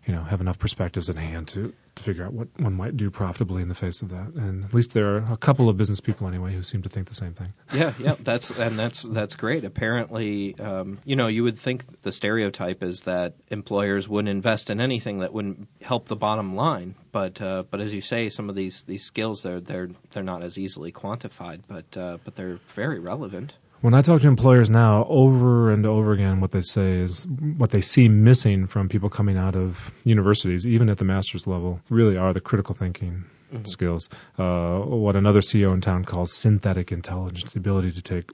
you 0.08 0.14
know 0.14 0.22
have 0.22 0.40
enough 0.40 0.58
perspectives 0.58 1.10
at 1.10 1.16
hand 1.16 1.48
to 1.48 1.74
to 1.94 2.02
figure 2.02 2.24
out 2.24 2.32
what 2.32 2.48
one 2.58 2.72
might 2.72 2.96
do 2.96 3.10
profitably 3.10 3.60
in 3.60 3.68
the 3.68 3.74
face 3.74 4.00
of 4.00 4.08
that. 4.08 4.32
And 4.34 4.64
at 4.64 4.72
least 4.72 4.94
there 4.94 5.16
are 5.16 5.32
a 5.32 5.36
couple 5.36 5.68
of 5.68 5.76
business 5.76 6.00
people 6.00 6.26
anyway 6.26 6.54
who 6.54 6.62
seem 6.62 6.82
to 6.82 6.88
think 6.88 7.08
the 7.08 7.14
same 7.14 7.34
thing. 7.34 7.52
Yeah, 7.74 7.92
yeah, 7.98 8.14
that's 8.18 8.50
and 8.50 8.78
that's 8.78 9.02
that's 9.02 9.36
great. 9.36 9.66
Apparently, 9.66 10.58
um, 10.58 10.98
you 11.04 11.16
know, 11.16 11.26
you 11.26 11.42
would 11.44 11.58
think 11.58 12.00
the 12.00 12.10
stereotype 12.10 12.82
is 12.82 13.02
that 13.02 13.34
employers 13.48 14.08
wouldn't 14.08 14.30
invest 14.30 14.70
in 14.70 14.80
anything 14.80 15.18
that 15.18 15.32
wouldn't 15.32 15.68
help 15.82 16.08
the 16.08 16.16
bottom 16.16 16.56
line. 16.56 16.94
But 17.12 17.42
uh, 17.42 17.64
but 17.70 17.80
as 17.80 17.92
you 17.92 18.00
say, 18.00 18.30
some 18.30 18.48
of 18.48 18.56
these 18.56 18.82
these 18.82 19.04
skills 19.04 19.42
they're 19.42 19.60
they're 19.60 19.90
they're 20.12 20.22
not 20.22 20.42
as 20.42 20.56
easily 20.56 20.90
quantified, 20.90 21.60
but 21.68 21.96
uh, 21.98 22.16
but 22.24 22.34
they're 22.34 22.60
very 22.74 22.98
relevant. 22.98 23.54
When 23.80 23.94
I 23.94 24.02
talk 24.02 24.22
to 24.22 24.28
employers 24.28 24.70
now, 24.70 25.06
over 25.08 25.70
and 25.70 25.86
over 25.86 26.12
again, 26.12 26.40
what 26.40 26.50
they 26.50 26.62
say 26.62 26.98
is 26.98 27.24
what 27.24 27.70
they 27.70 27.80
see 27.80 28.08
missing 28.08 28.66
from 28.66 28.88
people 28.88 29.08
coming 29.08 29.38
out 29.38 29.54
of 29.54 29.92
universities, 30.02 30.66
even 30.66 30.88
at 30.88 30.98
the 30.98 31.04
master's 31.04 31.46
level, 31.46 31.80
really 31.88 32.16
are 32.16 32.32
the 32.32 32.40
critical 32.40 32.74
thinking 32.74 33.24
skills. 33.62 34.08
Uh, 34.36 34.78
what 34.80 35.14
another 35.14 35.40
CEO 35.40 35.72
in 35.74 35.80
town 35.80 36.04
calls 36.04 36.32
synthetic 36.32 36.90
intelligence, 36.90 37.52
the 37.52 37.60
ability 37.60 37.92
to 37.92 38.02
take 38.02 38.32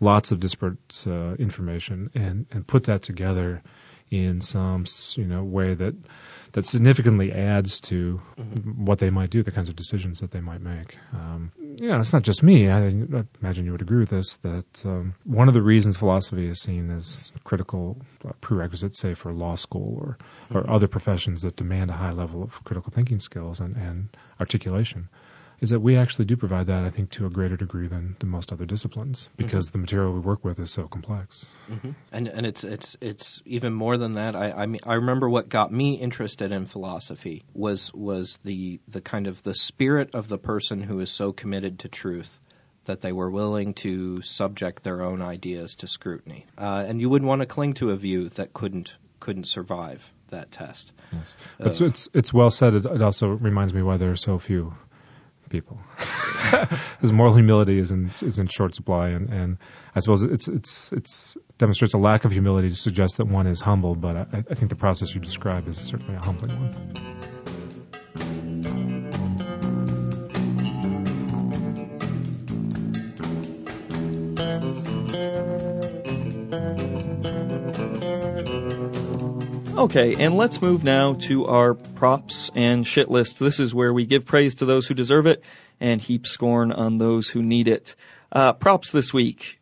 lots 0.00 0.30
of 0.30 0.38
disparate 0.38 1.04
uh, 1.08 1.34
information 1.34 2.10
and, 2.14 2.46
and 2.52 2.64
put 2.64 2.84
that 2.84 3.02
together 3.02 3.62
in 4.10 4.40
some 4.40 4.84
you 5.16 5.24
know 5.24 5.42
way 5.42 5.74
that 5.74 5.94
that 6.52 6.64
significantly 6.64 7.32
adds 7.32 7.80
to 7.80 8.20
what 8.76 9.00
they 9.00 9.10
might 9.10 9.30
do, 9.30 9.42
the 9.42 9.50
kinds 9.50 9.68
of 9.68 9.74
decisions 9.74 10.20
that 10.20 10.30
they 10.30 10.40
might 10.40 10.60
make. 10.60 10.96
Um, 11.12 11.50
you 11.58 11.88
know, 11.88 11.98
it's 11.98 12.12
not 12.12 12.22
just 12.22 12.44
me. 12.44 12.68
I, 12.68 12.86
I 12.86 13.24
imagine 13.42 13.64
you 13.64 13.72
would 13.72 13.82
agree 13.82 13.98
with 13.98 14.10
this. 14.10 14.36
That 14.38 14.82
um, 14.84 15.14
one 15.24 15.48
of 15.48 15.54
the 15.54 15.62
reasons 15.62 15.96
philosophy 15.96 16.48
is 16.48 16.60
seen 16.60 16.90
as 16.90 17.32
critical 17.42 17.96
uh, 18.26 18.32
prerequisite, 18.40 18.94
say 18.94 19.14
for 19.14 19.32
law 19.32 19.56
school 19.56 19.98
or 20.00 20.18
or 20.52 20.70
other 20.70 20.86
professions 20.86 21.42
that 21.42 21.56
demand 21.56 21.90
a 21.90 21.94
high 21.94 22.12
level 22.12 22.42
of 22.42 22.62
critical 22.62 22.92
thinking 22.92 23.18
skills 23.18 23.58
and, 23.58 23.76
and 23.76 24.16
articulation, 24.38 25.08
is 25.64 25.70
that 25.70 25.80
we 25.80 25.96
actually 25.96 26.26
do 26.26 26.36
provide 26.36 26.66
that. 26.66 26.84
I 26.84 26.90
think 26.90 27.10
to 27.12 27.24
a 27.26 27.30
greater 27.30 27.56
degree 27.56 27.88
than, 27.88 28.16
than 28.18 28.28
most 28.28 28.52
other 28.52 28.66
disciplines 28.66 29.28
mm-hmm. 29.32 29.42
because 29.42 29.70
the 29.70 29.78
material 29.78 30.12
we 30.12 30.20
work 30.20 30.44
with 30.44 30.58
is 30.60 30.70
so 30.70 30.86
complex. 30.86 31.46
Mm-hmm. 31.70 31.90
And 32.12 32.28
and 32.28 32.46
it's 32.46 32.64
it's 32.64 32.96
it's 33.00 33.42
even 33.46 33.72
more 33.72 33.96
than 33.96 34.12
that. 34.14 34.36
I 34.36 34.52
I 34.52 34.66
mean 34.66 34.82
I 34.86 34.94
remember 34.94 35.28
what 35.28 35.48
got 35.48 35.72
me 35.72 35.94
interested 35.94 36.52
in 36.52 36.66
philosophy 36.66 37.44
was 37.54 37.92
was 37.94 38.38
the 38.44 38.78
the 38.88 39.00
kind 39.00 39.26
of 39.26 39.42
the 39.42 39.54
spirit 39.54 40.14
of 40.14 40.28
the 40.28 40.38
person 40.38 40.82
who 40.82 41.00
is 41.00 41.10
so 41.10 41.32
committed 41.32 41.78
to 41.80 41.88
truth 41.88 42.40
that 42.84 43.00
they 43.00 43.12
were 43.12 43.30
willing 43.30 43.72
to 43.72 44.20
subject 44.20 44.82
their 44.82 45.00
own 45.00 45.22
ideas 45.22 45.76
to 45.76 45.86
scrutiny. 45.86 46.44
Uh, 46.58 46.84
and 46.86 47.00
you 47.00 47.08
wouldn't 47.08 47.28
want 47.28 47.40
to 47.40 47.46
cling 47.46 47.72
to 47.72 47.90
a 47.90 47.96
view 47.96 48.28
that 48.30 48.52
couldn't 48.52 48.94
couldn't 49.18 49.46
survive 49.46 50.06
that 50.28 50.50
test. 50.50 50.92
Yes. 51.10 51.34
Uh, 51.58 51.64
it's, 51.68 51.80
it's 51.80 52.08
it's 52.12 52.34
well 52.34 52.50
said. 52.50 52.74
It, 52.74 52.84
it 52.84 53.00
also 53.00 53.28
reminds 53.28 53.72
me 53.72 53.82
why 53.82 53.96
there 53.96 54.10
are 54.10 54.16
so 54.16 54.38
few 54.38 54.74
people. 55.48 55.78
Because 56.44 57.12
moral 57.12 57.34
humility 57.34 57.78
is 57.78 57.90
in 57.90 58.10
is 58.20 58.38
in 58.38 58.48
short 58.48 58.74
supply, 58.74 59.08
and, 59.08 59.30
and 59.30 59.58
I 59.94 60.00
suppose 60.00 60.22
it's 60.22 60.46
it's 60.46 60.92
it's 60.92 61.36
demonstrates 61.56 61.94
a 61.94 61.98
lack 61.98 62.26
of 62.26 62.32
humility 62.32 62.68
to 62.68 62.74
suggest 62.74 63.16
that 63.16 63.26
one 63.26 63.46
is 63.46 63.60
humble. 63.60 63.94
But 63.94 64.16
I, 64.16 64.44
I 64.50 64.54
think 64.54 64.68
the 64.68 64.76
process 64.76 65.14
you 65.14 65.20
describe 65.20 65.66
is 65.68 65.78
certainly 65.78 66.14
a 66.14 66.20
humbling 66.20 66.60
one. 66.60 67.33
Okay, 79.84 80.14
and 80.18 80.36
let's 80.36 80.62
move 80.62 80.82
now 80.82 81.12
to 81.14 81.46
our 81.46 81.74
props 81.74 82.50
and 82.54 82.86
shit 82.86 83.10
list. 83.10 83.38
This 83.38 83.60
is 83.60 83.74
where 83.74 83.92
we 83.92 84.06
give 84.06 84.24
praise 84.24 84.56
to 84.56 84.64
those 84.64 84.86
who 84.86 84.94
deserve 84.94 85.26
it 85.26 85.42
and 85.78 86.00
heap 86.00 86.26
scorn 86.26 86.72
on 86.72 86.96
those 86.96 87.28
who 87.28 87.42
need 87.42 87.68
it. 87.68 87.94
Uh, 88.32 88.54
props 88.54 88.90
this 88.92 89.12
week. 89.12 89.60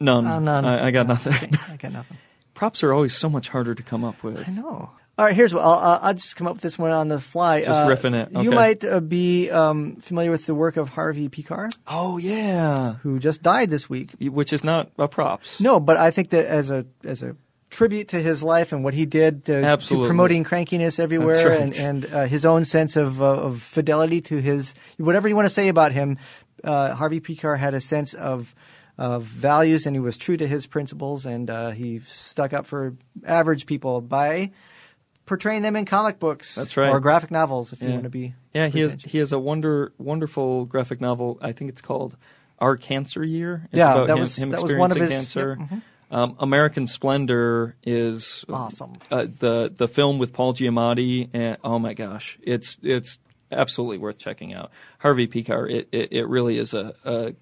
None. 0.00 0.26
Uh, 0.26 0.40
none. 0.40 0.64
I, 0.64 0.86
I 0.86 0.90
got 0.90 1.06
No, 1.06 1.12
nothing. 1.14 1.32
okay, 1.32 1.50
I 1.72 1.76
got 1.76 1.92
nothing. 1.92 2.18
props 2.54 2.82
are 2.82 2.92
always 2.92 3.14
so 3.14 3.28
much 3.28 3.48
harder 3.48 3.74
to 3.74 3.82
come 3.84 4.04
up 4.04 4.22
with. 4.24 4.48
I 4.48 4.50
know. 4.52 4.90
All 5.16 5.24
right, 5.24 5.34
here's 5.34 5.54
what 5.54 5.62
I'll, 5.62 5.70
I'll 5.78 5.98
I'll 6.02 6.14
just 6.14 6.34
come 6.34 6.48
up 6.48 6.54
with 6.54 6.62
this 6.62 6.76
one 6.76 6.90
on 6.90 7.06
the 7.06 7.20
fly. 7.20 7.62
Just 7.62 7.80
Uh, 7.80 7.86
riffing 7.86 8.14
it, 8.20 8.30
Okay. 8.34 8.42
You 8.42 8.50
might 8.50 8.84
uh, 8.84 8.98
be 8.98 9.48
um, 9.48 9.94
familiar 9.96 10.32
with 10.32 10.44
the 10.44 10.56
work 10.56 10.76
of 10.76 10.88
Harvey 10.88 11.28
Pekar, 11.28 11.70
Oh 11.86 12.18
yeah, 12.18 12.94
who 12.94 13.20
just 13.20 13.40
died 13.40 13.70
this 13.70 13.88
week. 13.88 14.10
which 14.18 14.52
is 14.52 14.64
not 14.64 14.90
a 14.98 15.06
props. 15.06 15.60
No, 15.60 15.78
but 15.78 15.96
I 15.98 16.10
think 16.10 16.30
that 16.30 16.46
as 16.46 16.70
a 16.72 16.84
as 17.04 17.22
a 17.22 17.36
tribute 17.74 18.08
to 18.08 18.20
his 18.20 18.42
life 18.42 18.72
and 18.72 18.84
what 18.84 18.94
he 18.94 19.04
did 19.06 19.44
to, 19.46 19.76
to 19.76 20.06
promoting 20.06 20.44
crankiness 20.44 20.98
everywhere 21.00 21.48
right. 21.48 21.60
and 21.60 21.76
and 21.76 22.14
uh, 22.14 22.24
his 22.26 22.44
own 22.44 22.64
sense 22.64 22.96
of 22.96 23.20
uh, 23.20 23.26
of 23.26 23.62
fidelity 23.62 24.20
to 24.22 24.36
his 24.40 24.74
whatever 24.96 25.28
you 25.28 25.34
want 25.36 25.46
to 25.46 25.50
say 25.60 25.68
about 25.68 25.92
him, 25.92 26.18
uh, 26.62 26.94
Harvey 26.94 27.20
Pekar 27.20 27.58
had 27.58 27.74
a 27.74 27.80
sense 27.80 28.14
of 28.14 28.54
of 28.96 29.24
values 29.24 29.86
and 29.86 29.96
he 29.96 30.00
was 30.00 30.16
true 30.16 30.36
to 30.36 30.46
his 30.46 30.66
principles 30.66 31.26
and 31.26 31.50
uh, 31.50 31.70
he 31.72 32.00
stuck 32.06 32.52
up 32.52 32.66
for 32.66 32.94
average 33.26 33.66
people 33.66 34.00
by 34.00 34.52
portraying 35.26 35.62
them 35.62 35.74
in 35.74 35.84
comic 35.84 36.18
books. 36.20 36.54
That's 36.54 36.76
right. 36.76 36.90
Or 36.90 37.00
graphic 37.00 37.30
novels 37.30 37.72
if 37.72 37.82
you 37.82 37.90
want 37.90 38.04
to 38.04 38.10
be. 38.10 38.34
Yeah, 38.52 38.68
he 38.68 38.80
has 38.80 38.94
he 39.02 39.18
has 39.18 39.32
a 39.32 39.38
wonder 39.38 39.92
wonderful 39.98 40.64
graphic 40.66 41.00
novel. 41.00 41.38
I 41.42 41.52
think 41.52 41.70
it's 41.70 41.80
called 41.80 42.16
Our 42.58 42.76
Cancer 42.76 43.24
Year. 43.24 43.62
It's 43.66 43.76
Yeah, 43.76 43.94
that 43.94 44.10
him, 44.10 44.18
was- 44.20 44.38
him 44.38 44.50
that 44.50 44.62
was 44.62 44.74
one 44.74 44.92
of 44.92 44.96
his- 44.96 45.10
cancer. 45.10 45.56
yep, 45.58 45.68
mhm. 45.68 45.82
Um, 46.14 46.36
American 46.38 46.86
Splendor 46.86 47.74
is 47.82 48.44
Awesome. 48.48 48.92
Uh, 49.10 49.26
the 49.26 49.72
the 49.74 49.88
film 49.88 50.18
with 50.20 50.32
Paul 50.32 50.54
Giamatti. 50.54 51.28
And, 51.32 51.56
oh 51.64 51.80
my 51.80 51.94
gosh, 51.94 52.38
it's 52.40 52.78
it's 52.84 53.18
absolutely 53.50 53.98
worth 53.98 54.18
checking 54.18 54.54
out. 54.54 54.70
Harvey 55.00 55.26
Pekar. 55.26 55.68
It 55.68 55.88
it, 55.90 56.12
it 56.12 56.28
really 56.28 56.56
is 56.56 56.72
a 56.72 56.94
a, 57.04 57.34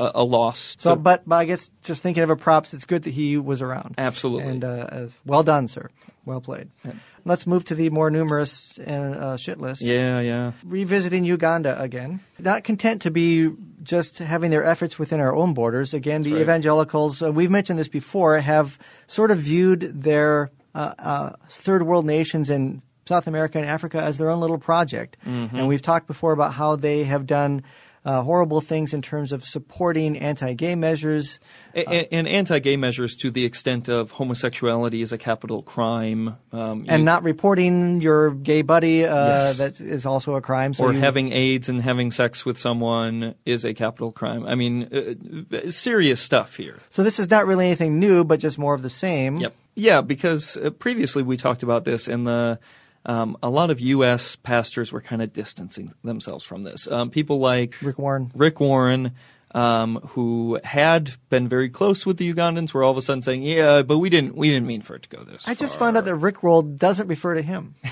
a 0.00 0.10
a 0.14 0.24
loss. 0.24 0.76
So, 0.78 0.94
to- 0.94 1.00
but, 1.00 1.28
but 1.28 1.36
I 1.36 1.44
guess 1.44 1.70
just 1.82 2.02
thinking 2.02 2.22
of 2.22 2.30
a 2.30 2.36
props, 2.36 2.74
it's 2.74 2.86
good 2.86 3.02
that 3.04 3.10
he 3.10 3.36
was 3.36 3.62
around. 3.62 3.96
absolutely. 3.98 4.50
And 4.50 4.64
uh, 4.64 4.86
as 4.90 5.16
well 5.24 5.42
done, 5.42 5.68
sir. 5.68 5.90
Well 6.24 6.40
played. 6.40 6.68
Yeah. 6.84 6.92
Let's 7.24 7.46
move 7.46 7.64
to 7.66 7.74
the 7.74 7.90
more 7.90 8.10
numerous 8.10 8.78
and 8.78 9.14
uh, 9.14 9.36
shit 9.36 9.60
list. 9.60 9.82
yeah, 9.82 10.20
yeah. 10.20 10.52
Revisiting 10.64 11.24
Uganda 11.24 11.80
again. 11.80 12.20
Not 12.38 12.64
content 12.64 13.02
to 13.02 13.10
be 13.10 13.50
just 13.82 14.18
having 14.18 14.50
their 14.50 14.64
efforts 14.64 14.98
within 14.98 15.20
our 15.20 15.34
own 15.34 15.54
borders. 15.54 15.94
Again, 15.94 16.22
the 16.22 16.32
right. 16.32 16.42
evangelicals, 16.42 17.22
uh, 17.22 17.32
we've 17.32 17.50
mentioned 17.50 17.78
this 17.78 17.88
before, 17.88 18.38
have 18.38 18.78
sort 19.06 19.30
of 19.30 19.38
viewed 19.38 20.02
their 20.02 20.50
uh, 20.74 20.94
uh, 20.98 21.30
third 21.48 21.82
world 21.82 22.06
nations 22.06 22.50
in 22.50 22.82
South 23.06 23.26
America 23.26 23.58
and 23.58 23.66
Africa 23.66 24.00
as 24.00 24.18
their 24.18 24.30
own 24.30 24.40
little 24.40 24.58
project. 24.58 25.16
Mm-hmm. 25.26 25.56
And 25.56 25.68
we've 25.68 25.82
talked 25.82 26.06
before 26.06 26.32
about 26.32 26.52
how 26.52 26.76
they 26.76 27.04
have 27.04 27.26
done 27.26 27.64
uh, 28.04 28.22
horrible 28.22 28.60
things 28.62 28.94
in 28.94 29.02
terms 29.02 29.32
of 29.32 29.44
supporting 29.44 30.18
anti-gay 30.18 30.74
measures, 30.74 31.38
A- 31.74 31.80
a- 31.80 32.08
and 32.14 32.26
anti-gay 32.26 32.76
measures 32.78 33.16
to 33.16 33.30
the 33.30 33.44
extent 33.44 33.88
of 33.88 34.10
homosexuality 34.10 35.02
is 35.02 35.12
a 35.12 35.18
capital 35.18 35.62
crime, 35.62 36.36
um, 36.52 36.86
and 36.88 37.00
you- 37.00 37.04
not 37.04 37.22
reporting 37.24 38.00
your 38.00 38.30
gay 38.30 38.62
buddy 38.62 39.04
uh, 39.04 39.14
Yes. 39.26 39.58
that 39.58 39.80
is 39.80 40.06
also 40.06 40.34
a 40.36 40.40
crime. 40.40 40.72
So 40.72 40.84
or 40.84 40.92
you- 40.94 41.00
having 41.00 41.32
AIDS 41.32 41.68
and 41.68 41.80
having 41.80 42.10
sex 42.10 42.44
with 42.44 42.58
someone 42.58 43.34
is 43.44 43.64
a 43.66 43.74
capital 43.74 44.12
crime. 44.12 44.46
I 44.46 44.54
mean, 44.54 45.46
uh, 45.52 45.70
serious 45.70 46.20
stuff 46.20 46.56
here. 46.56 46.78
So 46.88 47.02
this 47.02 47.18
is 47.18 47.28
not 47.28 47.46
really 47.46 47.66
anything 47.66 47.98
new, 47.98 48.24
but 48.24 48.40
just 48.40 48.58
more 48.58 48.74
of 48.74 48.80
the 48.82 48.90
same. 48.90 49.36
Yep. 49.36 49.54
Yeah, 49.74 50.00
because 50.00 50.56
uh, 50.56 50.70
previously 50.70 51.22
we 51.22 51.36
talked 51.36 51.62
about 51.62 51.84
this, 51.84 52.08
in 52.08 52.24
the 52.24 52.58
um, 53.06 53.36
a 53.42 53.48
lot 53.48 53.70
of 53.70 53.80
U.S. 53.80 54.36
pastors 54.36 54.92
were 54.92 55.00
kind 55.00 55.22
of 55.22 55.32
distancing 55.32 55.92
themselves 56.04 56.44
from 56.44 56.62
this. 56.62 56.86
Um, 56.86 57.10
people 57.10 57.40
like 57.40 57.76
Rick 57.82 57.98
Warren. 57.98 58.30
Rick 58.34 58.60
Warren, 58.60 59.12
um, 59.52 59.96
who 60.10 60.60
had 60.62 61.10
been 61.28 61.48
very 61.48 61.70
close 61.70 62.04
with 62.04 62.18
the 62.18 62.32
Ugandans, 62.32 62.74
were 62.74 62.84
all 62.84 62.90
of 62.90 62.98
a 62.98 63.02
sudden 63.02 63.22
saying, 63.22 63.42
"Yeah, 63.42 63.82
but 63.82 63.98
we 63.98 64.10
didn't 64.10 64.36
we 64.36 64.50
didn't 64.50 64.66
mean 64.66 64.82
for 64.82 64.96
it 64.96 65.04
to 65.04 65.08
go 65.08 65.24
this." 65.24 65.48
I 65.48 65.54
just 65.54 65.78
found 65.78 65.96
out 65.96 66.04
that 66.04 66.14
Rick 66.16 66.42
Roll 66.42 66.62
doesn't 66.62 67.08
refer 67.08 67.34
to 67.34 67.42
him. 67.42 67.74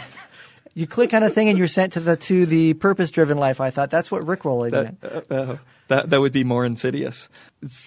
you 0.78 0.86
click 0.86 1.12
on 1.12 1.24
a 1.24 1.30
thing 1.30 1.48
and 1.48 1.58
you're 1.58 1.66
sent 1.66 1.94
to 1.94 2.00
the 2.00 2.16
to 2.16 2.46
the 2.46 2.72
purpose-driven 2.74 3.36
life. 3.36 3.60
I 3.60 3.70
thought 3.70 3.90
that's 3.90 4.12
what 4.12 4.22
Rickrolling 4.22 4.70
that, 4.70 5.02
meant. 5.02 5.26
uh, 5.30 5.34
uh, 5.34 5.56
that 5.88 6.10
that 6.10 6.20
would 6.20 6.32
be 6.32 6.44
more 6.44 6.64
insidious. 6.64 7.28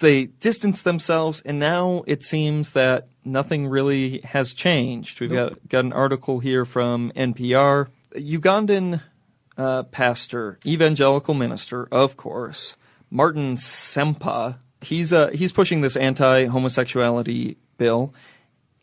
They 0.00 0.26
distance 0.26 0.82
themselves, 0.82 1.40
and 1.40 1.58
now 1.58 2.04
it 2.06 2.22
seems 2.22 2.72
that 2.72 3.08
nothing 3.24 3.66
really 3.66 4.20
has 4.24 4.52
changed. 4.52 5.20
We've 5.20 5.30
got 5.30 5.66
got 5.66 5.84
an 5.86 5.94
article 5.94 6.38
here 6.38 6.66
from 6.66 7.12
NPR. 7.16 7.88
Ugandan 8.14 9.00
uh, 9.56 9.84
pastor, 9.84 10.58
evangelical 10.66 11.32
minister, 11.32 11.88
of 11.90 12.18
course, 12.18 12.76
Martin 13.10 13.56
Ssempa. 13.56 14.56
He's 14.82 15.14
uh, 15.14 15.30
he's 15.32 15.52
pushing 15.52 15.80
this 15.80 15.96
anti-homosexuality 15.96 17.56
bill, 17.78 18.12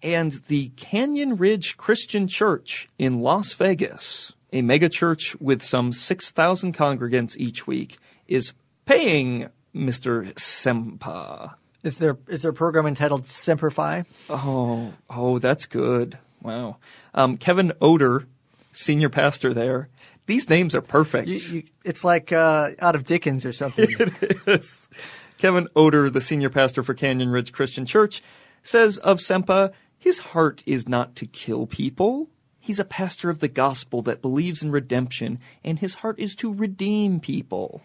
and 0.01 0.31
the 0.47 0.69
Canyon 0.69 1.37
Ridge 1.37 1.77
Christian 1.77 2.27
Church 2.27 2.87
in 2.97 3.21
Las 3.21 3.53
Vegas, 3.53 4.33
a 4.51 4.61
megachurch 4.61 5.39
with 5.39 5.61
some 5.61 5.91
6,000 5.91 6.75
congregants 6.75 7.37
each 7.37 7.67
week, 7.67 7.97
is 8.27 8.53
paying 8.85 9.49
Mr. 9.75 10.33
Ssempa. 10.33 11.55
Is 11.83 11.97
there 11.97 12.17
is 12.27 12.41
there 12.41 12.51
a 12.51 12.53
program 12.53 12.87
entitled 12.87 13.25
Semper 13.25 13.69
Fi? 13.69 14.03
Oh, 14.29 14.91
oh, 15.09 15.39
that's 15.39 15.65
good. 15.67 16.17
Wow. 16.41 16.77
Um, 17.13 17.37
Kevin 17.37 17.71
Odor, 17.79 18.27
senior 18.73 19.09
pastor 19.09 19.53
there. 19.53 19.87
These 20.25 20.49
names 20.49 20.75
are 20.75 20.81
perfect. 20.81 21.27
You, 21.27 21.37
you, 21.37 21.63
it's 21.83 22.03
like 22.03 22.31
uh, 22.31 22.71
out 22.79 22.95
of 22.95 23.05
Dickens 23.05 23.45
or 23.45 23.53
something. 23.53 23.87
It 23.99 24.37
is. 24.45 24.89
Kevin 25.37 25.69
Odor, 25.75 26.09
the 26.09 26.21
senior 26.21 26.49
pastor 26.49 26.83
for 26.83 26.93
Canyon 26.93 27.29
Ridge 27.29 27.53
Christian 27.53 27.85
Church, 27.85 28.21
says 28.61 28.97
of 28.97 29.19
Ssempa, 29.19 29.71
his 29.99 30.17
heart 30.17 30.63
is 30.65 30.87
not 30.87 31.17
to 31.17 31.25
kill 31.25 31.67
people. 31.67 32.29
He's 32.59 32.79
a 32.79 32.85
pastor 32.85 33.29
of 33.29 33.39
the 33.39 33.47
gospel 33.47 34.03
that 34.03 34.21
believes 34.21 34.63
in 34.63 34.71
redemption, 34.71 35.39
and 35.63 35.77
his 35.77 35.93
heart 35.93 36.19
is 36.19 36.35
to 36.35 36.53
redeem 36.53 37.19
people. 37.19 37.81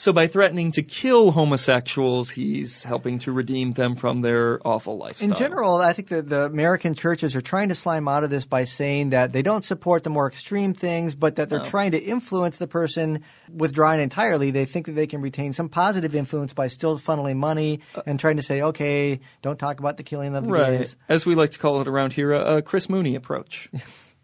So 0.00 0.14
by 0.14 0.28
threatening 0.28 0.72
to 0.72 0.82
kill 0.82 1.30
homosexuals, 1.30 2.30
he's 2.30 2.82
helping 2.82 3.18
to 3.18 3.32
redeem 3.32 3.74
them 3.74 3.96
from 3.96 4.22
their 4.22 4.58
awful 4.66 4.96
lifestyle. 4.96 5.28
In 5.28 5.34
general, 5.34 5.76
I 5.76 5.92
think 5.92 6.08
that 6.08 6.26
the 6.26 6.46
American 6.46 6.94
churches 6.94 7.36
are 7.36 7.42
trying 7.42 7.68
to 7.68 7.74
slime 7.74 8.08
out 8.08 8.24
of 8.24 8.30
this 8.30 8.46
by 8.46 8.64
saying 8.64 9.10
that 9.10 9.30
they 9.34 9.42
don't 9.42 9.62
support 9.62 10.02
the 10.02 10.08
more 10.08 10.26
extreme 10.26 10.72
things, 10.72 11.14
but 11.14 11.36
that 11.36 11.50
they're 11.50 11.58
No. 11.58 11.66
trying 11.66 11.90
to 11.90 11.98
influence 12.02 12.56
the 12.56 12.66
person 12.66 13.24
withdrawing 13.52 14.00
entirely. 14.00 14.52
They 14.52 14.64
think 14.64 14.86
that 14.86 14.92
they 14.92 15.06
can 15.06 15.20
retain 15.20 15.52
some 15.52 15.68
positive 15.68 16.16
influence 16.16 16.54
by 16.54 16.68
still 16.68 16.98
funneling 16.98 17.36
money 17.36 17.80
uh. 17.94 18.00
and 18.06 18.18
trying 18.18 18.36
to 18.36 18.42
say, 18.42 18.62
okay, 18.62 19.20
don't 19.42 19.58
talk 19.58 19.80
about 19.80 19.98
the 19.98 20.02
killing 20.02 20.34
of 20.34 20.46
the 20.46 20.50
right, 20.50 20.78
gays. 20.78 20.96
as 21.10 21.26
we 21.26 21.34
like 21.34 21.50
to 21.50 21.58
call 21.58 21.82
it 21.82 21.88
around 21.88 22.14
here, 22.14 22.32
a, 22.32 22.56
a 22.56 22.62
Chris 22.62 22.88
Mooney 22.88 23.16
approach. 23.16 23.68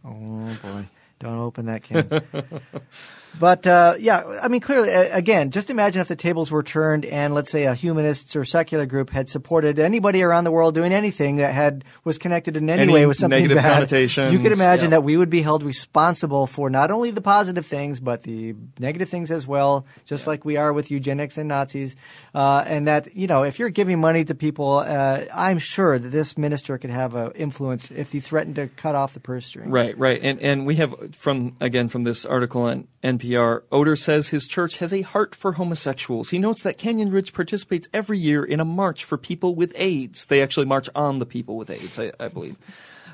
Oh 0.08 0.56
boy, 0.62 0.86
don't 1.18 1.38
open 1.38 1.66
that 1.66 1.82
can. 1.82 2.08
but 3.38 3.66
uh, 3.66 3.94
yeah, 3.98 4.38
I 4.42 4.48
mean, 4.48 4.60
clearly, 4.60 4.90
again, 4.90 5.50
just 5.50 5.70
imagine 5.70 6.00
if 6.00 6.08
the 6.08 6.16
tables 6.16 6.50
were 6.50 6.62
turned 6.62 7.04
and 7.04 7.34
let's 7.34 7.50
say 7.50 7.64
a 7.64 7.74
humanists 7.74 8.36
or 8.36 8.44
secular 8.44 8.86
group 8.86 9.10
had 9.10 9.28
supported 9.28 9.78
anybody 9.78 10.22
around 10.22 10.44
the 10.44 10.50
world 10.50 10.74
doing 10.74 10.92
anything 10.92 11.36
that 11.36 11.52
had 11.54 11.84
was 12.04 12.18
connected 12.18 12.56
in 12.56 12.68
any, 12.70 12.82
Any 12.82 12.92
way 12.92 13.06
with 13.06 13.16
something 13.16 13.38
negative 13.38 13.62
bad. 13.62 13.74
connotations, 13.74 14.32
You 14.32 14.38
could 14.40 14.52
imagine 14.52 14.86
yeah. 14.86 14.90
that 14.90 15.04
we 15.04 15.16
would 15.16 15.30
be 15.30 15.42
held 15.42 15.62
responsible 15.62 16.46
for 16.46 16.70
not 16.70 16.90
only 16.90 17.10
the 17.10 17.20
positive 17.20 17.66
things 17.66 18.00
but 18.00 18.22
the 18.22 18.54
negative 18.78 19.08
things 19.08 19.30
as 19.30 19.46
well, 19.46 19.86
just 20.06 20.26
like 20.26 20.44
we 20.44 20.56
are 20.56 20.72
with 20.72 20.90
eugenics 20.90 21.38
and 21.38 21.48
Nazis. 21.48 21.96
Uh, 22.34 22.64
and 22.66 22.88
that 22.88 23.16
you 23.16 23.26
know, 23.26 23.44
if 23.44 23.58
you're 23.58 23.70
giving 23.70 24.00
money 24.00 24.24
to 24.24 24.34
people, 24.34 24.78
uh, 24.78 25.24
I'm 25.34 25.58
sure 25.58 25.98
that 25.98 26.08
this 26.08 26.36
minister 26.38 26.78
could 26.78 26.90
have 26.90 27.14
an 27.14 27.32
influence 27.32 27.90
if 27.90 28.12
he 28.12 28.20
threatened 28.20 28.56
to 28.56 28.68
cut 28.68 28.94
off 28.94 29.14
the 29.14 29.20
purse 29.20 29.46
strings. 29.46 29.70
Right, 29.70 29.96
right. 29.98 30.20
And 30.22 30.40
and 30.40 30.66
we 30.66 30.76
have 30.76 31.05
from 31.14 31.56
again 31.60 31.88
from 31.88 32.02
this 32.02 32.24
article 32.24 32.62
on 32.62 32.88
NPR, 33.04 33.62
Odor 33.70 33.94
says 33.94 34.26
his 34.26 34.48
church 34.48 34.78
has 34.78 34.92
a 34.92 35.02
heart 35.02 35.34
for 35.34 35.52
homosexuals. 35.52 36.28
He 36.28 36.38
notes 36.38 36.62
that 36.62 36.78
Canyon 36.78 37.10
Ridge 37.10 37.32
participates 37.32 37.88
every 37.92 38.18
year 38.18 38.42
in 38.42 38.60
a 38.60 38.64
march 38.64 39.04
for 39.04 39.16
people 39.18 39.54
with 39.54 39.74
AIDS. 39.76 40.26
They 40.26 40.42
actually 40.42 40.66
march 40.66 40.88
on 40.94 41.18
the 41.18 41.26
people 41.26 41.56
with 41.56 41.70
AIDS, 41.70 41.98
I, 41.98 42.12
I 42.18 42.28
believe. 42.28 42.56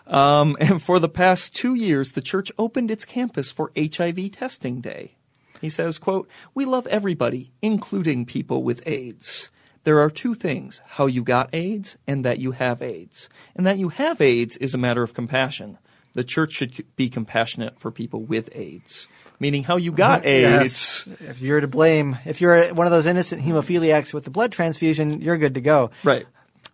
Um, 0.07 0.57
and 0.61 0.82
for 0.82 0.99
the 0.99 1.09
past 1.09 1.55
two 1.55 1.74
years, 1.74 2.12
the 2.12 2.22
church 2.22 2.53
opened 2.59 2.90
its 2.90 3.05
campus 3.05 3.51
for 3.51 3.72
HIV 3.76 4.32
testing 4.32 4.80
day. 4.80 5.16
He 5.61 5.70
says, 5.70 5.99
quote, 5.99 6.28
We 6.55 6.64
love 6.64 6.86
everybody, 6.86 7.53
including 7.61 8.26
people 8.26 8.62
with 8.62 8.82
AIDS. 8.86 9.49
There 9.84 10.01
are 10.01 10.11
two 10.11 10.34
things, 10.34 10.80
how 10.86 11.07
you 11.07 11.22
got 11.22 11.55
AIDS 11.55 11.97
and 12.07 12.24
that 12.24 12.38
you 12.38 12.53
have 12.53 12.82
AIDS. 12.82 13.28
And 13.57 13.66
that 13.66 13.78
you 13.78 13.88
have 13.88 14.20
AIDS 14.20 14.57
is 14.57 14.74
a 14.74 14.78
matter 14.78 15.03
of 15.03 15.14
compassion. 15.14 15.78
The 16.14 16.24
church 16.24 16.52
should 16.52 16.84
be 16.96 17.08
compassionate 17.08 17.80
for 17.80 17.90
people 17.90 18.22
with 18.22 18.50
AIDS. 18.54 19.06
Meaning 19.40 19.64
how 19.64 19.76
you 19.76 19.92
got 19.92 20.24
AIDS. 20.26 21.06
Yes. 21.08 21.20
If 21.20 21.40
you're 21.40 21.60
to 21.60 21.68
blame, 21.68 22.18
if 22.24 22.40
you're 22.40 22.72
one 22.74 22.86
of 22.86 22.90
those 22.90 23.06
innocent 23.06 23.42
hemophiliacs 23.42 24.12
with 24.12 24.24
the 24.24 24.30
blood 24.30 24.52
transfusion, 24.52 25.20
you're 25.20 25.38
good 25.38 25.54
to 25.54 25.60
go. 25.60 25.90
Right. 26.04 26.26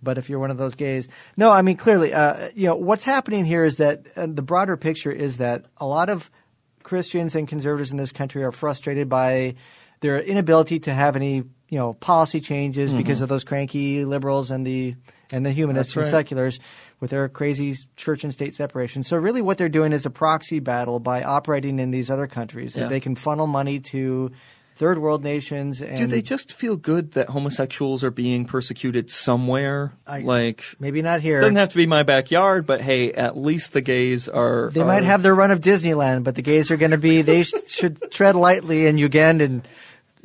But 0.03 0.19
if 0.19 0.29
you're 0.29 0.39
one 0.39 0.51
of 0.51 0.59
those 0.59 0.75
gays, 0.75 1.09
no, 1.37 1.51
I 1.51 1.63
mean 1.63 1.77
clearly, 1.77 2.13
uh, 2.13 2.51
you 2.55 2.67
know, 2.67 2.77
what's 2.77 3.05
happening 3.05 3.45
here 3.45 3.65
is 3.65 3.79
that 3.79 4.07
uh, 4.17 4.27
the 4.29 4.43
broader 4.43 4.77
picture 4.77 5.11
is 5.11 5.39
that 5.39 5.65
a 5.79 5.87
lot 5.87 6.09
of 6.11 6.31
Christians 6.83 7.35
and 7.35 7.49
conservatives 7.49 7.91
in 7.91 7.97
this 7.97 8.13
country 8.13 8.45
are 8.45 8.53
frustrated 8.53 9.09
by 9.09 9.57
their 10.01 10.21
inability 10.21 10.81
to 10.81 10.95
have 10.95 11.17
any, 11.17 11.37
you 11.69 11.79
know, 11.79 11.93
policy 11.93 12.41
changes 12.41 12.95
because 12.95 13.21
of 13.21 13.29
those 13.29 13.45
cranky 13.45 14.05
liberals 14.05 14.51
and 14.51 14.67
the 14.67 14.95
and 15.33 15.45
the 15.45 15.51
humanists 15.51 15.93
Mm-hmm. 15.93 16.01
And 16.01 16.11
seculars 16.11 16.61
with 17.01 17.11
their 17.11 17.29
crazy 17.29 17.75
church 17.97 18.25
and 18.25 18.33
state 18.33 18.55
separation. 18.55 19.03
So 19.03 19.17
really, 19.17 19.43
what 19.43 19.59
they're 19.59 19.69
doing 19.69 19.93
is 19.93 20.07
a 20.07 20.11
proxy 20.11 20.59
battle 20.61 20.99
by 21.01 21.23
operating 21.23 21.79
in 21.79 21.91
these 21.91 22.11
other 22.11 22.27
countries 22.27 22.77
Yeah. 22.77 22.85
that 22.85 22.89
they 22.91 23.01
can 23.01 23.15
funnel 23.15 23.47
money 23.47 23.81
to 23.81 24.33
third 24.77 24.97
world 24.99 25.25
nations. 25.25 25.83
And 25.83 25.97
Do 25.97 26.07
they 26.07 26.23
just 26.23 26.53
feel 26.53 26.77
good 26.77 27.13
that 27.13 27.29
homosexuals 27.29 28.05
are 28.05 28.13
being 28.13 28.45
persecuted 28.45 29.11
somewhere? 29.11 29.93
I- 30.07 30.21
like, 30.21 30.63
maybe 30.79 31.03
not 31.03 31.21
here? 31.21 31.41
doesn't 31.41 31.57
have 31.57 31.71
to 31.71 31.77
be 31.77 31.87
my 31.87 32.05
backyard, 32.05 32.65
but 32.67 32.81
hey, 32.81 33.13
at 33.13 33.37
least 33.37 33.73
the 33.73 33.81
gays 33.81 34.29
are. 34.29 34.71
They 34.73 34.81
are- 34.81 34.87
might 34.87 35.03
have 35.05 35.23
their 35.23 35.35
run 35.35 35.51
of 35.51 35.61
Disneyland, 35.61 36.23
but 36.25 36.37
the 36.37 36.43
gays 36.43 36.71
are 36.71 36.77
going 36.77 36.93
to 36.93 36.99
be. 36.99 37.23
They 37.23 37.43
sh- 37.43 37.55
should 37.67 38.11
tread 38.13 38.37
lightly 38.37 38.87
in 38.87 38.97
Ugandan, 38.97 39.63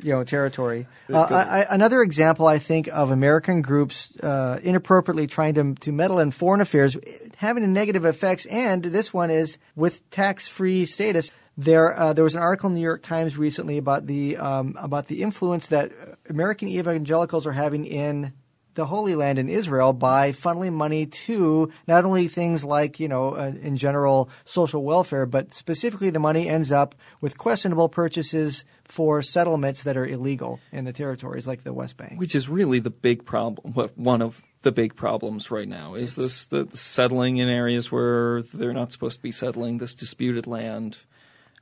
you 0.04 0.12
know, 0.12 0.22
territory. 0.22 0.86
Uh, 1.12 1.18
I, 1.18 1.60
I, 1.60 1.66
another 1.74 2.02
example, 2.02 2.46
I 2.46 2.58
think, 2.58 2.88
of 2.88 3.10
American 3.10 3.62
groups 3.62 4.14
uh, 4.22 4.60
inappropriately 4.62 5.26
trying 5.26 5.54
to 5.54 5.74
to 5.80 5.92
meddle 5.92 6.18
in 6.18 6.30
foreign 6.30 6.60
affairs, 6.60 6.96
having 7.36 7.64
a 7.64 7.66
negative 7.66 8.04
effects. 8.04 8.44
And 8.44 8.82
this 8.82 9.12
one 9.14 9.30
is 9.30 9.58
with 9.74 10.08
tax-free 10.10 10.84
status. 10.86 11.30
There, 11.56 11.96
uh, 11.96 12.12
there 12.12 12.24
was 12.24 12.34
an 12.34 12.42
article 12.42 12.66
in 12.68 12.74
the 12.74 12.80
New 12.80 12.84
York 12.84 13.02
Times 13.02 13.38
recently 13.38 13.78
about 13.78 14.06
the 14.06 14.36
um, 14.36 14.76
about 14.78 15.06
the 15.06 15.22
influence 15.22 15.68
that 15.68 15.92
American 16.28 16.68
evangelicals 16.68 17.46
are 17.46 17.52
having 17.52 17.86
in 17.86 18.32
the 18.74 18.86
Holy 18.86 19.14
Land 19.14 19.38
in 19.38 19.48
Israel 19.48 19.92
by 19.92 20.32
funneling 20.32 20.72
money 20.72 21.06
to 21.06 21.70
not 21.86 22.04
only 22.04 22.28
things 22.28 22.64
like, 22.64 23.00
you 23.00 23.08
know, 23.08 23.30
uh, 23.30 23.52
in 23.60 23.76
general 23.76 24.30
social 24.44 24.82
welfare, 24.84 25.26
but 25.26 25.54
specifically 25.54 26.10
the 26.10 26.18
money 26.18 26.48
ends 26.48 26.72
up 26.72 26.94
with 27.20 27.38
questionable 27.38 27.88
purchases 27.88 28.64
for 28.84 29.22
settlements 29.22 29.84
that 29.84 29.96
are 29.96 30.06
illegal 30.06 30.60
in 30.72 30.84
the 30.84 30.92
territories 30.92 31.46
like 31.46 31.64
the 31.64 31.72
West 31.72 31.96
Bank. 31.96 32.20
which 32.20 32.34
is 32.34 32.48
really 32.48 32.80
the 32.80 32.90
big 32.90 33.24
problem. 33.24 33.72
What 33.72 33.96
one 33.96 34.22
of 34.22 34.40
the 34.62 34.72
big 34.72 34.96
problems 34.96 35.50
right 35.50 35.68
now 35.68 35.94
is 35.94 36.16
this 36.16 36.46
the, 36.46 36.64
the 36.64 36.76
settling 36.76 37.36
in 37.38 37.48
areas 37.48 37.92
where 37.92 38.42
they're 38.42 38.72
not 38.72 38.92
supposed 38.92 39.16
to 39.16 39.22
be 39.22 39.32
settling 39.32 39.78
this 39.78 39.94
disputed 39.94 40.46
land, 40.46 40.98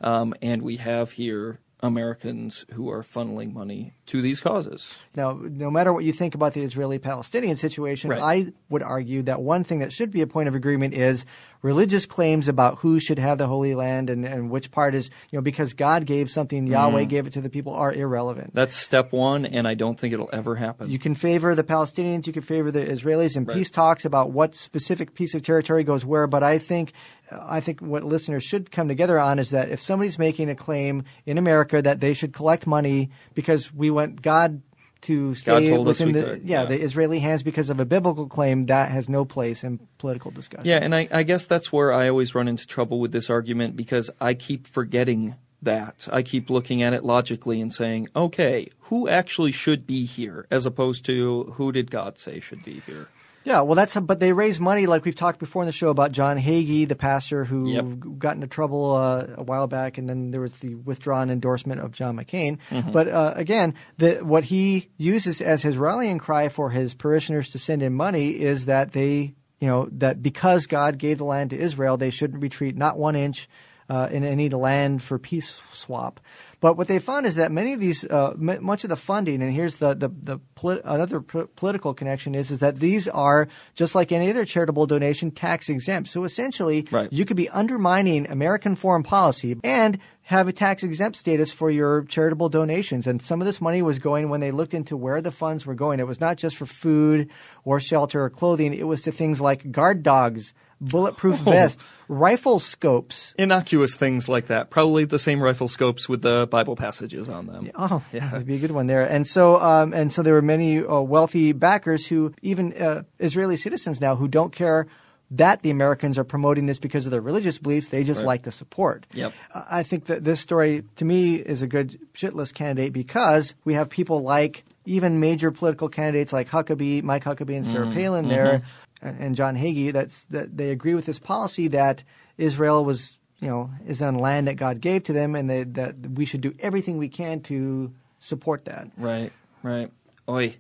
um, 0.00 0.34
and 0.40 0.62
we 0.62 0.76
have 0.76 1.10
here 1.10 1.58
Americans 1.83 2.64
who 2.72 2.91
are 2.91 3.03
funneling 3.03 3.53
money 3.53 3.93
to 4.07 4.22
these 4.22 4.41
causes. 4.41 4.95
Now, 5.16 5.33
no 5.43 5.70
matter 5.70 5.93
what 5.93 6.05
you 6.05 6.12
think 6.12 6.35
about 6.35 6.53
the 6.55 6.62
Israeli-Palestinian 6.62 7.57
situation, 7.57 8.11
Right. 8.11 8.20
I 8.22 8.53
would 8.68 8.83
argue 8.83 9.22
that 9.22 9.41
one 9.43 9.64
thing 9.64 9.80
that 9.80 9.93
should 9.93 10.11
be 10.11 10.22
a 10.22 10.26
point 10.26 10.49
of 10.49 10.55
agreement 10.55 10.95
is 10.95 11.24
religious 11.61 12.07
claims 12.07 12.49
about 12.49 12.78
who 12.78 12.99
should 13.01 13.18
have 13.18 13.39
the 13.39 13.47
Holy 13.47 13.74
Land 13.74 14.11
and, 14.11 14.24
and 14.24 14.51
which 14.51 14.70
part 14.70 14.95
is, 14.95 15.11
you 15.30 15.39
know, 15.39 15.43
because 15.43 15.74
God 15.74 16.07
gave 16.07 16.30
something, 16.30 16.62
Mm-hmm. 16.64 16.72
Yahweh 16.72 17.05
gave 17.05 17.26
it 17.26 17.33
to 17.35 17.41
the 17.41 17.51
people, 17.51 17.72
are 17.74 17.93
irrelevant. 17.93 18.55
That's 18.55 18.76
step 18.76 19.12
one, 19.12 19.47
and 19.47 19.66
I 19.66 19.74
don't 19.74 19.99
think 19.99 20.14
it'll 20.14 20.30
ever 20.33 20.55
happen. 20.55 20.91
You 20.91 20.99
can 20.99 21.14
favor 21.14 21.54
the 21.54 21.64
Palestinians, 21.64 22.26
you 22.26 22.33
can 22.33 22.42
favor 22.42 22.71
the 22.71 22.84
Israelis 22.84 23.37
in 23.37 23.45
Right. 23.45 23.57
peace 23.57 23.71
talks 23.71 24.04
about 24.04 24.30
what 24.30 24.54
specific 24.54 25.14
piece 25.14 25.34
of 25.34 25.42
territory 25.42 25.83
goes 25.84 26.04
where. 26.04 26.26
But 26.29 26.42
I 26.42 26.59
think, 26.59 26.92
I 27.41 27.61
think 27.61 27.80
what 27.80 28.04
listeners 28.04 28.45
should 28.45 28.71
come 28.71 28.88
together 28.88 29.18
on 29.18 29.38
is 29.38 29.50
that 29.50 29.71
if 29.71 29.83
somebody's 29.83 30.18
making 30.18 30.50
a 30.50 30.54
claim 30.54 31.04
in 31.26 31.38
America 31.38 31.80
that 31.80 32.00
they 32.00 32.14
should 32.14 32.33
collect 32.33 32.67
money 32.67 33.11
because 33.34 33.72
we 33.72 33.91
want 33.91 34.21
God 34.21 34.63
to 35.03 35.34
stay 35.34 35.68
told 35.68 35.88
us 35.88 35.99
within 35.99 36.13
the 36.13 36.41
yeah, 36.45 36.63
yeah. 36.63 36.64
the 36.64 36.80
Israeli 36.80 37.18
hands 37.18 37.42
because 37.42 37.71
of 37.71 37.80
a 37.80 37.84
biblical 37.84 38.29
claim, 38.29 38.67
that 38.67 38.91
has 38.91 39.09
no 39.09 39.25
place 39.25 39.64
in 39.64 39.80
political 39.99 40.30
discussion. 40.30 40.67
Yeah, 40.67 40.79
and 40.79 40.95
I, 40.95 41.09
I 41.11 41.22
guess 41.25 41.46
that's 41.46 41.72
where 41.72 41.92
I 41.92 42.09
always 42.09 42.34
run 42.34 42.49
into 42.49 42.67
trouble 42.67 43.00
with 43.00 43.13
this 43.13 43.29
argument 43.29 43.76
because 43.76 44.11
I 44.21 44.34
keep 44.34 44.67
forgetting 44.67 45.34
that. 45.63 46.07
I 46.11 46.22
keep 46.22 46.50
looking 46.50 46.83
at 46.83 46.92
it 46.92 47.04
logically 47.04 47.61
and 47.61 47.72
saying, 47.72 48.09
okay, 48.14 48.68
who 48.80 49.09
actually 49.09 49.53
should 49.53 49.87
be 49.87 50.04
here, 50.04 50.46
as 50.50 50.67
opposed 50.67 51.07
to 51.07 51.53
who 51.54 51.72
did 51.72 51.91
God 51.91 52.18
say 52.18 52.41
should 52.41 52.64
be 52.64 52.80
here? 52.87 53.09
Yeah, 53.44 53.62
well, 53.62 53.74
that's 53.74 53.94
but 53.94 54.20
they 54.20 54.32
raise 54.32 54.60
money 54.60 54.86
like 54.86 55.04
we've 55.04 55.16
talked 55.16 55.38
before 55.38 55.62
in 55.62 55.66
the 55.66 55.72
show 55.72 55.88
about 55.90 56.12
John 56.12 56.38
Hagee, 56.38 56.86
the 56.86 56.96
pastor 56.96 57.44
who 57.44 57.70
Yep. 57.70 58.18
got 58.18 58.34
into 58.34 58.46
trouble 58.46 58.94
uh, 58.94 59.26
a 59.38 59.42
while 59.42 59.66
back, 59.66 59.98
and 59.98 60.08
then 60.08 60.30
there 60.30 60.40
was 60.40 60.52
the 60.54 60.74
withdrawn 60.74 61.30
endorsement 61.30 61.80
of 61.80 61.92
John 61.92 62.16
McCain. 62.16 62.58
Mm-hmm. 62.70 62.92
But 62.92 63.08
uh, 63.08 63.32
again, 63.36 63.74
the, 63.98 64.16
what 64.16 64.44
he 64.44 64.90
uses 64.96 65.40
as 65.40 65.62
his 65.62 65.76
rallying 65.76 66.18
cry 66.18 66.48
for 66.48 66.70
his 66.70 66.94
parishioners 66.94 67.50
to 67.50 67.58
send 67.58 67.82
in 67.82 67.92
money 67.94 68.30
is 68.30 68.66
that 68.66 68.92
they, 68.92 69.34
you 69.60 69.68
know, 69.68 69.88
that 69.92 70.22
because 70.22 70.66
God 70.66 70.98
gave 70.98 71.18
the 71.18 71.24
land 71.24 71.50
to 71.50 71.58
Israel, 71.58 71.96
they 71.96 72.10
shouldn't 72.10 72.42
retreat 72.42 72.76
not 72.76 72.98
one 72.98 73.16
inch 73.16 73.48
uh, 73.92 74.08
in 74.16 74.24
any 74.24 74.48
land 74.48 75.02
for 75.02 75.18
peace 75.18 75.60
swap. 75.72 76.20
But 76.60 76.76
what 76.78 76.86
they 76.86 77.00
found 77.00 77.26
is 77.26 77.34
that 77.40 77.50
many 77.52 77.72
of 77.74 77.80
these, 77.80 78.04
uh, 78.04 78.30
m- 78.50 78.64
much 78.64 78.84
of 78.84 78.90
the 78.90 78.96
funding, 78.96 79.42
and 79.42 79.52
here's 79.52 79.76
the 79.76 79.90
the, 80.02 80.08
the 80.08 80.38
polit- 80.60 80.82
another 80.84 81.20
p- 81.20 81.48
political 81.56 81.92
connection 82.00 82.34
is 82.34 82.50
is 82.50 82.60
that 82.60 82.78
these 82.78 83.08
are 83.08 83.48
just 83.74 83.94
like 83.98 84.12
any 84.12 84.30
other 84.30 84.44
charitable 84.54 84.86
donation, 84.86 85.30
tax 85.30 85.68
exempt. 85.68 86.08
So 86.10 86.24
essentially, 86.24 86.86
Right. 86.90 87.12
you 87.12 87.24
could 87.26 87.36
be 87.36 87.48
undermining 87.62 88.30
American 88.30 88.76
foreign 88.76 89.02
policy 89.02 89.56
and 89.64 89.98
have 90.22 90.48
a 90.48 90.52
tax 90.52 90.84
exempt 90.84 91.16
status 91.18 91.52
for 91.52 91.68
your 91.70 92.04
charitable 92.04 92.48
donations. 92.48 93.06
And 93.08 93.20
some 93.20 93.40
of 93.42 93.46
this 93.46 93.60
money 93.60 93.82
was 93.82 93.98
going 93.98 94.30
when 94.30 94.40
they 94.40 94.52
looked 94.52 94.72
into 94.80 94.96
where 94.96 95.20
the 95.20 95.32
funds 95.32 95.66
were 95.66 95.74
going. 95.84 96.00
It 96.00 96.06
was 96.06 96.20
not 96.20 96.36
just 96.44 96.56
for 96.56 96.66
food 96.66 97.28
or 97.64 97.80
shelter 97.80 98.22
or 98.24 98.30
clothing. 98.30 98.72
It 98.72 98.86
was 98.86 99.02
to 99.02 99.12
things 99.12 99.40
like 99.40 99.70
guard 99.80 100.02
dogs, 100.04 100.54
bulletproof 100.83 101.41
Oh. 101.46 101.50
vests, 101.50 101.83
rifle 102.09 102.59
scopes. 102.59 103.34
Innocuous 103.38 103.96
things 103.96 104.29
like 104.29 104.49
that. 104.49 104.68
Probably 104.71 105.04
the 105.04 105.18
same 105.18 105.41
rifle 105.42 105.68
scopes 105.68 106.09
with 106.09 106.22
the 106.22 106.46
Bible 106.50 106.76
passages 106.76 107.29
on 107.29 107.46
them. 107.46 107.71
Oh, 107.75 108.03
Yeah. 108.13 108.29
that'd 108.30 108.46
be 108.46 108.57
a 108.57 108.59
good 108.59 108.72
one 108.72 108.87
there. 108.88 109.03
And 109.04 109.26
so, 109.26 109.59
um, 109.61 109.95
and 109.95 110.11
so 110.13 110.22
there 110.22 110.34
were 110.34 110.42
many 110.42 110.84
uh, 110.84 111.00
wealthy 111.00 111.53
backers 111.53 112.04
who, 112.07 112.34
even 112.42 112.72
uh, 112.75 113.03
Israeli 113.18 113.57
citizens 113.57 114.00
now, 114.00 114.17
who 114.17 114.29
don't 114.29 114.53
care 114.53 114.88
that 115.30 115.63
the 115.63 115.71
Americans 115.71 116.18
are 116.18 116.25
promoting 116.25 116.67
this 116.67 116.79
because 116.79 117.07
of 117.07 117.11
their 117.13 117.22
religious 117.22 117.57
beliefs. 117.59 117.88
They 117.88 118.04
just 118.04 118.18
Right. 118.21 118.26
like 118.26 118.42
the 118.42 118.53
support. 118.53 119.07
Yep. 119.14 119.33
I 119.54 119.79
I 119.79 119.83
think 119.83 120.07
that 120.07 120.22
this 120.22 120.41
story, 120.41 120.83
to 120.96 121.04
me, 121.07 121.37
is 121.37 121.63
a 121.63 121.67
good 121.67 121.99
shitless 122.14 122.53
candidate 122.53 122.92
because 122.92 123.54
we 123.64 123.75
have 123.75 123.88
people 123.88 124.22
like 124.22 124.64
even 124.84 125.21
major 125.21 125.50
political 125.50 125.88
candidates 125.88 126.33
like 126.33 126.49
Huckabee, 126.49 127.03
Mike 127.03 127.25
Huckabee, 127.25 127.57
and 127.57 127.67
Sarah 127.67 127.91
Palin 127.91 128.29
there, 128.29 128.63
and 129.00 129.21
and 129.21 129.37
John 129.37 129.57
Hagee. 129.57 129.92
That's 129.92 130.22
that 130.25 130.57
they 130.57 130.71
agree 130.71 130.95
with 130.95 131.07
this 131.07 131.18
policy 131.18 131.68
that 131.68 132.03
Israel 132.38 132.84
was, 132.84 133.17
you 133.41 133.49
know, 133.49 133.71
is 133.87 134.03
on 134.03 134.17
land 134.17 134.49
that 134.49 134.57
God 134.57 134.80
gave 134.80 135.04
to 135.04 135.13
them, 135.13 135.34
and 135.34 135.49
they, 135.49 135.64
that 135.64 135.96
we 135.99 136.25
should 136.25 136.41
do 136.41 136.54
everything 136.59 136.99
we 136.99 137.09
can 137.09 137.41
to 137.42 137.92
support 138.21 138.64
that. 138.67 138.88
Right, 138.96 139.33
right. 139.63 139.91
Oi. 140.29 140.57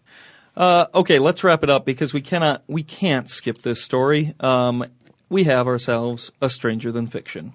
Uh, 0.56 0.86
okay, 0.94 1.18
let's 1.18 1.44
wrap 1.44 1.62
it 1.64 1.70
up 1.70 1.86
because 1.86 2.12
we 2.12 2.20
cannot, 2.20 2.62
we 2.66 2.82
can't 2.82 3.30
skip 3.30 3.62
this 3.62 3.82
story. 3.82 4.34
Um, 4.38 4.84
we 5.30 5.44
have 5.44 5.66
ourselves 5.66 6.30
a 6.42 6.50
stranger 6.50 6.92
than 6.92 7.06
fiction. 7.06 7.54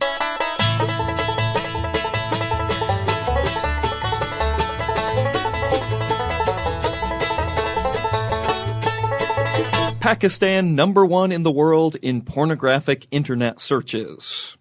Pakistan 10.08 10.74
number 10.76 11.06
one 11.06 11.34
in 11.34 11.44
the 11.44 11.52
world 11.52 11.98
in 11.98 12.22
pornographic 12.22 13.06
internet 13.12 13.60
searches. 13.60 14.56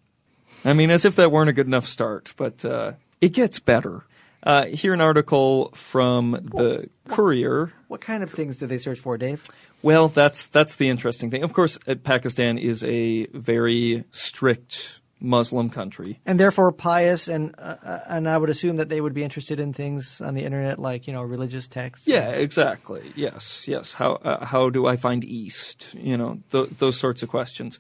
I 0.64 0.73
mean, 0.73 0.90
as 0.90 1.05
if 1.05 1.14
that 1.16 1.31
weren't 1.31 1.48
a 1.48 1.52
good 1.52 1.68
enough 1.68 1.86
start, 1.86 2.35
but 2.36 2.64
uh, 2.64 2.94
it 3.20 3.28
gets 3.28 3.60
better. 3.60 4.05
Uh, 4.43 4.66
here 4.66 4.93
an 4.93 5.01
article 5.01 5.70
from 5.74 6.32
the 6.32 6.90
Courier. 7.06 7.73
What 7.86 8.01
kind 8.01 8.24
of 8.24 8.32
things 8.32 8.56
do 8.56 8.66
they 8.66 8.78
search 8.78 8.98
for, 8.98 9.16
Dave? 9.18 9.40
Well, 9.82 10.09
that's 10.09 10.47
that's 10.48 10.74
the 10.74 10.89
interesting 10.89 11.31
thing. 11.31 11.44
Of 11.44 11.52
course, 11.52 11.78
uh, 11.86 11.94
Pakistan 11.94 12.59
is 12.59 12.82
a 12.82 13.27
very 13.27 14.02
strict 14.10 14.98
Muslim 15.20 15.70
country. 15.70 16.20
And 16.26 16.38
therefore 16.38 16.72
pious, 16.72 17.28
and 17.28 17.55
uh, 17.59 18.01
and 18.06 18.28
I 18.28 18.36
would 18.36 18.51
assume 18.51 18.76
that 18.76 18.88
they 18.88 19.01
would 19.01 19.14
be 19.14 19.24
interested 19.24 19.60
in 19.60 19.72
things 19.72 20.20
on 20.20 20.34
the 20.34 20.44
internet 20.44 20.78
like 20.78 21.06
you 21.06 21.12
know 21.12 21.22
religious 21.22 21.68
texts. 21.68 22.06
Yeah, 22.06 22.28
exactly. 22.28 23.12
Yes, 23.14 23.66
yes. 23.66 23.93
How 23.93 24.12
uh, 24.12 24.44
how 24.44 24.70
do 24.70 24.86
I 24.86 24.97
find 24.97 25.24
East? 25.24 25.86
You 25.94 26.18
know, 26.18 26.38
th- 26.52 26.70
those 26.70 26.98
sorts 26.98 27.22
of 27.22 27.30
questions. 27.30 27.78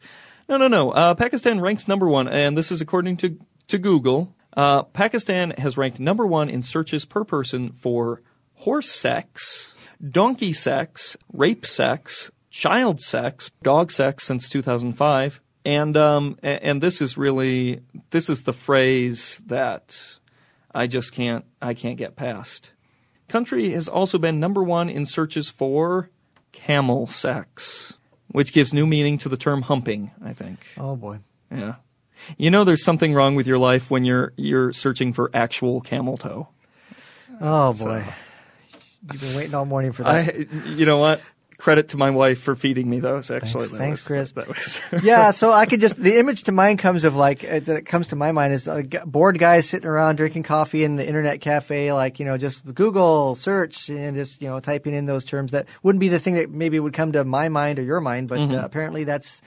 No, 0.48 0.56
no, 0.56 0.68
no. 0.68 0.90
Uh, 0.90 1.14
Pakistan 1.14 1.60
ranks 1.60 1.88
number 1.88 2.08
one, 2.08 2.28
and 2.28 2.56
this 2.56 2.72
is 2.72 2.80
according 2.80 3.18
to 3.18 3.38
to 3.68 3.78
Google. 3.78 4.34
Uh, 4.56 4.84
Pakistan 4.84 5.50
has 5.50 5.76
ranked 5.76 6.00
number 6.00 6.26
one 6.26 6.48
in 6.48 6.62
searches 6.62 7.04
per 7.04 7.24
person 7.24 7.72
for 7.72 8.22
horse 8.54 8.90
sex, 8.90 9.74
donkey 10.00 10.54
sex, 10.54 11.18
rape 11.32 11.66
sex, 11.66 12.30
child 12.50 13.00
sex, 13.02 13.50
dog 13.62 13.90
sex 13.90 14.24
since 14.24 14.48
2005. 14.48 15.40
And 15.66 15.96
um, 15.96 16.38
and 16.44 16.80
this 16.80 17.00
is 17.00 17.18
really 17.18 17.80
this 18.10 18.30
is 18.30 18.44
the 18.44 18.52
phrase 18.52 19.42
that 19.46 19.98
I 20.72 20.86
just 20.86 21.10
can't 21.10 21.44
I 21.60 21.74
can't 21.74 21.98
get 21.98 22.14
past. 22.14 22.70
Country 23.26 23.70
has 23.70 23.88
also 23.88 24.18
been 24.18 24.38
number 24.38 24.62
one 24.62 24.88
in 24.90 25.06
searches 25.06 25.48
for 25.50 26.08
camel 26.52 27.08
sex, 27.08 27.92
which 28.28 28.52
gives 28.52 28.72
new 28.72 28.86
meaning 28.86 29.18
to 29.18 29.28
the 29.28 29.36
term 29.36 29.60
humping, 29.60 30.12
I 30.24 30.34
think. 30.34 30.64
Oh 30.78 30.94
boy. 30.94 31.18
Yeah. 31.50 31.74
You 32.38 32.52
know 32.52 32.62
there's 32.62 32.84
something 32.84 33.12
wrong 33.12 33.34
with 33.34 33.48
your 33.48 33.58
life 33.58 33.90
when 33.90 34.04
you're 34.04 34.34
you're 34.36 34.72
searching 34.72 35.14
for 35.14 35.32
actual 35.34 35.80
camel 35.80 36.16
toe. 36.16 36.46
Oh 37.40 37.72
boy. 37.72 38.04
You've 39.10 39.20
been 39.20 39.34
waiting 39.34 39.54
all 39.56 39.64
morning 39.64 39.90
for 39.90 40.04
that. 40.04 40.14
I 40.14 40.46
you 40.68 40.86
know 40.86 40.98
what? 40.98 41.22
Credit 41.58 41.88
to 41.88 41.96
my 41.96 42.10
wife 42.10 42.40
for 42.40 42.54
feeding 42.54 42.88
me 42.88 43.00
those 43.00 43.30
actually. 43.30 43.66
Thanks- 43.66 44.04
thanks, 44.04 44.08
was- 44.10 44.32
Chris. 44.32 44.80
Was 44.92 45.04
yeah, 45.04 45.30
so 45.30 45.52
I 45.52 45.66
could 45.66 45.80
just 45.80 45.96
the 45.96 46.18
image 46.18 46.44
to 46.44 46.52
mind 46.52 46.78
comes 46.80 47.04
of 47.04 47.16
like 47.16 47.44
uh, 47.44 47.60
that 47.60 47.86
comes 47.86 48.08
to 48.08 48.16
my 48.16 48.32
mind 48.32 48.52
is 48.52 48.68
uh, 48.68 48.82
bored 49.06 49.38
guys 49.38 49.68
sitting 49.68 49.88
around 49.88 50.16
drinking 50.16 50.42
coffee 50.42 50.84
in 50.84 50.96
the 50.96 51.06
internet 51.06 51.40
cafe, 51.40 51.92
like 51.92 52.18
you 52.20 52.26
know 52.26 52.36
just 52.36 52.62
Google 52.74 53.34
search 53.34 53.88
and 53.88 54.16
just 54.16 54.42
you 54.42 54.48
know 54.48 54.60
typing 54.60 54.94
in 54.94 55.06
those 55.06 55.24
terms 55.24 55.52
that 55.52 55.66
wouldn't 55.82 56.00
be 56.00 56.08
the 56.08 56.20
thing 56.20 56.34
that 56.34 56.50
maybe 56.50 56.78
would 56.78 56.92
come 56.92 57.12
to 57.12 57.24
my 57.24 57.48
mind 57.48 57.78
or 57.78 57.82
your 57.82 58.00
mind, 58.00 58.28
but 58.28 58.38
uh, 58.40 58.60
apparently 58.62 59.04
that's 59.04 59.40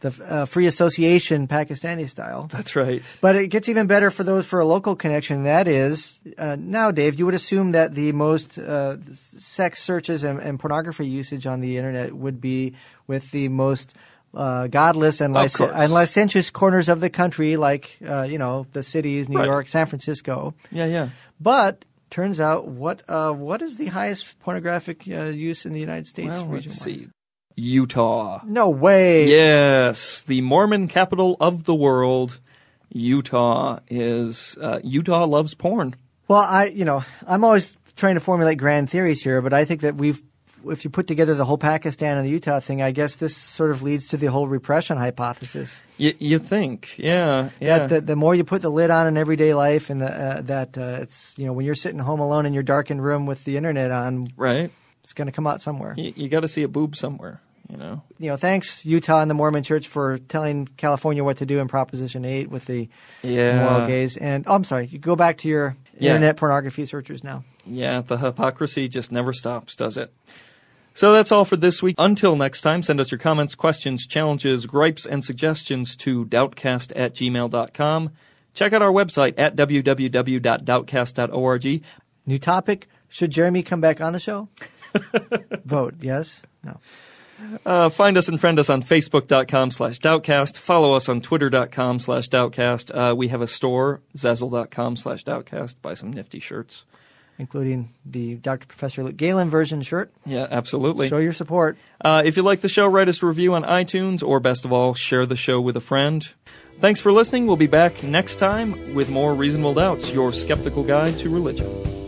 the 0.00 0.14
uh, 0.24 0.44
free 0.44 0.66
association 0.66 1.48
Pakistani 1.48 2.08
style. 2.08 2.48
That's 2.50 2.76
right. 2.76 3.02
But 3.20 3.36
it 3.36 3.48
gets 3.48 3.68
even 3.68 3.86
better 3.86 4.10
for 4.10 4.24
those 4.24 4.46
for 4.46 4.60
a 4.60 4.64
local 4.64 4.96
connection. 4.96 5.44
That 5.44 5.68
is, 5.68 6.18
uh, 6.36 6.56
now, 6.58 6.90
Dave, 6.90 7.18
you 7.18 7.26
would 7.26 7.34
assume 7.34 7.72
that 7.72 7.94
the 7.94 8.12
most 8.12 8.58
uh, 8.58 8.96
sex 9.12 9.82
searches 9.82 10.24
and, 10.24 10.40
and 10.40 10.58
pornography 10.58 11.06
usage 11.06 11.46
on 11.46 11.60
the 11.60 11.76
internet 11.76 12.12
would 12.14 12.40
be 12.40 12.74
with 13.06 13.30
the 13.30 13.48
most 13.48 13.94
uh, 14.34 14.66
godless 14.66 15.20
and, 15.20 15.36
and 15.36 15.92
licentious 15.92 16.50
corners 16.50 16.88
of 16.88 17.00
the 17.00 17.10
country, 17.10 17.56
like 17.56 17.96
uh, 18.06 18.22
you 18.22 18.38
know 18.38 18.66
the 18.72 18.82
cities, 18.82 19.28
New 19.28 19.38
Right. 19.38 19.46
York, 19.46 19.68
San 19.68 19.86
Francisco. 19.86 20.54
Yeah, 20.70 20.86
yeah. 20.86 21.08
But 21.40 21.84
turns 22.10 22.38
out, 22.38 22.68
what 22.68 23.02
uh, 23.08 23.32
what 23.32 23.62
is 23.62 23.76
the 23.76 23.86
highest 23.86 24.38
pornographic 24.40 25.02
uh, 25.08 25.24
use 25.24 25.66
in 25.66 25.72
the 25.72 25.80
United 25.80 26.06
States? 26.06 26.28
Well, 26.28 26.46
let's 26.46 26.74
see. 26.74 27.08
Utah. 27.58 28.40
No 28.44 28.70
way. 28.70 29.28
Yes, 29.28 30.22
the 30.22 30.40
Mormon 30.40 30.88
capital 30.88 31.36
of 31.40 31.64
the 31.64 31.74
world. 31.74 32.38
Utah 32.90 33.80
is 33.88 34.56
uh, 34.60 34.78
Utah 34.82 35.26
loves 35.26 35.54
porn. 35.54 35.94
Well, 36.28 36.40
I, 36.40 36.66
you 36.66 36.84
know, 36.84 37.04
I'm 37.26 37.44
always 37.44 37.76
trying 37.96 38.14
to 38.14 38.20
formulate 38.20 38.58
grand 38.58 38.90
theories 38.90 39.22
here, 39.22 39.42
but 39.42 39.52
I 39.52 39.64
think 39.64 39.80
that 39.80 39.96
we've, 39.96 40.22
if 40.66 40.84
you 40.84 40.90
put 40.90 41.06
together 41.06 41.34
the 41.34 41.44
whole 41.44 41.58
Pakistan 41.58 42.16
and 42.16 42.26
the 42.26 42.30
Utah 42.30 42.60
thing, 42.60 42.80
I 42.80 42.92
guess 42.92 43.16
this 43.16 43.36
sort 43.36 43.70
of 43.70 43.82
leads 43.82 44.08
to 44.08 44.16
the 44.16 44.26
whole 44.26 44.46
repression 44.46 44.96
hypothesis. 44.96 45.80
Y- 45.98 46.14
you 46.18 46.38
think, 46.38 46.98
yeah, 46.98 47.50
yeah. 47.60 47.78
That 47.78 47.88
the, 47.88 48.00
the 48.00 48.16
more 48.16 48.34
you 48.34 48.44
put 48.44 48.62
the 48.62 48.70
lid 48.70 48.90
on 48.90 49.06
in 49.06 49.16
everyday 49.16 49.54
life, 49.54 49.90
and 49.90 50.00
the, 50.00 50.06
uh, 50.06 50.40
that 50.42 50.78
uh, 50.78 50.98
it's, 51.02 51.34
you 51.38 51.46
know, 51.46 51.52
when 51.52 51.66
you're 51.66 51.74
sitting 51.74 51.98
home 51.98 52.20
alone 52.20 52.46
in 52.46 52.54
your 52.54 52.62
darkened 52.62 53.02
room 53.02 53.26
with 53.26 53.42
the 53.44 53.56
internet 53.56 53.90
on, 53.90 54.28
right. 54.36 54.70
it's 55.02 55.12
going 55.12 55.26
to 55.26 55.32
come 55.32 55.46
out 55.46 55.60
somewhere. 55.60 55.94
You, 55.96 56.12
you 56.14 56.28
got 56.28 56.40
to 56.40 56.48
see 56.48 56.62
a 56.62 56.68
boob 56.68 56.94
somewhere, 56.96 57.40
you 57.70 57.76
know. 57.76 58.02
You 58.18 58.30
know, 58.30 58.36
thanks 58.36 58.84
Utah 58.84 59.20
and 59.20 59.30
the 59.30 59.34
Mormon 59.34 59.62
Church 59.62 59.86
for 59.88 60.18
telling 60.18 60.66
California 60.76 61.22
what 61.24 61.38
to 61.38 61.46
do 61.46 61.58
in 61.60 61.68
Proposition 61.68 62.24
8 62.24 62.50
with 62.50 62.64
the 62.66 62.88
Yeah. 63.22 63.62
moral 63.62 63.86
gaze. 63.86 64.16
And 64.16 64.44
oh, 64.46 64.54
I'm 64.54 64.64
sorry, 64.64 64.86
you 64.86 64.98
go 64.98 65.16
back 65.16 65.38
to 65.38 65.48
your 65.48 65.76
Yeah. 65.98 66.08
internet 66.10 66.36
pornography 66.36 66.86
searchers 66.86 67.24
now. 67.24 67.44
Yeah, 67.66 68.00
the 68.00 68.16
hypocrisy 68.16 68.88
just 68.88 69.12
never 69.12 69.32
stops, 69.32 69.76
does 69.76 69.98
it? 69.98 70.12
So 70.94 71.12
that's 71.12 71.30
all 71.30 71.44
for 71.44 71.56
this 71.56 71.80
week. 71.82 71.94
Until 71.98 72.34
next 72.36 72.62
time, 72.62 72.82
send 72.82 73.00
us 73.00 73.10
your 73.12 73.18
comments, 73.20 73.54
questions, 73.54 74.06
challenges, 74.06 74.66
gripes, 74.66 75.06
and 75.06 75.24
suggestions 75.24 75.96
to 75.98 76.24
doubtcast 76.24 76.92
at 76.96 77.14
gmail.com. 77.14 78.10
Check 78.54 78.72
out 78.72 78.82
our 78.82 78.90
website 78.90 79.34
at 79.38 79.54
www.doubtcast.org. 79.54 81.82
New 82.26 82.38
topic: 82.38 82.88
Should 83.10 83.30
Jeremy 83.30 83.62
come 83.62 83.80
back 83.80 84.00
on 84.00 84.12
the 84.12 84.18
show? 84.18 84.48
Vote 85.64 85.94
yes. 86.00 86.42
No. 86.64 86.80
Uh, 87.64 87.88
find 87.88 88.18
us 88.18 88.28
and 88.28 88.40
friend 88.40 88.58
us 88.58 88.68
on 88.70 88.82
Facebook.com 88.82 89.70
slash 89.70 90.00
Doubtcast. 90.00 90.56
Follow 90.56 90.94
us 90.94 91.08
on 91.08 91.20
Twitter.com 91.20 91.98
slash 92.00 92.28
Doubtcast. 92.28 92.90
Uh, 92.94 93.14
we 93.14 93.28
have 93.28 93.42
a 93.42 93.46
store, 93.46 94.00
Zazzle.com 94.16 94.96
slash 94.96 95.24
Doubtcast. 95.24 95.76
Buy 95.80 95.94
some 95.94 96.12
nifty 96.12 96.40
shirts. 96.40 96.84
including 97.38 97.94
the 98.04 98.34
Dr. 98.34 98.66
Professor 98.66 99.04
Luke 99.04 99.16
Galen 99.16 99.48
version 99.50 99.82
shirt. 99.82 100.12
Yeah, 100.26 100.46
absolutely. 100.50 101.08
Show 101.08 101.18
your 101.18 101.32
support. 101.32 101.78
Uh, 102.00 102.22
if 102.24 102.36
you 102.36 102.42
like 102.42 102.60
the 102.60 102.68
show, 102.68 102.86
write 102.88 103.08
us 103.08 103.22
a 103.22 103.26
review 103.26 103.54
on 103.54 103.62
iTunes, 103.62 104.24
or 104.26 104.40
best 104.40 104.64
of 104.64 104.72
all, 104.72 104.94
share 104.94 105.24
the 105.24 105.36
show 105.36 105.60
with 105.60 105.76
a 105.76 105.80
friend. 105.80 106.26
Thanks 106.80 107.00
for 107.00 107.12
listening. 107.12 107.46
We'll 107.46 107.56
be 107.56 107.66
back 107.68 108.02
next 108.02 108.36
time 108.36 108.94
with 108.94 109.08
more 109.10 109.34
Reasonable 109.34 109.74
Doubts, 109.74 110.12
your 110.12 110.32
skeptical 110.32 110.82
guide 110.82 111.18
to 111.20 111.30
religion. 111.30 112.07